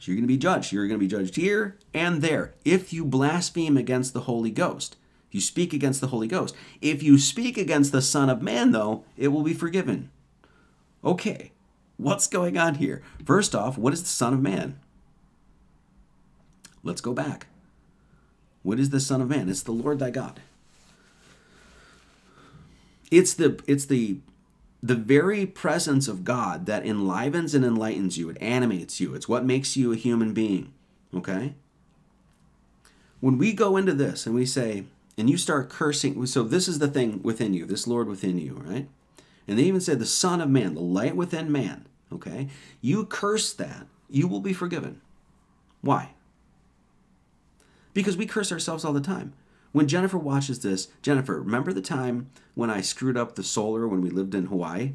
So 0.00 0.12
you're 0.12 0.16
going 0.16 0.24
to 0.28 0.34
be 0.34 0.38
judged. 0.38 0.70
You're 0.72 0.86
going 0.86 0.98
to 1.00 1.04
be 1.04 1.08
judged 1.10 1.34
here 1.36 1.76
and 1.92 2.22
there 2.22 2.54
if 2.64 2.92
you 2.92 3.04
blaspheme 3.04 3.76
against 3.76 4.14
the 4.14 4.20
Holy 4.22 4.50
Ghost. 4.52 4.96
You 5.32 5.40
speak 5.40 5.72
against 5.74 6.00
the 6.00 6.06
Holy 6.06 6.28
Ghost. 6.28 6.54
If 6.80 7.02
you 7.02 7.18
speak 7.18 7.58
against 7.58 7.90
the 7.90 8.00
Son 8.00 8.30
of 8.30 8.40
Man, 8.40 8.70
though, 8.70 9.04
it 9.16 9.28
will 9.28 9.42
be 9.42 9.52
forgiven. 9.52 10.10
Okay, 11.04 11.50
What's 11.98 12.28
going 12.28 12.56
on 12.56 12.76
here? 12.76 13.02
First 13.26 13.56
off, 13.56 13.76
what 13.76 13.92
is 13.92 14.02
the 14.02 14.08
Son 14.08 14.32
of 14.32 14.40
Man? 14.40 14.78
Let's 16.84 17.00
go 17.00 17.12
back. 17.12 17.48
What 18.62 18.78
is 18.78 18.90
the 18.90 19.00
Son 19.00 19.20
of 19.20 19.28
Man? 19.28 19.48
It's 19.48 19.62
the 19.62 19.72
Lord 19.72 19.98
thy 19.98 20.10
God. 20.10 20.40
It's 23.10 23.34
the 23.34 23.60
it's 23.66 23.84
the 23.84 24.18
the 24.80 24.94
very 24.94 25.44
presence 25.44 26.06
of 26.06 26.22
God 26.24 26.66
that 26.66 26.86
enlivens 26.86 27.52
and 27.52 27.64
enlightens 27.64 28.16
you. 28.16 28.28
It 28.30 28.38
animates 28.40 29.00
you. 29.00 29.14
It's 29.16 29.28
what 29.28 29.44
makes 29.44 29.76
you 29.76 29.92
a 29.92 29.96
human 29.96 30.32
being. 30.32 30.72
Okay? 31.12 31.54
When 33.18 33.38
we 33.38 33.52
go 33.52 33.76
into 33.76 33.92
this 33.92 34.24
and 34.24 34.36
we 34.36 34.46
say, 34.46 34.84
and 35.16 35.28
you 35.28 35.36
start 35.36 35.68
cursing, 35.68 36.24
so 36.26 36.44
this 36.44 36.68
is 36.68 36.78
the 36.78 36.86
thing 36.86 37.20
within 37.24 37.54
you, 37.54 37.66
this 37.66 37.88
Lord 37.88 38.06
within 38.06 38.38
you, 38.38 38.62
right? 38.64 38.86
And 39.48 39.58
they 39.58 39.64
even 39.64 39.80
said 39.80 39.98
the 39.98 40.06
Son 40.06 40.40
of 40.40 40.48
Man, 40.48 40.74
the 40.74 40.80
light 40.80 41.16
within 41.16 41.50
man 41.50 41.87
okay? 42.12 42.48
You 42.80 43.04
curse 43.06 43.52
that, 43.54 43.86
you 44.08 44.28
will 44.28 44.40
be 44.40 44.52
forgiven. 44.52 45.00
Why? 45.80 46.14
Because 47.94 48.16
we 48.16 48.26
curse 48.26 48.52
ourselves 48.52 48.84
all 48.84 48.92
the 48.92 49.00
time. 49.00 49.32
When 49.72 49.86
Jennifer 49.86 50.18
watches 50.18 50.60
this, 50.60 50.88
Jennifer, 51.02 51.40
remember 51.40 51.72
the 51.72 51.82
time 51.82 52.30
when 52.54 52.70
I 52.70 52.80
screwed 52.80 53.16
up 53.16 53.34
the 53.34 53.44
solar 53.44 53.86
when 53.86 54.00
we 54.00 54.10
lived 54.10 54.34
in 54.34 54.46
Hawaii? 54.46 54.94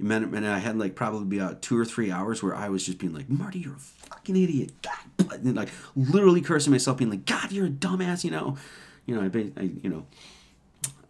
And 0.00 0.46
I 0.46 0.58
had 0.58 0.76
like 0.76 0.96
probably 0.96 1.38
about 1.38 1.62
two 1.62 1.78
or 1.78 1.84
three 1.84 2.10
hours 2.10 2.42
where 2.42 2.54
I 2.54 2.68
was 2.68 2.84
just 2.84 2.98
being 2.98 3.14
like, 3.14 3.28
Marty, 3.30 3.60
you're 3.60 3.74
a 3.74 3.78
fucking 3.78 4.34
idiot. 4.36 4.72
God, 4.82 5.44
and 5.44 5.54
like 5.54 5.68
literally 5.94 6.40
cursing 6.40 6.72
myself, 6.72 6.98
being 6.98 7.10
like, 7.10 7.26
God, 7.26 7.52
you're 7.52 7.66
a 7.66 7.70
dumbass, 7.70 8.24
you 8.24 8.30
know? 8.30 8.56
You 9.06 9.14
know, 9.14 9.20
I, 9.22 9.60
I 9.60 9.62
you 9.82 9.88
know. 9.90 10.06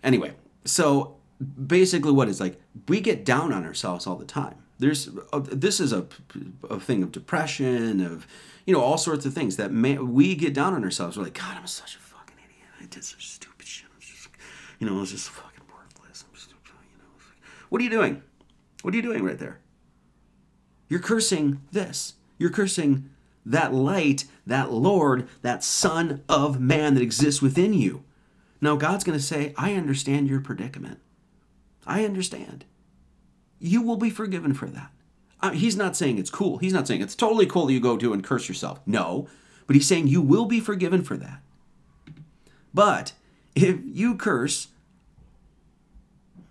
Anyway, 0.02 0.34
so 0.64 1.16
basically 1.66 2.12
what 2.12 2.28
is 2.28 2.40
like, 2.40 2.60
we 2.88 3.00
get 3.00 3.24
down 3.24 3.52
on 3.52 3.64
ourselves 3.64 4.06
all 4.06 4.16
the 4.16 4.24
time 4.24 4.63
there's 4.84 5.08
a, 5.08 5.12
uh, 5.32 5.42
this 5.50 5.80
is 5.80 5.94
a, 5.94 6.04
a 6.68 6.78
thing 6.78 7.02
of 7.02 7.10
depression, 7.10 8.02
of 8.04 8.26
you 8.66 8.74
know 8.74 8.82
all 8.82 8.98
sorts 8.98 9.24
of 9.24 9.32
things 9.32 9.56
that 9.56 9.72
we 9.72 10.34
get 10.34 10.52
down 10.52 10.74
on 10.74 10.84
ourselves. 10.84 11.16
We're 11.16 11.24
like, 11.24 11.32
God, 11.32 11.56
I'm 11.56 11.66
such 11.66 11.94
a 11.96 11.98
fucking 11.98 12.36
idiot. 12.36 12.68
I 12.82 12.84
did 12.84 13.02
such 13.02 13.30
stupid 13.30 13.66
shit. 13.66 13.88
I'm 13.94 13.98
just, 14.02 14.28
you 14.78 14.86
know, 14.86 15.00
I 15.00 15.04
just 15.06 15.30
fucking 15.30 15.64
worthless. 15.74 16.26
I'm 16.30 16.36
stupid. 16.38 16.60
You 16.92 16.98
know, 16.98 17.24
what 17.70 17.80
are 17.80 17.84
you 17.84 17.88
doing? 17.88 18.22
What 18.82 18.92
are 18.92 18.96
you 18.98 19.02
doing 19.02 19.24
right 19.24 19.38
there? 19.38 19.60
You're 20.90 21.00
cursing 21.00 21.62
this. 21.72 22.14
You're 22.38 22.50
cursing 22.50 23.08
that 23.46 23.72
light, 23.72 24.26
that 24.46 24.70
Lord, 24.70 25.26
that 25.40 25.64
Son 25.64 26.22
of 26.28 26.60
Man 26.60 26.92
that 26.92 27.02
exists 27.02 27.40
within 27.40 27.72
you. 27.72 28.04
Now, 28.60 28.76
God's 28.76 29.02
going 29.04 29.18
to 29.18 29.24
say, 29.24 29.54
I 29.56 29.74
understand 29.76 30.28
your 30.28 30.40
predicament. 30.40 31.00
I 31.86 32.04
understand 32.04 32.66
you 33.64 33.80
will 33.80 33.96
be 33.96 34.10
forgiven 34.10 34.52
for 34.52 34.66
that. 34.66 34.90
Uh, 35.40 35.52
he's 35.52 35.74
not 35.76 35.96
saying 35.96 36.18
it's 36.18 36.28
cool. 36.30 36.58
He's 36.58 36.72
not 36.74 36.86
saying 36.86 37.00
it's 37.00 37.14
totally 37.16 37.46
cool 37.46 37.70
you 37.70 37.80
go 37.80 37.96
to 37.96 38.12
and 38.12 38.22
curse 38.22 38.46
yourself. 38.48 38.80
No, 38.86 39.26
but 39.66 39.74
he's 39.74 39.88
saying 39.88 40.06
you 40.08 40.20
will 40.22 40.44
be 40.44 40.60
forgiven 40.60 41.02
for 41.02 41.16
that. 41.16 41.40
But 42.74 43.14
if 43.54 43.78
you 43.84 44.16
curse, 44.16 44.68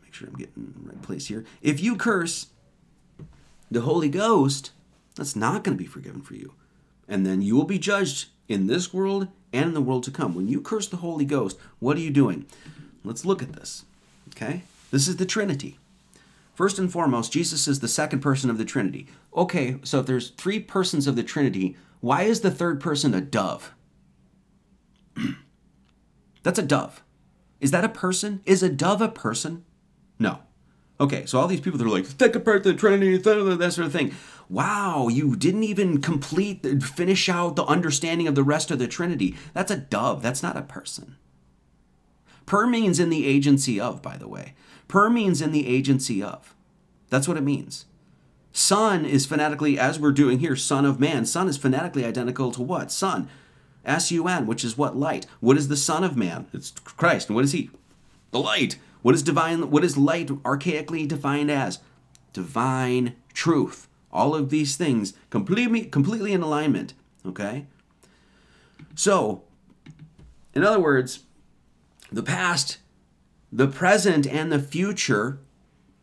make 0.01 0.14
sure 0.14 0.28
I'm 0.28 0.36
getting 0.36 0.74
the 0.82 0.89
right 0.89 1.01
place 1.03 1.28
here. 1.28 1.45
If 1.61 1.80
you 1.82 1.95
curse 1.95 2.47
the 3.70 3.82
Holy 3.82 4.09
Ghost, 4.09 4.72
that's 5.16 5.36
not 5.36 5.64
going 5.64 5.78
to 5.78 5.84
be 5.84 5.88
forgiven 5.89 6.22
for 6.22 6.34
you. 6.34 6.53
And 7.07 7.26
then 7.28 7.41
you 7.43 7.55
will 7.55 7.66
be 7.66 7.78
judged 7.80 8.30
in 8.47 8.66
this 8.68 8.91
world 8.91 9.28
and 9.51 9.66
in 9.68 9.74
the 9.76 9.82
world 9.82 10.01
to 10.03 10.11
come. 10.11 10.34
When 10.34 10.47
you 10.47 10.61
curse 10.61 10.88
the 10.88 10.97
Holy 10.97 11.26
Ghost, 11.26 11.57
what 11.80 11.95
are 11.95 11.99
you 12.01 12.09
doing? 12.09 12.45
Let's 13.03 13.24
look 13.24 13.43
at 13.43 13.53
this. 13.53 13.86
Okay? 14.30 14.64
This 14.89 15.07
is 15.07 15.18
the 15.18 15.26
Trinity. 15.28 15.78
First 16.53 16.77
and 16.77 16.91
foremost, 16.91 17.31
Jesus 17.33 17.67
is 17.67 17.79
the 17.79 17.87
second 17.87 18.19
person 18.21 18.49
of 18.49 18.57
the 18.59 18.65
Trinity. 18.65 19.07
Okay, 19.35 19.77
so 19.83 19.99
if 19.99 20.05
there's 20.05 20.29
three 20.31 20.59
persons 20.59 21.07
of 21.07 21.15
the 21.15 21.23
Trinity, 21.23 21.75
why 21.99 22.23
is 22.23 22.41
the 22.41 22.51
third 22.51 22.80
person 22.80 23.13
a 23.15 23.21
dove? 23.21 23.73
That's 26.43 26.59
a 26.59 26.63
dove. 26.63 27.03
Is 27.59 27.71
that 27.71 27.84
a 27.85 27.89
person? 27.89 28.41
Is 28.45 28.61
a 28.61 28.69
dove 28.69 29.01
a 29.01 29.07
person? 29.09 29.65
No. 30.19 30.41
Okay, 30.99 31.25
so 31.25 31.39
all 31.39 31.47
these 31.47 31.61
people 31.61 31.80
that 31.80 31.85
are 31.85 31.89
like, 31.89 32.05
think 32.05 32.35
apart 32.35 32.63
the 32.63 32.73
Trinity, 32.75 33.17
that 33.17 33.73
sort 33.73 33.88
of 33.88 33.91
thing. 33.91 34.13
Wow, 34.47 35.07
you 35.07 35.35
didn't 35.35 35.63
even 35.63 36.01
complete, 36.01 36.84
finish 36.84 37.30
out 37.30 37.55
the 37.55 37.63
understanding 37.65 38.27
of 38.27 38.35
the 38.35 38.43
rest 38.43 38.69
of 38.69 38.77
the 38.77 38.88
Trinity. 38.88 39.35
That's 39.53 39.71
a 39.71 39.77
dove. 39.77 40.21
That's 40.21 40.43
not 40.43 40.55
a 40.55 40.61
person. 40.61 41.15
Per 42.45 42.68
means 42.68 42.99
in 42.99 43.10
the 43.10 43.26
agency 43.26 43.80
of, 43.80 44.02
by 44.02 44.18
the 44.18 44.28
way. 44.28 44.53
Per 44.88 45.10
means 45.10 45.41
in 45.41 45.52
the 45.52 45.68
agency 45.68 46.22
of. 46.22 46.53
That's 47.10 47.28
what 47.28 47.38
it 47.38 47.44
means. 47.44 47.86
Son 48.52 49.06
is 49.06 49.26
phonetically, 49.26 49.80
as 49.80 49.99
we're 49.99 50.11
doing 50.11 50.40
here, 50.40 50.56
son 50.56 50.86
of 50.86 50.99
man. 50.99 51.26
Son 51.26 51.48
is 51.48 51.57
phonetically 51.57 52.06
identical 52.06 52.52
to 52.52 52.61
what? 52.61 52.91
Son. 52.91 53.28
S-U-N, 53.86 54.45
which 54.45 54.64
is 54.64 54.78
what? 54.78 54.95
Light. 54.98 55.26
What 55.40 55.57
is 55.57 55.68
the 55.68 55.78
son 55.78 56.03
of 56.03 56.15
man? 56.15 56.48
It's 56.53 56.72
Christ. 56.72 57.30
And 57.30 57.36
what 57.36 57.45
is 57.45 57.52
he? 57.52 57.70
The 58.32 58.40
light. 58.40 58.78
What 59.02 59.15
is 59.15 59.24
divine? 59.24 59.70
What 59.72 59.84
is 59.84 59.98
light 59.98 60.28
archaically 60.28 61.07
defined 61.07 61.49
as? 61.52 61.80
Divine 62.32 63.15
truth. 63.34 63.88
All 64.11 64.36
of 64.36 64.49
these 64.49 64.76
things 64.76 65.14
completely, 65.30 65.84
completely 65.84 66.34
in 66.34 66.41
alignment. 66.41 66.94
Okay? 67.26 67.65
So, 68.95 69.44
in 70.53 70.64
other 70.64 70.80
words, 70.80 71.22
the 72.14 72.22
past, 72.23 72.77
the 73.52 73.68
present, 73.68 74.27
and 74.27 74.52
the 74.52 74.60
future 74.60 75.40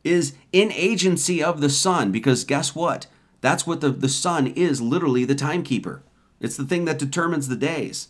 is 0.02 0.32
in 0.52 0.72
agency 0.72 1.40
of 1.42 1.60
the 1.60 1.70
sun 1.70 2.10
because 2.10 2.42
guess 2.44 2.74
what? 2.74 3.06
That's 3.42 3.64
what 3.66 3.80
the, 3.80 3.90
the 3.90 4.08
sun 4.08 4.48
is 4.48 4.82
literally 4.82 5.24
the 5.24 5.36
timekeeper. 5.36 6.02
It's 6.40 6.56
the 6.56 6.64
thing 6.64 6.84
that 6.86 6.98
determines 6.98 7.46
the 7.46 7.54
days. 7.56 8.08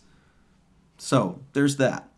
So 0.97 1.41
there's 1.53 1.77
that. 1.77 2.09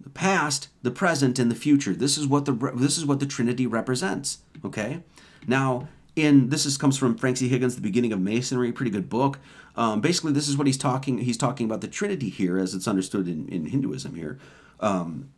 The 0.00 0.10
past, 0.10 0.68
the 0.82 0.90
present, 0.92 1.38
and 1.40 1.50
the 1.50 1.54
future. 1.56 1.92
This 1.92 2.16
is 2.16 2.26
what 2.26 2.44
the 2.44 2.52
this 2.76 2.96
is 2.98 3.06
what 3.06 3.18
the 3.18 3.26
Trinity 3.26 3.66
represents. 3.66 4.38
Okay. 4.64 5.02
Now, 5.46 5.88
in 6.14 6.50
this 6.50 6.66
is 6.66 6.76
comes 6.76 6.96
from 6.98 7.16
Frank 7.16 7.38
C. 7.38 7.48
Higgins, 7.48 7.74
The 7.74 7.80
Beginning 7.80 8.12
of 8.12 8.20
Masonry, 8.20 8.70
pretty 8.70 8.90
good 8.90 9.08
book. 9.08 9.38
Um, 9.76 10.00
basically, 10.00 10.32
this 10.32 10.48
is 10.48 10.56
what 10.56 10.68
he's 10.68 10.78
talking. 10.78 11.18
He's 11.18 11.38
talking 11.38 11.66
about 11.66 11.80
the 11.80 11.88
Trinity 11.88 12.28
here, 12.28 12.58
as 12.58 12.74
it's 12.74 12.86
understood 12.86 13.26
in, 13.26 13.48
in 13.48 13.66
Hinduism 13.66 14.14
here. 14.14 14.38
Um, 14.80 15.30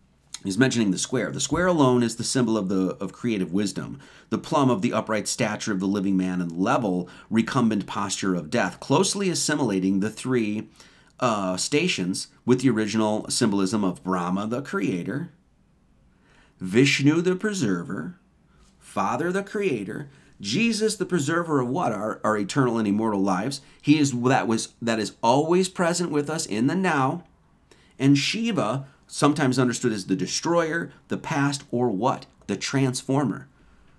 he's 0.45 0.59
mentioning 0.59 0.91
the 0.91 0.99
square. 0.99 1.31
The 1.31 1.41
square 1.41 1.67
alone 1.67 2.03
is 2.03 2.17
the 2.17 2.25
symbol 2.25 2.57
of 2.57 2.69
the 2.69 2.97
of 3.01 3.13
creative 3.13 3.53
wisdom, 3.53 3.99
the 4.31 4.39
plumb 4.39 4.71
of 4.71 4.83
the 4.83 4.93
upright 4.93 5.29
stature 5.29 5.73
of 5.73 5.81
the 5.81 5.87
living 5.89 6.17
man, 6.17 6.41
and 6.41 6.53
level 6.57 7.09
recumbent 7.31 7.87
posture 7.87 8.35
of 8.35 8.51
death, 8.51 8.81
closely 8.81 9.29
assimilating 9.31 10.01
the 10.01 10.11
three 10.11 10.69
uh, 11.21 11.57
stations 11.57 12.29
with 12.45 12.61
the 12.61 12.71
original 12.71 13.27
symbolism 13.29 13.85
of 13.85 14.03
Brahma, 14.03 14.47
the 14.47 14.63
creator, 14.63 15.31
Vishnu, 16.61 17.21
the 17.21 17.37
preserver, 17.37 18.19
Father, 18.79 19.33
the 19.33 19.43
creator, 19.43 20.09
Jesus, 20.41 20.97
the 20.97 21.07
preserver 21.07 21.61
of 21.61 21.69
what 21.69 21.93
our, 21.93 22.21
our 22.23 22.37
eternal 22.37 22.77
and 22.79 22.87
immortal 22.89 23.21
lives. 23.23 23.63
He 23.81 23.99
is 23.99 24.13
that 24.23 24.47
was 24.47 24.75
that 24.81 24.99
is 24.99 25.15
always 25.23 25.69
present 25.69 26.11
with 26.11 26.29
us 26.29 26.45
in 26.47 26.67
the 26.67 26.75
now, 26.75 27.25
and 27.99 28.17
Shiva, 28.17 28.87
sometimes 29.07 29.59
understood 29.59 29.93
as 29.93 30.07
the 30.07 30.17
destroyer, 30.17 30.91
the 31.09 31.17
past, 31.17 31.65
or 31.71 31.89
what? 31.91 32.27
The 32.47 32.57
transformer. 32.57 33.49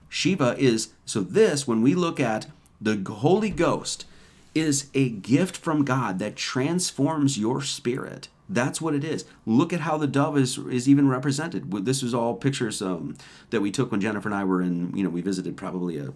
Shiva 0.10 0.56
is, 0.58 0.90
so 1.06 1.22
this, 1.22 1.68
when 1.68 1.82
we 1.82 1.94
look 1.96 2.20
at 2.20 2.48
the 2.80 3.02
Holy 3.12 3.50
Ghost, 3.50 4.06
is 4.56 4.88
a 4.94 5.10
gift 5.10 5.58
from 5.58 5.86
God 5.86 6.20
that 6.20 6.36
transforms 6.36 7.38
your 7.38 7.62
spirit. 7.62 8.28
That's 8.50 8.80
what 8.80 8.96
it 8.96 9.04
is. 9.04 9.26
Look 9.46 9.74
at 9.74 9.82
how 9.82 9.98
the 9.98 10.08
dove 10.08 10.38
is 10.38 10.58
is 10.58 10.88
even 10.88 11.10
represented. 11.10 11.70
This 11.86 12.02
was 12.02 12.14
all 12.14 12.34
pictures 12.36 12.82
um, 12.82 13.18
that 13.50 13.60
we 13.62 13.72
took 13.72 13.92
when 13.92 14.00
Jennifer 14.00 14.30
and 14.30 14.36
I 14.36 14.46
were 14.46 14.62
in. 14.62 14.96
You 14.96 15.04
know, 15.04 15.10
we 15.10 15.20
visited 15.20 15.58
probably 15.58 15.98
a 15.98 16.14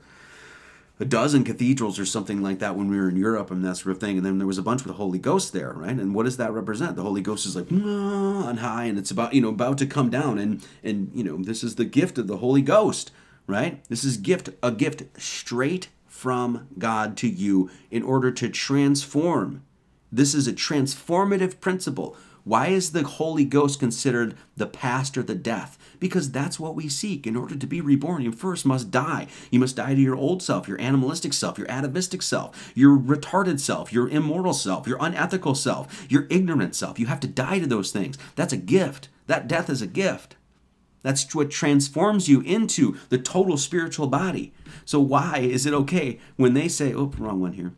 a 1.02 1.06
dozen 1.06 1.44
cathedrals 1.44 1.98
or 2.00 2.06
something 2.06 2.44
like 2.44 2.60
that 2.60 2.76
when 2.76 2.88
we 2.88 2.96
were 2.96 3.10
in 3.10 3.16
Europe 3.16 3.50
and 3.50 3.66
that 3.66 3.76
sort 3.76 3.92
of 3.96 4.00
thing. 4.00 4.18
And 4.18 4.26
then 4.26 4.38
there 4.38 4.46
was 4.46 4.60
a 4.60 4.64
bunch 4.64 4.82
with 4.84 4.94
the 4.94 4.98
Holy 5.02 5.18
Ghost 5.18 5.52
there, 5.52 5.74
right? 5.74 5.90
And 5.98 6.14
what 6.14 6.26
does 6.26 6.38
that 6.38 6.54
represent? 6.54 6.96
The 6.96 7.02
Holy 7.02 7.22
Ghost 7.22 7.48
is 7.48 7.56
like 7.56 7.72
on 7.72 8.58
high, 8.58 8.84
and 8.86 8.98
it's 9.00 9.10
about 9.12 9.34
you 9.34 9.42
know 9.42 9.50
about 9.50 9.80
to 9.80 9.88
come 9.88 10.10
down, 10.12 10.38
and 10.38 10.64
and 10.84 11.12
you 11.14 11.24
know 11.24 11.38
this 11.38 11.64
is 11.64 11.76
the 11.76 11.86
gift 11.86 12.18
of 12.20 12.28
the 12.28 12.38
Holy 12.38 12.62
Ghost, 12.62 13.12
right? 13.48 13.84
This 13.90 14.04
is 14.04 14.16
gift 14.16 14.50
a 14.62 14.72
gift 14.72 15.04
straight 15.20 15.90
from 16.06 16.68
God 16.78 17.18
to 17.18 17.28
you 17.28 17.72
in 17.90 18.04
order 18.04 18.32
to 18.34 18.48
transform. 18.48 19.64
This 20.12 20.36
is 20.36 20.48
a 20.48 20.54
transformative 20.54 21.60
principle. 21.60 22.16
Why 22.44 22.68
is 22.68 22.92
the 22.92 23.04
Holy 23.04 23.46
Ghost 23.46 23.80
considered 23.80 24.36
the 24.58 24.66
past 24.66 25.18
or 25.18 25.22
the 25.24 25.36
death? 25.36 25.78
Because 26.00 26.32
that's 26.32 26.60
what 26.60 26.74
we 26.76 26.90
seek. 26.90 27.28
In 27.28 27.36
order 27.36 27.56
to 27.56 27.68
be 27.68 27.82
reborn, 27.82 28.24
you 28.24 28.32
first 28.32 28.66
must 28.66 28.90
die. 28.90 29.28
You 29.52 29.60
must 29.60 29.76
die 29.76 29.94
to 29.94 30.02
your 30.02 30.16
old 30.16 30.42
self, 30.42 30.68
your 30.68 30.82
animalistic 30.82 31.34
self, 31.34 31.60
your 31.60 31.70
atavistic 31.70 32.22
self, 32.24 32.72
your 32.76 32.98
retarded 32.98 33.60
self, 33.60 33.94
your 33.94 34.10
immoral 34.10 34.54
self, 34.54 34.88
your 34.88 34.98
unethical 35.00 35.54
self, 35.54 36.08
your 36.12 36.26
ignorant 36.32 36.74
self. 36.76 36.98
You 37.00 37.06
have 37.08 37.20
to 37.20 37.28
die 37.28 37.60
to 37.60 37.68
those 37.68 37.92
things. 37.92 38.18
That's 38.36 38.54
a 38.54 38.58
gift. 38.58 39.10
That 39.28 39.48
death 39.48 39.70
is 39.70 39.84
a 39.84 39.88
gift. 39.88 40.36
That's 41.04 41.34
what 41.36 41.52
transforms 41.52 42.28
you 42.28 42.42
into 42.42 42.98
the 43.10 43.18
total 43.18 43.58
spiritual 43.58 44.08
body. 44.08 44.52
So, 44.86 45.00
why 45.00 45.40
is 45.40 45.66
it 45.66 45.74
okay 45.74 46.20
when 46.36 46.54
they 46.54 46.68
say, 46.68 46.94
oh, 46.94 47.06
wrong 47.18 47.40
one 47.40 47.54
here? 47.54 47.74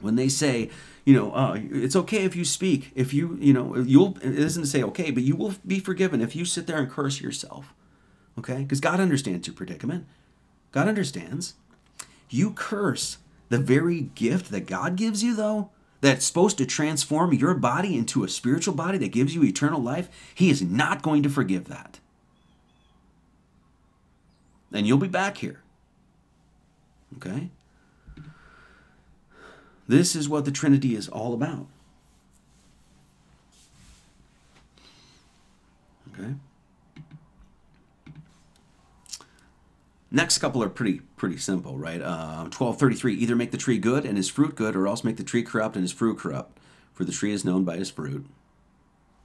When 0.00 0.16
they 0.16 0.28
say, 0.28 0.70
you 1.10 1.16
know, 1.16 1.32
uh, 1.32 1.54
it's 1.60 1.96
okay 1.96 2.22
if 2.24 2.36
you 2.36 2.44
speak. 2.44 2.92
If 2.94 3.12
you, 3.12 3.36
you 3.40 3.52
know, 3.52 3.76
you'll, 3.78 4.16
it 4.22 4.30
doesn't 4.36 4.66
say 4.66 4.80
okay, 4.84 5.10
but 5.10 5.24
you 5.24 5.34
will 5.34 5.54
be 5.66 5.80
forgiven 5.80 6.20
if 6.20 6.36
you 6.36 6.44
sit 6.44 6.68
there 6.68 6.78
and 6.78 6.88
curse 6.88 7.20
yourself. 7.20 7.74
Okay? 8.38 8.58
Because 8.62 8.78
God 8.78 9.00
understands 9.00 9.44
your 9.48 9.56
predicament. 9.56 10.06
God 10.70 10.86
understands. 10.86 11.54
You 12.28 12.52
curse 12.52 13.18
the 13.48 13.58
very 13.58 14.02
gift 14.14 14.52
that 14.52 14.66
God 14.68 14.94
gives 14.94 15.24
you, 15.24 15.34
though, 15.34 15.70
that's 16.00 16.24
supposed 16.24 16.58
to 16.58 16.64
transform 16.64 17.32
your 17.34 17.54
body 17.54 17.98
into 17.98 18.22
a 18.22 18.28
spiritual 18.28 18.74
body 18.74 18.96
that 18.98 19.10
gives 19.10 19.34
you 19.34 19.42
eternal 19.42 19.82
life. 19.82 20.08
He 20.32 20.48
is 20.48 20.62
not 20.62 21.02
going 21.02 21.24
to 21.24 21.28
forgive 21.28 21.64
that. 21.64 21.98
And 24.72 24.86
you'll 24.86 24.96
be 24.96 25.08
back 25.08 25.38
here. 25.38 25.60
Okay? 27.16 27.50
This 29.90 30.14
is 30.14 30.28
what 30.28 30.44
the 30.44 30.52
Trinity 30.52 30.94
is 30.94 31.08
all 31.08 31.34
about. 31.34 31.66
Okay. 36.14 36.30
Next 40.12 40.38
couple 40.38 40.62
are 40.62 40.68
pretty 40.68 41.00
pretty 41.16 41.38
simple, 41.38 41.76
right? 41.76 42.00
Uh, 42.00 42.46
Twelve 42.52 42.78
thirty 42.78 42.94
three. 42.94 43.14
Either 43.16 43.34
make 43.34 43.50
the 43.50 43.56
tree 43.56 43.78
good 43.78 44.04
and 44.04 44.16
his 44.16 44.30
fruit 44.30 44.54
good, 44.54 44.76
or 44.76 44.86
else 44.86 45.02
make 45.02 45.16
the 45.16 45.24
tree 45.24 45.42
corrupt 45.42 45.74
and 45.74 45.82
his 45.82 45.90
fruit 45.92 46.18
corrupt. 46.20 46.56
For 46.92 47.02
the 47.04 47.10
tree 47.10 47.32
is 47.32 47.44
known 47.44 47.64
by 47.64 47.76
his 47.76 47.90
fruit 47.90 48.26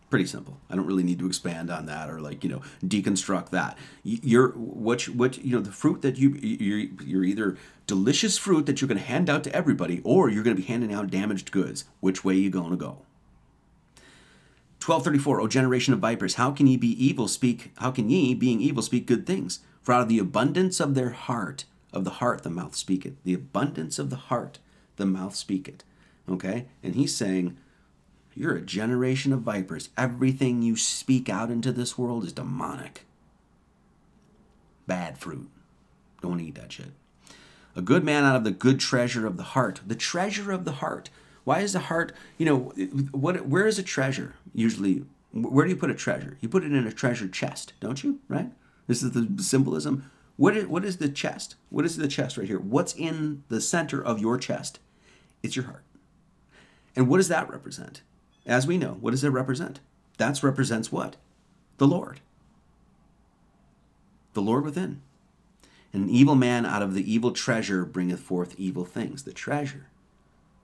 pretty 0.09 0.25
simple 0.25 0.57
i 0.69 0.75
don't 0.75 0.85
really 0.85 1.03
need 1.03 1.17
to 1.19 1.25
expand 1.27 1.69
on 1.71 1.85
that 1.87 2.09
or 2.09 2.19
like 2.21 2.43
you 2.43 2.49
know 2.49 2.61
deconstruct 2.85 3.49
that 3.49 3.77
you're 4.03 4.49
what 4.51 5.07
you, 5.07 5.13
what 5.13 5.37
you 5.43 5.55
know 5.55 5.61
the 5.61 5.71
fruit 5.71 6.01
that 6.03 6.15
you 6.17 6.29
you're, 6.35 6.89
you're 7.03 7.23
either 7.23 7.57
delicious 7.87 8.37
fruit 8.37 8.65
that 8.67 8.79
you're 8.81 8.87
going 8.87 8.97
to 8.99 9.03
hand 9.03 9.29
out 9.29 9.43
to 9.43 9.55
everybody 9.55 10.01
or 10.03 10.29
you're 10.29 10.43
going 10.43 10.55
to 10.55 10.61
be 10.61 10.67
handing 10.67 10.93
out 10.93 11.09
damaged 11.09 11.51
goods 11.51 11.85
which 12.01 12.23
way 12.23 12.35
you 12.35 12.49
going 12.51 12.69
to 12.71 12.75
go 12.77 12.99
1234 14.85 15.41
o 15.41 15.47
generation 15.47 15.93
of 15.93 15.99
vipers 15.99 16.35
how 16.35 16.51
can 16.51 16.67
ye 16.67 16.77
be 16.77 16.91
evil 17.03 17.27
speak 17.27 17.71
how 17.77 17.89
can 17.91 18.09
ye 18.09 18.33
being 18.35 18.61
evil 18.61 18.83
speak 18.83 19.05
good 19.07 19.25
things 19.25 19.59
for 19.81 19.93
out 19.93 20.01
of 20.01 20.09
the 20.09 20.19
abundance 20.19 20.79
of 20.79 20.93
their 20.93 21.09
heart 21.09 21.65
of 21.91 22.03
the 22.03 22.11
heart 22.11 22.43
the 22.43 22.49
mouth 22.51 22.75
speaketh 22.75 23.13
the 23.23 23.33
abundance 23.33 23.97
of 23.97 24.09
the 24.11 24.15
heart 24.15 24.59
the 24.97 25.05
mouth 25.05 25.35
speaketh 25.35 25.83
okay 26.29 26.67
and 26.83 26.93
he's 26.95 27.15
saying 27.15 27.57
you're 28.35 28.55
a 28.55 28.61
generation 28.61 29.31
of 29.31 29.41
vipers. 29.41 29.89
Everything 29.97 30.61
you 30.61 30.75
speak 30.75 31.29
out 31.29 31.49
into 31.49 31.71
this 31.71 31.97
world 31.97 32.25
is 32.25 32.33
demonic. 32.33 33.05
Bad 34.87 35.17
fruit. 35.17 35.49
Don't 36.21 36.41
eat 36.41 36.55
that 36.55 36.71
shit. 36.73 36.91
A 37.77 37.81
good 37.81 38.03
man 38.03 38.23
out 38.25 38.35
of 38.35 38.43
the 38.43 38.51
good 38.51 38.79
treasure 38.81 39.25
of 39.25 39.37
the 39.37 39.43
heart. 39.43 39.79
The 39.87 39.95
treasure 39.95 40.51
of 40.51 40.65
the 40.65 40.73
heart. 40.73 41.09
Why 41.45 41.59
is 41.61 41.73
the 41.73 41.79
heart, 41.81 42.11
you 42.37 42.45
know, 42.45 42.57
what 43.11 43.47
where 43.47 43.67
is 43.67 43.79
a 43.79 43.83
treasure? 43.83 44.35
Usually 44.53 45.05
where 45.31 45.65
do 45.65 45.71
you 45.71 45.77
put 45.77 45.91
a 45.91 45.95
treasure? 45.95 46.37
You 46.41 46.49
put 46.49 46.63
it 46.63 46.71
in 46.73 46.87
a 46.87 46.91
treasure 46.91 47.27
chest, 47.27 47.73
don't 47.79 48.03
you? 48.03 48.19
Right? 48.27 48.51
This 48.87 49.01
is 49.03 49.11
the 49.11 49.41
symbolism. 49.43 50.09
What 50.37 50.57
is, 50.57 50.65
what 50.65 50.83
is 50.83 50.97
the 50.97 51.07
chest? 51.09 51.55
What 51.69 51.85
is 51.85 51.95
the 51.97 52.07
chest 52.09 52.37
right 52.37 52.47
here? 52.47 52.59
What's 52.59 52.93
in 52.93 53.43
the 53.47 53.61
center 53.61 54.03
of 54.03 54.19
your 54.19 54.37
chest? 54.37 54.79
It's 55.43 55.55
your 55.55 55.65
heart. 55.65 55.83
And 56.95 57.07
what 57.07 57.17
does 57.17 57.29
that 57.29 57.49
represent? 57.49 58.01
As 58.45 58.67
we 58.67 58.77
know, 58.77 58.97
what 59.01 59.11
does 59.11 59.23
it 59.23 59.29
represent? 59.29 59.79
That 60.17 60.41
represents 60.43 60.91
what? 60.91 61.15
The 61.77 61.87
Lord. 61.87 62.19
The 64.33 64.41
Lord 64.41 64.63
within. 64.63 65.01
An 65.93 66.09
evil 66.09 66.35
man 66.35 66.65
out 66.65 66.81
of 66.81 66.93
the 66.93 67.11
evil 67.11 67.31
treasure 67.31 67.85
bringeth 67.85 68.19
forth 68.19 68.55
evil 68.59 68.85
things. 68.85 69.23
The 69.23 69.33
treasure. 69.33 69.87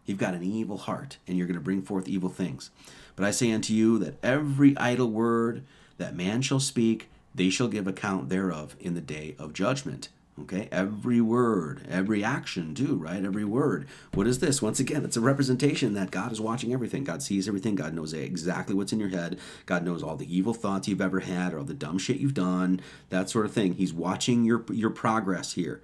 You've 0.06 0.18
got 0.20 0.34
an 0.34 0.44
evil 0.44 0.78
heart, 0.78 1.18
and 1.28 1.38
you're 1.38 1.48
going 1.48 1.58
to 1.60 1.64
bring 1.64 1.82
forth 1.82 2.08
evil 2.08 2.30
things. 2.30 2.70
But 3.16 3.26
I 3.26 3.32
say 3.32 3.52
unto 3.52 3.74
you 3.74 3.98
that 4.00 4.18
every 4.24 4.78
idle 4.78 5.10
word 5.10 5.64
that 5.98 6.16
man 6.16 6.42
shall 6.42 6.60
speak, 6.60 7.10
they 7.34 7.50
shall 7.50 7.68
give 7.68 7.88
account 7.88 8.30
thereof 8.30 8.76
in 8.80 8.94
the 8.94 9.02
day 9.02 9.36
of 9.40 9.54
judgment. 9.54 10.10
Okay, 10.40 10.70
every 10.72 11.20
word, 11.20 11.86
every 11.90 12.24
action, 12.24 12.74
too, 12.74 12.96
right? 12.96 13.24
Every 13.24 13.44
word. 13.44 13.86
What 14.14 14.28
is 14.28 14.40
this? 14.40 14.62
Once 14.62 14.80
again, 14.80 15.04
it's 15.04 15.18
a 15.18 15.22
representation 15.22 15.94
that 15.96 16.10
God 16.10 16.32
is 16.32 16.40
watching 16.40 16.72
everything. 16.72 17.04
God 17.04 17.22
sees 17.22 17.50
everything. 17.50 17.76
God 17.76 17.94
knows 17.94 18.14
exactly 18.14 18.74
what's 18.74 18.94
in 18.94 19.00
your 19.00 19.10
head. 19.10 19.38
God 19.66 19.84
knows 19.84 20.02
all 20.02 20.16
the 20.16 20.34
evil 20.36 20.54
thoughts 20.54 20.88
you've 20.88 21.02
ever 21.02 21.20
had, 21.20 21.54
all 21.54 21.64
the 21.66 21.74
dumb 21.74 21.98
shit 21.98 22.18
you've 22.18 22.34
done, 22.34 22.80
that 23.10 23.30
sort 23.30 23.46
of 23.46 23.52
thing. 23.52 23.74
He's 23.74 23.94
watching 23.94 24.46
your 24.46 24.64
your 24.72 24.90
progress 24.90 25.54
here 25.54 25.82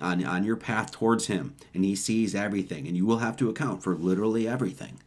on, 0.00 0.24
on 0.24 0.44
your 0.44 0.56
path 0.56 0.92
towards 0.92 1.26
Him, 1.26 1.54
and 1.74 1.84
He 1.84 1.96
sees 1.96 2.32
everything, 2.34 2.86
and 2.86 2.96
you 2.96 3.04
will 3.04 3.18
have 3.18 3.36
to 3.38 3.50
account 3.50 3.82
for 3.82 3.96
literally 3.96 4.46
everything. 4.46 5.00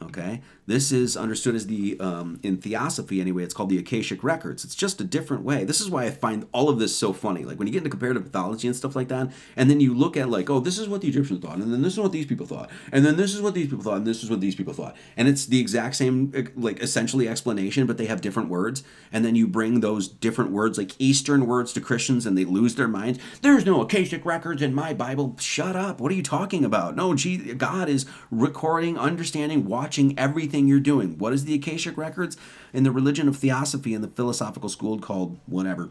Okay, 0.00 0.42
this 0.66 0.92
is 0.92 1.16
understood 1.16 1.56
as 1.56 1.66
the 1.66 1.98
um, 1.98 2.38
in 2.44 2.56
theosophy 2.58 3.20
anyway. 3.20 3.42
It's 3.42 3.52
called 3.52 3.68
the 3.68 3.78
Akashic 3.78 4.22
records. 4.22 4.64
It's 4.64 4.76
just 4.76 5.00
a 5.00 5.04
different 5.04 5.42
way. 5.42 5.64
This 5.64 5.80
is 5.80 5.90
why 5.90 6.04
I 6.04 6.10
find 6.10 6.46
all 6.52 6.68
of 6.68 6.78
this 6.78 6.94
so 6.96 7.12
funny. 7.12 7.44
Like 7.44 7.58
when 7.58 7.66
you 7.66 7.72
get 7.72 7.78
into 7.78 7.90
comparative 7.90 8.22
mythology 8.22 8.68
and 8.68 8.76
stuff 8.76 8.94
like 8.94 9.08
that, 9.08 9.30
and 9.56 9.68
then 9.68 9.80
you 9.80 9.92
look 9.94 10.16
at 10.16 10.28
like, 10.28 10.48
oh, 10.48 10.60
this 10.60 10.78
is 10.78 10.88
what 10.88 11.00
the 11.00 11.08
Egyptians 11.08 11.40
thought, 11.44 11.58
and 11.58 11.72
then 11.72 11.82
this 11.82 11.94
is 11.94 11.98
what 12.00 12.12
these 12.12 12.26
people 12.26 12.46
thought, 12.46 12.70
and 12.92 13.04
then 13.04 13.16
this 13.16 13.34
is 13.34 13.42
what 13.42 13.54
these 13.54 13.66
people 13.66 13.82
thought, 13.82 13.96
and 13.98 14.06
this 14.06 14.22
is 14.22 14.30
what 14.30 14.40
these 14.40 14.54
people 14.54 14.72
thought, 14.72 14.96
and 15.16 15.26
it's 15.26 15.46
the 15.46 15.58
exact 15.58 15.96
same 15.96 16.48
like 16.54 16.80
essentially 16.80 17.28
explanation, 17.28 17.84
but 17.86 17.98
they 17.98 18.06
have 18.06 18.20
different 18.20 18.48
words, 18.48 18.84
and 19.12 19.24
then 19.24 19.34
you 19.34 19.48
bring 19.48 19.80
those 19.80 20.06
different 20.06 20.52
words 20.52 20.78
like 20.78 20.92
Eastern 21.00 21.44
words 21.46 21.72
to 21.72 21.80
Christians, 21.80 22.24
and 22.24 22.38
they 22.38 22.44
lose 22.44 22.76
their 22.76 22.88
minds. 22.88 23.18
There's 23.42 23.66
no 23.66 23.80
Akashic 23.80 24.24
records 24.24 24.62
in 24.62 24.74
my 24.74 24.94
Bible. 24.94 25.36
Shut 25.40 25.74
up. 25.74 26.00
What 26.00 26.12
are 26.12 26.16
you 26.16 26.22
talking 26.22 26.64
about? 26.64 26.94
No, 26.94 27.14
gee, 27.16 27.52
God 27.54 27.88
is 27.88 28.06
recording, 28.30 28.96
understanding, 28.96 29.66
watching 29.66 29.87
watching 29.88 30.18
everything 30.18 30.68
you're 30.68 30.78
doing. 30.78 31.16
What 31.16 31.32
is 31.32 31.46
the 31.46 31.54
Akashic 31.54 31.96
Records? 31.96 32.36
In 32.74 32.82
the 32.82 32.90
religion 32.90 33.26
of 33.26 33.38
theosophy 33.38 33.94
in 33.94 34.02
the 34.02 34.08
philosophical 34.08 34.68
school 34.68 34.98
called 34.98 35.38
whatever. 35.46 35.88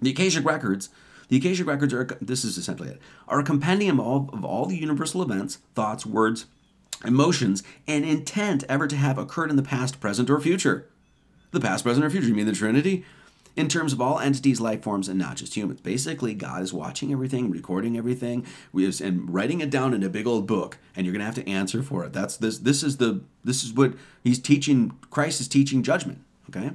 The 0.00 0.12
Akashic 0.12 0.46
Records. 0.46 0.88
The 1.28 1.36
Akashic 1.36 1.66
Records 1.66 1.92
are, 1.92 2.04
this 2.22 2.42
is 2.42 2.56
essentially 2.56 2.88
it, 2.88 3.00
are 3.28 3.40
a 3.40 3.44
compendium 3.44 4.00
of 4.00 4.06
all, 4.06 4.30
of 4.32 4.44
all 4.46 4.64
the 4.64 4.78
universal 4.78 5.20
events, 5.20 5.58
thoughts, 5.74 6.06
words, 6.06 6.46
emotions, 7.04 7.62
and 7.86 8.02
intent 8.06 8.64
ever 8.66 8.86
to 8.86 8.96
have 8.96 9.18
occurred 9.18 9.50
in 9.50 9.56
the 9.56 9.62
past, 9.62 10.00
present, 10.00 10.30
or 10.30 10.40
future. 10.40 10.88
The 11.50 11.60
past, 11.60 11.84
present, 11.84 12.02
or 12.02 12.08
future. 12.08 12.28
You 12.28 12.34
mean 12.34 12.46
the 12.46 12.52
Trinity? 12.52 13.04
in 13.56 13.68
terms 13.68 13.92
of 13.92 14.00
all 14.00 14.18
entities, 14.18 14.60
life 14.60 14.82
forms, 14.82 15.08
and 15.08 15.18
not 15.18 15.36
just 15.36 15.54
humans. 15.56 15.80
Basically, 15.80 16.34
God 16.34 16.62
is 16.62 16.72
watching 16.72 17.12
everything, 17.12 17.50
recording 17.50 17.96
everything, 17.96 18.44
and 18.74 19.32
writing 19.32 19.60
it 19.60 19.70
down 19.70 19.94
in 19.94 20.02
a 20.02 20.08
big 20.08 20.26
old 20.26 20.46
book, 20.46 20.78
and 20.96 21.06
you're 21.06 21.12
gonna 21.12 21.24
have 21.24 21.36
to 21.36 21.48
answer 21.48 21.82
for 21.82 22.04
it. 22.04 22.12
That's 22.12 22.36
this. 22.36 22.58
This 22.58 22.82
is 22.82 22.96
the. 22.96 23.20
This 23.44 23.64
is 23.64 23.72
what 23.72 23.94
he's 24.22 24.38
teaching. 24.38 24.92
Christ 25.10 25.40
is 25.40 25.48
teaching 25.48 25.82
judgment. 25.82 26.18
Okay. 26.50 26.70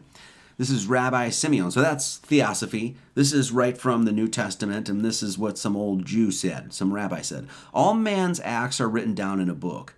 This 0.57 0.69
is 0.69 0.87
Rabbi 0.87 1.29
Simeon. 1.29 1.71
So 1.71 1.81
that's 1.81 2.17
theosophy. 2.17 2.97
This 3.15 3.31
is 3.31 3.51
right 3.53 3.77
from 3.77 4.03
the 4.03 4.11
New 4.11 4.27
Testament, 4.27 4.89
and 4.89 5.03
this 5.05 5.23
is 5.23 5.37
what 5.37 5.57
some 5.57 5.77
old 5.77 6.05
Jew 6.05 6.31
said, 6.31 6.73
some 6.73 6.93
rabbi 6.93 7.21
said. 7.21 7.47
All 7.73 7.93
man's 7.93 8.41
acts 8.43 8.81
are 8.81 8.89
written 8.89 9.13
down 9.15 9.39
in 9.39 9.49
a 9.49 9.53
book 9.55 9.95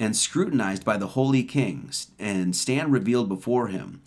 and 0.00 0.16
scrutinized 0.16 0.84
by 0.84 0.96
the 0.96 1.06
holy 1.08 1.44
kings 1.44 2.08
and 2.18 2.54
stand 2.56 2.92
revealed 2.92 3.28
before 3.28 3.68
him. 3.68 4.02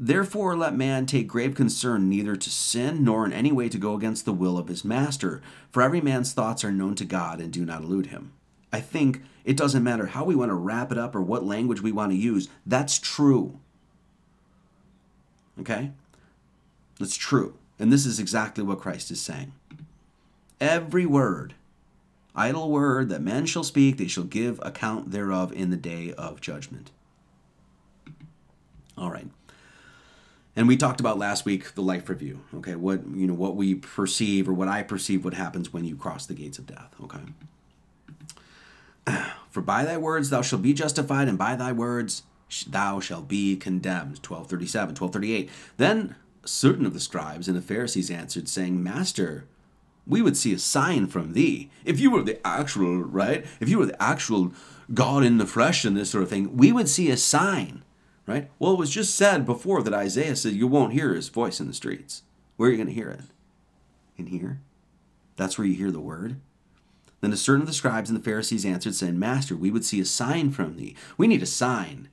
Therefore, 0.00 0.56
let 0.56 0.76
man 0.76 1.06
take 1.06 1.26
grave 1.26 1.56
concern 1.56 2.08
neither 2.08 2.36
to 2.36 2.50
sin 2.50 3.02
nor 3.02 3.26
in 3.26 3.32
any 3.32 3.50
way 3.50 3.68
to 3.68 3.78
go 3.78 3.94
against 3.94 4.24
the 4.24 4.32
will 4.32 4.56
of 4.56 4.68
his 4.68 4.84
master, 4.84 5.42
for 5.70 5.82
every 5.82 6.00
man's 6.00 6.32
thoughts 6.32 6.62
are 6.62 6.70
known 6.70 6.94
to 6.96 7.04
God 7.04 7.40
and 7.40 7.52
do 7.52 7.64
not 7.64 7.82
elude 7.82 8.06
him. 8.06 8.30
I 8.72 8.80
think 8.80 9.22
it 9.44 9.56
doesn't 9.56 9.82
matter 9.82 10.06
how 10.06 10.24
we 10.24 10.36
want 10.36 10.50
to 10.50 10.54
wrap 10.54 10.92
it 10.92 10.98
up 10.98 11.16
or 11.16 11.20
what 11.22 11.44
language 11.44 11.80
we 11.82 11.90
want 11.90 12.12
to 12.12 12.16
use, 12.16 12.48
that's 12.64 12.98
true. 13.00 13.58
Okay? 15.60 15.90
That's 17.00 17.16
true. 17.16 17.54
And 17.80 17.92
this 17.92 18.06
is 18.06 18.20
exactly 18.20 18.62
what 18.62 18.78
Christ 18.80 19.10
is 19.10 19.20
saying. 19.20 19.52
Every 20.60 21.06
word, 21.06 21.54
idle 22.36 22.70
word 22.70 23.08
that 23.08 23.22
men 23.22 23.46
shall 23.46 23.64
speak, 23.64 23.96
they 23.96 24.06
shall 24.06 24.24
give 24.24 24.60
account 24.62 25.10
thereof 25.10 25.52
in 25.52 25.70
the 25.70 25.76
day 25.76 26.12
of 26.12 26.40
judgment. 26.40 26.92
All 28.96 29.10
right 29.10 29.28
and 30.58 30.66
we 30.68 30.76
talked 30.76 30.98
about 30.98 31.16
last 31.18 31.44
week 31.44 31.74
the 31.76 31.82
life 31.82 32.08
review 32.08 32.40
okay 32.54 32.74
what 32.74 33.00
you 33.14 33.26
know 33.28 33.32
what 33.34 33.54
we 33.56 33.76
perceive 33.76 34.48
or 34.48 34.52
what 34.52 34.66
i 34.68 34.82
perceive 34.82 35.24
what 35.24 35.34
happens 35.34 35.72
when 35.72 35.84
you 35.84 35.94
cross 35.96 36.26
the 36.26 36.34
gates 36.34 36.58
of 36.58 36.66
death 36.66 36.92
okay 37.02 37.20
for 39.50 39.62
by 39.62 39.84
thy 39.86 39.96
words 39.96 40.28
thou 40.30 40.42
shalt 40.42 40.60
be 40.60 40.74
justified 40.74 41.28
and 41.28 41.38
by 41.38 41.54
thy 41.56 41.70
words 41.72 42.24
thou 42.68 42.98
shalt 43.00 43.26
be 43.28 43.54
condemned 43.56 44.16
1237 44.26 44.94
1238 44.96 45.48
then 45.76 46.16
certain 46.44 46.84
of 46.84 46.92
the 46.92 47.00
scribes 47.00 47.46
and 47.48 47.56
the 47.56 47.62
pharisees 47.62 48.10
answered 48.10 48.46
saying 48.48 48.82
master 48.82 49.46
we 50.08 50.20
would 50.22 50.36
see 50.36 50.52
a 50.52 50.58
sign 50.58 51.06
from 51.06 51.32
thee 51.34 51.70
if 51.84 52.00
you 52.00 52.10
were 52.10 52.22
the 52.22 52.44
actual 52.46 52.98
right 52.98 53.46
if 53.60 53.68
you 53.68 53.78
were 53.78 53.86
the 53.86 54.02
actual 54.02 54.52
god 54.92 55.22
in 55.22 55.38
the 55.38 55.46
flesh 55.46 55.84
and 55.84 55.96
this 55.96 56.10
sort 56.10 56.24
of 56.24 56.28
thing 56.30 56.56
we 56.56 56.72
would 56.72 56.88
see 56.88 57.08
a 57.10 57.16
sign 57.16 57.84
right? 58.28 58.50
Well, 58.58 58.72
it 58.72 58.78
was 58.78 58.90
just 58.90 59.14
said 59.14 59.46
before 59.46 59.82
that 59.82 59.94
Isaiah 59.94 60.36
said, 60.36 60.52
You 60.52 60.66
won't 60.68 60.92
hear 60.92 61.14
his 61.14 61.30
voice 61.30 61.58
in 61.60 61.66
the 61.66 61.72
streets. 61.74 62.22
Where 62.56 62.68
are 62.68 62.72
you 62.72 62.76
going 62.76 62.88
to 62.88 62.92
hear 62.94 63.08
it? 63.08 63.20
In 64.18 64.26
here? 64.26 64.60
That's 65.36 65.56
where 65.58 65.66
you 65.66 65.74
hear 65.74 65.90
the 65.90 66.00
word. 66.00 66.36
Then 67.22 67.32
a 67.32 67.36
certain 67.38 67.62
of 67.62 67.68
the 67.68 67.72
scribes 67.74 68.10
and 68.10 68.18
the 68.18 68.22
Pharisees 68.24 68.64
answered, 68.66 68.94
saying, 68.94 69.18
Master, 69.18 69.56
we 69.56 69.70
would 69.70 69.84
see 69.84 69.98
a 70.00 70.04
sign 70.04 70.50
from 70.50 70.76
thee. 70.76 70.94
We 71.16 71.26
need 71.26 71.42
a 71.42 71.46
sign. 71.46 72.08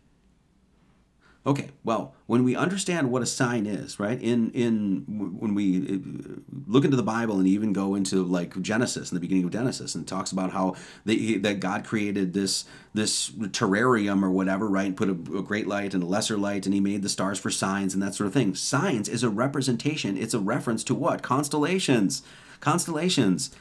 Okay, 1.48 1.68
well, 1.84 2.16
when 2.26 2.44
we 2.44 2.56
understand 2.56 3.12
what 3.12 3.22
a 3.22 3.26
sign 3.28 3.68
is, 3.68 4.00
right? 4.00 4.20
In 4.20 4.50
in 4.54 5.04
when 5.08 5.54
we 5.54 5.78
uh, 5.80 6.34
look 6.66 6.86
into 6.86 6.98
the 6.98 7.04
Bible 7.04 7.38
and 7.38 7.48
even 7.48 7.72
go 7.72 7.94
into 7.94 8.24
like 8.24 8.60
Genesis 8.64 9.12
in 9.12 9.16
the 9.16 9.20
beginning 9.22 9.44
of 9.44 9.52
Genesis 9.52 9.94
and 9.94 10.08
talks 10.08 10.32
about 10.32 10.54
how 10.54 10.74
they, 11.06 11.36
that 11.38 11.60
God 11.60 11.86
created 11.86 12.34
this 12.34 12.66
this 12.96 13.30
terrarium 13.30 14.24
or 14.24 14.32
whatever, 14.32 14.68
right? 14.68 14.88
And 14.88 14.98
put 14.98 15.08
a, 15.10 15.12
a 15.12 15.44
great 15.44 15.68
light 15.68 15.94
and 15.94 16.02
a 16.02 16.08
lesser 16.08 16.36
light, 16.36 16.66
and 16.66 16.74
He 16.74 16.80
made 16.82 17.04
the 17.04 17.10
stars 17.10 17.38
for 17.38 17.52
signs 17.52 17.94
and 17.94 18.02
that 18.02 18.16
sort 18.16 18.26
of 18.26 18.34
thing. 18.34 18.56
Signs 18.56 19.08
is 19.08 19.22
a 19.22 19.30
representation. 19.30 20.18
It's 20.18 20.34
a 20.34 20.40
reference 20.40 20.84
to 20.86 20.96
what 20.96 21.22
constellations, 21.22 22.24
constellations. 22.60 23.52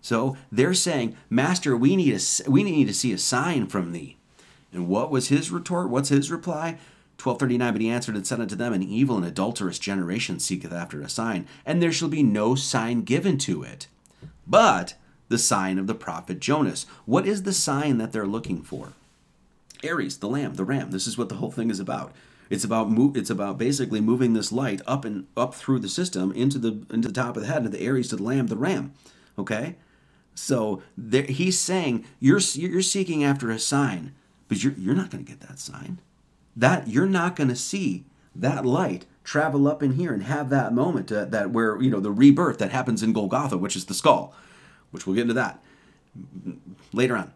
So 0.00 0.36
they're 0.52 0.74
saying, 0.74 1.16
Master, 1.28 1.76
we 1.76 1.96
need 1.96 2.14
a 2.14 2.20
we 2.50 2.62
need 2.62 2.86
to 2.86 2.94
see 2.94 3.12
a 3.12 3.18
sign 3.18 3.66
from 3.66 3.90
Thee. 3.90 4.16
And 4.72 4.86
what 4.86 5.10
was 5.10 5.26
his 5.26 5.50
retort? 5.50 5.90
What's 5.90 6.08
his 6.08 6.30
reply? 6.30 6.78
1239 7.22 7.72
But 7.72 7.80
he 7.82 7.88
answered 7.88 8.16
and 8.16 8.26
said 8.26 8.40
unto 8.40 8.56
them, 8.56 8.72
An 8.72 8.82
evil 8.82 9.16
and 9.16 9.24
adulterous 9.24 9.78
generation 9.78 10.40
seeketh 10.40 10.72
after 10.72 11.00
a 11.00 11.08
sign, 11.08 11.46
and 11.64 11.80
there 11.80 11.92
shall 11.92 12.08
be 12.08 12.22
no 12.24 12.54
sign 12.56 13.02
given 13.02 13.38
to 13.38 13.62
it, 13.62 13.86
but 14.46 14.94
the 15.28 15.38
sign 15.38 15.78
of 15.78 15.86
the 15.86 15.94
prophet 15.94 16.40
Jonas. 16.40 16.84
What 17.06 17.24
is 17.26 17.44
the 17.44 17.52
sign 17.52 17.98
that 17.98 18.10
they're 18.12 18.26
looking 18.26 18.60
for? 18.62 18.92
Aries, 19.84 20.16
the 20.18 20.28
lamb, 20.28 20.54
the 20.54 20.64
ram. 20.64 20.90
This 20.90 21.06
is 21.06 21.16
what 21.16 21.28
the 21.28 21.36
whole 21.36 21.50
thing 21.52 21.70
is 21.70 21.78
about. 21.78 22.12
It's 22.50 22.64
about 22.64 22.90
mo- 22.90 23.12
it's 23.14 23.30
about 23.30 23.56
basically 23.56 24.00
moving 24.00 24.32
this 24.32 24.50
light 24.52 24.80
up 24.84 25.04
and 25.04 25.26
up 25.36 25.54
through 25.54 25.78
the 25.78 25.88
system 25.88 26.32
into 26.32 26.58
the 26.58 26.84
into 26.90 27.06
the 27.08 27.14
top 27.14 27.36
of 27.36 27.42
the 27.42 27.48
head, 27.48 27.58
into 27.58 27.68
the 27.70 27.82
Aries, 27.82 28.08
to 28.08 28.16
the 28.16 28.22
lamb, 28.24 28.48
the 28.48 28.56
ram. 28.56 28.92
Okay, 29.38 29.76
so 30.34 30.82
there, 30.98 31.22
he's 31.22 31.56
saying 31.58 32.04
you're 32.18 32.40
you're 32.54 32.82
seeking 32.82 33.22
after 33.22 33.50
a 33.52 33.60
sign, 33.60 34.10
but 34.48 34.62
you're 34.64 34.74
you're 34.76 34.96
not 34.96 35.10
going 35.10 35.24
to 35.24 35.30
get 35.30 35.38
that 35.46 35.60
sign 35.60 36.00
that 36.56 36.88
you're 36.88 37.06
not 37.06 37.36
going 37.36 37.48
to 37.48 37.56
see 37.56 38.04
that 38.34 38.64
light 38.64 39.06
travel 39.24 39.68
up 39.68 39.82
in 39.82 39.92
here 39.92 40.12
and 40.12 40.24
have 40.24 40.50
that 40.50 40.72
moment 40.72 41.08
that 41.08 41.50
where 41.50 41.80
you 41.80 41.90
know 41.90 42.00
the 42.00 42.10
rebirth 42.10 42.58
that 42.58 42.70
happens 42.72 43.02
in 43.02 43.12
Golgotha, 43.12 43.56
which 43.56 43.76
is 43.76 43.86
the 43.86 43.94
skull, 43.94 44.34
which 44.90 45.06
we'll 45.06 45.14
get 45.16 45.22
into 45.22 45.34
that 45.34 45.62
later 46.92 47.16
on. 47.16 47.32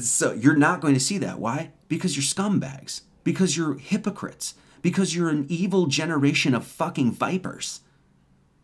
So 0.00 0.32
you're 0.32 0.56
not 0.56 0.80
going 0.80 0.94
to 0.94 1.00
see 1.00 1.18
that. 1.18 1.38
Why? 1.38 1.70
Because 1.88 2.16
you're 2.16 2.22
scumbags. 2.44 3.02
Because 3.24 3.56
you're 3.56 3.74
hypocrites. 3.74 4.54
Because 4.80 5.14
you're 5.14 5.28
an 5.28 5.46
evil 5.48 5.86
generation 5.86 6.54
of 6.54 6.66
fucking 6.66 7.12
vipers. 7.12 7.80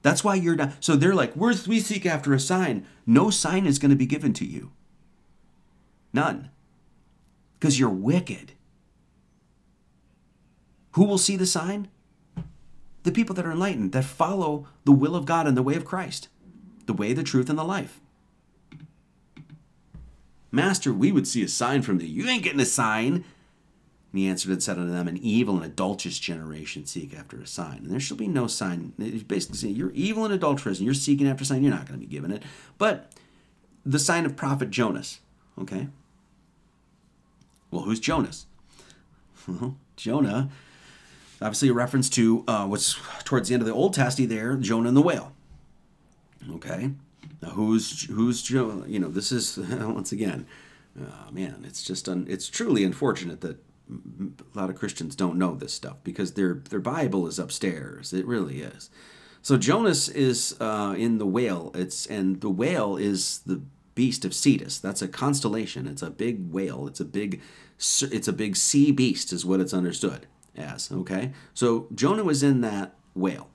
That's 0.02 0.22
why 0.22 0.34
you're 0.36 0.54
not. 0.56 0.72
So 0.80 0.96
they're 0.96 1.14
like, 1.14 1.34
"Where's 1.34 1.66
we 1.66 1.80
seek 1.80 2.06
after 2.06 2.32
a 2.34 2.40
sign. 2.40 2.86
No 3.06 3.30
sign 3.30 3.66
is 3.66 3.78
going 3.78 3.90
to 3.90 3.96
be 3.96 4.06
given 4.06 4.32
to 4.34 4.44
you. 4.44 4.72
None. 6.12 6.50
Because 7.58 7.78
you're 7.78 7.88
wicked. 7.90 8.52
Who 10.92 11.04
will 11.04 11.18
see 11.18 11.36
the 11.36 11.46
sign? 11.46 11.88
The 13.04 13.12
people 13.12 13.34
that 13.36 13.46
are 13.46 13.52
enlightened, 13.52 13.92
that 13.92 14.04
follow 14.04 14.66
the 14.84 14.92
will 14.92 15.14
of 15.14 15.26
God 15.26 15.46
and 15.46 15.56
the 15.56 15.62
way 15.62 15.74
of 15.74 15.84
Christ, 15.84 16.28
the 16.86 16.92
way, 16.92 17.12
the 17.12 17.22
truth, 17.22 17.48
and 17.50 17.58
the 17.58 17.64
life. 17.64 18.00
Master, 20.50 20.92
we 20.92 21.12
would 21.12 21.26
see 21.26 21.42
a 21.42 21.48
sign 21.48 21.82
from 21.82 21.98
thee. 21.98 22.06
You 22.06 22.26
ain't 22.26 22.42
getting 22.42 22.60
a 22.60 22.64
sign. 22.66 23.24
And 24.12 24.18
he 24.18 24.26
answered 24.26 24.50
and 24.50 24.62
said 24.62 24.78
unto 24.78 24.90
them, 24.90 25.06
An 25.06 25.18
evil 25.18 25.56
and 25.56 25.64
adulterous 25.64 26.18
generation 26.18 26.86
seek 26.86 27.14
after 27.14 27.38
a 27.38 27.46
sign. 27.46 27.78
And 27.78 27.90
there 27.90 28.00
shall 28.00 28.16
be 28.16 28.26
no 28.28 28.46
sign. 28.46 28.94
He's 28.98 29.22
basically 29.22 29.58
saying, 29.58 29.76
You're 29.76 29.90
evil 29.92 30.24
and 30.24 30.32
adulterous, 30.32 30.78
and 30.78 30.86
you're 30.86 30.94
seeking 30.94 31.28
after 31.28 31.42
a 31.42 31.46
sign. 31.46 31.62
You're 31.62 31.74
not 31.74 31.86
going 31.86 32.00
to 32.00 32.06
be 32.06 32.10
given 32.10 32.32
it. 32.32 32.42
But 32.78 33.12
the 33.84 33.98
sign 33.98 34.24
of 34.24 34.36
prophet 34.36 34.70
Jonas, 34.70 35.20
okay? 35.60 35.88
Well, 37.70 37.82
who's 37.82 38.00
Jonas? 38.00 38.46
Well, 39.46 39.76
Jonah 39.96 40.50
Obviously, 41.40 41.68
a 41.68 41.72
reference 41.72 42.08
to 42.10 42.44
uh, 42.48 42.66
what's 42.66 42.98
towards 43.24 43.48
the 43.48 43.54
end 43.54 43.62
of 43.62 43.66
the 43.66 43.72
Old 43.74 43.94
Testament 43.94 44.30
there, 44.30 44.56
Jonah 44.56 44.88
and 44.88 44.96
the 44.96 45.02
whale. 45.02 45.32
Okay, 46.50 46.90
now 47.42 47.50
who's 47.50 48.04
who's 48.06 48.42
Jonah? 48.42 48.86
You 48.88 48.98
know, 48.98 49.08
this 49.08 49.30
is 49.30 49.56
once 49.56 50.10
again, 50.10 50.46
uh, 51.00 51.30
man, 51.30 51.64
it's 51.66 51.82
just 51.84 52.08
un, 52.08 52.26
it's 52.28 52.48
truly 52.48 52.82
unfortunate 52.82 53.40
that 53.42 53.56
a 53.88 54.58
lot 54.58 54.68
of 54.68 54.76
Christians 54.76 55.14
don't 55.14 55.38
know 55.38 55.54
this 55.54 55.72
stuff 55.72 55.98
because 56.02 56.32
their 56.32 56.54
their 56.54 56.80
Bible 56.80 57.26
is 57.28 57.38
upstairs. 57.38 58.12
It 58.12 58.26
really 58.26 58.60
is. 58.60 58.90
So 59.40 59.56
Jonas 59.56 60.08
is 60.08 60.56
uh, 60.60 60.96
in 60.98 61.18
the 61.18 61.26
whale. 61.26 61.70
It's 61.74 62.04
and 62.06 62.40
the 62.40 62.50
whale 62.50 62.96
is 62.96 63.38
the 63.46 63.60
beast 63.94 64.24
of 64.24 64.34
Cetus. 64.34 64.78
That's 64.80 65.02
a 65.02 65.08
constellation. 65.08 65.86
It's 65.86 66.02
a 66.02 66.10
big 66.10 66.50
whale. 66.52 66.88
It's 66.88 67.00
a 67.00 67.04
big 67.04 67.40
it's 68.02 68.26
a 68.26 68.32
big 68.32 68.56
sea 68.56 68.90
beast 68.90 69.32
is 69.32 69.46
what 69.46 69.60
it's 69.60 69.72
understood 69.72 70.26
as. 70.58 70.90
Okay, 70.92 71.32
so 71.54 71.86
Jonah 71.94 72.24
was 72.24 72.42
in 72.42 72.60
that 72.62 72.94
whale. 73.14 73.48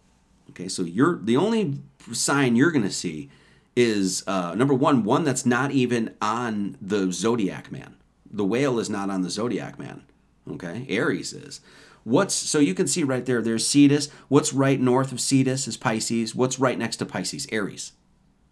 Okay, 0.51 0.67
so 0.67 0.83
you're 0.83 1.19
the 1.21 1.37
only 1.37 1.79
sign 2.11 2.55
you're 2.55 2.71
going 2.71 2.85
to 2.85 2.91
see 2.91 3.29
is 3.75 4.23
uh, 4.27 4.53
number 4.55 4.73
one, 4.73 5.03
one 5.03 5.23
that's 5.23 5.45
not 5.45 5.71
even 5.71 6.13
on 6.21 6.77
the 6.81 7.11
zodiac 7.11 7.71
man. 7.71 7.95
The 8.29 8.45
whale 8.45 8.79
is 8.79 8.89
not 8.89 9.09
on 9.09 9.21
the 9.21 9.29
zodiac 9.29 9.77
man. 9.79 10.03
Okay, 10.49 10.85
Aries 10.89 11.33
is. 11.33 11.61
What's 12.03 12.35
so 12.35 12.59
you 12.59 12.73
can 12.73 12.87
see 12.87 13.03
right 13.03 13.25
there? 13.25 13.41
There's 13.41 13.65
Cetus. 13.65 14.09
What's 14.27 14.51
right 14.53 14.79
north 14.79 15.11
of 15.11 15.21
Cetus 15.21 15.67
is 15.67 15.77
Pisces. 15.77 16.35
What's 16.35 16.59
right 16.59 16.77
next 16.77 16.97
to 16.97 17.05
Pisces? 17.05 17.47
Aries. 17.51 17.93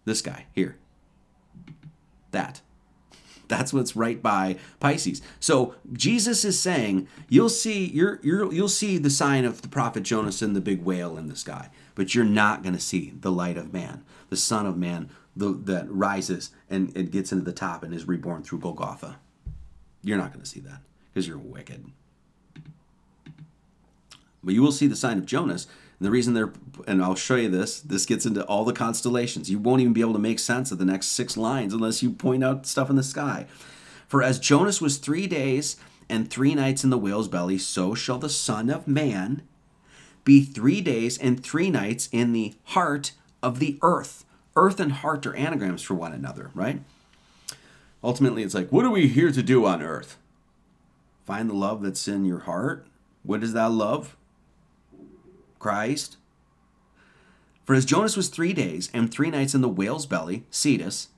This 0.05 0.21
guy 0.21 0.45
here. 0.53 0.77
That. 2.31 2.61
That's 3.51 3.73
what's 3.73 3.97
right 3.97 4.23
by 4.23 4.55
Pisces. 4.79 5.21
So 5.41 5.75
Jesus 5.91 6.45
is 6.45 6.57
saying, 6.57 7.09
you'll 7.27 7.49
see 7.49 7.83
you're, 7.83 8.17
you're 8.23 8.51
you'll 8.53 8.69
see 8.69 8.97
the 8.97 9.09
sign 9.09 9.43
of 9.43 9.61
the 9.61 9.67
prophet 9.67 10.03
Jonas 10.03 10.41
and 10.41 10.55
the 10.55 10.61
big 10.61 10.81
whale 10.85 11.17
in 11.17 11.27
the 11.27 11.35
sky, 11.35 11.67
but 11.93 12.15
you're 12.15 12.23
not 12.23 12.63
going 12.63 12.75
to 12.75 12.79
see 12.79 13.11
the 13.19 13.29
light 13.29 13.57
of 13.57 13.73
man, 13.73 14.05
the 14.29 14.37
Son 14.37 14.65
of 14.65 14.77
Man, 14.77 15.09
the, 15.35 15.49
that 15.51 15.85
rises 15.91 16.51
and 16.69 16.95
it 16.95 17.11
gets 17.11 17.33
into 17.33 17.43
the 17.43 17.51
top 17.51 17.83
and 17.83 17.93
is 17.93 18.07
reborn 18.07 18.41
through 18.41 18.59
Golgotha. 18.59 19.17
You're 20.01 20.17
not 20.17 20.31
going 20.31 20.43
to 20.45 20.49
see 20.49 20.61
that 20.61 20.79
because 21.13 21.27
you're 21.27 21.37
wicked. 21.37 21.87
But 24.41 24.53
you 24.53 24.61
will 24.61 24.71
see 24.71 24.87
the 24.87 24.95
sign 24.95 25.17
of 25.17 25.25
Jonas 25.25 25.67
and 26.01 26.07
the 26.07 26.11
reason 26.11 26.33
they're, 26.33 26.51
and 26.87 26.99
I'll 27.03 27.13
show 27.13 27.35
you 27.35 27.47
this, 27.47 27.79
this 27.79 28.07
gets 28.07 28.25
into 28.25 28.43
all 28.45 28.65
the 28.65 28.73
constellations. 28.73 29.51
You 29.51 29.59
won't 29.59 29.81
even 29.81 29.93
be 29.93 30.01
able 30.01 30.13
to 30.13 30.17
make 30.19 30.39
sense 30.39 30.71
of 30.71 30.79
the 30.79 30.85
next 30.85 31.07
six 31.09 31.37
lines 31.37 31.75
unless 31.75 32.01
you 32.01 32.09
point 32.09 32.43
out 32.43 32.65
stuff 32.65 32.89
in 32.89 32.95
the 32.95 33.03
sky. 33.03 33.45
For 34.07 34.23
as 34.23 34.39
Jonas 34.39 34.81
was 34.81 34.97
three 34.97 35.27
days 35.27 35.75
and 36.09 36.27
three 36.27 36.55
nights 36.55 36.83
in 36.83 36.89
the 36.89 36.97
whale's 36.97 37.27
belly, 37.27 37.59
so 37.59 37.93
shall 37.93 38.17
the 38.17 38.29
Son 38.29 38.71
of 38.71 38.87
Man 38.87 39.43
be 40.23 40.43
three 40.43 40.81
days 40.81 41.19
and 41.19 41.43
three 41.43 41.69
nights 41.69 42.09
in 42.11 42.33
the 42.33 42.55
heart 42.63 43.11
of 43.43 43.59
the 43.59 43.77
earth. 43.83 44.25
Earth 44.55 44.79
and 44.79 44.91
heart 44.91 45.27
are 45.27 45.35
anagrams 45.35 45.83
for 45.83 45.93
one 45.93 46.13
another, 46.13 46.49
right? 46.55 46.81
Ultimately, 48.03 48.41
it's 48.41 48.55
like, 48.55 48.71
what 48.71 48.85
are 48.85 48.89
we 48.91 49.07
here 49.07 49.31
to 49.31 49.43
do 49.43 49.67
on 49.67 49.83
earth? 49.83 50.17
Find 51.27 51.47
the 51.47 51.53
love 51.53 51.83
that's 51.83 52.07
in 52.07 52.25
your 52.25 52.39
heart. 52.39 52.87
What 53.21 53.43
is 53.43 53.53
that 53.53 53.71
love? 53.71 54.17
Christ. 55.61 56.17
For 57.63 57.75
as 57.75 57.85
Jonas 57.85 58.17
was 58.17 58.27
three 58.27 58.51
days 58.53 58.89
and 58.93 59.09
three 59.11 59.29
nights 59.29 59.53
in 59.55 59.61
the 59.61 59.69
whale's 59.69 60.05
belly, 60.05 60.43
Cetus, 60.49 61.09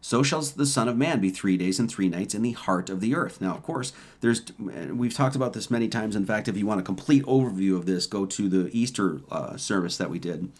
so 0.00 0.22
shall 0.22 0.40
the 0.40 0.64
Son 0.64 0.88
of 0.88 0.96
Man 0.96 1.20
be 1.20 1.28
three 1.28 1.56
days 1.56 1.80
and 1.80 1.90
three 1.90 2.08
nights 2.08 2.32
in 2.34 2.42
the 2.42 2.52
heart 2.52 2.88
of 2.88 3.00
the 3.00 3.16
earth. 3.16 3.40
Now, 3.40 3.54
of 3.56 3.62
course, 3.64 3.92
there's 4.20 4.40
we've 4.58 5.12
talked 5.12 5.34
about 5.34 5.52
this 5.52 5.70
many 5.72 5.88
times. 5.88 6.14
In 6.14 6.24
fact, 6.24 6.46
if 6.46 6.56
you 6.56 6.64
want 6.64 6.78
a 6.80 6.84
complete 6.84 7.24
overview 7.24 7.76
of 7.76 7.84
this, 7.84 8.06
go 8.06 8.24
to 8.24 8.48
the 8.48 8.70
Easter 8.72 9.20
uh, 9.32 9.56
service 9.56 9.96
that 9.98 10.08
we 10.08 10.20
did 10.20 10.50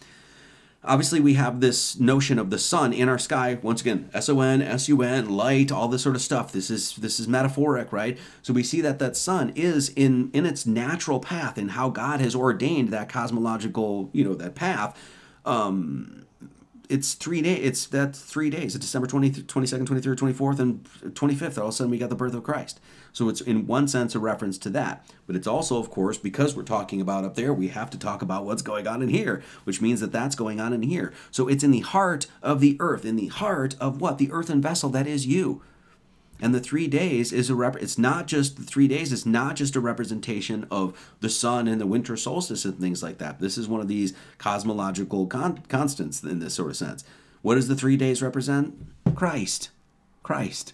obviously 0.83 1.19
we 1.19 1.33
have 1.33 1.59
this 1.59 1.99
notion 1.99 2.39
of 2.39 2.49
the 2.49 2.57
sun 2.57 2.93
in 2.93 3.09
our 3.09 3.17
sky 3.17 3.57
once 3.61 3.81
again 3.81 4.09
s-o-n 4.13 4.61
s-u-n 4.61 5.29
light 5.29 5.71
all 5.73 5.89
this 5.89 6.01
sort 6.01 6.15
of 6.15 6.21
stuff 6.21 6.53
this 6.53 6.69
is 6.69 6.95
this 6.97 7.19
is 7.19 7.27
metaphoric 7.27 7.91
right 7.91 8.17
so 8.41 8.53
we 8.53 8.63
see 8.63 8.79
that 8.79 8.97
that 8.97 9.15
sun 9.17 9.51
is 9.55 9.89
in 9.89 10.29
in 10.31 10.45
its 10.45 10.65
natural 10.65 11.19
path 11.19 11.57
and 11.57 11.71
how 11.71 11.89
god 11.89 12.21
has 12.21 12.33
ordained 12.33 12.89
that 12.89 13.09
cosmological 13.09 14.09
you 14.13 14.23
know 14.23 14.33
that 14.35 14.55
path 14.55 14.97
um 15.45 16.25
it's 16.87 17.13
three 17.13 17.41
days 17.41 17.59
it's 17.61 17.87
that 17.87 18.15
three 18.15 18.49
days 18.49 18.73
december 18.75 19.07
20th 19.07 19.43
22nd 19.43 19.85
23rd 19.85 20.15
24th 20.33 20.59
and 20.59 20.83
25th 21.13 21.57
all 21.57 21.63
of 21.65 21.69
a 21.69 21.71
sudden 21.73 21.91
we 21.91 21.97
got 21.97 22.09
the 22.09 22.15
birth 22.15 22.33
of 22.33 22.43
christ 22.43 22.79
so 23.13 23.29
it's 23.29 23.41
in 23.41 23.67
one 23.67 23.87
sense 23.87 24.15
a 24.15 24.19
reference 24.19 24.57
to 24.59 24.69
that. 24.71 25.05
But 25.27 25.35
it's 25.35 25.47
also, 25.47 25.77
of 25.77 25.89
course, 25.89 26.17
because 26.17 26.55
we're 26.55 26.63
talking 26.63 27.01
about 27.01 27.23
up 27.25 27.35
there, 27.35 27.53
we 27.53 27.69
have 27.69 27.89
to 27.91 27.97
talk 27.97 28.21
about 28.21 28.45
what's 28.45 28.61
going 28.61 28.87
on 28.87 29.01
in 29.01 29.09
here, 29.09 29.43
which 29.63 29.81
means 29.81 29.99
that 30.01 30.11
that's 30.11 30.35
going 30.35 30.59
on 30.59 30.73
in 30.73 30.81
here. 30.83 31.13
So 31.31 31.47
it's 31.47 31.63
in 31.63 31.71
the 31.71 31.79
heart 31.79 32.27
of 32.41 32.59
the 32.59 32.77
earth, 32.79 33.05
in 33.05 33.15
the 33.15 33.27
heart 33.27 33.75
of 33.79 34.01
what? 34.01 34.17
The 34.17 34.31
earthen 34.31 34.61
vessel 34.61 34.89
that 34.91 35.07
is 35.07 35.27
you. 35.27 35.61
And 36.41 36.55
the 36.55 36.61
three 36.61 36.87
days 36.87 37.33
is 37.33 37.49
a 37.49 37.55
rep. 37.55 37.75
It's 37.81 37.97
not 37.97 38.25
just 38.25 38.55
the 38.55 38.63
three 38.63 38.87
days. 38.87 39.11
It's 39.11 39.25
not 39.25 39.57
just 39.57 39.75
a 39.75 39.81
representation 39.81 40.65
of 40.71 40.97
the 41.19 41.27
sun 41.29 41.67
and 41.67 41.81
the 41.81 41.85
winter 41.85 42.15
solstice 42.15 42.63
and 42.63 42.79
things 42.79 43.03
like 43.03 43.17
that. 43.17 43.39
This 43.39 43.57
is 43.57 43.67
one 43.67 43.81
of 43.81 43.89
these 43.89 44.13
cosmological 44.37 45.27
con- 45.27 45.61
constants 45.67 46.23
in 46.23 46.39
this 46.39 46.53
sort 46.53 46.69
of 46.69 46.77
sense. 46.77 47.03
What 47.41 47.55
does 47.55 47.67
the 47.67 47.75
three 47.75 47.97
days 47.97 48.21
represent? 48.21 48.73
Christ, 49.15 49.69
Christ. 50.23 50.73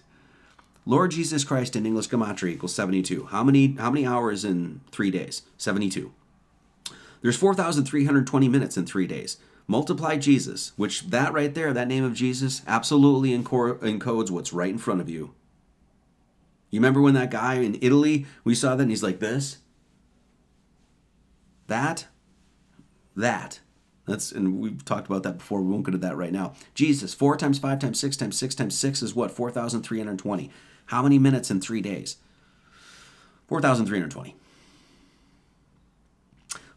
Lord 0.88 1.10
Jesus 1.10 1.42
Christ 1.42 1.74
in 1.74 1.84
English 1.84 2.08
gematria 2.10 2.52
equals 2.52 2.72
72. 2.74 3.26
How 3.26 3.42
many 3.42 3.74
how 3.74 3.90
many 3.90 4.06
hours 4.06 4.44
in 4.44 4.80
3 4.92 5.10
days? 5.10 5.42
72. 5.58 6.12
There's 7.20 7.36
4,320 7.36 8.48
minutes 8.48 8.76
in 8.76 8.86
3 8.86 9.04
days. 9.08 9.36
Multiply 9.66 10.16
Jesus, 10.18 10.72
which 10.76 11.08
that 11.10 11.32
right 11.32 11.52
there, 11.52 11.72
that 11.72 11.88
name 11.88 12.04
of 12.04 12.14
Jesus 12.14 12.62
absolutely 12.68 13.36
encodes 13.36 14.30
what's 14.30 14.52
right 14.52 14.70
in 14.70 14.78
front 14.78 15.00
of 15.00 15.08
you. 15.10 15.34
You 16.70 16.78
remember 16.78 17.00
when 17.00 17.14
that 17.14 17.32
guy 17.32 17.54
in 17.54 17.78
Italy, 17.80 18.26
we 18.44 18.54
saw 18.54 18.76
that 18.76 18.82
and 18.82 18.90
he's 18.92 19.02
like 19.02 19.18
this? 19.18 19.58
That 21.66 22.06
that 23.16 23.58
that's 24.06 24.30
and 24.30 24.60
we've 24.60 24.84
talked 24.84 25.08
about 25.08 25.24
that 25.24 25.38
before. 25.38 25.60
We 25.62 25.72
won't 25.72 25.82
go 25.82 25.90
to 25.90 25.98
that 25.98 26.16
right 26.16 26.30
now. 26.32 26.52
Jesus, 26.76 27.12
four 27.12 27.36
times 27.36 27.58
five 27.58 27.80
times 27.80 27.98
six 27.98 28.16
times 28.16 28.38
six 28.38 28.54
times 28.54 28.78
six 28.78 29.02
is 29.02 29.16
what 29.16 29.32
four 29.32 29.50
thousand 29.50 29.82
three 29.82 29.98
hundred 29.98 30.20
twenty. 30.20 30.48
How 30.86 31.02
many 31.02 31.18
minutes 31.18 31.50
in 31.50 31.60
three 31.60 31.82
days? 31.82 32.16
4,320. 33.48 34.34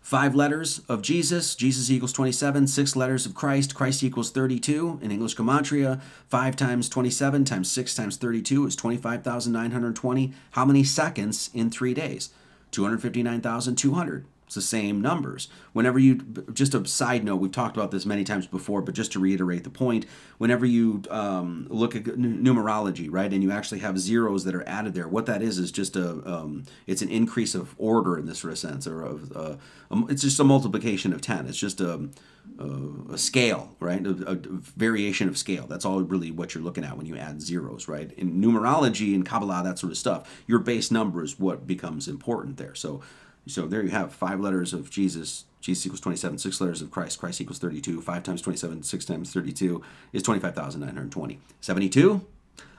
Five 0.02 0.34
letters 0.34 0.80
of 0.90 1.04
Jesus, 1.04 1.56
Jesus 1.56 1.92
equals 1.92 2.12
27. 2.14 2.66
Six 2.66 2.96
letters 2.96 3.28
of 3.28 3.36
Christ, 3.36 3.76
Christ 3.76 4.04
equals 4.04 4.32
32. 4.32 5.00
In 5.04 5.12
English 5.12 5.36
Gematria, 5.36 6.02
5 6.28 6.56
times 6.56 6.90
27 6.90 7.46
times 7.46 7.72
6 7.72 7.96
times 7.96 8.18
32 8.18 8.66
is 8.66 8.76
25,920. 8.76 10.34
How 10.52 10.66
many 10.66 10.84
seconds 10.84 11.52
in 11.54 11.70
three 11.70 11.94
days? 11.94 12.32
259,200. 12.72 14.26
It's 14.50 14.56
the 14.56 14.62
same 14.64 15.00
numbers. 15.00 15.48
Whenever 15.74 16.00
you, 16.00 16.16
just 16.56 16.74
a 16.74 16.84
side 16.88 17.24
note, 17.24 17.36
we've 17.36 17.52
talked 17.52 17.78
about 17.78 17.92
this 17.92 18.04
many 18.04 18.24
times 18.24 18.48
before, 18.48 18.82
but 18.82 18.96
just 18.96 19.12
to 19.12 19.20
reiterate 19.20 19.64
the 19.64 19.70
point, 19.70 20.08
whenever 20.40 20.66
you 20.66 21.04
um, 21.12 21.68
look 21.70 21.96
at 21.96 22.06
numerology, 22.06 23.10
right, 23.12 23.32
and 23.32 23.44
you 23.44 23.52
actually 23.52 23.78
have 23.82 24.00
zeros 24.00 24.46
that 24.46 24.56
are 24.56 24.68
added 24.68 24.96
there, 24.96 25.08
what 25.08 25.28
that 25.28 25.44
is 25.44 25.60
is 25.60 25.72
just 25.72 25.96
a, 25.96 26.10
um, 26.28 26.64
it's 26.88 27.04
an 27.04 27.10
increase 27.10 27.54
of 27.54 27.76
order 27.78 28.18
in 28.18 28.26
this 28.26 28.40
sort 28.40 28.54
of 28.54 28.58
sense, 28.58 28.88
or 28.88 29.04
of, 29.04 29.32
uh, 29.38 29.56
um, 29.92 30.08
it's 30.10 30.24
just 30.24 30.40
a 30.40 30.44
multiplication 30.44 31.14
of 31.14 31.22
10. 31.22 31.46
It's 31.46 31.56
just 31.56 31.80
a, 31.80 32.10
a, 32.58 33.20
scale, 33.20 33.76
right? 33.80 34.04
A, 34.04 34.10
a, 34.32 34.34
variation 34.36 35.28
of 35.28 35.38
scale. 35.38 35.68
That's 35.68 35.86
all 35.86 36.02
really 36.02 36.32
what 36.32 36.56
you're 36.56 36.64
looking 36.64 36.84
at 36.84 36.98
when 36.98 37.06
you 37.06 37.16
add 37.16 37.40
zeros, 37.44 37.88
right? 37.88 38.12
In 38.14 38.42
numerology 38.42 39.14
and 39.14 39.24
Kabbalah, 39.24 39.62
that 39.64 39.78
sort 39.78 39.92
of 39.92 39.98
stuff, 40.00 40.42
your 40.48 40.58
base 40.58 40.90
number 40.90 41.24
is 41.24 41.40
what 41.40 41.68
becomes 41.68 42.08
important 42.08 42.58
there. 42.58 42.74
So 42.74 43.02
so 43.50 43.66
there 43.66 43.82
you 43.82 43.90
have 43.90 44.14
five 44.14 44.40
letters 44.40 44.74
of 44.74 44.92
Jesus. 44.92 45.46
Jesus 45.60 45.86
equals 45.88 46.02
27, 46.02 46.38
six 46.38 46.62
letters 46.62 46.82
of 46.84 46.92
Christ. 46.92 47.20
Christ 47.20 47.42
equals 47.42 47.58
32. 47.60 48.00
Five 48.02 48.22
times 48.24 48.42
27, 48.44 48.84
six 48.84 49.06
times 49.06 49.34
32 49.34 49.82
is 50.14 50.22
25,920. 50.22 51.40
72, 51.60 52.22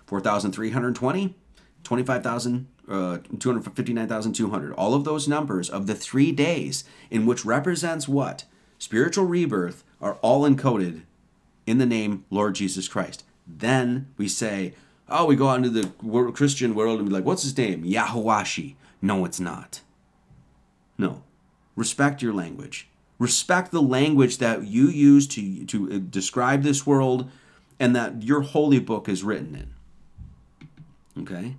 4,320, 0.07 1.35
25,000, 1.83 2.67
uh, 2.89 3.19
259,200. 3.41 4.73
All 4.75 4.95
of 4.95 5.03
those 5.05 5.27
numbers 5.27 5.69
of 5.69 5.89
the 5.89 5.95
three 5.97 6.31
days 6.31 6.85
in 7.11 7.27
which 7.27 7.45
represents 7.45 8.07
what? 8.07 8.45
Spiritual 8.79 9.25
rebirth 9.27 9.83
are 10.01 10.15
all 10.23 10.49
encoded 10.49 11.03
in 11.67 11.79
the 11.79 11.87
name 11.87 12.25
Lord 12.31 12.55
Jesus 12.55 12.87
Christ. 12.87 13.25
Then 13.45 14.07
we 14.17 14.29
say, 14.29 14.75
oh, 15.09 15.25
we 15.25 15.35
go 15.35 15.49
out 15.49 15.57
into 15.65 15.71
the 15.71 16.33
Christian 16.33 16.77
world 16.77 17.01
and 17.01 17.09
be 17.09 17.15
like, 17.15 17.25
what's 17.25 17.43
his 17.43 17.59
name? 17.59 17.83
Yahuwashi. 17.83 18.77
No, 19.03 19.25
it's 19.25 19.41
not. 19.41 19.81
No. 21.01 21.23
Respect 21.77 22.21
your 22.21 22.35
language. 22.35 22.87
Respect 23.19 23.71
the 23.71 23.81
language 23.83 24.37
that 24.39 24.67
you 24.67 24.89
use 24.89 25.27
to, 25.29 25.65
to 25.65 25.93
uh, 25.93 25.99
describe 26.11 26.63
this 26.63 26.87
world 26.87 27.31
and 27.79 27.97
that 27.97 28.23
your 28.23 28.43
holy 28.43 28.79
book 28.79 29.09
is 29.09 29.25
written 29.25 29.55
in. 31.17 31.23
Okay? 31.23 31.57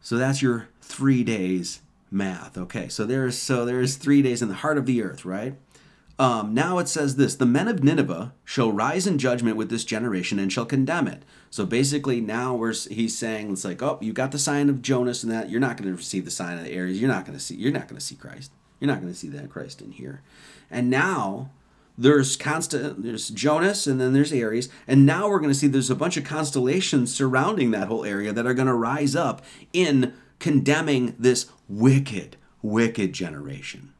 So 0.00 0.16
that's 0.16 0.40
your 0.42 0.68
three 0.80 1.24
days 1.24 1.80
math. 2.10 2.56
Okay, 2.58 2.88
so 2.88 3.04
there's 3.04 3.38
so 3.38 3.64
there's 3.64 3.96
three 3.96 4.22
days 4.22 4.42
in 4.42 4.48
the 4.48 4.54
heart 4.54 4.76
of 4.78 4.86
the 4.86 5.02
earth, 5.02 5.24
right? 5.24 5.54
Um, 6.22 6.54
now 6.54 6.78
it 6.78 6.88
says 6.88 7.16
this 7.16 7.34
the 7.34 7.44
men 7.46 7.66
of 7.66 7.82
Nineveh 7.82 8.32
shall 8.44 8.70
rise 8.70 9.08
in 9.08 9.18
judgment 9.18 9.56
with 9.56 9.70
this 9.70 9.82
generation 9.84 10.38
and 10.38 10.52
shall 10.52 10.64
condemn 10.64 11.08
it. 11.08 11.24
So 11.50 11.66
basically, 11.66 12.20
now 12.20 12.54
we're, 12.54 12.72
he's 12.74 13.18
saying 13.18 13.50
it's 13.54 13.64
like, 13.64 13.82
oh, 13.82 13.98
you 14.00 14.12
got 14.12 14.30
the 14.30 14.38
sign 14.38 14.68
of 14.68 14.82
Jonas 14.82 15.24
and 15.24 15.32
that 15.32 15.50
you're 15.50 15.58
not 15.58 15.76
going 15.76 15.90
to 15.90 15.96
receive 15.96 16.24
the 16.24 16.30
sign 16.30 16.58
of 16.58 16.64
the 16.64 16.70
Aries. 16.70 17.00
You're 17.00 17.10
not 17.10 17.24
going 17.26 17.36
to 17.36 17.42
see. 17.42 17.56
You're 17.56 17.72
not 17.72 17.88
going 17.88 17.98
to 17.98 18.04
see 18.04 18.14
Christ. 18.14 18.52
You're 18.78 18.86
not 18.86 19.00
going 19.00 19.12
to 19.12 19.18
see 19.18 19.30
that 19.30 19.50
Christ 19.50 19.82
in 19.82 19.90
here. 19.90 20.22
And 20.70 20.88
now 20.88 21.50
there's 21.98 22.36
constant 22.36 23.02
there's 23.02 23.28
Jonas 23.28 23.88
and 23.88 24.00
then 24.00 24.12
there's 24.12 24.32
Aries 24.32 24.68
and 24.86 25.04
now 25.04 25.28
we're 25.28 25.40
going 25.40 25.52
to 25.52 25.58
see 25.58 25.66
there's 25.66 25.90
a 25.90 25.96
bunch 25.96 26.16
of 26.16 26.22
constellations 26.22 27.12
surrounding 27.12 27.72
that 27.72 27.88
whole 27.88 28.04
area 28.04 28.32
that 28.32 28.46
are 28.46 28.54
going 28.54 28.68
to 28.68 28.74
rise 28.74 29.16
up 29.16 29.42
in 29.72 30.14
condemning 30.38 31.16
this 31.18 31.46
wicked 31.68 32.36
wicked 32.62 33.12
generation 33.12 33.92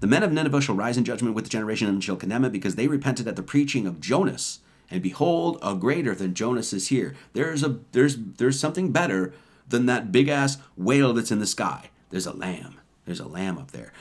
the 0.00 0.06
men 0.06 0.22
of 0.22 0.32
Nineveh 0.32 0.62
shall 0.62 0.74
rise 0.74 0.96
in 0.96 1.04
judgment 1.04 1.34
with 1.34 1.44
the 1.44 1.50
generation 1.50 1.86
and 1.86 2.02
shall 2.02 2.16
condemn 2.16 2.44
it 2.44 2.52
because 2.52 2.74
they 2.74 2.88
repented 2.88 3.28
at 3.28 3.36
the 3.36 3.42
preaching 3.42 3.86
of 3.86 4.00
Jonas. 4.00 4.60
And 4.90 5.02
behold, 5.02 5.58
a 5.62 5.74
greater 5.74 6.14
than 6.14 6.34
Jonas 6.34 6.72
is 6.72 6.88
here. 6.88 7.14
There's 7.34 7.62
a 7.62 7.78
there's 7.92 8.16
there's 8.18 8.58
something 8.58 8.90
better 8.92 9.32
than 9.68 9.86
that 9.86 10.10
big 10.10 10.28
ass 10.28 10.56
whale 10.76 11.12
that's 11.12 11.30
in 11.30 11.38
the 11.38 11.46
sky. 11.46 11.90
There's 12.08 12.26
a 12.26 12.34
lamb. 12.36 12.80
There's 13.04 13.20
a 13.20 13.28
lamb 13.28 13.58
up 13.58 13.70
there. 13.72 13.92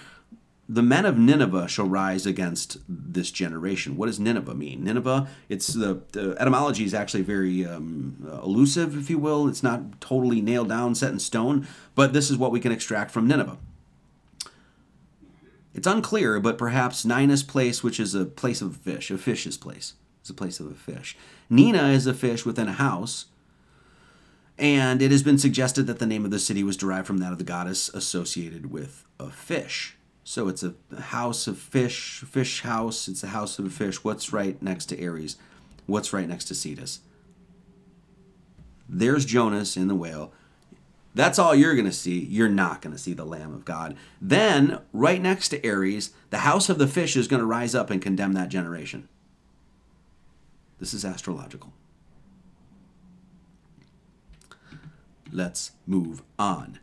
The 0.72 0.82
men 0.84 1.06
of 1.06 1.18
Nineveh 1.18 1.68
shall 1.68 1.86
rise 1.88 2.26
against 2.26 2.78
this 2.88 3.30
generation. 3.32 3.98
What 3.98 4.06
does 4.06 4.20
Nineveh 4.20 4.54
mean? 4.54 4.84
Nineveh, 4.84 5.28
it's 5.50 5.68
the, 5.68 6.02
the 6.12 6.36
etymology 6.40 6.86
is 6.86 6.94
actually 6.94 7.24
very 7.24 7.66
um, 7.66 8.30
elusive, 8.44 8.96
if 8.96 9.10
you 9.10 9.18
will. 9.18 9.48
It's 9.48 9.64
not 9.64 10.00
totally 10.00 10.42
nailed 10.42 10.70
down, 10.70 10.94
set 10.94 11.12
in 11.12 11.18
stone, 11.18 11.68
but 11.96 12.14
this 12.14 12.30
is 12.30 12.38
what 12.38 12.52
we 12.52 12.60
can 12.60 12.72
extract 12.72 13.10
from 13.10 13.28
Nineveh. 13.28 13.58
It's 15.74 15.88
unclear, 15.88 16.40
but 16.40 16.58
perhaps 16.58 17.06
Nina's 17.06 17.44
place, 17.44 17.84
which 17.84 18.00
is 18.00 18.16
a 18.16 18.26
place 18.26 18.62
of 18.62 18.72
a 18.72 18.80
fish, 18.80 19.12
a 19.12 19.18
fish's 19.18 19.58
place, 19.58 19.94
is 20.24 20.30
a 20.30 20.34
place 20.34 20.60
of 20.60 20.68
a 20.68 20.74
fish. 20.76 21.16
Nina 21.50 21.90
is 21.90 22.08
a 22.08 22.14
fish 22.14 22.46
within 22.46 22.68
a 22.68 22.74
house, 22.74 23.26
and 24.58 25.02
it 25.02 25.12
has 25.12 25.22
been 25.24 25.38
suggested 25.38 25.84
that 25.84 26.00
the 26.00 26.08
name 26.08 26.26
of 26.26 26.32
the 26.32 26.40
city 26.40 26.64
was 26.64 26.76
derived 26.78 27.08
from 27.08 27.20
that 27.20 27.32
of 27.32 27.38
the 27.38 27.44
goddess 27.44 27.90
associated 27.90 28.72
with 28.72 29.06
a 29.20 29.30
fish. 29.30 29.96
So 30.24 30.48
it's 30.48 30.64
a 30.64 30.76
house 31.00 31.48
of 31.48 31.58
fish, 31.58 32.24
fish 32.28 32.62
house, 32.62 33.08
it's 33.08 33.24
a 33.24 33.28
house 33.28 33.58
of 33.58 33.66
a 33.66 33.70
fish. 33.70 34.04
What's 34.04 34.34
right 34.34 34.62
next 34.62 34.88
to 34.88 35.00
Aries? 35.00 35.38
What's 35.86 36.14
right 36.14 36.28
next 36.28 36.46
to 36.46 36.56
Cetus? 36.56 37.02
There's 38.88 39.24
Jonas 39.26 39.78
in 39.78 39.88
the 39.88 39.96
whale. 39.96 40.34
That's 41.16 41.40
all 41.40 41.56
you're 41.56 41.74
going 41.76 41.86
to 41.86 41.92
see. 41.92 42.20
You're 42.20 42.50
not 42.50 42.82
going 42.82 42.94
to 42.96 43.02
see 43.02 43.14
the 43.14 43.26
Lamb 43.26 43.54
of 43.54 43.66
God. 43.66 43.96
Then, 44.22 44.80
right 44.94 45.22
next 45.22 45.50
to 45.50 45.66
Aries, 45.66 46.12
the 46.30 46.40
house 46.40 46.70
of 46.70 46.78
the 46.78 46.88
fish 46.88 47.16
is 47.16 47.28
going 47.28 47.40
to 47.40 47.46
rise 47.46 47.74
up 47.74 47.90
and 47.90 48.02
condemn 48.02 48.34
that 48.34 48.50
generation. 48.50 49.10
This 50.80 50.94
is 50.94 51.04
astrological. 51.04 51.74
Let's 55.32 55.72
move 55.86 56.22
on. 56.38 56.80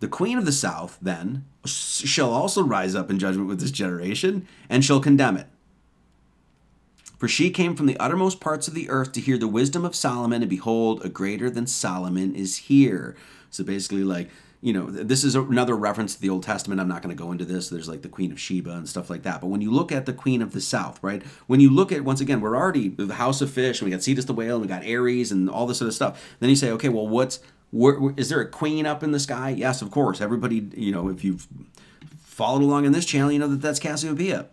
The 0.00 0.08
queen 0.08 0.38
of 0.38 0.46
the 0.46 0.52
south, 0.52 0.98
then, 1.00 1.44
shall 1.66 2.32
also 2.32 2.64
rise 2.64 2.94
up 2.94 3.10
in 3.10 3.18
judgment 3.18 3.48
with 3.48 3.60
this 3.60 3.70
generation, 3.70 4.46
and 4.68 4.84
shall 4.84 5.00
condemn 5.00 5.36
it. 5.36 5.46
For 7.18 7.28
she 7.28 7.50
came 7.50 7.76
from 7.76 7.84
the 7.86 7.98
uttermost 7.98 8.40
parts 8.40 8.66
of 8.66 8.72
the 8.74 8.88
earth 8.88 9.12
to 9.12 9.20
hear 9.20 9.36
the 9.38 9.48
wisdom 9.48 9.84
of 9.84 9.94
Solomon, 9.94 10.42
and 10.42 10.48
behold, 10.48 11.04
a 11.04 11.08
greater 11.10 11.50
than 11.50 11.66
Solomon 11.66 12.34
is 12.34 12.56
here. 12.58 13.14
So 13.50 13.64
basically, 13.64 14.04
like 14.04 14.30
you 14.62 14.74
know, 14.74 14.90
this 14.90 15.24
is 15.24 15.34
another 15.34 15.74
reference 15.74 16.14
to 16.14 16.20
the 16.20 16.28
Old 16.28 16.42
Testament. 16.42 16.80
I'm 16.82 16.88
not 16.88 17.00
going 17.00 17.14
to 17.16 17.20
go 17.20 17.32
into 17.32 17.46
this. 17.46 17.70
There's 17.70 17.88
like 17.88 18.02
the 18.02 18.08
Queen 18.10 18.30
of 18.30 18.38
Sheba 18.38 18.70
and 18.72 18.86
stuff 18.86 19.08
like 19.08 19.22
that. 19.22 19.40
But 19.40 19.46
when 19.46 19.62
you 19.62 19.70
look 19.70 19.90
at 19.90 20.04
the 20.04 20.12
Queen 20.12 20.42
of 20.42 20.52
the 20.52 20.60
South, 20.60 21.02
right? 21.02 21.22
When 21.46 21.60
you 21.60 21.70
look 21.70 21.90
at, 21.90 22.04
once 22.04 22.20
again, 22.20 22.42
we're 22.42 22.54
already 22.54 22.88
the 22.90 23.14
House 23.14 23.40
of 23.40 23.50
Fish, 23.50 23.80
and 23.80 23.86
we 23.88 23.96
got 23.96 24.02
Cetus 24.02 24.26
the 24.26 24.34
Whale, 24.34 24.56
and 24.56 24.62
we 24.62 24.68
got 24.68 24.84
Aries, 24.84 25.32
and 25.32 25.48
all 25.48 25.66
this 25.66 25.78
sort 25.78 25.88
of 25.88 25.94
stuff. 25.94 26.22
Then 26.40 26.50
you 26.50 26.56
say, 26.56 26.70
okay, 26.72 26.90
well, 26.90 27.08
what's, 27.08 27.40
where, 27.70 28.12
is 28.18 28.28
there 28.28 28.40
a 28.40 28.46
queen 28.48 28.84
up 28.84 29.02
in 29.02 29.12
the 29.12 29.18
sky? 29.18 29.48
Yes, 29.48 29.80
of 29.80 29.90
course. 29.90 30.20
Everybody, 30.20 30.68
you 30.76 30.92
know, 30.92 31.08
if 31.08 31.24
you've 31.24 31.48
followed 32.22 32.60
along 32.60 32.84
in 32.84 32.92
this 32.92 33.06
channel, 33.06 33.32
you 33.32 33.38
know 33.38 33.48
that 33.48 33.62
that's 33.62 33.78
Cassiopeia. 33.80 34.46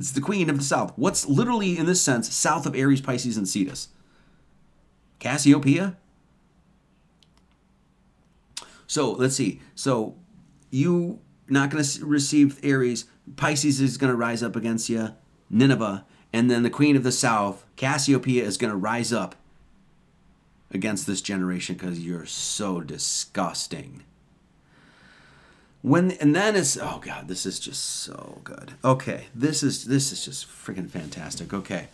It's 0.00 0.10
the 0.10 0.20
queen 0.20 0.50
of 0.50 0.58
the 0.58 0.64
South. 0.64 0.94
What's 0.96 1.28
literally, 1.28 1.78
in 1.78 1.86
this 1.86 2.02
sense, 2.02 2.34
south 2.34 2.66
of 2.66 2.74
Aries, 2.74 3.00
Pisces, 3.00 3.36
and 3.36 3.46
Cetus? 3.46 3.90
Cassiopeia? 5.20 5.96
So 8.90 9.12
let's 9.12 9.36
see. 9.36 9.60
So 9.76 10.16
you 10.72 11.20
not 11.48 11.70
going 11.70 11.84
to 11.84 12.04
receive 12.04 12.58
Aries. 12.64 13.04
Pisces 13.36 13.80
is 13.80 13.96
going 13.96 14.10
to 14.10 14.16
rise 14.16 14.42
up 14.42 14.56
against 14.56 14.88
you. 14.88 15.14
Nineveh, 15.48 16.04
and 16.32 16.50
then 16.50 16.64
the 16.64 16.70
queen 16.70 16.96
of 16.96 17.04
the 17.04 17.12
south, 17.12 17.64
Cassiopeia, 17.76 18.42
is 18.44 18.56
going 18.56 18.72
to 18.72 18.76
rise 18.76 19.12
up 19.12 19.36
against 20.72 21.06
this 21.06 21.20
generation 21.20 21.76
because 21.76 22.00
you're 22.00 22.26
so 22.26 22.80
disgusting. 22.80 24.02
When 25.82 26.10
and 26.12 26.34
then 26.34 26.56
it's 26.56 26.76
oh 26.76 27.00
god, 27.00 27.28
this 27.28 27.46
is 27.46 27.60
just 27.60 27.84
so 27.84 28.40
good. 28.42 28.72
Okay, 28.84 29.26
this 29.32 29.62
is 29.62 29.84
this 29.84 30.10
is 30.10 30.24
just 30.24 30.48
freaking 30.48 30.90
fantastic. 30.90 31.54
Okay. 31.54 31.86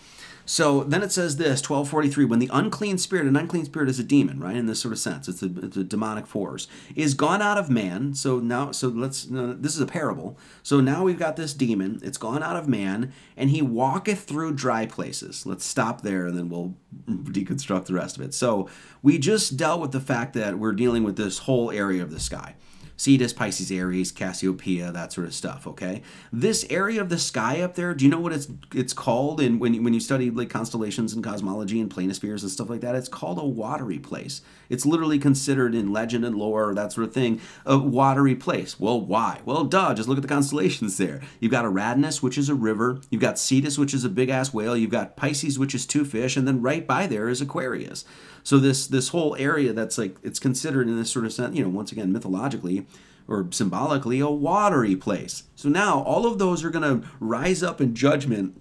So 0.49 0.85
then 0.85 1.03
it 1.03 1.11
says 1.11 1.37
this, 1.37 1.69
1243, 1.69 2.25
when 2.25 2.39
the 2.39 2.49
unclean 2.53 2.99
spirit, 2.99 3.27
an 3.27 3.35
unclean 3.35 3.65
spirit 3.65 3.89
is 3.89 3.99
a 3.99 4.05
demon, 4.05 4.39
right? 4.39 4.55
In 4.57 4.67
this 4.67 4.79
sort 4.81 4.93
of 4.93 5.01
sense, 5.01 5.27
it's 5.29 5.43
a, 5.43 5.51
it's 5.63 5.77
a 5.77 5.83
demonic 5.83 6.25
force, 6.29 6.69
is 6.95 7.15
gone 7.15 7.43
out 7.43 7.59
of 7.59 7.69
man. 7.69 8.15
So 8.15 8.39
now, 8.39 8.71
so 8.71 8.87
let's, 8.87 9.25
this 9.29 9.75
is 9.75 9.81
a 9.81 9.87
parable. 9.87 10.39
So 10.63 10.81
now 10.81 11.03
we've 11.03 11.19
got 11.19 11.35
this 11.35 11.53
demon, 11.53 11.99
it's 12.03 12.17
gone 12.17 12.45
out 12.45 12.55
of 12.57 12.69
man, 12.69 13.13
and 13.37 13.51
he 13.51 13.61
walketh 13.61 14.21
through 14.23 14.55
dry 14.55 14.87
places. 14.87 15.45
Let's 15.47 15.65
stop 15.65 16.03
there 16.03 16.27
and 16.29 16.39
then 16.39 16.49
we'll 16.49 16.77
deconstruct 17.11 17.87
the 17.87 17.95
rest 17.95 18.17
of 18.17 18.23
it. 18.25 18.33
So 18.33 18.71
we 19.03 19.19
just 19.19 19.57
dealt 19.57 19.81
with 19.81 19.91
the 19.91 20.01
fact 20.01 20.33
that 20.35 20.61
we're 20.61 20.73
dealing 20.75 21.03
with 21.03 21.17
this 21.17 21.39
whole 21.39 21.73
area 21.73 22.05
of 22.05 22.13
the 22.13 22.21
sky. 22.21 22.55
Cetus, 22.97 23.33
Pisces, 23.35 23.71
Aries, 23.71 24.11
Cassiopeia, 24.11 24.91
that 24.93 25.13
sort 25.13 25.27
of 25.27 25.35
stuff. 25.35 25.67
Okay, 25.67 26.03
this 26.33 26.67
area 26.71 27.01
of 27.01 27.09
the 27.09 27.19
sky 27.19 27.61
up 27.61 27.75
there, 27.75 27.95
do 27.95 28.05
you 28.05 28.11
know 28.11 28.21
what 28.21 28.33
it's 28.33 28.49
it's 28.75 28.93
called? 28.93 29.41
And 29.41 29.61
when 29.61 29.75
you, 29.75 29.83
when 29.83 29.95
you 29.95 30.01
study 30.01 30.31
like 30.31 30.49
constellations 30.49 31.13
and 31.13 31.23
cosmology 31.23 31.81
and 31.81 31.91
planispheres 31.91 32.43
and 32.43 32.51
stuff 32.51 32.71
like 32.71 32.81
that, 32.81 32.95
it's 32.95 33.09
called 33.09 33.39
a 33.39 33.45
watery 33.45 33.99
place. 33.99 34.41
It's 34.69 34.87
literally 34.87 35.19
considered 35.19 35.75
in 35.75 35.93
legend 35.93 36.25
and 36.25 36.35
lore, 36.37 36.75
that 36.75 36.93
sort 36.93 37.07
of 37.07 37.15
thing, 37.15 37.41
a 37.65 37.79
watery 37.79 38.35
place. 38.35 38.81
Well, 38.81 39.01
why? 39.01 39.41
Well, 39.45 39.65
duh, 39.65 39.95
just 39.95 40.09
look 40.09 40.19
at 40.19 40.23
the 40.23 40.29
constellations 40.29 40.97
there. 40.97 41.21
You've 41.39 41.53
got 41.53 41.65
Eridanus, 41.65 42.23
which 42.23 42.39
is 42.39 42.49
a 42.49 42.55
river. 42.55 43.01
You've 43.11 43.21
got 43.21 43.39
Cetus, 43.39 43.79
which 43.79 43.95
is 43.95 44.05
a 44.05 44.09
big 44.09 44.31
ass 44.31 44.53
whale. 44.55 44.77
You've 44.77 44.91
got 44.91 45.17
Pisces, 45.17 45.59
which 45.59 45.75
is 45.75 45.87
two 45.87 46.05
fish, 46.05 46.37
and 46.37 46.49
then 46.49 46.63
right 46.63 46.87
by 46.87 47.07
there 47.07 47.29
is 47.29 47.41
Aquarius. 47.43 48.05
So 48.43 48.59
this 48.59 48.87
this 48.87 49.09
whole 49.09 49.35
area 49.37 49.73
that's 49.73 49.99
like 49.99 50.17
it's 50.23 50.39
considered 50.39 50.87
in 50.89 50.97
this 50.97 51.11
sort 51.11 51.27
of 51.27 51.33
sense, 51.33 51.57
you 51.57 51.65
know, 51.65 51.69
once 51.69 51.91
again 51.93 52.13
mythologically, 52.13 52.86
or 53.29 53.49
symbolically 53.51 54.21
a 54.21 54.29
watery 54.29 54.97
place. 54.97 55.45
So 55.55 55.69
now 55.69 56.01
all 56.03 56.27
of 56.27 56.39
those 56.39 56.65
are 56.65 56.71
going 56.71 57.01
to 57.03 57.09
rise 57.21 57.63
up 57.63 57.81
in 57.81 57.95
judgment 57.95 58.61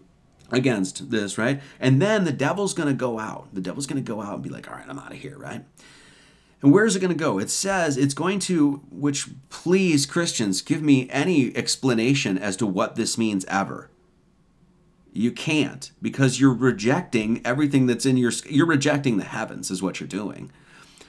against 0.52 1.12
this, 1.12 1.38
right? 1.38 1.62
And 1.80 2.02
then 2.02 2.24
the 2.24 2.32
devil's 2.32 2.74
going 2.74 2.88
to 2.90 2.94
go 2.96 3.20
out. 3.20 3.48
The 3.54 3.62
devil's 3.62 3.86
going 3.86 4.04
to 4.04 4.08
go 4.16 4.22
out 4.22 4.36
and 4.36 4.44
be 4.44 4.50
like, 4.50 4.70
all 4.70 4.76
right, 4.78 4.86
I'm 4.88 5.00
out 5.00 5.12
of 5.12 5.18
here, 5.18 5.38
right? 5.38 5.64
And 6.62 6.74
where 6.74 6.86
is 6.86 6.96
it 6.96 7.00
going 7.00 7.14
to 7.14 7.18
go? 7.20 7.38
It 7.38 7.50
says 7.50 7.98
it's 7.98 8.14
going 8.14 8.40
to, 8.40 8.82
which 8.90 9.28
please, 9.50 10.06
Christians, 10.06 10.62
give 10.62 10.82
me 10.82 11.10
any 11.10 11.56
explanation 11.56 12.38
as 12.38 12.56
to 12.58 12.66
what 12.66 12.96
this 12.96 13.18
means 13.18 13.46
ever. 13.46 13.90
You 15.14 15.32
can't 15.32 15.92
because 16.02 16.40
you're 16.40 16.54
rejecting 16.54 17.42
everything 17.46 17.86
that's 17.86 18.06
in 18.06 18.18
your, 18.18 18.32
you're 18.50 18.66
rejecting 18.66 19.18
the 19.18 19.24
heavens, 19.26 19.70
is 19.72 19.82
what 19.84 20.00
you're 20.00 20.10
doing. 20.10 20.52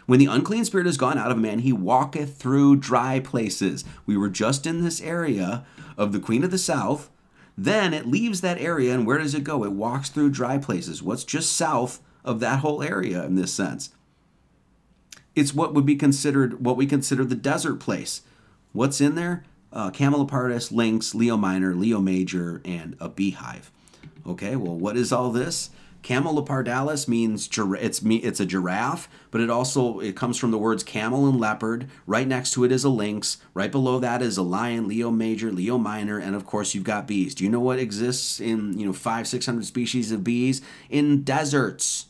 When 0.06 0.20
the 0.20 0.26
unclean 0.26 0.64
spirit 0.64 0.86
is 0.86 0.96
gone 0.96 1.18
out 1.18 1.30
of 1.32 1.36
a 1.36 1.40
man, 1.40 1.60
he 1.60 1.72
walketh 1.72 2.36
through 2.36 2.76
dry 2.76 3.18
places. 3.20 3.84
We 4.06 4.16
were 4.16 4.28
just 4.28 4.64
in 4.64 4.82
this 4.82 5.00
area 5.00 5.64
of 5.98 6.12
the 6.12 6.20
Queen 6.20 6.44
of 6.44 6.52
the 6.52 6.58
South. 6.58 7.10
Then 7.58 7.92
it 7.92 8.06
leaves 8.06 8.40
that 8.40 8.60
area, 8.60 8.94
and 8.94 9.04
where 9.06 9.18
does 9.18 9.34
it 9.34 9.42
go? 9.44 9.64
It 9.64 9.72
walks 9.72 10.08
through 10.08 10.30
dry 10.30 10.58
places. 10.58 11.02
What's 11.02 11.24
just 11.24 11.52
south 11.56 12.00
of 12.24 12.38
that 12.40 12.60
whole 12.60 12.82
area 12.82 13.24
in 13.24 13.34
this 13.34 13.52
sense? 13.52 13.90
It's 15.34 15.54
what 15.54 15.74
would 15.74 15.86
be 15.86 15.96
considered 15.96 16.64
what 16.64 16.76
we 16.76 16.86
consider 16.86 17.24
the 17.24 17.34
desert 17.34 17.76
place. 17.80 18.22
What's 18.72 19.00
in 19.00 19.16
there? 19.16 19.44
Uh, 19.72 19.90
lynx, 20.70 21.14
Leo 21.14 21.36
minor, 21.36 21.74
Leo 21.74 22.00
major, 22.00 22.62
and 22.64 22.96
a 23.00 23.08
beehive. 23.08 23.70
Okay, 24.26 24.54
well, 24.54 24.76
what 24.76 24.96
is 24.96 25.12
all 25.12 25.30
this? 25.32 25.70
Camelopardalis 26.02 27.08
means 27.08 27.48
it's 27.56 28.00
it's 28.04 28.40
a 28.40 28.46
giraffe, 28.46 29.08
but 29.30 29.40
it 29.40 29.50
also 29.50 30.00
it 30.00 30.16
comes 30.16 30.36
from 30.38 30.50
the 30.50 30.58
words 30.58 30.82
camel 30.84 31.26
and 31.28 31.40
leopard. 31.40 31.88
Right 32.06 32.28
next 32.28 32.52
to 32.52 32.64
it 32.64 32.72
is 32.72 32.84
a 32.84 32.88
lynx. 32.88 33.38
Right 33.54 33.70
below 33.72 33.98
that 34.00 34.22
is 34.22 34.36
a 34.36 34.42
lion, 34.42 34.86
Leo 34.86 35.10
major, 35.10 35.50
Leo 35.50 35.78
minor, 35.78 36.18
and 36.18 36.36
of 36.36 36.46
course 36.46 36.74
you've 36.74 36.84
got 36.84 37.06
bees. 37.06 37.34
Do 37.34 37.44
you 37.44 37.50
know 37.50 37.60
what 37.60 37.78
exists 37.78 38.40
in 38.40 38.78
you 38.78 38.86
know 38.86 38.92
five 38.92 39.26
six 39.26 39.46
hundred 39.46 39.66
species 39.66 40.12
of 40.12 40.22
bees 40.24 40.62
in 40.88 41.22
deserts? 41.22 42.06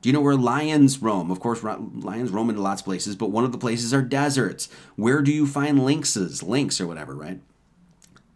Do 0.00 0.08
you 0.08 0.12
know 0.12 0.20
where 0.20 0.36
lions 0.36 1.02
roam? 1.02 1.30
Of 1.30 1.40
course, 1.40 1.62
lions 1.62 2.30
roam 2.30 2.50
in 2.50 2.56
lots 2.56 2.82
of 2.82 2.84
places, 2.86 3.16
but 3.16 3.30
one 3.30 3.44
of 3.44 3.50
the 3.52 3.58
places 3.58 3.92
are 3.92 4.02
deserts. 4.02 4.68
Where 4.94 5.22
do 5.22 5.32
you 5.32 5.44
find 5.46 5.80
lynxes, 5.84 6.42
lynx 6.42 6.80
or 6.80 6.86
whatever, 6.86 7.16
right? 7.16 7.40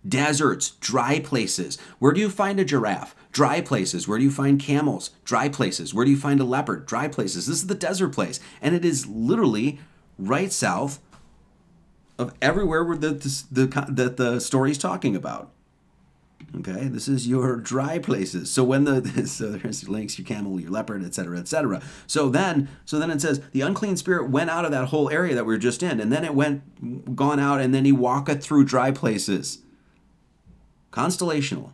Deserts, 0.07 0.71
dry 0.81 1.21
places. 1.21 1.79
Where 2.01 2.13
do 2.13 2.21
you 2.21 2.31
find 2.31 2.59
a 2.59 2.65
giraffe? 2.65 3.15
Dry 3.33 3.63
places. 3.63 4.07
Where 4.07 4.19
do 4.19 4.25
you 4.25 4.31
find 4.31 4.61
camels? 4.61 5.11
Dry 5.25 5.49
places. 5.49 5.95
Where 5.95 6.05
do 6.05 6.11
you 6.11 6.19
find 6.19 6.39
a 6.39 6.45
leopard? 6.45 6.85
Dry 6.85 7.09
places. 7.09 7.47
This 7.47 7.57
is 7.57 7.67
the 7.67 7.75
desert 7.75 8.11
place. 8.11 8.39
And 8.61 8.75
it 8.75 8.85
is 8.85 9.07
literally 9.07 9.81
right 10.19 10.53
south 10.53 11.01
of 12.19 12.35
everywhere 12.43 12.85
where 12.85 12.97
the, 12.97 13.09
the, 13.51 13.67
the, 13.91 14.11
the 14.11 14.41
story's 14.41 14.77
talking 14.77 15.17
about. 15.17 15.51
Okay, 16.59 16.89
this 16.89 17.09
is 17.09 17.27
your 17.27 17.57
dry 17.57 17.99
places. 17.99 18.51
So 18.51 18.63
when 18.65 18.85
the 18.85 19.27
so 19.27 19.53
there's 19.53 19.83
your 19.83 19.93
lynx, 19.93 20.19
your 20.19 20.27
camel, 20.27 20.61
your 20.61 20.71
leopard, 20.71 21.03
etc., 21.03 21.39
etc. 21.39 21.81
So 22.07 22.29
then, 22.29 22.69
so 22.85 22.99
then 22.99 23.11
it 23.11 23.23
says 23.23 23.41
the 23.53 23.63
unclean 23.63 23.97
spirit 23.97 24.29
went 24.29 24.51
out 24.51 24.67
of 24.67 24.71
that 24.73 24.89
whole 24.89 25.09
area 25.09 25.35
that 25.35 25.47
we 25.47 25.55
are 25.55 25.59
just 25.59 25.83
in, 25.85 25.99
and 26.01 26.13
then 26.13 26.25
it 26.27 26.35
went 26.35 27.17
gone 27.17 27.39
out, 27.41 27.61
and 27.63 27.73
then 27.73 27.85
he 27.87 27.93
walketh 27.93 28.43
through 28.43 28.65
dry 28.65 28.91
places. 28.91 29.63
Constellational 30.91 31.71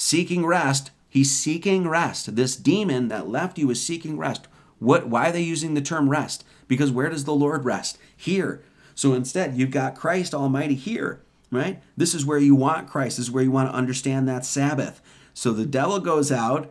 seeking 0.00 0.46
rest. 0.46 0.90
He's 1.08 1.30
seeking 1.30 1.86
rest. 1.88 2.36
This 2.36 2.56
demon 2.56 3.08
that 3.08 3.28
left 3.28 3.58
you 3.58 3.70
is 3.70 3.84
seeking 3.84 4.16
rest. 4.16 4.48
What 4.78 5.08
why 5.08 5.28
are 5.28 5.32
they 5.32 5.42
using 5.42 5.74
the 5.74 5.82
term 5.82 6.08
rest? 6.08 6.44
Because 6.68 6.90
where 6.90 7.10
does 7.10 7.24
the 7.24 7.34
Lord 7.34 7.64
rest? 7.64 7.98
Here. 8.16 8.62
So 8.94 9.12
instead, 9.12 9.54
you've 9.54 9.70
got 9.70 9.94
Christ 9.96 10.34
Almighty 10.34 10.74
here, 10.74 11.20
right? 11.50 11.82
This 11.96 12.14
is 12.14 12.24
where 12.24 12.38
you 12.38 12.54
want 12.54 12.88
Christ. 12.88 13.16
This 13.16 13.26
is 13.26 13.30
where 13.30 13.42
you 13.42 13.50
want 13.50 13.70
to 13.70 13.76
understand 13.76 14.28
that 14.28 14.44
Sabbath. 14.44 15.00
So 15.34 15.52
the 15.52 15.66
devil 15.66 16.00
goes 16.00 16.30
out 16.32 16.70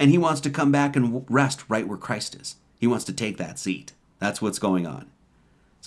and 0.00 0.10
he 0.10 0.18
wants 0.18 0.40
to 0.42 0.50
come 0.50 0.72
back 0.72 0.94
and 0.96 1.24
rest 1.28 1.64
right 1.68 1.86
where 1.86 1.98
Christ 1.98 2.34
is. 2.36 2.56
He 2.78 2.86
wants 2.86 3.04
to 3.06 3.12
take 3.12 3.36
that 3.38 3.58
seat. 3.58 3.92
That's 4.18 4.40
what's 4.42 4.58
going 4.58 4.86
on. 4.86 5.10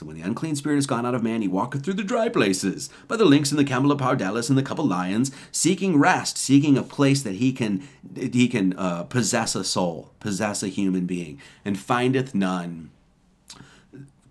So 0.02 0.08
when 0.08 0.16
the 0.16 0.24
unclean 0.24 0.56
spirit 0.56 0.78
is 0.80 0.88
gone 0.88 1.06
out 1.06 1.14
of 1.14 1.22
man, 1.22 1.44
he 1.44 1.48
walketh 1.48 1.84
through 1.86 1.94
the 1.94 2.04
dry 2.04 2.28
places, 2.28 2.90
by 3.08 3.18
the 3.18 3.24
lynx 3.24 3.52
and 3.52 3.60
the 3.60 3.64
camelopardalis 3.64 4.50
and 4.50 4.58
the 4.58 4.64
couple 4.64 4.84
lions, 4.84 5.30
seeking 5.52 5.96
rest, 5.96 6.40
seeking 6.40 6.76
a 6.76 6.82
place 6.82 7.22
that 7.22 7.36
he 7.36 7.54
can 7.54 7.88
he 8.16 8.48
can 8.48 8.74
uh, 8.80 9.04
possess 9.04 9.54
a 9.54 9.64
soul, 9.64 10.10
possess 10.20 10.64
a 10.64 10.70
human 10.70 11.06
being, 11.06 11.40
and 11.64 11.78
findeth 11.78 12.34
none. 12.34 12.90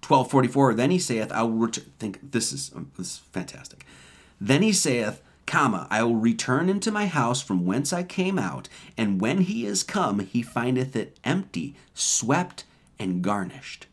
1244 0.05 0.74
then 0.74 0.90
he 0.90 0.98
saith 0.98 1.30
i 1.30 1.42
will 1.44 1.52
return 1.52 1.84
think 2.01 2.18
this 2.32 2.52
is 2.52 2.72
um, 2.74 2.90
this 2.98 3.06
is 3.06 3.16
fantastic 3.30 3.86
then 4.40 4.60
he 4.62 4.72
saith 4.72 5.22
comma 5.47 5.86
i 5.88 6.02
will 6.02 6.16
return 6.16 6.68
into 6.68 6.90
my 6.90 7.06
house 7.06 7.40
from 7.40 7.64
whence 7.64 7.92
i 7.92 8.02
came 8.02 8.36
out 8.40 8.68
and 8.98 9.20
when 9.20 9.42
he 9.42 9.64
is 9.66 9.84
come 9.84 10.18
he 10.18 10.42
findeth 10.42 10.97
it 10.97 11.16
empty 11.22 11.76
swept 11.94 12.64
and 12.98 13.22
garnished 13.22 13.86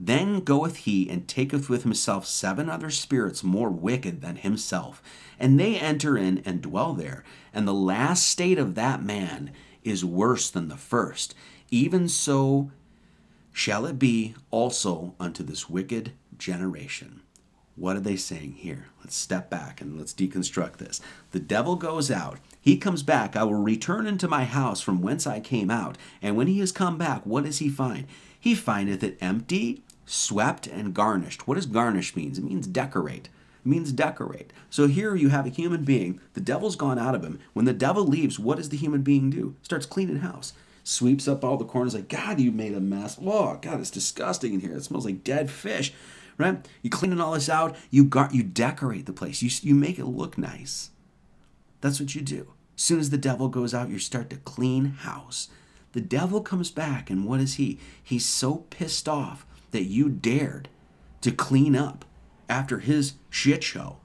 then 0.00 0.40
goeth 0.40 0.76
he 0.76 1.10
and 1.10 1.26
taketh 1.26 1.68
with 1.68 1.82
himself 1.82 2.24
seven 2.24 2.70
other 2.70 2.88
spirits 2.88 3.42
more 3.42 3.68
wicked 3.68 4.20
than 4.20 4.36
himself, 4.36 5.02
and 5.40 5.58
they 5.58 5.76
enter 5.78 6.16
in 6.16 6.38
and 6.44 6.62
dwell 6.62 6.92
there. 6.92 7.24
And 7.52 7.66
the 7.66 7.74
last 7.74 8.24
state 8.26 8.58
of 8.60 8.76
that 8.76 9.02
man 9.02 9.50
is 9.82 10.04
worse 10.04 10.50
than 10.50 10.68
the 10.68 10.76
first. 10.76 11.34
Even 11.72 12.08
so 12.08 12.70
shall 13.52 13.86
it 13.86 13.98
be 13.98 14.34
also 14.52 15.16
unto 15.18 15.42
this 15.42 15.68
wicked 15.68 16.12
generation. 16.38 17.20
What 17.74 17.96
are 17.96 18.00
they 18.00 18.16
saying 18.16 18.54
here? 18.58 18.86
Let's 19.00 19.16
step 19.16 19.50
back 19.50 19.80
and 19.80 19.96
let's 19.98 20.12
deconstruct 20.12 20.76
this. 20.76 21.00
The 21.32 21.38
devil 21.40 21.74
goes 21.74 22.08
out. 22.08 22.38
He 22.60 22.76
comes 22.76 23.02
back. 23.02 23.34
I 23.34 23.42
will 23.44 23.54
return 23.54 24.06
into 24.06 24.28
my 24.28 24.44
house 24.44 24.80
from 24.80 25.00
whence 25.02 25.26
I 25.26 25.40
came 25.40 25.70
out. 25.70 25.98
And 26.22 26.36
when 26.36 26.46
he 26.46 26.60
has 26.60 26.70
come 26.72 26.98
back, 26.98 27.26
what 27.26 27.44
does 27.44 27.58
he 27.58 27.68
find? 27.68 28.06
He 28.40 28.54
findeth 28.54 29.02
it 29.02 29.18
empty 29.20 29.82
swept 30.10 30.66
and 30.66 30.94
garnished. 30.94 31.46
What 31.46 31.54
does 31.56 31.66
garnish 31.66 32.16
means? 32.16 32.38
It 32.38 32.44
means 32.44 32.66
decorate. 32.66 33.28
It 33.64 33.66
means 33.68 33.92
decorate. 33.92 34.52
So 34.70 34.86
here 34.86 35.14
you 35.14 35.28
have 35.28 35.46
a 35.46 35.50
human 35.50 35.84
being, 35.84 36.20
the 36.34 36.40
devil's 36.40 36.76
gone 36.76 36.98
out 36.98 37.14
of 37.14 37.22
him. 37.22 37.38
When 37.52 37.66
the 37.66 37.72
devil 37.72 38.04
leaves, 38.04 38.38
what 38.38 38.56
does 38.56 38.70
the 38.70 38.76
human 38.76 39.02
being 39.02 39.30
do? 39.30 39.54
Starts 39.62 39.86
cleaning 39.86 40.20
house. 40.20 40.52
Sweeps 40.84 41.28
up 41.28 41.44
all 41.44 41.58
the 41.58 41.66
corners 41.66 41.94
like, 41.94 42.08
God, 42.08 42.40
you 42.40 42.50
made 42.50 42.72
a 42.72 42.80
mess. 42.80 43.18
Oh, 43.22 43.58
God, 43.60 43.80
it's 43.80 43.90
disgusting 43.90 44.54
in 44.54 44.60
here. 44.60 44.74
It 44.76 44.84
smells 44.84 45.04
like 45.04 45.22
dead 45.24 45.50
fish. 45.50 45.92
Right? 46.38 46.66
You 46.82 46.88
cleaning 46.88 47.20
all 47.20 47.32
this 47.34 47.48
out, 47.50 47.76
you 47.90 48.04
gar- 48.04 48.30
you 48.32 48.42
decorate 48.44 49.06
the 49.06 49.12
place. 49.12 49.42
You 49.42 49.50
you 49.68 49.74
make 49.74 49.98
it 49.98 50.04
look 50.06 50.38
nice. 50.38 50.90
That's 51.80 51.98
what 51.98 52.14
you 52.14 52.20
do. 52.20 52.52
As 52.76 52.82
soon 52.84 53.00
as 53.00 53.10
the 53.10 53.18
devil 53.18 53.48
goes 53.48 53.74
out, 53.74 53.88
you 53.90 53.98
start 53.98 54.30
to 54.30 54.36
clean 54.36 54.84
house. 54.86 55.48
The 55.94 56.00
devil 56.00 56.40
comes 56.40 56.70
back, 56.70 57.10
and 57.10 57.26
what 57.26 57.40
is 57.40 57.54
he? 57.54 57.80
He's 58.02 58.24
so 58.24 58.58
pissed 58.70 59.08
off 59.08 59.44
that 59.70 59.84
you 59.84 60.08
dared 60.08 60.68
to 61.20 61.30
clean 61.32 61.76
up 61.76 62.04
after 62.48 62.78
his 62.78 63.14
shit 63.30 63.62
show. 63.62 63.98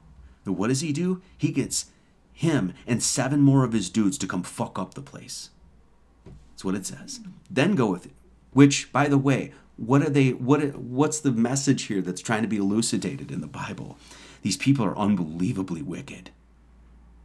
And 0.44 0.56
what 0.58 0.68
does 0.68 0.80
he 0.80 0.92
do? 0.92 1.22
He 1.36 1.50
gets 1.50 1.86
him 2.32 2.74
and 2.86 3.02
seven 3.02 3.40
more 3.40 3.64
of 3.64 3.72
his 3.72 3.88
dudes 3.90 4.18
to 4.18 4.26
come 4.26 4.42
fuck 4.42 4.78
up 4.78 4.94
the 4.94 5.02
place. 5.02 5.50
That's 6.50 6.64
what 6.64 6.74
it 6.74 6.86
says. 6.86 7.20
Then 7.50 7.74
go 7.74 7.86
with 7.90 8.06
it. 8.06 8.12
Which, 8.52 8.92
by 8.92 9.08
the 9.08 9.18
way, 9.18 9.52
what 9.76 10.02
are 10.02 10.10
they? 10.10 10.30
What? 10.30 10.76
What's 10.76 11.18
the 11.18 11.32
message 11.32 11.84
here 11.84 12.00
that's 12.00 12.20
trying 12.20 12.42
to 12.42 12.48
be 12.48 12.58
elucidated 12.58 13.32
in 13.32 13.40
the 13.40 13.48
Bible? 13.48 13.98
These 14.42 14.56
people 14.56 14.84
are 14.84 14.96
unbelievably 14.96 15.82
wicked. 15.82 16.30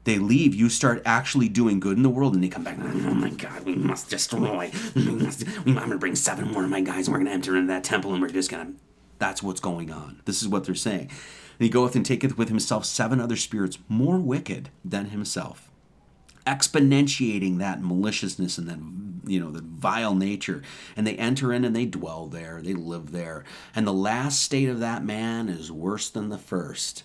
They 0.05 0.17
leave, 0.17 0.55
you 0.55 0.69
start 0.69 1.01
actually 1.05 1.49
doing 1.49 1.79
good 1.79 1.97
in 1.97 2.03
the 2.03 2.09
world, 2.09 2.33
and 2.33 2.43
they 2.43 2.47
come 2.47 2.63
back. 2.63 2.77
Oh 2.79 3.13
my 3.13 3.29
God, 3.29 3.63
we 3.65 3.75
must 3.75 4.09
destroy. 4.09 4.71
We 4.95 5.03
must. 5.03 5.45
We, 5.65 5.73
I'm 5.73 5.79
gonna 5.79 5.97
bring 5.97 6.15
seven 6.15 6.49
more 6.51 6.63
of 6.63 6.69
my 6.69 6.81
guys, 6.81 7.07
and 7.07 7.13
we're 7.13 7.19
gonna 7.19 7.31
enter 7.31 7.55
into 7.57 7.67
that 7.67 7.83
temple, 7.83 8.13
and 8.13 8.21
we're 8.21 8.29
just 8.29 8.49
gonna. 8.49 8.73
That's 9.19 9.43
what's 9.43 9.59
going 9.59 9.91
on. 9.91 10.21
This 10.25 10.41
is 10.41 10.47
what 10.47 10.63
they're 10.63 10.75
saying. 10.75 11.09
And 11.09 11.65
he 11.65 11.69
goeth 11.69 11.95
and 11.95 12.05
taketh 12.05 12.37
with 12.37 12.47
himself 12.47 12.85
seven 12.85 13.19
other 13.19 13.35
spirits 13.35 13.77
more 13.89 14.17
wicked 14.17 14.69
than 14.85 15.07
himself, 15.07 15.69
exponentiating 16.47 17.57
that 17.57 17.81
maliciousness 17.83 18.57
and 18.57 18.69
that 18.69 19.29
you 19.29 19.41
know 19.41 19.51
the 19.51 19.61
vile 19.61 20.15
nature 20.15 20.63
and 20.95 21.05
they 21.05 21.17
enter 21.17 21.51
in 21.51 21.65
and 21.65 21.75
they 21.75 21.85
dwell 21.85 22.25
there 22.25 22.61
they 22.63 22.73
live 22.73 23.11
there 23.11 23.43
and 23.75 23.85
the 23.85 23.93
last 23.93 24.39
state 24.41 24.67
of 24.69 24.79
that 24.79 25.03
man 25.03 25.49
is 25.49 25.69
worse 25.69 26.09
than 26.09 26.29
the 26.29 26.37
first 26.37 27.03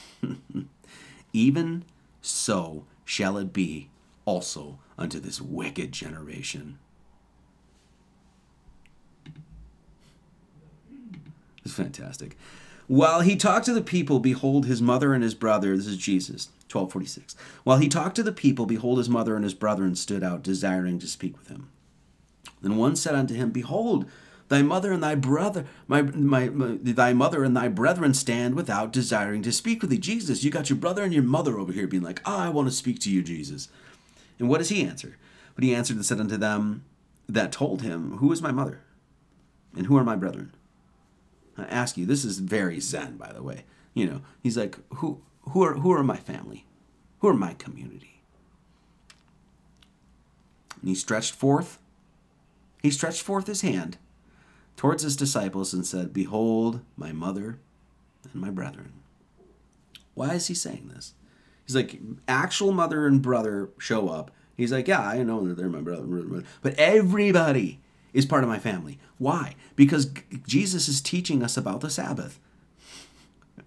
Even 1.32 1.84
so 2.20 2.84
shall 3.04 3.38
it 3.38 3.52
be 3.52 3.88
also 4.24 4.78
unto 4.98 5.18
this 5.18 5.40
wicked 5.40 5.92
generation. 5.92 6.78
It's 11.64 11.74
fantastic. 11.74 12.36
While 12.88 13.20
he 13.20 13.36
talked 13.36 13.64
to 13.66 13.72
the 13.72 13.80
people, 13.82 14.20
behold, 14.20 14.66
his 14.66 14.82
mother 14.82 15.14
and 15.14 15.22
his 15.22 15.34
brother, 15.34 15.74
this 15.76 15.86
is 15.86 15.96
Jesus, 15.96 16.48
1246. 16.70 17.34
While 17.64 17.78
he 17.78 17.88
talked 17.88 18.16
to 18.16 18.22
the 18.22 18.32
people, 18.32 18.66
behold, 18.66 18.98
his 18.98 19.08
mother 19.08 19.34
and 19.34 19.44
his 19.44 19.54
brethren 19.54 19.94
stood 19.94 20.22
out, 20.22 20.42
desiring 20.42 20.98
to 20.98 21.06
speak 21.06 21.38
with 21.38 21.48
him. 21.48 21.68
Then 22.60 22.76
one 22.76 22.96
said 22.96 23.14
unto 23.14 23.34
him, 23.34 23.50
Behold, 23.50 24.06
Thy 24.52 24.60
mother 24.60 24.92
and 24.92 25.02
thy 25.02 25.14
brother, 25.14 25.64
my, 25.88 26.02
my, 26.02 26.50
my, 26.50 26.76
thy 26.78 27.14
mother 27.14 27.42
and 27.42 27.56
thy 27.56 27.68
brethren 27.68 28.12
stand 28.12 28.54
without 28.54 28.92
desiring 28.92 29.40
to 29.40 29.50
speak 29.50 29.80
with 29.80 29.88
thee. 29.90 29.96
Jesus, 29.96 30.44
you 30.44 30.50
got 30.50 30.68
your 30.68 30.76
brother 30.76 31.02
and 31.02 31.10
your 31.14 31.22
mother 31.22 31.58
over 31.58 31.72
here 31.72 31.86
being 31.86 32.02
like, 32.02 32.20
oh, 32.26 32.36
I 32.36 32.50
want 32.50 32.68
to 32.68 32.74
speak 32.74 32.98
to 33.00 33.10
you, 33.10 33.22
Jesus. 33.22 33.70
And 34.38 34.50
what 34.50 34.58
does 34.58 34.68
he 34.68 34.84
answer? 34.84 35.16
But 35.54 35.64
he 35.64 35.74
answered 35.74 35.96
and 35.96 36.04
said 36.04 36.20
unto 36.20 36.36
them 36.36 36.84
that 37.30 37.50
told 37.50 37.80
him, 37.80 38.18
Who 38.18 38.30
is 38.30 38.42
my 38.42 38.52
mother? 38.52 38.82
And 39.74 39.86
who 39.86 39.96
are 39.96 40.04
my 40.04 40.16
brethren? 40.16 40.54
I 41.56 41.62
ask 41.64 41.96
you, 41.96 42.04
this 42.04 42.22
is 42.22 42.38
very 42.38 42.78
Zen, 42.78 43.16
by 43.16 43.32
the 43.32 43.42
way. 43.42 43.64
You 43.94 44.04
know, 44.06 44.20
he's 44.42 44.58
like, 44.58 44.76
Who 44.96 45.22
who 45.48 45.62
are 45.64 45.74
who 45.78 45.92
are 45.92 46.02
my 46.02 46.16
family? 46.18 46.66
Who 47.20 47.28
are 47.28 47.34
my 47.34 47.54
community? 47.54 48.20
And 50.80 50.90
he 50.90 50.94
stretched 50.94 51.32
forth, 51.32 51.78
he 52.82 52.90
stretched 52.90 53.22
forth 53.22 53.46
his 53.46 53.62
hand 53.62 53.96
towards 54.82 55.04
his 55.04 55.14
disciples 55.14 55.72
and 55.72 55.86
said, 55.86 56.12
Behold, 56.12 56.80
my 56.96 57.12
mother 57.12 57.60
and 58.24 58.42
my 58.42 58.50
brethren. 58.50 58.92
Why 60.14 60.34
is 60.34 60.48
he 60.48 60.54
saying 60.54 60.90
this? 60.92 61.14
He's 61.64 61.76
like, 61.76 62.00
actual 62.26 62.72
mother 62.72 63.06
and 63.06 63.22
brother 63.22 63.70
show 63.78 64.08
up. 64.08 64.32
He's 64.56 64.72
like, 64.72 64.88
yeah, 64.88 65.00
I 65.06 65.22
know 65.22 65.54
they're 65.54 65.68
my 65.68 65.82
brother, 65.82 66.42
but 66.62 66.74
everybody 66.78 67.78
is 68.12 68.26
part 68.26 68.42
of 68.42 68.48
my 68.50 68.58
family. 68.58 68.98
Why? 69.18 69.54
Because 69.76 70.10
Jesus 70.48 70.88
is 70.88 71.00
teaching 71.00 71.44
us 71.44 71.56
about 71.56 71.80
the 71.80 71.90
Sabbath. 71.90 72.38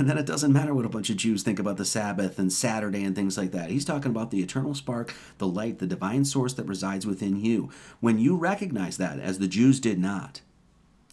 And 0.00 0.08
then 0.08 0.16
it 0.18 0.26
doesn't 0.26 0.52
matter 0.52 0.72
what 0.72 0.84
a 0.86 0.88
bunch 0.88 1.10
of 1.10 1.16
Jews 1.16 1.42
think 1.42 1.58
about 1.58 1.76
the 1.76 1.84
Sabbath 1.84 2.38
and 2.38 2.52
Saturday 2.52 3.02
and 3.02 3.16
things 3.16 3.36
like 3.36 3.50
that. 3.50 3.68
He's 3.68 3.84
talking 3.84 4.12
about 4.12 4.30
the 4.30 4.40
eternal 4.40 4.72
spark, 4.76 5.12
the 5.38 5.48
light, 5.48 5.80
the 5.80 5.88
divine 5.88 6.24
source 6.24 6.52
that 6.52 6.68
resides 6.68 7.04
within 7.04 7.44
you. 7.44 7.72
When 7.98 8.16
you 8.20 8.36
recognize 8.36 8.96
that, 8.98 9.18
as 9.18 9.40
the 9.40 9.48
Jews 9.48 9.80
did 9.80 9.98
not, 9.98 10.40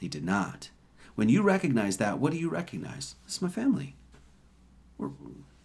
he 0.06 0.10
did 0.10 0.24
not. 0.24 0.70
When 1.16 1.30
you 1.30 1.42
recognize 1.42 1.98
that, 1.98 2.20
what 2.20 2.32
do 2.32 2.38
you 2.38 2.48
recognize? 2.48 3.16
It's 3.26 3.42
my 3.42 3.48
family. 3.50 3.96
We're, 5.00 5.10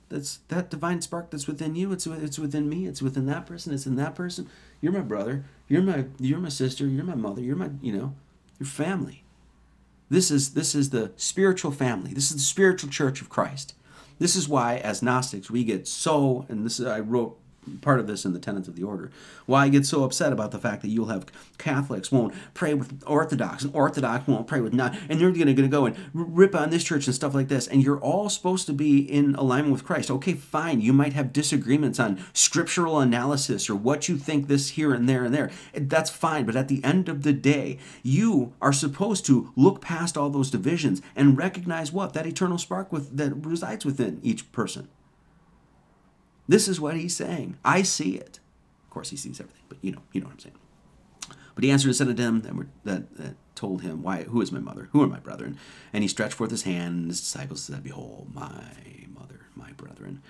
that's 0.08 0.38
that 0.48 0.70
divine 0.70 1.02
spark 1.02 1.28
that's 1.30 1.46
within 1.46 1.74
you. 1.74 1.92
It's 1.92 2.06
it's 2.06 2.38
within 2.38 2.66
me. 2.66 2.86
It's 2.86 3.02
within 3.02 3.26
that 3.26 3.44
person. 3.44 3.74
It's 3.74 3.84
in 3.84 3.96
that 3.96 4.14
person. 4.14 4.48
You're 4.80 4.92
my 4.94 5.00
brother. 5.02 5.44
You're 5.68 5.82
my 5.82 6.06
you're 6.18 6.38
my 6.38 6.48
sister. 6.48 6.86
You're 6.86 7.04
my 7.04 7.16
mother. 7.16 7.42
You're 7.42 7.54
my 7.54 7.68
you 7.82 7.92
know, 7.92 8.14
your 8.58 8.66
family. 8.66 9.24
This 10.08 10.30
is 10.30 10.54
this 10.54 10.74
is 10.74 10.88
the 10.88 11.12
spiritual 11.16 11.70
family. 11.70 12.14
This 12.14 12.30
is 12.30 12.38
the 12.38 12.42
spiritual 12.42 12.88
church 12.88 13.20
of 13.20 13.28
Christ. 13.28 13.74
This 14.18 14.34
is 14.36 14.48
why, 14.48 14.76
as 14.78 15.02
Gnostics, 15.02 15.50
we 15.50 15.64
get 15.64 15.86
so, 15.86 16.46
and 16.48 16.64
this 16.64 16.80
is, 16.80 16.86
I 16.86 17.00
wrote 17.00 17.38
part 17.82 18.00
of 18.00 18.06
this 18.06 18.24
in 18.24 18.32
the 18.32 18.38
tenets 18.38 18.68
of 18.68 18.76
the 18.76 18.82
order. 18.82 19.10
Why 19.46 19.66
I 19.66 19.68
get 19.68 19.84
so 19.86 20.04
upset 20.04 20.32
about 20.32 20.50
the 20.50 20.58
fact 20.58 20.80
that 20.82 20.88
you'll 20.88 21.06
have 21.08 21.26
Catholics 21.58 22.10
won't 22.10 22.34
pray 22.54 22.72
with 22.74 23.02
Orthodox 23.06 23.64
and 23.64 23.74
Orthodox 23.74 24.26
won't 24.26 24.46
pray 24.46 24.60
with 24.60 24.72
not, 24.72 24.96
and 25.08 25.20
you 25.20 25.28
are 25.28 25.32
going 25.32 25.46
to 25.54 25.68
go 25.68 25.84
and 25.86 25.96
rip 26.14 26.54
on 26.54 26.70
this 26.70 26.84
church 26.84 27.06
and 27.06 27.14
stuff 27.14 27.34
like 27.34 27.48
this. 27.48 27.66
And 27.66 27.82
you're 27.82 28.00
all 28.00 28.28
supposed 28.28 28.66
to 28.66 28.72
be 28.72 29.00
in 29.00 29.34
alignment 29.34 29.72
with 29.72 29.84
Christ. 29.84 30.10
Okay, 30.10 30.32
fine. 30.32 30.80
You 30.80 30.92
might 30.92 31.12
have 31.12 31.32
disagreements 31.32 32.00
on 32.00 32.24
scriptural 32.32 32.98
analysis 32.98 33.68
or 33.68 33.74
what 33.74 34.08
you 34.08 34.16
think 34.16 34.46
this 34.46 34.70
here 34.70 34.92
and 34.94 35.08
there 35.08 35.24
and 35.24 35.34
there. 35.34 35.50
That's 35.74 36.10
fine. 36.10 36.46
But 36.46 36.56
at 36.56 36.68
the 36.68 36.82
end 36.82 37.08
of 37.08 37.22
the 37.22 37.32
day, 37.32 37.78
you 38.02 38.52
are 38.62 38.72
supposed 38.72 39.26
to 39.26 39.52
look 39.56 39.80
past 39.82 40.16
all 40.16 40.30
those 40.30 40.50
divisions 40.50 41.02
and 41.14 41.36
recognize 41.36 41.92
what 41.92 42.14
that 42.14 42.26
eternal 42.26 42.58
spark 42.58 42.90
with 42.92 43.16
that 43.18 43.34
resides 43.44 43.84
within 43.84 44.18
each 44.22 44.50
person. 44.52 44.88
This 46.50 46.66
is 46.66 46.80
what 46.80 46.96
he's 46.96 47.14
saying. 47.14 47.58
I 47.64 47.82
see 47.82 48.16
it. 48.16 48.40
Of 48.84 48.90
course, 48.90 49.10
he 49.10 49.16
sees 49.16 49.38
everything, 49.40 49.62
but 49.68 49.78
you 49.82 49.92
know, 49.92 50.02
you 50.10 50.20
know 50.20 50.26
what 50.26 50.32
I'm 50.32 50.38
saying. 50.40 51.36
But 51.54 51.62
he 51.62 51.70
answered 51.70 51.88
and 51.90 51.96
said 51.96 52.16
to 52.16 52.20
him 52.22 52.40
that, 52.40 52.56
that, 52.84 53.16
that, 53.18 53.34
told 53.54 53.82
him, 53.82 54.02
Why, 54.02 54.24
who 54.24 54.40
is 54.40 54.50
my 54.50 54.58
mother? 54.58 54.88
Who 54.90 55.00
are 55.02 55.06
my 55.06 55.20
brethren? 55.20 55.56
And 55.92 56.02
he 56.02 56.08
stretched 56.08 56.34
forth 56.34 56.50
his 56.50 56.64
hand, 56.64 56.96
and 56.98 57.08
his 57.08 57.20
disciples 57.20 57.62
said, 57.62 57.84
Behold, 57.84 58.30
my 58.34 58.64
mother, 59.14 59.42
my 59.54 59.70
brethren. 59.72 60.22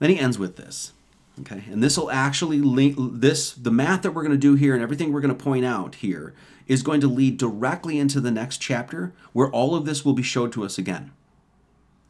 Then 0.00 0.10
he 0.10 0.18
ends 0.18 0.40
with 0.40 0.56
this. 0.56 0.92
Okay, 1.40 1.62
and 1.70 1.84
this 1.84 1.96
will 1.96 2.10
actually 2.10 2.58
link 2.58 2.96
this 2.98 3.52
the 3.52 3.70
math 3.70 4.02
that 4.02 4.12
we're 4.12 4.22
going 4.22 4.32
to 4.32 4.38
do 4.38 4.56
here 4.56 4.74
and 4.74 4.82
everything 4.82 5.12
we're 5.12 5.20
going 5.20 5.36
to 5.38 5.44
point 5.44 5.64
out 5.64 5.96
here 5.96 6.34
is 6.66 6.82
going 6.82 7.00
to 7.00 7.06
lead 7.08 7.36
directly 7.36 7.96
into 8.00 8.20
the 8.20 8.32
next 8.32 8.56
chapter 8.58 9.12
where 9.32 9.48
all 9.50 9.76
of 9.76 9.84
this 9.84 10.04
will 10.04 10.14
be 10.14 10.22
showed 10.22 10.50
to 10.54 10.64
us 10.64 10.78
again 10.78 11.12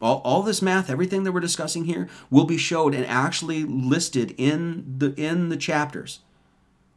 all, 0.01 0.20
all 0.25 0.43
this 0.43 0.62
math 0.62 0.91
everything 0.91 1.25
that 1.25 1.33
we're 1.33 1.41
discussing 1.41 1.85
here 1.85 2.09
will 2.31 2.45
be 2.45 2.59
showed 2.59 2.95
and 2.95 3.07
actually 3.07 3.65
listed 3.65 4.35
in 4.39 4.85
the 4.99 5.12
in 5.16 5.49
the 5.49 5.57
chapters 5.57 6.20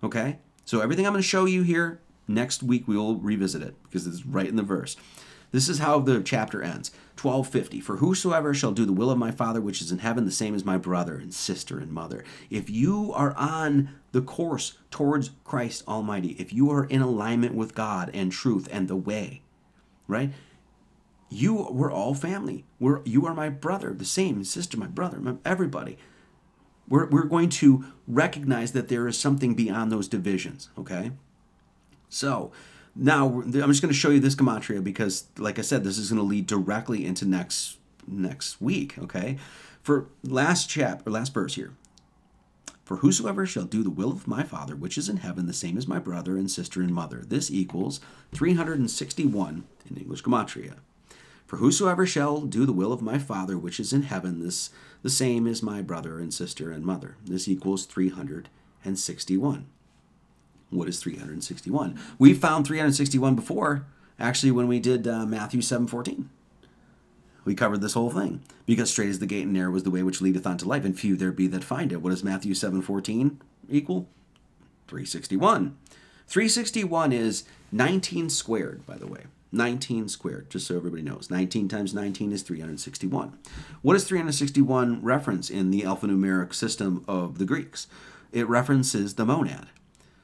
okay 0.04 0.40
so 0.66 0.82
everything 0.82 1.06
i'm 1.06 1.14
going 1.14 1.22
to 1.22 1.28
show 1.28 1.46
you 1.46 1.64
here 1.64 2.00
next 2.28 2.64
week 2.64 2.88
we 2.88 2.98
will 2.98 3.16
revisit 3.18 3.62
it 3.62 3.76
because 3.84 4.06
it's 4.08 4.26
right 4.26 4.48
in 4.48 4.56
the 4.56 4.64
verse 4.64 4.96
this 5.52 5.68
is 5.68 5.80
how 5.80 6.00
the 6.00 6.22
chapter 6.22 6.62
ends 6.62 6.92
1250 7.22 7.82
for 7.82 7.98
whosoever 7.98 8.54
shall 8.54 8.72
do 8.72 8.86
the 8.86 8.94
will 8.94 9.10
of 9.12 9.18
my 9.18 9.32
father 9.32 9.62
which 9.62 9.82
is 9.82 9.92
in 9.92 10.00
heaven 10.00 10.26
the 10.26 10.32
same 10.32 10.56
as 10.56 10.66
my 10.66 10.78
brother 10.78 11.16
and 11.18 11.34
sister 11.34 11.78
and 11.80 11.92
mother 11.92 12.24
if 12.50 12.70
you 12.70 13.12
are 13.14 13.34
on 13.36 13.90
the 14.12 14.22
course 14.22 14.78
towards 14.92 15.32
christ 15.44 15.84
almighty 15.88 16.36
if 16.40 16.54
you 16.54 16.70
are 16.70 16.86
in 16.86 17.02
alignment 17.02 17.54
with 17.56 17.76
god 17.76 18.10
and 18.14 18.32
truth 18.32 18.68
and 18.72 18.88
the 18.88 18.96
way 18.96 19.42
right 20.08 20.32
you 21.34 21.54
we're 21.72 21.90
all 21.92 22.14
family. 22.14 22.66
We're 22.78 23.02
you 23.06 23.26
are 23.26 23.34
my 23.34 23.48
brother, 23.48 23.94
the 23.94 24.04
same 24.04 24.44
sister, 24.44 24.78
my 24.78 24.88
brother, 24.88 25.18
my, 25.22 25.36
everybody. 25.46 25.98
We're 26.90 27.06
we're 27.08 27.24
going 27.24 27.48
to 27.64 27.86
recognize 28.06 28.74
that 28.74 28.90
there 28.90 29.08
is 29.08 29.18
something 29.18 29.56
beyond 29.56 29.92
those 29.94 30.10
divisions. 30.10 30.70
Okay, 30.78 31.12
so 32.10 32.52
now 32.98 33.26
I'm 33.28 33.44
just 33.52 33.82
going 33.82 33.94
to 33.94 33.94
show 33.98 34.10
you 34.10 34.20
this 34.20 34.36
gematria 34.36 34.84
because, 34.84 35.28
like 35.38 35.58
I 35.58 35.62
said, 35.62 35.86
this 35.86 35.98
is 35.98 36.10
going 36.10 36.20
to 36.22 36.26
lead 36.28 36.48
directly 36.48 37.06
into 37.06 37.26
next 37.26 37.78
next 38.06 38.60
week. 38.60 38.98
Okay, 39.00 39.38
for 39.82 40.08
last 40.24 40.70
chapter, 40.70 41.10
last 41.10 41.34
verse 41.34 41.56
here. 41.56 41.72
For 42.84 42.98
whosoever 42.98 43.46
shall 43.46 43.64
do 43.64 43.84
the 43.84 43.90
will 43.90 44.12
of 44.12 44.28
my 44.28 44.44
Father 44.44 44.76
which 44.76 44.98
is 44.98 45.08
in 45.08 45.18
heaven, 45.18 45.46
the 45.46 45.54
same 45.54 45.78
as 45.78 45.88
my 45.88 45.98
brother 45.98 46.36
and 46.36 46.52
sister 46.52 46.82
and 46.82 46.94
mother. 46.94 47.24
This 47.26 47.50
equals 47.50 48.02
361 48.34 49.64
in 49.90 49.96
English 49.96 50.24
Gematria. 50.24 50.76
For 51.52 51.58
whosoever 51.58 52.06
shall 52.08 52.40
do 52.44 52.66
the 52.66 52.72
will 52.72 52.94
of 52.94 53.02
my 53.02 53.18
Father 53.20 53.58
which 53.58 53.78
is 53.78 53.92
in 53.92 54.04
heaven, 54.04 54.40
this 54.40 54.70
the 55.02 55.10
same 55.10 55.46
is 55.46 55.62
my 55.62 55.82
brother 55.82 56.18
and 56.18 56.34
sister 56.34 56.72
and 56.72 56.86
mother. 56.86 57.18
This 57.26 57.46
equals 57.46 57.86
361. 57.88 59.66
What 60.70 60.88
is 60.88 61.00
361? 61.02 62.00
We 62.18 62.34
found 62.34 62.66
361 62.66 63.36
before, 63.36 63.86
actually, 64.18 64.54
when 64.54 64.70
we 64.70 64.80
did 64.80 65.06
uh, 65.06 65.26
Matthew 65.26 65.62
7 65.62 65.88
14. 65.88 66.30
We 67.44 67.54
covered 67.54 67.82
this 67.82 67.96
whole 67.96 68.12
thing. 68.12 68.42
Because 68.66 68.90
straight 68.90 69.10
is 69.10 69.20
the 69.20 69.26
gate 69.26 69.44
and 69.44 69.52
narrow 69.52 69.76
is 69.76 69.84
the 69.84 69.92
way 69.92 70.04
which 70.04 70.22
leadeth 70.22 70.48
unto 70.48 70.66
life, 70.66 70.86
and 70.86 70.98
few 70.98 71.18
there 71.18 71.34
be 71.34 71.48
that 71.48 71.66
find 71.66 71.92
it. 71.92 72.02
What 72.02 72.12
does 72.12 72.24
Matthew 72.24 72.54
7 72.54 72.82
14 72.82 73.42
equal? 73.70 74.08
361. 74.88 75.76
361 76.28 77.12
is 77.12 77.44
19 77.74 78.30
squared, 78.30 78.88
by 78.88 78.98
the 78.98 79.08
way. 79.08 79.24
19 79.52 80.08
squared, 80.08 80.50
just 80.50 80.68
so 80.68 80.76
everybody 80.78 81.02
knows. 81.02 81.30
19 81.30 81.68
times 81.68 81.94
19 81.94 82.32
is 82.32 82.42
361. 82.44 83.38
What 83.82 83.94
does 83.94 84.06
361 84.06 85.04
reference 85.04 85.50
in 85.50 85.72
the 85.72 85.82
alphanumeric 85.82 86.54
system 86.54 87.04
of 87.08 87.38
the 87.38 87.46
Greeks? 87.46 87.88
It 88.32 88.48
references 88.48 89.16
the 89.16 89.26
monad. 89.26 89.68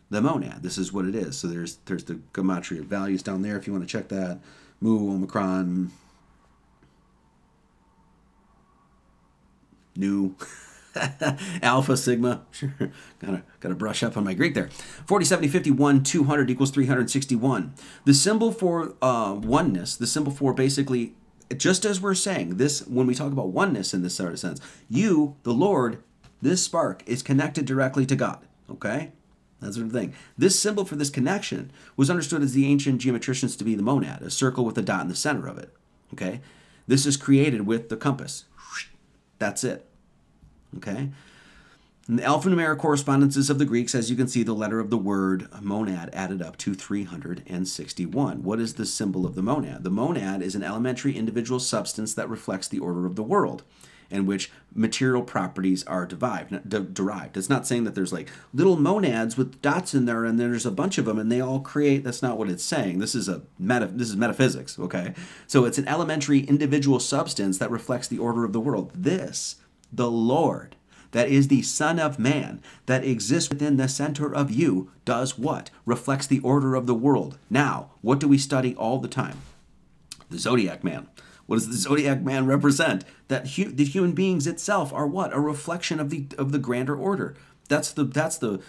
The 0.09 0.21
monad. 0.21 0.63
This 0.63 0.77
is 0.77 0.93
what 0.93 1.03
it 1.05 1.13
is. 1.13 1.37
So 1.37 1.47
there's 1.47 1.75
there's 1.85 2.05
the 2.05 2.15
gematria 2.33 2.79
values 2.83 3.21
down 3.21 3.41
there 3.41 3.57
if 3.57 3.67
you 3.67 3.73
want 3.73 3.85
to 3.87 3.91
check 3.91 4.07
that. 4.07 4.39
Mu, 4.79 5.13
omicron, 5.13 5.91
nu. 9.97 10.35
Alpha, 11.63 11.97
Sigma. 11.97 12.43
Sure. 12.51 12.73
gotta, 13.19 13.43
gotta 13.59 13.75
brush 13.75 14.03
up 14.03 14.17
on 14.17 14.23
my 14.23 14.33
Greek 14.33 14.53
there. 14.53 14.69
40, 15.07 15.25
70, 15.25 15.47
51, 15.47 16.03
200 16.03 16.49
equals 16.49 16.71
361. 16.71 17.73
The 18.05 18.13
symbol 18.13 18.51
for 18.51 18.95
uh, 19.01 19.35
oneness, 19.41 19.95
the 19.95 20.07
symbol 20.07 20.31
for 20.31 20.53
basically, 20.53 21.15
just 21.55 21.85
as 21.85 22.01
we're 22.01 22.13
saying, 22.15 22.57
this 22.57 22.85
when 22.87 23.07
we 23.07 23.15
talk 23.15 23.31
about 23.31 23.49
oneness 23.49 23.93
in 23.93 24.01
this 24.01 24.15
sort 24.15 24.31
of 24.33 24.39
sense, 24.39 24.59
you, 24.89 25.35
the 25.43 25.53
Lord, 25.53 26.01
this 26.41 26.63
spark 26.63 27.03
is 27.05 27.23
connected 27.23 27.65
directly 27.65 28.05
to 28.05 28.15
God. 28.15 28.45
Okay? 28.69 29.11
that's 29.59 29.75
sort 29.75 29.87
of 29.87 29.91
thing. 29.93 30.13
This 30.37 30.59
symbol 30.59 30.85
for 30.85 30.95
this 30.95 31.09
connection 31.09 31.71
was 31.95 32.11
understood 32.11 32.43
as 32.43 32.53
the 32.53 32.67
ancient 32.67 33.01
geometricians 33.01 33.55
to 33.57 33.63
be 33.63 33.73
the 33.73 33.81
monad, 33.81 34.21
a 34.21 34.29
circle 34.29 34.63
with 34.63 34.77
a 34.77 34.83
dot 34.83 35.01
in 35.01 35.07
the 35.07 35.15
center 35.15 35.47
of 35.47 35.57
it. 35.57 35.73
Okay? 36.13 36.41
This 36.85 37.07
is 37.07 37.17
created 37.17 37.65
with 37.65 37.89
the 37.89 37.97
compass. 37.97 38.45
That's 39.39 39.63
it. 39.63 39.86
Okay? 40.77 41.09
And 42.07 42.17
the 42.19 42.23
alphanumeric 42.23 42.77
correspondences 42.77 43.49
of 43.49 43.57
the 43.59 43.65
Greeks, 43.65 43.93
as 43.93 44.09
you 44.09 44.15
can 44.15 44.29
see, 44.29 44.41
the 44.41 44.53
letter 44.55 44.79
of 44.79 44.89
the 44.89 44.97
word 44.97 45.49
monad 45.61 46.09
added 46.13 46.41
up 46.41 46.55
to 46.59 46.73
361. 46.73 48.43
What 48.43 48.59
is 48.61 48.75
the 48.75 48.85
symbol 48.85 49.25
of 49.25 49.35
the 49.35 49.41
monad? 49.41 49.83
The 49.83 49.89
monad 49.89 50.41
is 50.41 50.55
an 50.55 50.63
elementary 50.63 51.17
individual 51.17 51.59
substance 51.59 52.13
that 52.13 52.29
reflects 52.29 52.69
the 52.69 52.79
order 52.79 53.05
of 53.05 53.15
the 53.17 53.23
world 53.23 53.63
in 54.09 54.25
which 54.25 54.49
material 54.73 55.21
properties 55.21 55.83
are 55.83 56.05
derived. 56.05 56.93
derived. 56.93 57.35
It's 57.35 57.49
not 57.49 57.67
saying 57.67 57.83
that 57.83 57.93
there's 57.93 58.13
like 58.13 58.29
little 58.53 58.77
monads 58.77 59.35
with 59.35 59.61
dots 59.61 59.93
in 59.93 60.05
there 60.05 60.23
and 60.23 60.39
there's 60.39 60.65
a 60.65 60.71
bunch 60.71 60.97
of 60.97 61.03
them 61.03 61.19
and 61.19 61.29
they 61.29 61.41
all 61.41 61.59
create. 61.59 62.05
That's 62.05 62.21
not 62.21 62.37
what 62.37 62.47
it's 62.49 62.63
saying. 62.63 62.99
This 62.99 63.15
is 63.15 63.27
a 63.27 63.41
meta, 63.59 63.87
this 63.87 64.09
is 64.11 64.15
metaphysics, 64.15 64.79
okay? 64.79 65.13
So 65.45 65.65
it's 65.65 65.77
an 65.77 65.89
elementary 65.89 66.39
individual 66.45 67.01
substance 67.01 67.57
that 67.57 67.69
reflects 67.69 68.07
the 68.07 68.17
order 68.19 68.45
of 68.45 68.53
the 68.53 68.61
world. 68.61 68.93
This 68.95 69.57
the 69.91 70.09
Lord, 70.11 70.75
that 71.11 71.29
is 71.29 71.47
the 71.47 71.61
Son 71.61 71.99
of 71.99 72.19
Man, 72.19 72.61
that 72.85 73.03
exists 73.03 73.49
within 73.49 73.77
the 73.77 73.87
center 73.87 74.33
of 74.33 74.51
you, 74.51 74.91
does 75.05 75.37
what? 75.37 75.69
Reflects 75.85 76.27
the 76.27 76.39
order 76.39 76.75
of 76.75 76.85
the 76.85 76.93
world. 76.95 77.37
Now, 77.49 77.91
what 78.01 78.19
do 78.19 78.27
we 78.27 78.37
study 78.37 78.75
all 78.75 78.99
the 78.99 79.07
time? 79.07 79.37
The 80.29 80.39
zodiac 80.39 80.83
man. 80.83 81.07
What 81.45 81.55
does 81.57 81.69
the 81.69 81.75
zodiac 81.77 82.21
man 82.21 82.45
represent? 82.45 83.05
That 83.29 83.51
hu- 83.51 83.71
the 83.71 83.85
human 83.85 84.11
beings 84.11 84.45
itself 84.47 84.91
are 84.91 85.07
what? 85.07 85.33
A 85.33 85.39
reflection 85.39 85.99
of 86.01 86.09
the 86.09 86.25
of 86.37 86.51
the 86.51 86.59
grander 86.59 86.95
order. 86.95 87.35
That's 87.69 87.91
the 87.93 88.03
that's 88.03 88.37
the 88.37 88.59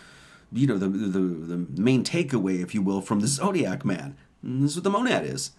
you 0.52 0.68
know 0.68 0.78
the 0.78 0.88
the, 0.88 1.18
the 1.18 1.66
main 1.82 2.04
takeaway, 2.04 2.62
if 2.62 2.74
you 2.76 2.82
will, 2.82 3.00
from 3.00 3.18
the 3.18 3.26
zodiac 3.26 3.84
man. 3.84 4.16
And 4.44 4.62
this 4.62 4.70
is 4.72 4.76
what 4.76 4.84
the 4.84 4.90
monad 4.90 5.24
is. 5.28 5.50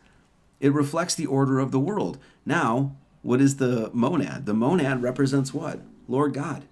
It 0.62 0.72
reflects 0.74 1.16
the 1.16 1.26
order 1.26 1.60
of 1.60 1.72
the 1.72 1.80
world. 1.82 2.18
Now, 2.46 2.96
what 3.22 3.42
is 3.42 3.58
the 3.58 3.90
monad? 3.94 4.46
The 4.46 4.54
monad 4.54 5.02
represents 5.02 5.54
what? 5.54 5.82
Lord 6.08 6.34
God. 6.34 6.66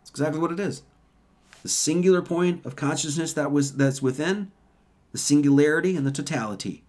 That's 0.00 0.10
exactly 0.10 0.40
what 0.40 0.52
it 0.52 0.60
is. 0.60 0.82
The 1.62 1.68
singular 1.68 2.22
point 2.22 2.64
of 2.66 2.76
consciousness 2.76 3.32
that 3.32 3.50
was 3.50 3.74
that's 3.76 4.02
within, 4.02 4.52
the 5.12 5.18
singularity 5.18 5.96
and 5.96 6.06
the 6.06 6.12
totality, 6.12 6.84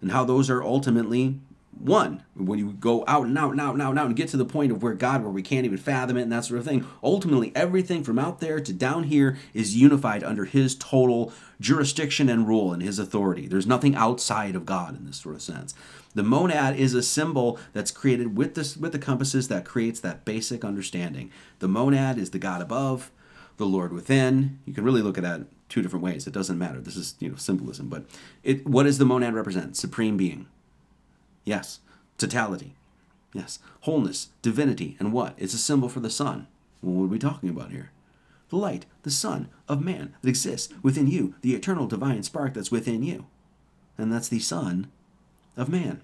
and 0.00 0.12
how 0.12 0.24
those 0.24 0.50
are 0.50 0.62
ultimately 0.62 1.40
one. 1.76 2.22
When 2.36 2.58
you 2.58 2.72
go 2.72 3.02
out 3.08 3.26
and 3.26 3.36
out 3.38 3.52
and 3.52 3.60
out 3.60 3.72
and 3.72 3.82
out 3.82 3.90
and 3.90 3.98
out 3.98 4.06
and 4.06 4.14
get 4.16 4.28
to 4.28 4.36
the 4.36 4.44
point 4.44 4.70
of 4.70 4.82
where 4.82 4.94
God, 4.94 5.22
where 5.22 5.30
we 5.32 5.42
can't 5.42 5.64
even 5.64 5.78
fathom 5.78 6.16
it 6.18 6.22
and 6.22 6.30
that 6.32 6.44
sort 6.44 6.60
of 6.60 6.66
thing, 6.66 6.86
ultimately 7.02 7.50
everything 7.56 8.04
from 8.04 8.18
out 8.18 8.40
there 8.40 8.60
to 8.60 8.72
down 8.72 9.04
here 9.04 9.38
is 9.54 9.74
unified 9.74 10.22
under 10.22 10.44
His 10.44 10.74
total 10.76 11.32
jurisdiction 11.60 12.28
and 12.28 12.46
rule 12.46 12.72
and 12.72 12.82
His 12.82 12.98
authority. 13.00 13.48
There's 13.48 13.66
nothing 13.66 13.96
outside 13.96 14.54
of 14.54 14.66
God 14.66 14.94
in 14.96 15.06
this 15.06 15.16
sort 15.16 15.34
of 15.34 15.42
sense. 15.42 15.74
The 16.14 16.22
monad 16.22 16.76
is 16.76 16.92
a 16.94 17.02
symbol 17.02 17.58
that's 17.72 17.90
created 17.90 18.36
with 18.36 18.54
this 18.54 18.76
with 18.76 18.92
the 18.92 18.98
compasses 18.98 19.48
that 19.48 19.64
creates 19.64 20.00
that 20.00 20.24
basic 20.26 20.62
understanding. 20.64 21.30
The 21.60 21.68
monad 21.68 22.18
is 22.18 22.30
the 22.30 22.38
God 22.38 22.60
above, 22.60 23.10
the 23.56 23.66
Lord 23.66 23.92
within. 23.92 24.58
You 24.66 24.74
can 24.74 24.84
really 24.84 25.00
look 25.02 25.16
at 25.16 25.24
that 25.24 25.46
two 25.70 25.80
different 25.80 26.04
ways. 26.04 26.26
It 26.26 26.34
doesn't 26.34 26.58
matter. 26.58 26.80
This 26.80 26.96
is 26.96 27.14
you 27.18 27.30
know 27.30 27.36
symbolism, 27.36 27.88
but 27.88 28.04
it 28.42 28.66
what 28.66 28.82
does 28.84 28.98
the 28.98 29.06
monad 29.06 29.34
represent? 29.34 29.76
Supreme 29.76 30.16
being. 30.18 30.46
Yes. 31.44 31.80
Totality. 32.18 32.74
Yes. 33.32 33.58
Wholeness, 33.80 34.28
divinity, 34.42 34.96
and 35.00 35.12
what? 35.12 35.34
It's 35.38 35.54
a 35.54 35.58
symbol 35.58 35.88
for 35.88 36.00
the 36.00 36.10
sun. 36.10 36.46
What 36.82 37.04
are 37.04 37.08
we 37.08 37.18
talking 37.18 37.48
about 37.48 37.70
here? 37.70 37.90
The 38.50 38.56
light, 38.56 38.84
the 39.02 39.10
sun 39.10 39.48
of 39.66 39.82
man 39.82 40.14
that 40.20 40.28
exists 40.28 40.72
within 40.82 41.06
you, 41.06 41.34
the 41.40 41.54
eternal 41.54 41.86
divine 41.86 42.22
spark 42.22 42.52
that's 42.52 42.70
within 42.70 43.02
you. 43.02 43.24
And 43.96 44.12
that's 44.12 44.28
the 44.28 44.40
sun 44.40 44.88
of 45.56 45.68
man. 45.68 46.00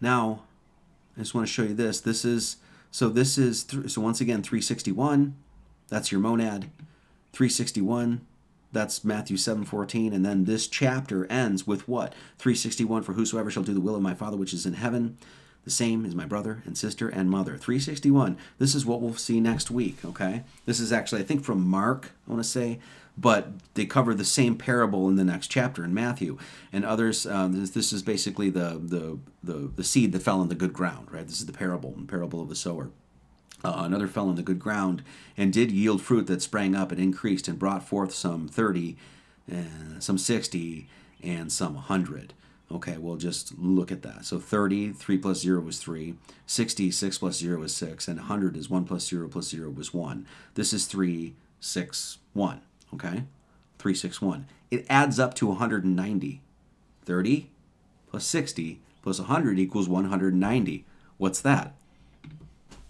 Now, 0.00 0.42
I 1.16 1.20
just 1.20 1.34
want 1.34 1.46
to 1.46 1.52
show 1.52 1.62
you 1.62 1.74
this. 1.74 2.00
This 2.00 2.24
is 2.24 2.56
so 2.90 3.08
this 3.08 3.36
is 3.38 3.64
th- 3.64 3.90
so 3.90 4.00
once 4.00 4.20
again 4.20 4.42
361. 4.42 5.34
That's 5.88 6.10
your 6.10 6.20
monad. 6.20 6.70
361. 7.32 8.22
That's 8.72 9.04
Matthew 9.04 9.36
7:14 9.36 10.12
and 10.14 10.24
then 10.24 10.44
this 10.44 10.66
chapter 10.68 11.26
ends 11.26 11.66
with 11.66 11.86
what? 11.88 12.14
361 12.38 13.02
for 13.02 13.14
whosoever 13.14 13.50
shall 13.50 13.64
do 13.64 13.74
the 13.74 13.80
will 13.80 13.96
of 13.96 14.02
my 14.02 14.14
Father 14.14 14.36
which 14.36 14.54
is 14.54 14.64
in 14.66 14.74
heaven. 14.74 15.18
The 15.64 15.70
same 15.70 16.06
is 16.06 16.14
my 16.14 16.24
brother 16.24 16.62
and 16.64 16.78
sister 16.78 17.08
and 17.08 17.28
mother. 17.28 17.58
361. 17.58 18.38
This 18.58 18.74
is 18.74 18.86
what 18.86 19.02
we'll 19.02 19.14
see 19.14 19.40
next 19.40 19.70
week, 19.70 19.98
okay? 20.04 20.44
This 20.64 20.80
is 20.80 20.90
actually 20.92 21.20
I 21.22 21.24
think 21.24 21.42
from 21.42 21.66
Mark, 21.66 22.12
I 22.26 22.30
want 22.32 22.42
to 22.42 22.48
say 22.48 22.78
but 23.16 23.46
they 23.74 23.84
cover 23.86 24.14
the 24.14 24.24
same 24.24 24.56
parable 24.56 25.08
in 25.08 25.16
the 25.16 25.24
next 25.24 25.48
chapter 25.48 25.84
in 25.84 25.92
Matthew. 25.92 26.38
And 26.72 26.84
others, 26.84 27.26
um, 27.26 27.58
this, 27.58 27.70
this, 27.70 27.92
is 27.92 28.02
basically 28.02 28.50
the, 28.50 28.80
the, 28.82 29.18
the, 29.42 29.68
the 29.74 29.84
seed 29.84 30.12
that 30.12 30.22
fell 30.22 30.40
on 30.40 30.48
the 30.48 30.54
good 30.54 30.72
ground, 30.72 31.08
right? 31.10 31.26
This 31.26 31.40
is 31.40 31.46
the 31.46 31.52
parable, 31.52 31.94
the 31.96 32.06
parable 32.06 32.40
of 32.40 32.48
the 32.48 32.54
sower. 32.54 32.90
Uh, 33.62 33.74
another 33.84 34.06
fell 34.08 34.28
on 34.28 34.36
the 34.36 34.42
good 34.42 34.58
ground 34.58 35.02
and 35.36 35.52
did 35.52 35.70
yield 35.70 36.00
fruit 36.00 36.26
that 36.26 36.40
sprang 36.40 36.74
up 36.74 36.90
and 36.90 37.00
increased 37.00 37.46
and 37.46 37.58
brought 37.58 37.86
forth 37.86 38.12
some 38.14 38.48
30, 38.48 38.96
and 39.46 39.96
uh, 39.98 40.00
some 40.00 40.16
60, 40.16 40.88
and 41.22 41.52
some 41.52 41.74
100. 41.74 42.32
Okay, 42.72 42.96
well, 42.98 43.16
just 43.16 43.58
look 43.58 43.90
at 43.90 44.02
that. 44.02 44.24
So 44.24 44.38
30, 44.38 44.92
3 44.92 45.18
plus 45.18 45.40
0 45.40 45.60
was 45.60 45.78
3. 45.78 46.14
60, 46.46 46.90
6 46.90 47.18
plus 47.18 47.36
0 47.36 47.62
is 47.62 47.74
6. 47.74 48.06
And 48.06 48.16
100 48.18 48.56
is 48.56 48.70
1 48.70 48.84
plus 48.84 49.08
0 49.08 49.28
plus 49.28 49.48
0 49.48 49.70
was 49.70 49.92
1. 49.92 50.24
This 50.54 50.72
is 50.72 50.86
3, 50.86 51.34
6, 51.60 52.18
1 52.32 52.60
okay? 52.94 53.24
361. 53.78 54.46
It 54.70 54.86
adds 54.88 55.18
up 55.18 55.34
to 55.34 55.46
190. 55.48 56.40
30 57.06 57.48
plus 58.10 58.24
60 58.26 58.78
plus 59.02 59.18
100 59.18 59.58
equals 59.58 59.88
190. 59.88 60.84
What's 61.18 61.40
that? 61.40 61.74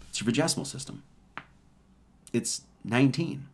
It's 0.09 0.21
your 0.21 0.31
vigesimal 0.31 0.67
system. 0.67 1.03
It's 2.33 2.61
19. 2.83 3.47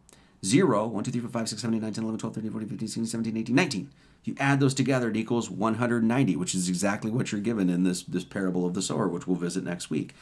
0, 0.45 0.87
1, 0.87 1.03
2, 1.03 1.11
3, 1.11 1.21
4, 1.21 1.29
5, 1.29 1.49
6, 1.49 1.61
7, 1.61 1.75
8, 1.77 1.81
9, 1.81 1.93
10, 1.93 2.03
11, 2.03 2.19
12, 2.19 2.35
13, 2.35 2.51
14, 2.51 2.69
15, 2.69 2.87
16, 2.87 3.05
17, 3.07 3.37
18, 3.37 3.55
19. 3.55 3.89
You 4.23 4.35
add 4.39 4.59
those 4.59 4.73
together, 4.73 5.09
it 5.09 5.15
equals 5.17 5.49
190, 5.49 6.35
which 6.35 6.53
is 6.53 6.69
exactly 6.69 7.09
what 7.09 7.31
you're 7.31 7.41
given 7.41 7.69
in 7.69 7.83
this, 7.83 8.03
this 8.03 8.23
parable 8.25 8.65
of 8.65 8.73
the 8.73 8.81
sower, 8.81 9.07
which 9.07 9.25
we'll 9.25 9.37
visit 9.37 9.63
next 9.63 9.89
week. 9.89 10.13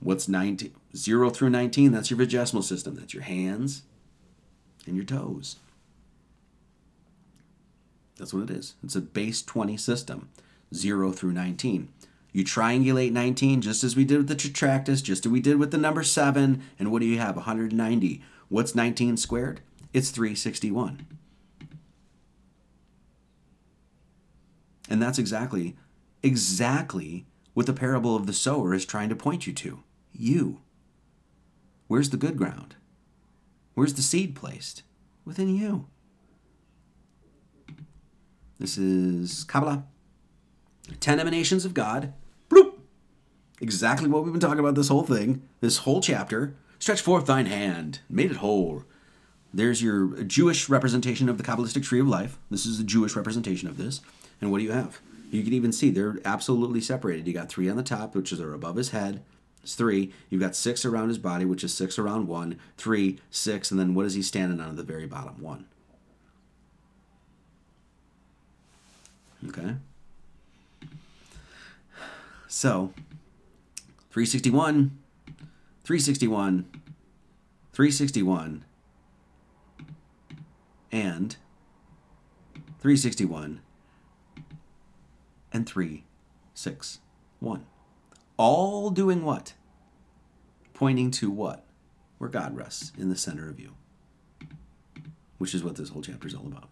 What's 0.00 0.28
19? 0.28 0.72
0 0.94 1.30
through 1.30 1.50
19, 1.50 1.92
that's 1.92 2.10
your 2.10 2.20
vigesimal 2.20 2.62
system. 2.62 2.94
That's 2.94 3.14
your 3.14 3.22
hands, 3.24 3.82
in 4.86 4.94
your 4.94 5.04
toes. 5.04 5.56
That's 8.18 8.32
what 8.32 8.44
it 8.50 8.50
is. 8.50 8.74
It's 8.82 8.96
a 8.96 9.00
base 9.00 9.42
20 9.42 9.76
system, 9.76 10.28
0 10.74 11.12
through 11.12 11.32
19. 11.32 11.88
You 12.32 12.44
triangulate 12.44 13.12
19 13.12 13.60
just 13.62 13.84
as 13.84 13.96
we 13.96 14.04
did 14.04 14.18
with 14.18 14.28
the 14.28 14.36
Tetractys, 14.36 15.02
just 15.02 15.26
as 15.26 15.32
we 15.32 15.40
did 15.40 15.58
with 15.58 15.70
the 15.70 15.78
number 15.78 16.02
7, 16.02 16.62
and 16.78 16.92
what 16.92 17.00
do 17.00 17.06
you 17.06 17.18
have? 17.18 17.36
190. 17.36 18.22
What's 18.48 18.74
19 18.74 19.16
squared? 19.16 19.60
It's 19.92 20.10
361. 20.10 21.06
And 24.88 25.02
that's 25.02 25.18
exactly, 25.18 25.76
exactly 26.22 27.26
what 27.54 27.66
the 27.66 27.72
parable 27.72 28.14
of 28.14 28.26
the 28.26 28.32
sower 28.32 28.72
is 28.72 28.84
trying 28.84 29.08
to 29.08 29.16
point 29.16 29.46
you 29.46 29.52
to. 29.54 29.82
You. 30.12 30.60
Where's 31.88 32.10
the 32.10 32.16
good 32.16 32.36
ground? 32.36 32.76
Where's 33.76 33.92
the 33.92 34.00
seed 34.02 34.34
placed? 34.34 34.82
Within 35.26 35.54
you. 35.54 35.86
This 38.58 38.78
is 38.78 39.44
Kabbalah. 39.44 39.84
Ten 40.98 41.20
emanations 41.20 41.66
of 41.66 41.74
God. 41.74 42.14
Bloop. 42.48 42.72
Exactly 43.60 44.08
what 44.08 44.24
we've 44.24 44.32
been 44.32 44.40
talking 44.40 44.60
about 44.60 44.76
this 44.76 44.88
whole 44.88 45.02
thing, 45.02 45.42
this 45.60 45.78
whole 45.78 46.00
chapter. 46.00 46.56
Stretch 46.78 47.02
forth 47.02 47.26
thine 47.26 47.44
hand, 47.46 48.00
made 48.08 48.30
it 48.30 48.38
whole. 48.38 48.82
There's 49.52 49.82
your 49.82 50.22
Jewish 50.22 50.70
representation 50.70 51.28
of 51.28 51.36
the 51.36 51.44
Kabbalistic 51.44 51.82
tree 51.82 52.00
of 52.00 52.08
life. 52.08 52.38
This 52.50 52.64
is 52.64 52.78
the 52.78 52.84
Jewish 52.84 53.14
representation 53.14 53.68
of 53.68 53.76
this. 53.76 54.00
And 54.40 54.50
what 54.50 54.58
do 54.58 54.64
you 54.64 54.72
have? 54.72 55.00
You 55.30 55.42
can 55.42 55.52
even 55.52 55.72
see 55.72 55.90
they're 55.90 56.18
absolutely 56.24 56.80
separated. 56.80 57.26
You 57.26 57.34
got 57.34 57.50
three 57.50 57.68
on 57.68 57.76
the 57.76 57.82
top, 57.82 58.14
which 58.14 58.32
are 58.32 58.54
above 58.54 58.76
his 58.76 58.90
head, 58.90 59.22
it's 59.66 59.74
three. 59.74 60.12
You've 60.30 60.40
got 60.40 60.54
six 60.54 60.84
around 60.84 61.08
his 61.08 61.18
body, 61.18 61.44
which 61.44 61.64
is 61.64 61.74
six 61.74 61.98
around 61.98 62.28
one, 62.28 62.56
three, 62.76 63.18
six, 63.32 63.72
and 63.72 63.80
then 63.80 63.94
what 63.96 64.06
is 64.06 64.14
he 64.14 64.22
standing 64.22 64.60
on 64.60 64.68
at 64.70 64.76
the 64.76 64.84
very 64.84 65.06
bottom? 65.08 65.40
One. 65.42 65.64
Okay. 69.48 69.74
So, 72.46 72.92
361, 74.12 74.96
361, 75.82 76.64
361, 77.72 78.64
and 80.92 81.34
361, 82.78 83.60
and 85.52 85.66
361. 85.66 87.66
All 88.38 88.90
doing 88.90 89.24
what? 89.24 89.54
pointing 90.76 91.10
to 91.10 91.30
what? 91.30 91.64
Where 92.18 92.30
God 92.30 92.54
rests 92.56 92.92
in 92.96 93.08
the 93.08 93.16
center 93.16 93.48
of 93.48 93.58
you, 93.58 93.72
which 95.38 95.54
is 95.54 95.64
what 95.64 95.76
this 95.76 95.88
whole 95.88 96.02
chapter 96.02 96.28
is 96.28 96.34
all 96.34 96.46
about. 96.46 96.68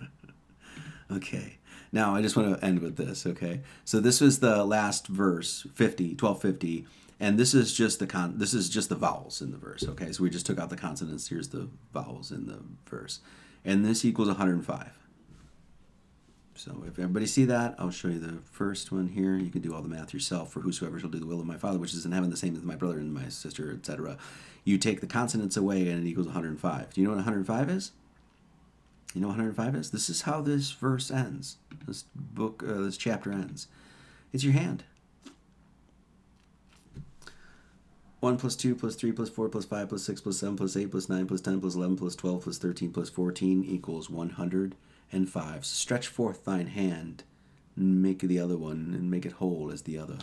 okay. 1.12 1.58
Now, 1.92 2.14
I 2.14 2.22
just 2.22 2.36
want 2.36 2.58
to 2.58 2.64
end 2.66 2.78
with 2.80 2.96
this, 2.96 3.26
okay? 3.26 3.60
So 3.84 4.00
this 4.00 4.20
was 4.20 4.40
the 4.40 4.64
last 4.64 5.06
verse, 5.08 5.66
50, 5.74 6.10
1250, 6.14 6.86
and 7.20 7.38
this 7.38 7.52
is 7.54 7.72
just 7.74 8.00
the 8.00 8.06
con 8.08 8.38
this 8.38 8.52
is 8.54 8.68
just 8.68 8.88
the 8.88 8.96
vowels 8.96 9.42
in 9.42 9.52
the 9.52 9.58
verse, 9.58 9.84
okay? 9.86 10.10
So 10.10 10.22
we 10.22 10.30
just 10.30 10.46
took 10.46 10.58
out 10.58 10.70
the 10.70 10.76
consonants, 10.76 11.28
here's 11.28 11.48
the 11.50 11.68
vowels 11.92 12.32
in 12.32 12.46
the 12.46 12.60
verse. 12.90 13.20
And 13.64 13.84
this 13.84 14.04
equals 14.04 14.28
105. 14.28 14.90
So 16.54 16.82
if 16.86 16.98
everybody 16.98 17.26
see 17.26 17.44
that, 17.46 17.74
I'll 17.78 17.90
show 17.90 18.08
you 18.08 18.18
the 18.18 18.38
first 18.50 18.92
one 18.92 19.08
here. 19.08 19.36
You 19.36 19.50
can 19.50 19.62
do 19.62 19.74
all 19.74 19.82
the 19.82 19.88
math 19.88 20.12
yourself 20.12 20.52
for 20.52 20.60
whosoever 20.60 20.98
shall 20.98 21.08
do 21.08 21.18
the 21.18 21.26
will 21.26 21.40
of 21.40 21.46
my 21.46 21.56
Father, 21.56 21.78
which 21.78 21.94
is 21.94 22.04
in 22.04 22.12
heaven, 22.12 22.30
the 22.30 22.36
same 22.36 22.54
as 22.56 22.62
my 22.62 22.76
brother 22.76 22.98
and 22.98 23.12
my 23.12 23.28
sister, 23.28 23.72
etc. 23.72 24.18
You 24.64 24.76
take 24.78 25.00
the 25.00 25.06
consonants 25.06 25.56
away 25.56 25.88
and 25.88 26.04
it 26.04 26.08
equals 26.10 26.26
105. 26.26 26.92
Do 26.94 27.00
you 27.00 27.06
know 27.06 27.12
what 27.14 27.18
105 27.18 27.70
is? 27.70 27.92
You 29.14 29.20
know 29.22 29.28
what 29.28 29.38
105 29.38 29.76
is? 29.80 29.90
This 29.90 30.08
is 30.10 30.22
how 30.22 30.40
this 30.40 30.70
verse 30.72 31.10
ends. 31.10 31.56
This 31.86 32.04
book, 32.14 32.62
uh, 32.66 32.80
this 32.82 32.96
chapter 32.96 33.32
ends. 33.32 33.68
It's 34.32 34.44
your 34.44 34.52
hand. 34.54 34.84
1 38.20 38.36
plus 38.36 38.54
2 38.56 38.76
plus 38.76 38.94
3 38.94 39.10
plus 39.12 39.28
4 39.30 39.48
plus 39.48 39.64
5 39.64 39.88
plus 39.88 40.02
6 40.04 40.20
plus 40.20 40.38
7 40.38 40.56
plus 40.56 40.76
8 40.76 40.90
plus 40.90 41.08
9 41.08 41.26
plus 41.26 41.40
10 41.40 41.60
plus 41.60 41.74
11 41.74 41.96
plus 41.96 42.14
12 42.14 42.44
plus 42.44 42.58
13 42.58 42.92
plus 42.92 43.08
14 43.10 43.64
equals 43.64 44.08
100 44.10 44.74
and 45.12 45.28
fives. 45.28 45.68
Stretch 45.68 46.08
forth 46.08 46.44
thine 46.44 46.68
hand, 46.68 47.22
and 47.76 48.02
make 48.02 48.20
the 48.20 48.40
other 48.40 48.56
one, 48.56 48.94
and 48.98 49.10
make 49.10 49.26
it 49.26 49.32
whole 49.32 49.70
as 49.70 49.82
the 49.82 49.98
other. 49.98 50.18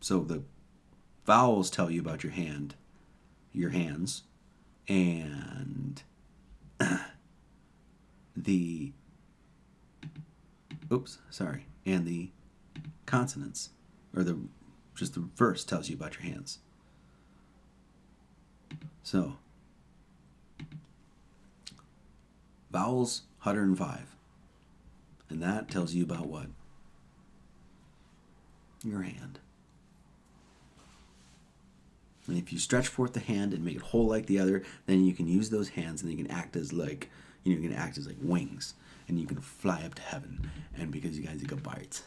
So 0.00 0.20
the 0.20 0.42
vowels 1.26 1.70
tell 1.70 1.90
you 1.90 2.00
about 2.00 2.24
your 2.24 2.32
hand, 2.32 2.74
your 3.52 3.70
hands, 3.70 4.22
and 4.88 6.02
the 8.36 8.92
oops, 10.90 11.18
sorry, 11.30 11.66
and 11.86 12.06
the 12.06 12.30
consonants, 13.06 13.70
or 14.16 14.22
the 14.24 14.38
just 14.94 15.14
the 15.14 15.20
verse 15.36 15.64
tells 15.64 15.88
you 15.90 15.96
about 15.96 16.14
your 16.14 16.24
hands. 16.32 16.58
So 19.02 19.36
Vowels 22.74 23.22
105. 23.44 24.16
And 25.30 25.40
that 25.40 25.70
tells 25.70 25.94
you 25.94 26.02
about 26.02 26.26
what? 26.26 26.46
Your 28.84 29.02
hand. 29.02 29.38
And 32.26 32.36
if 32.36 32.52
you 32.52 32.58
stretch 32.58 32.88
forth 32.88 33.12
the 33.12 33.20
hand 33.20 33.54
and 33.54 33.64
make 33.64 33.76
it 33.76 33.80
whole 33.82 34.08
like 34.08 34.26
the 34.26 34.40
other, 34.40 34.64
then 34.86 35.04
you 35.04 35.12
can 35.14 35.28
use 35.28 35.50
those 35.50 35.68
hands 35.70 36.02
and 36.02 36.10
you 36.10 36.16
can 36.16 36.26
act 36.32 36.56
as 36.56 36.72
like 36.72 37.10
you 37.44 37.52
know 37.54 37.60
you 37.62 37.68
can 37.68 37.76
act 37.76 37.96
as 37.96 38.06
like 38.08 38.16
wings 38.20 38.74
and 39.06 39.20
you 39.20 39.26
can 39.26 39.40
fly 39.40 39.82
up 39.84 39.94
to 39.94 40.02
heaven. 40.02 40.50
And 40.76 40.90
because 40.90 41.16
you 41.16 41.24
guys 41.24 41.40
you 41.40 41.46
got 41.46 41.62
bites 41.62 42.02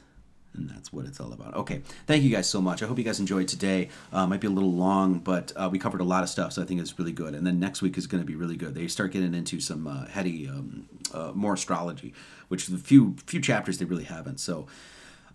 and 0.56 0.70
that's 0.70 0.92
what 0.92 1.06
it's 1.06 1.20
all 1.20 1.34
about. 1.34 1.54
Okay, 1.56 1.82
thank 2.06 2.24
you 2.24 2.30
guys 2.30 2.50
so 2.50 2.62
much. 2.62 2.82
I 2.82 2.88
hope 2.88 2.98
you 2.98 3.04
guys 3.04 3.20
enjoyed 3.20 3.48
today. 3.48 3.90
Uh, 4.12 4.26
might 4.28 4.40
be 4.40 4.48
a 4.48 4.52
little 4.52 4.72
long, 4.72 5.20
but 5.20 5.52
uh, 5.56 5.70
we 5.72 5.80
covered 5.80 6.02
a 6.02 6.06
lot 6.06 6.24
of 6.24 6.30
stuff, 6.30 6.54
so 6.54 6.62
I 6.62 6.66
think 6.66 6.82
it's 6.82 6.98
really 6.98 7.12
good. 7.12 7.36
And 7.36 7.46
then 7.46 7.60
next 7.60 7.82
week 7.82 7.98
is 7.98 8.08
going 8.08 8.22
to 8.22 8.28
be 8.28 8.36
really 8.36 8.56
good. 8.58 8.76
They 8.76 8.88
start 8.88 9.12
getting 9.12 9.34
into 9.34 9.60
some 9.60 9.88
uh, 9.88 10.06
heady, 10.08 10.48
um, 10.48 10.88
uh, 11.14 11.32
more 11.34 11.54
astrology, 11.54 12.14
which 12.48 12.68
the 12.68 12.78
few 12.78 13.16
few 13.26 13.42
chapters 13.42 13.78
they 13.78 13.86
really 13.86 14.06
haven't. 14.06 14.40
So. 14.40 14.68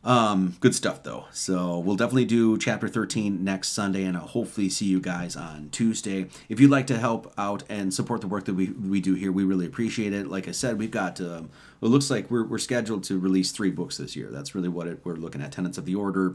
Um, 0.05 0.57
good 0.59 0.75
stuff 0.75 1.05
though. 1.05 1.27
So 1.31 1.79
we'll 1.79 1.95
definitely 1.97 2.25
do 2.25 2.59
chapter 2.59 2.89
13 2.89 3.45
next 3.45 3.69
Sunday, 3.69 4.03
and 4.05 4.17
I'll 4.17 4.27
hopefully 4.27 4.69
see 4.69 4.87
you 4.87 5.01
guys 5.01 5.37
on 5.37 5.69
Tuesday. 5.71 6.27
If 6.49 6.59
you'd 6.59 6.71
like 6.71 6.89
to 6.89 6.99
help 6.99 7.33
out 7.39 7.63
and 7.69 7.95
support 7.95 8.21
the 8.21 8.27
work 8.27 8.47
that 8.47 8.55
we 8.55 8.71
we 8.71 9.01
do 9.01 9.15
here, 9.15 9.31
we 9.31 9.45
really 9.45 9.67
appreciate 9.67 10.13
it. 10.13 10.27
Like 10.27 10.49
I 10.49 10.51
said, 10.51 10.77
we've 10.79 10.91
got 10.91 11.21
um, 11.21 11.51
it 11.81 11.87
looks 11.87 12.11
like 12.11 12.31
we're 12.33 12.45
we're 12.45 12.59
scheduled 12.59 13.05
to 13.05 13.19
release 13.19 13.53
three 13.53 13.71
books 13.71 13.99
this 13.99 14.17
year. 14.17 14.29
That's 14.33 14.57
really 14.57 14.69
what 14.69 14.89
it, 14.89 14.99
we're 15.05 15.15
looking 15.15 15.41
at: 15.41 15.53
Tenants 15.53 15.79
of 15.79 15.85
the 15.85 15.95
Order, 15.95 16.35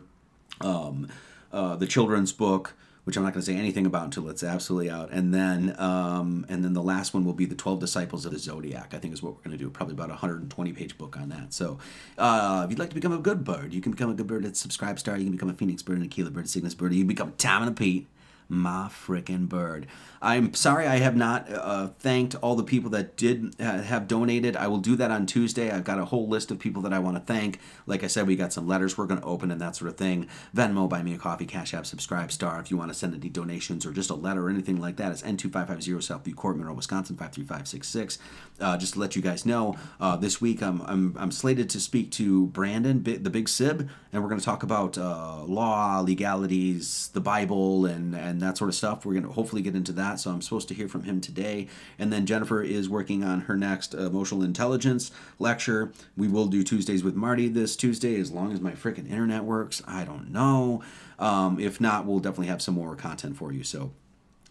um, 0.62 1.10
uh, 1.52 1.76
the 1.76 1.88
children's 1.88 2.32
book 2.32 2.74
which 3.08 3.16
I'm 3.16 3.24
not 3.24 3.32
going 3.32 3.42
to 3.42 3.50
say 3.50 3.56
anything 3.58 3.86
about 3.86 4.04
until 4.04 4.30
it's 4.30 4.44
absolutely 4.44 4.90
out. 4.92 5.10
And 5.14 5.34
then 5.34 5.74
um, 5.80 6.46
and 6.50 6.62
then 6.64 6.74
the 6.74 6.84
last 6.84 7.14
one 7.14 7.24
will 7.24 7.32
be 7.34 7.46
the 7.46 7.56
Twelve 7.56 7.80
Disciples 7.80 8.26
of 8.26 8.34
the 8.34 8.38
Zodiac. 8.38 8.92
I 8.94 8.98
think 8.98 9.14
is 9.14 9.24
what 9.24 9.32
we're 9.34 9.44
going 9.44 9.58
to 9.58 9.58
do. 9.58 9.70
Probably 9.70 9.94
about 9.94 10.08
a 10.10 10.10
120 10.20 10.74
page 10.74 10.98
book 10.98 11.16
on 11.16 11.30
that. 11.30 11.54
So 11.54 11.78
uh, 12.18 12.64
if 12.66 12.70
you'd 12.72 12.80
like 12.80 12.90
to 12.90 12.96
become 12.96 13.14
a 13.14 13.18
good 13.18 13.46
bird, 13.46 13.74
you 13.74 13.80
can 13.80 13.94
become 13.94 14.10
a 14.10 14.14
good 14.14 14.28
bird 14.28 14.44
at 14.46 14.54
SubscribeStar. 14.54 15.18
You 15.20 15.24
can 15.24 15.32
become 15.32 15.50
a 15.50 15.54
Phoenix 15.54 15.82
Bird 15.82 15.96
and 15.96 16.06
a 16.06 16.10
Keeler 16.10 16.32
Bird, 16.32 16.44
a 16.44 16.48
Cygnus 16.50 16.76
Bird. 16.76 16.92
You 16.94 17.00
can 17.00 17.08
become 17.08 17.30
a 17.30 17.32
Tom 17.32 17.64
and 17.64 17.72
a 17.72 17.74
Pete 17.74 18.08
my 18.50 18.90
frickin' 18.90 19.48
bird. 19.50 19.88
I'm 20.22 20.54
sorry 20.54 20.88
I 20.88 20.98
have 20.98 21.16
not 21.16 21.48
uh, 21.52 21.88
thanked 22.00 22.36
all 22.36 22.56
the 22.56 22.64
people 22.64 22.90
that 22.92 23.18
did 23.18 23.60
uh, 23.60 23.82
have 23.84 24.08
donated. 24.08 24.56
I 24.56 24.68
will 24.68 24.78
do 24.80 24.96
that 24.96 25.12
on 25.12 25.26
Tuesday. 25.26 25.70
I've 25.70 25.84
got 25.84 26.00
a 26.00 26.06
whole 26.06 26.28
list 26.28 26.50
of 26.50 26.58
people 26.60 26.82
that 26.84 26.94
I 26.94 27.00
want 27.00 27.18
to 27.18 27.22
thank. 27.22 27.60
Like 27.86 28.04
I 28.04 28.08
said, 28.08 28.26
we 28.26 28.36
got 28.36 28.54
some 28.54 28.68
letters 28.68 28.98
we're 28.98 29.06
going 29.06 29.20
to 29.22 29.26
open 29.26 29.52
and 29.52 29.62
that 29.62 29.76
sort 29.76 29.90
of 29.90 29.98
thing. 29.98 30.28
Venmo, 30.56 30.88
buy 30.90 31.04
me 31.04 31.14
a 31.14 31.18
coffee, 31.18 31.46
Cash 31.46 31.74
App, 31.74 31.86
subscribe, 31.86 32.32
star. 32.32 32.60
If 32.60 32.72
you 32.72 32.78
want 32.78 32.90
to 32.92 32.98
send 32.98 33.14
any 33.14 33.30
donations 33.30 33.86
or 33.86 33.92
just 33.92 34.10
a 34.10 34.16
letter 34.16 34.48
or 34.48 34.50
anything 34.50 34.78
like 34.80 34.96
that, 34.98 35.12
it's 35.12 35.22
N2550 35.22 35.88
Southview 35.98 36.36
Court, 36.36 36.58
Monroe, 36.58 36.74
Wisconsin 36.74 37.16
53566 37.18 38.18
uh, 38.60 38.78
just 38.78 38.94
to 38.94 39.00
let 39.00 39.16
you 39.16 39.22
guys 39.22 39.46
know, 39.46 39.76
uh, 40.00 40.16
this 40.16 40.42
week 40.42 40.64
I'm, 40.64 40.82
I'm, 40.82 41.16
I'm 41.18 41.32
slated 41.32 41.70
to 41.72 41.80
speak 41.80 42.12
to 42.14 42.48
Brandon, 42.48 43.04
the 43.04 43.30
Big 43.30 43.50
Sib, 43.50 43.88
and 44.12 44.24
we're 44.24 44.30
going 44.30 44.40
to 44.40 44.46
talk 44.46 44.64
about 44.64 44.98
uh, 44.98 45.44
law, 45.44 46.00
legalities, 46.02 47.10
the 47.14 47.22
Bible, 47.22 47.86
and 47.86 48.16
and 48.16 48.42
that 48.42 48.58
sort 48.58 48.70
of 48.70 48.76
stuff. 48.76 49.06
We're 49.06 49.14
going 49.14 49.26
to 49.26 49.32
hopefully 49.32 49.62
get 49.62 49.76
into 49.76 49.92
that. 49.94 50.20
So 50.20 50.32
I'm 50.32 50.42
supposed 50.42 50.68
to 50.70 50.74
hear 50.74 50.88
from 50.88 51.04
him 51.04 51.22
today, 51.22 51.68
and 52.00 52.12
then 52.12 52.26
Jennifer 52.26 52.62
is 52.64 52.90
working 52.90 53.24
on 53.24 53.42
her 53.42 53.56
next 53.56 53.94
emotional 53.94 54.44
intelligence 54.44 55.12
lecture. 55.40 55.92
We 56.16 56.28
will 56.28 56.48
do 56.48 56.64
Tuesdays 56.64 57.04
with 57.04 57.16
Marty 57.16 57.48
this 57.48 57.76
Tuesday, 57.76 58.16
as 58.20 58.32
long 58.32 58.52
as 58.52 58.60
my 58.62 58.72
freaking 58.72 59.10
internet 59.10 59.44
works. 59.44 59.84
I 59.88 60.04
don't 60.04 60.32
know. 60.32 60.84
Um, 61.20 61.60
if 61.60 61.80
not, 61.82 62.06
we'll 62.06 62.20
definitely 62.20 62.48
have 62.48 62.62
some 62.62 62.76
more 62.76 62.96
content 62.96 63.38
for 63.38 63.52
you. 63.52 63.64
So. 63.64 63.92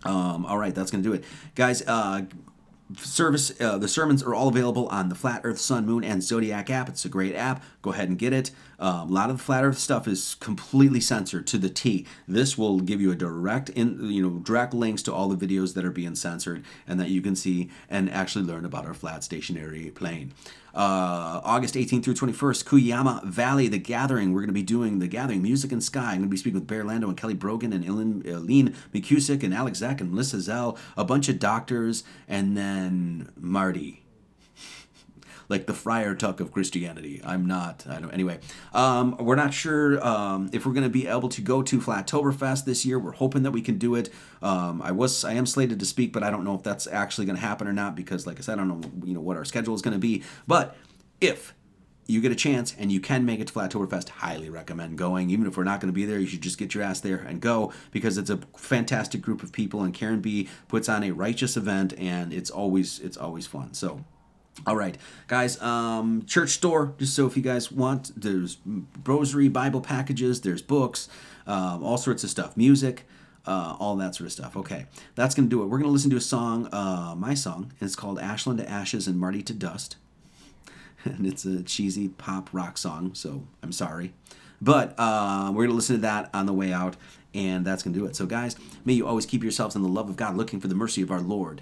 Um, 0.04 0.46
all 0.46 0.58
right, 0.58 0.72
that's 0.72 0.92
going 0.92 1.02
to 1.02 1.08
do 1.08 1.14
it. 1.14 1.24
Guys, 1.56 1.82
uh, 1.88 2.20
service 2.98 3.58
uh, 3.60 3.76
the 3.76 3.88
sermons 3.88 4.22
are 4.22 4.32
all 4.32 4.46
available 4.46 4.86
on 4.88 5.08
the 5.08 5.14
flat 5.16 5.40
earth 5.42 5.58
sun 5.58 5.84
moon 5.84 6.04
and 6.04 6.22
zodiac 6.22 6.70
app 6.70 6.88
it's 6.88 7.04
a 7.04 7.08
great 7.08 7.34
app 7.34 7.62
go 7.82 7.92
ahead 7.92 8.08
and 8.08 8.18
get 8.18 8.32
it 8.32 8.52
um, 8.78 9.08
a 9.08 9.12
lot 9.12 9.28
of 9.28 9.38
the 9.38 9.42
flat 9.42 9.64
earth 9.64 9.78
stuff 9.78 10.06
is 10.06 10.36
completely 10.36 11.00
censored 11.00 11.46
to 11.48 11.58
the 11.58 11.68
t 11.68 12.06
this 12.28 12.56
will 12.56 12.78
give 12.78 13.00
you 13.00 13.10
a 13.10 13.16
direct 13.16 13.70
in 13.70 13.98
you 14.08 14.22
know 14.22 14.38
direct 14.38 14.72
links 14.72 15.02
to 15.02 15.12
all 15.12 15.28
the 15.28 15.46
videos 15.46 15.74
that 15.74 15.84
are 15.84 15.90
being 15.90 16.14
censored 16.14 16.64
and 16.86 17.00
that 17.00 17.08
you 17.08 17.20
can 17.20 17.34
see 17.34 17.68
and 17.90 18.08
actually 18.10 18.44
learn 18.44 18.64
about 18.64 18.86
our 18.86 18.94
flat 18.94 19.24
stationary 19.24 19.90
plane 19.90 20.32
uh, 20.76 21.40
August 21.42 21.74
18th 21.74 22.04
through 22.04 22.14
21st, 22.14 22.66
Cuyama 22.66 23.22
Valley, 23.24 23.66
The 23.66 23.78
Gathering. 23.78 24.32
We're 24.32 24.40
going 24.40 24.48
to 24.48 24.52
be 24.54 24.62
doing 24.62 24.98
The 24.98 25.08
Gathering, 25.08 25.42
Music 25.42 25.72
and 25.72 25.82
Sky. 25.82 26.10
I'm 26.10 26.18
going 26.18 26.22
to 26.24 26.28
be 26.28 26.36
speaking 26.36 26.60
with 26.60 26.66
Bear 26.68 26.84
Lando 26.84 27.08
and 27.08 27.16
Kelly 27.16 27.32
Brogan 27.34 27.72
and 27.72 27.84
Eileen 27.84 28.68
uh, 28.68 28.76
McKusick 28.96 29.42
and 29.42 29.54
Alex 29.54 29.78
Zack 29.78 30.00
and 30.02 30.10
Melissa 30.10 30.40
Zell, 30.42 30.76
a 30.96 31.04
bunch 31.04 31.28
of 31.30 31.38
doctors, 31.38 32.04
and 32.28 32.56
then 32.56 33.30
Marty 33.40 34.04
like 35.48 35.66
the 35.66 35.73
Friar 35.73 36.14
Tuck 36.14 36.40
of 36.40 36.52
Christianity. 36.52 37.20
I'm 37.24 37.47
not. 37.47 37.85
I 37.89 38.01
don't. 38.01 38.10
Anyway, 38.12 38.39
um, 38.74 39.16
we're 39.18 39.36
not 39.36 39.55
sure 39.55 40.05
um, 40.06 40.51
if 40.52 40.66
we're 40.66 40.73
going 40.73 40.85
to 40.85 40.90
be 40.90 41.06
able 41.06 41.28
to 41.31 41.40
go 41.40 41.62
to 41.62 41.78
Flattoberfest 41.81 42.64
this 42.64 42.85
year. 42.85 42.98
We're 42.98 43.12
hoping 43.12 43.43
that 43.44 43.52
we 43.52 43.60
can 43.62 43.78
do 43.78 43.94
it. 43.94 44.10
Um, 44.43 44.82
I 44.82 44.93
was. 44.93 45.24
I 45.24 45.32
am 45.35 45.47
slated 45.47 45.81
to 45.81 45.86
speak, 45.86 46.12
but 46.12 46.23
I 46.23 46.31
don't 46.31 46.44
know 46.44 46.55
if 46.55 46.62
that's 46.62 46.86
actually 46.86 47.27
going 47.27 47.36
to 47.36 47.43
happen 47.43 47.68
or 47.68 47.73
not 47.73 47.94
because, 47.94 48.27
like 48.27 48.39
I 48.39 48.43
said, 48.43 48.55
I 48.55 48.56
don't 48.56 48.68
know. 48.81 49.06
You 49.06 49.14
know 49.14 49.20
what 49.20 49.36
our 49.36 49.44
schedule 49.44 49.74
is 49.74 49.82
going 49.82 49.94
to 49.94 50.01
be. 50.01 50.23
But 50.47 50.77
if 51.20 51.55
you 52.09 52.20
get 52.20 52.31
a 52.31 52.36
chance 52.36 52.73
and 52.78 52.93
you 52.93 53.01
can 53.01 53.24
make 53.24 53.40
it 53.40 53.48
to 53.48 53.52
Flattoberfest, 53.52 54.09
highly 54.10 54.48
recommend 54.48 54.97
going. 54.97 55.28
Even 55.28 55.44
if 55.47 55.56
we're 55.56 55.64
not 55.64 55.81
going 55.81 55.89
to 55.93 55.97
be 55.97 56.05
there, 56.05 56.20
you 56.20 56.27
should 56.28 56.40
just 56.40 56.56
get 56.56 56.73
your 56.73 56.85
ass 56.85 57.01
there 57.01 57.16
and 57.16 57.40
go 57.40 57.73
because 57.90 58.16
it's 58.16 58.31
a 58.31 58.36
fantastic 58.56 59.20
group 59.20 59.43
of 59.43 59.51
people 59.51 59.82
and 59.82 59.93
Karen 59.93 60.20
B 60.20 60.48
puts 60.68 60.89
on 60.89 61.02
a 61.02 61.10
righteous 61.10 61.56
event 61.56 61.94
and 61.98 62.32
it's 62.32 62.48
always 62.51 63.01
it's 63.01 63.16
always 63.16 63.48
fun. 63.48 63.74
So 63.74 64.05
all 64.64 64.76
right, 64.76 64.96
guys. 65.26 65.60
Um, 65.60 66.22
church 66.26 66.50
store. 66.50 66.94
Just 66.98 67.14
so 67.14 67.26
if 67.26 67.36
you 67.36 67.42
guys 67.42 67.70
want, 67.70 68.12
there's 68.20 68.58
rosary, 69.04 69.48
Bible 69.48 69.80
packages, 69.80 70.40
there's 70.40 70.62
books, 70.62 71.08
um, 71.46 71.82
all 71.84 71.98
sorts 71.98 72.24
of 72.24 72.30
stuff, 72.30 72.56
music, 72.56 73.06
uh, 73.44 73.76
all 73.78 73.96
that 73.96 74.14
sort 74.14 74.26
of 74.26 74.32
stuff. 74.32 74.56
Okay, 74.56 74.86
that's 75.14 75.34
gonna 75.34 75.48
do 75.48 75.62
it. 75.62 75.66
We're 75.66 75.78
gonna 75.78 75.90
listen 75.92 76.10
to 76.10 76.16
a 76.16 76.20
song, 76.22 76.68
uh, 76.72 77.14
my 77.18 77.34
song, 77.34 77.72
and 77.78 77.86
it's 77.86 77.94
called 77.96 78.18
"Ashland 78.18 78.58
to 78.58 78.68
Ashes 78.68 79.06
and 79.06 79.18
Marty 79.18 79.42
to 79.42 79.52
Dust," 79.52 79.96
and 81.04 81.26
it's 81.26 81.44
a 81.44 81.62
cheesy 81.62 82.08
pop 82.08 82.48
rock 82.52 82.78
song. 82.78 83.14
So 83.14 83.46
I'm 83.62 83.72
sorry, 83.72 84.14
but 84.62 84.94
uh, 84.98 85.52
we're 85.54 85.64
gonna 85.66 85.76
listen 85.76 85.96
to 85.96 86.02
that 86.02 86.30
on 86.32 86.46
the 86.46 86.54
way 86.54 86.72
out, 86.72 86.96
and 87.34 87.64
that's 87.66 87.82
gonna 87.82 87.96
do 87.96 88.06
it. 88.06 88.16
So 88.16 88.24
guys, 88.24 88.56
may 88.86 88.94
you 88.94 89.06
always 89.06 89.26
keep 89.26 89.42
yourselves 89.42 89.76
in 89.76 89.82
the 89.82 89.88
love 89.88 90.08
of 90.08 90.16
God, 90.16 90.34
looking 90.34 90.60
for 90.60 90.68
the 90.68 90.74
mercy 90.74 91.02
of 91.02 91.10
our 91.10 91.20
Lord 91.20 91.60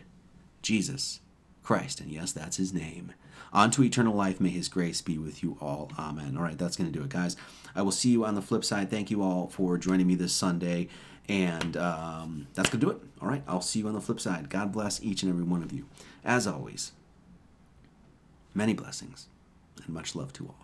Jesus 0.62 1.20
Christ, 1.64 1.98
and 2.00 2.10
yes, 2.12 2.30
that's 2.30 2.58
his 2.58 2.72
name. 2.72 3.12
to 3.52 3.82
eternal 3.82 4.14
life, 4.14 4.38
may 4.40 4.50
his 4.50 4.68
grace 4.68 5.00
be 5.00 5.18
with 5.18 5.42
you 5.42 5.56
all. 5.60 5.90
Amen. 5.98 6.36
All 6.36 6.42
right, 6.42 6.56
that's 6.58 6.76
going 6.76 6.92
to 6.92 6.96
do 6.96 7.02
it, 7.04 7.08
guys. 7.10 7.36
I 7.74 7.82
will 7.82 7.90
see 7.90 8.10
you 8.10 8.24
on 8.24 8.36
the 8.36 8.42
flip 8.42 8.64
side. 8.64 8.90
Thank 8.90 9.10
you 9.10 9.22
all 9.22 9.48
for 9.48 9.76
joining 9.78 10.06
me 10.06 10.14
this 10.14 10.34
Sunday. 10.34 10.88
And 11.26 11.74
um, 11.78 12.48
that's 12.52 12.68
going 12.68 12.80
to 12.80 12.86
do 12.86 12.92
it. 12.92 12.98
All 13.20 13.28
right, 13.28 13.42
I'll 13.48 13.62
see 13.62 13.78
you 13.78 13.88
on 13.88 13.94
the 13.94 14.00
flip 14.02 14.20
side. 14.20 14.50
God 14.50 14.72
bless 14.72 15.02
each 15.02 15.22
and 15.22 15.32
every 15.32 15.44
one 15.44 15.62
of 15.62 15.72
you. 15.72 15.86
As 16.22 16.46
always, 16.46 16.92
many 18.54 18.74
blessings 18.74 19.26
and 19.82 19.88
much 19.88 20.14
love 20.14 20.34
to 20.34 20.44
all. 20.46 20.63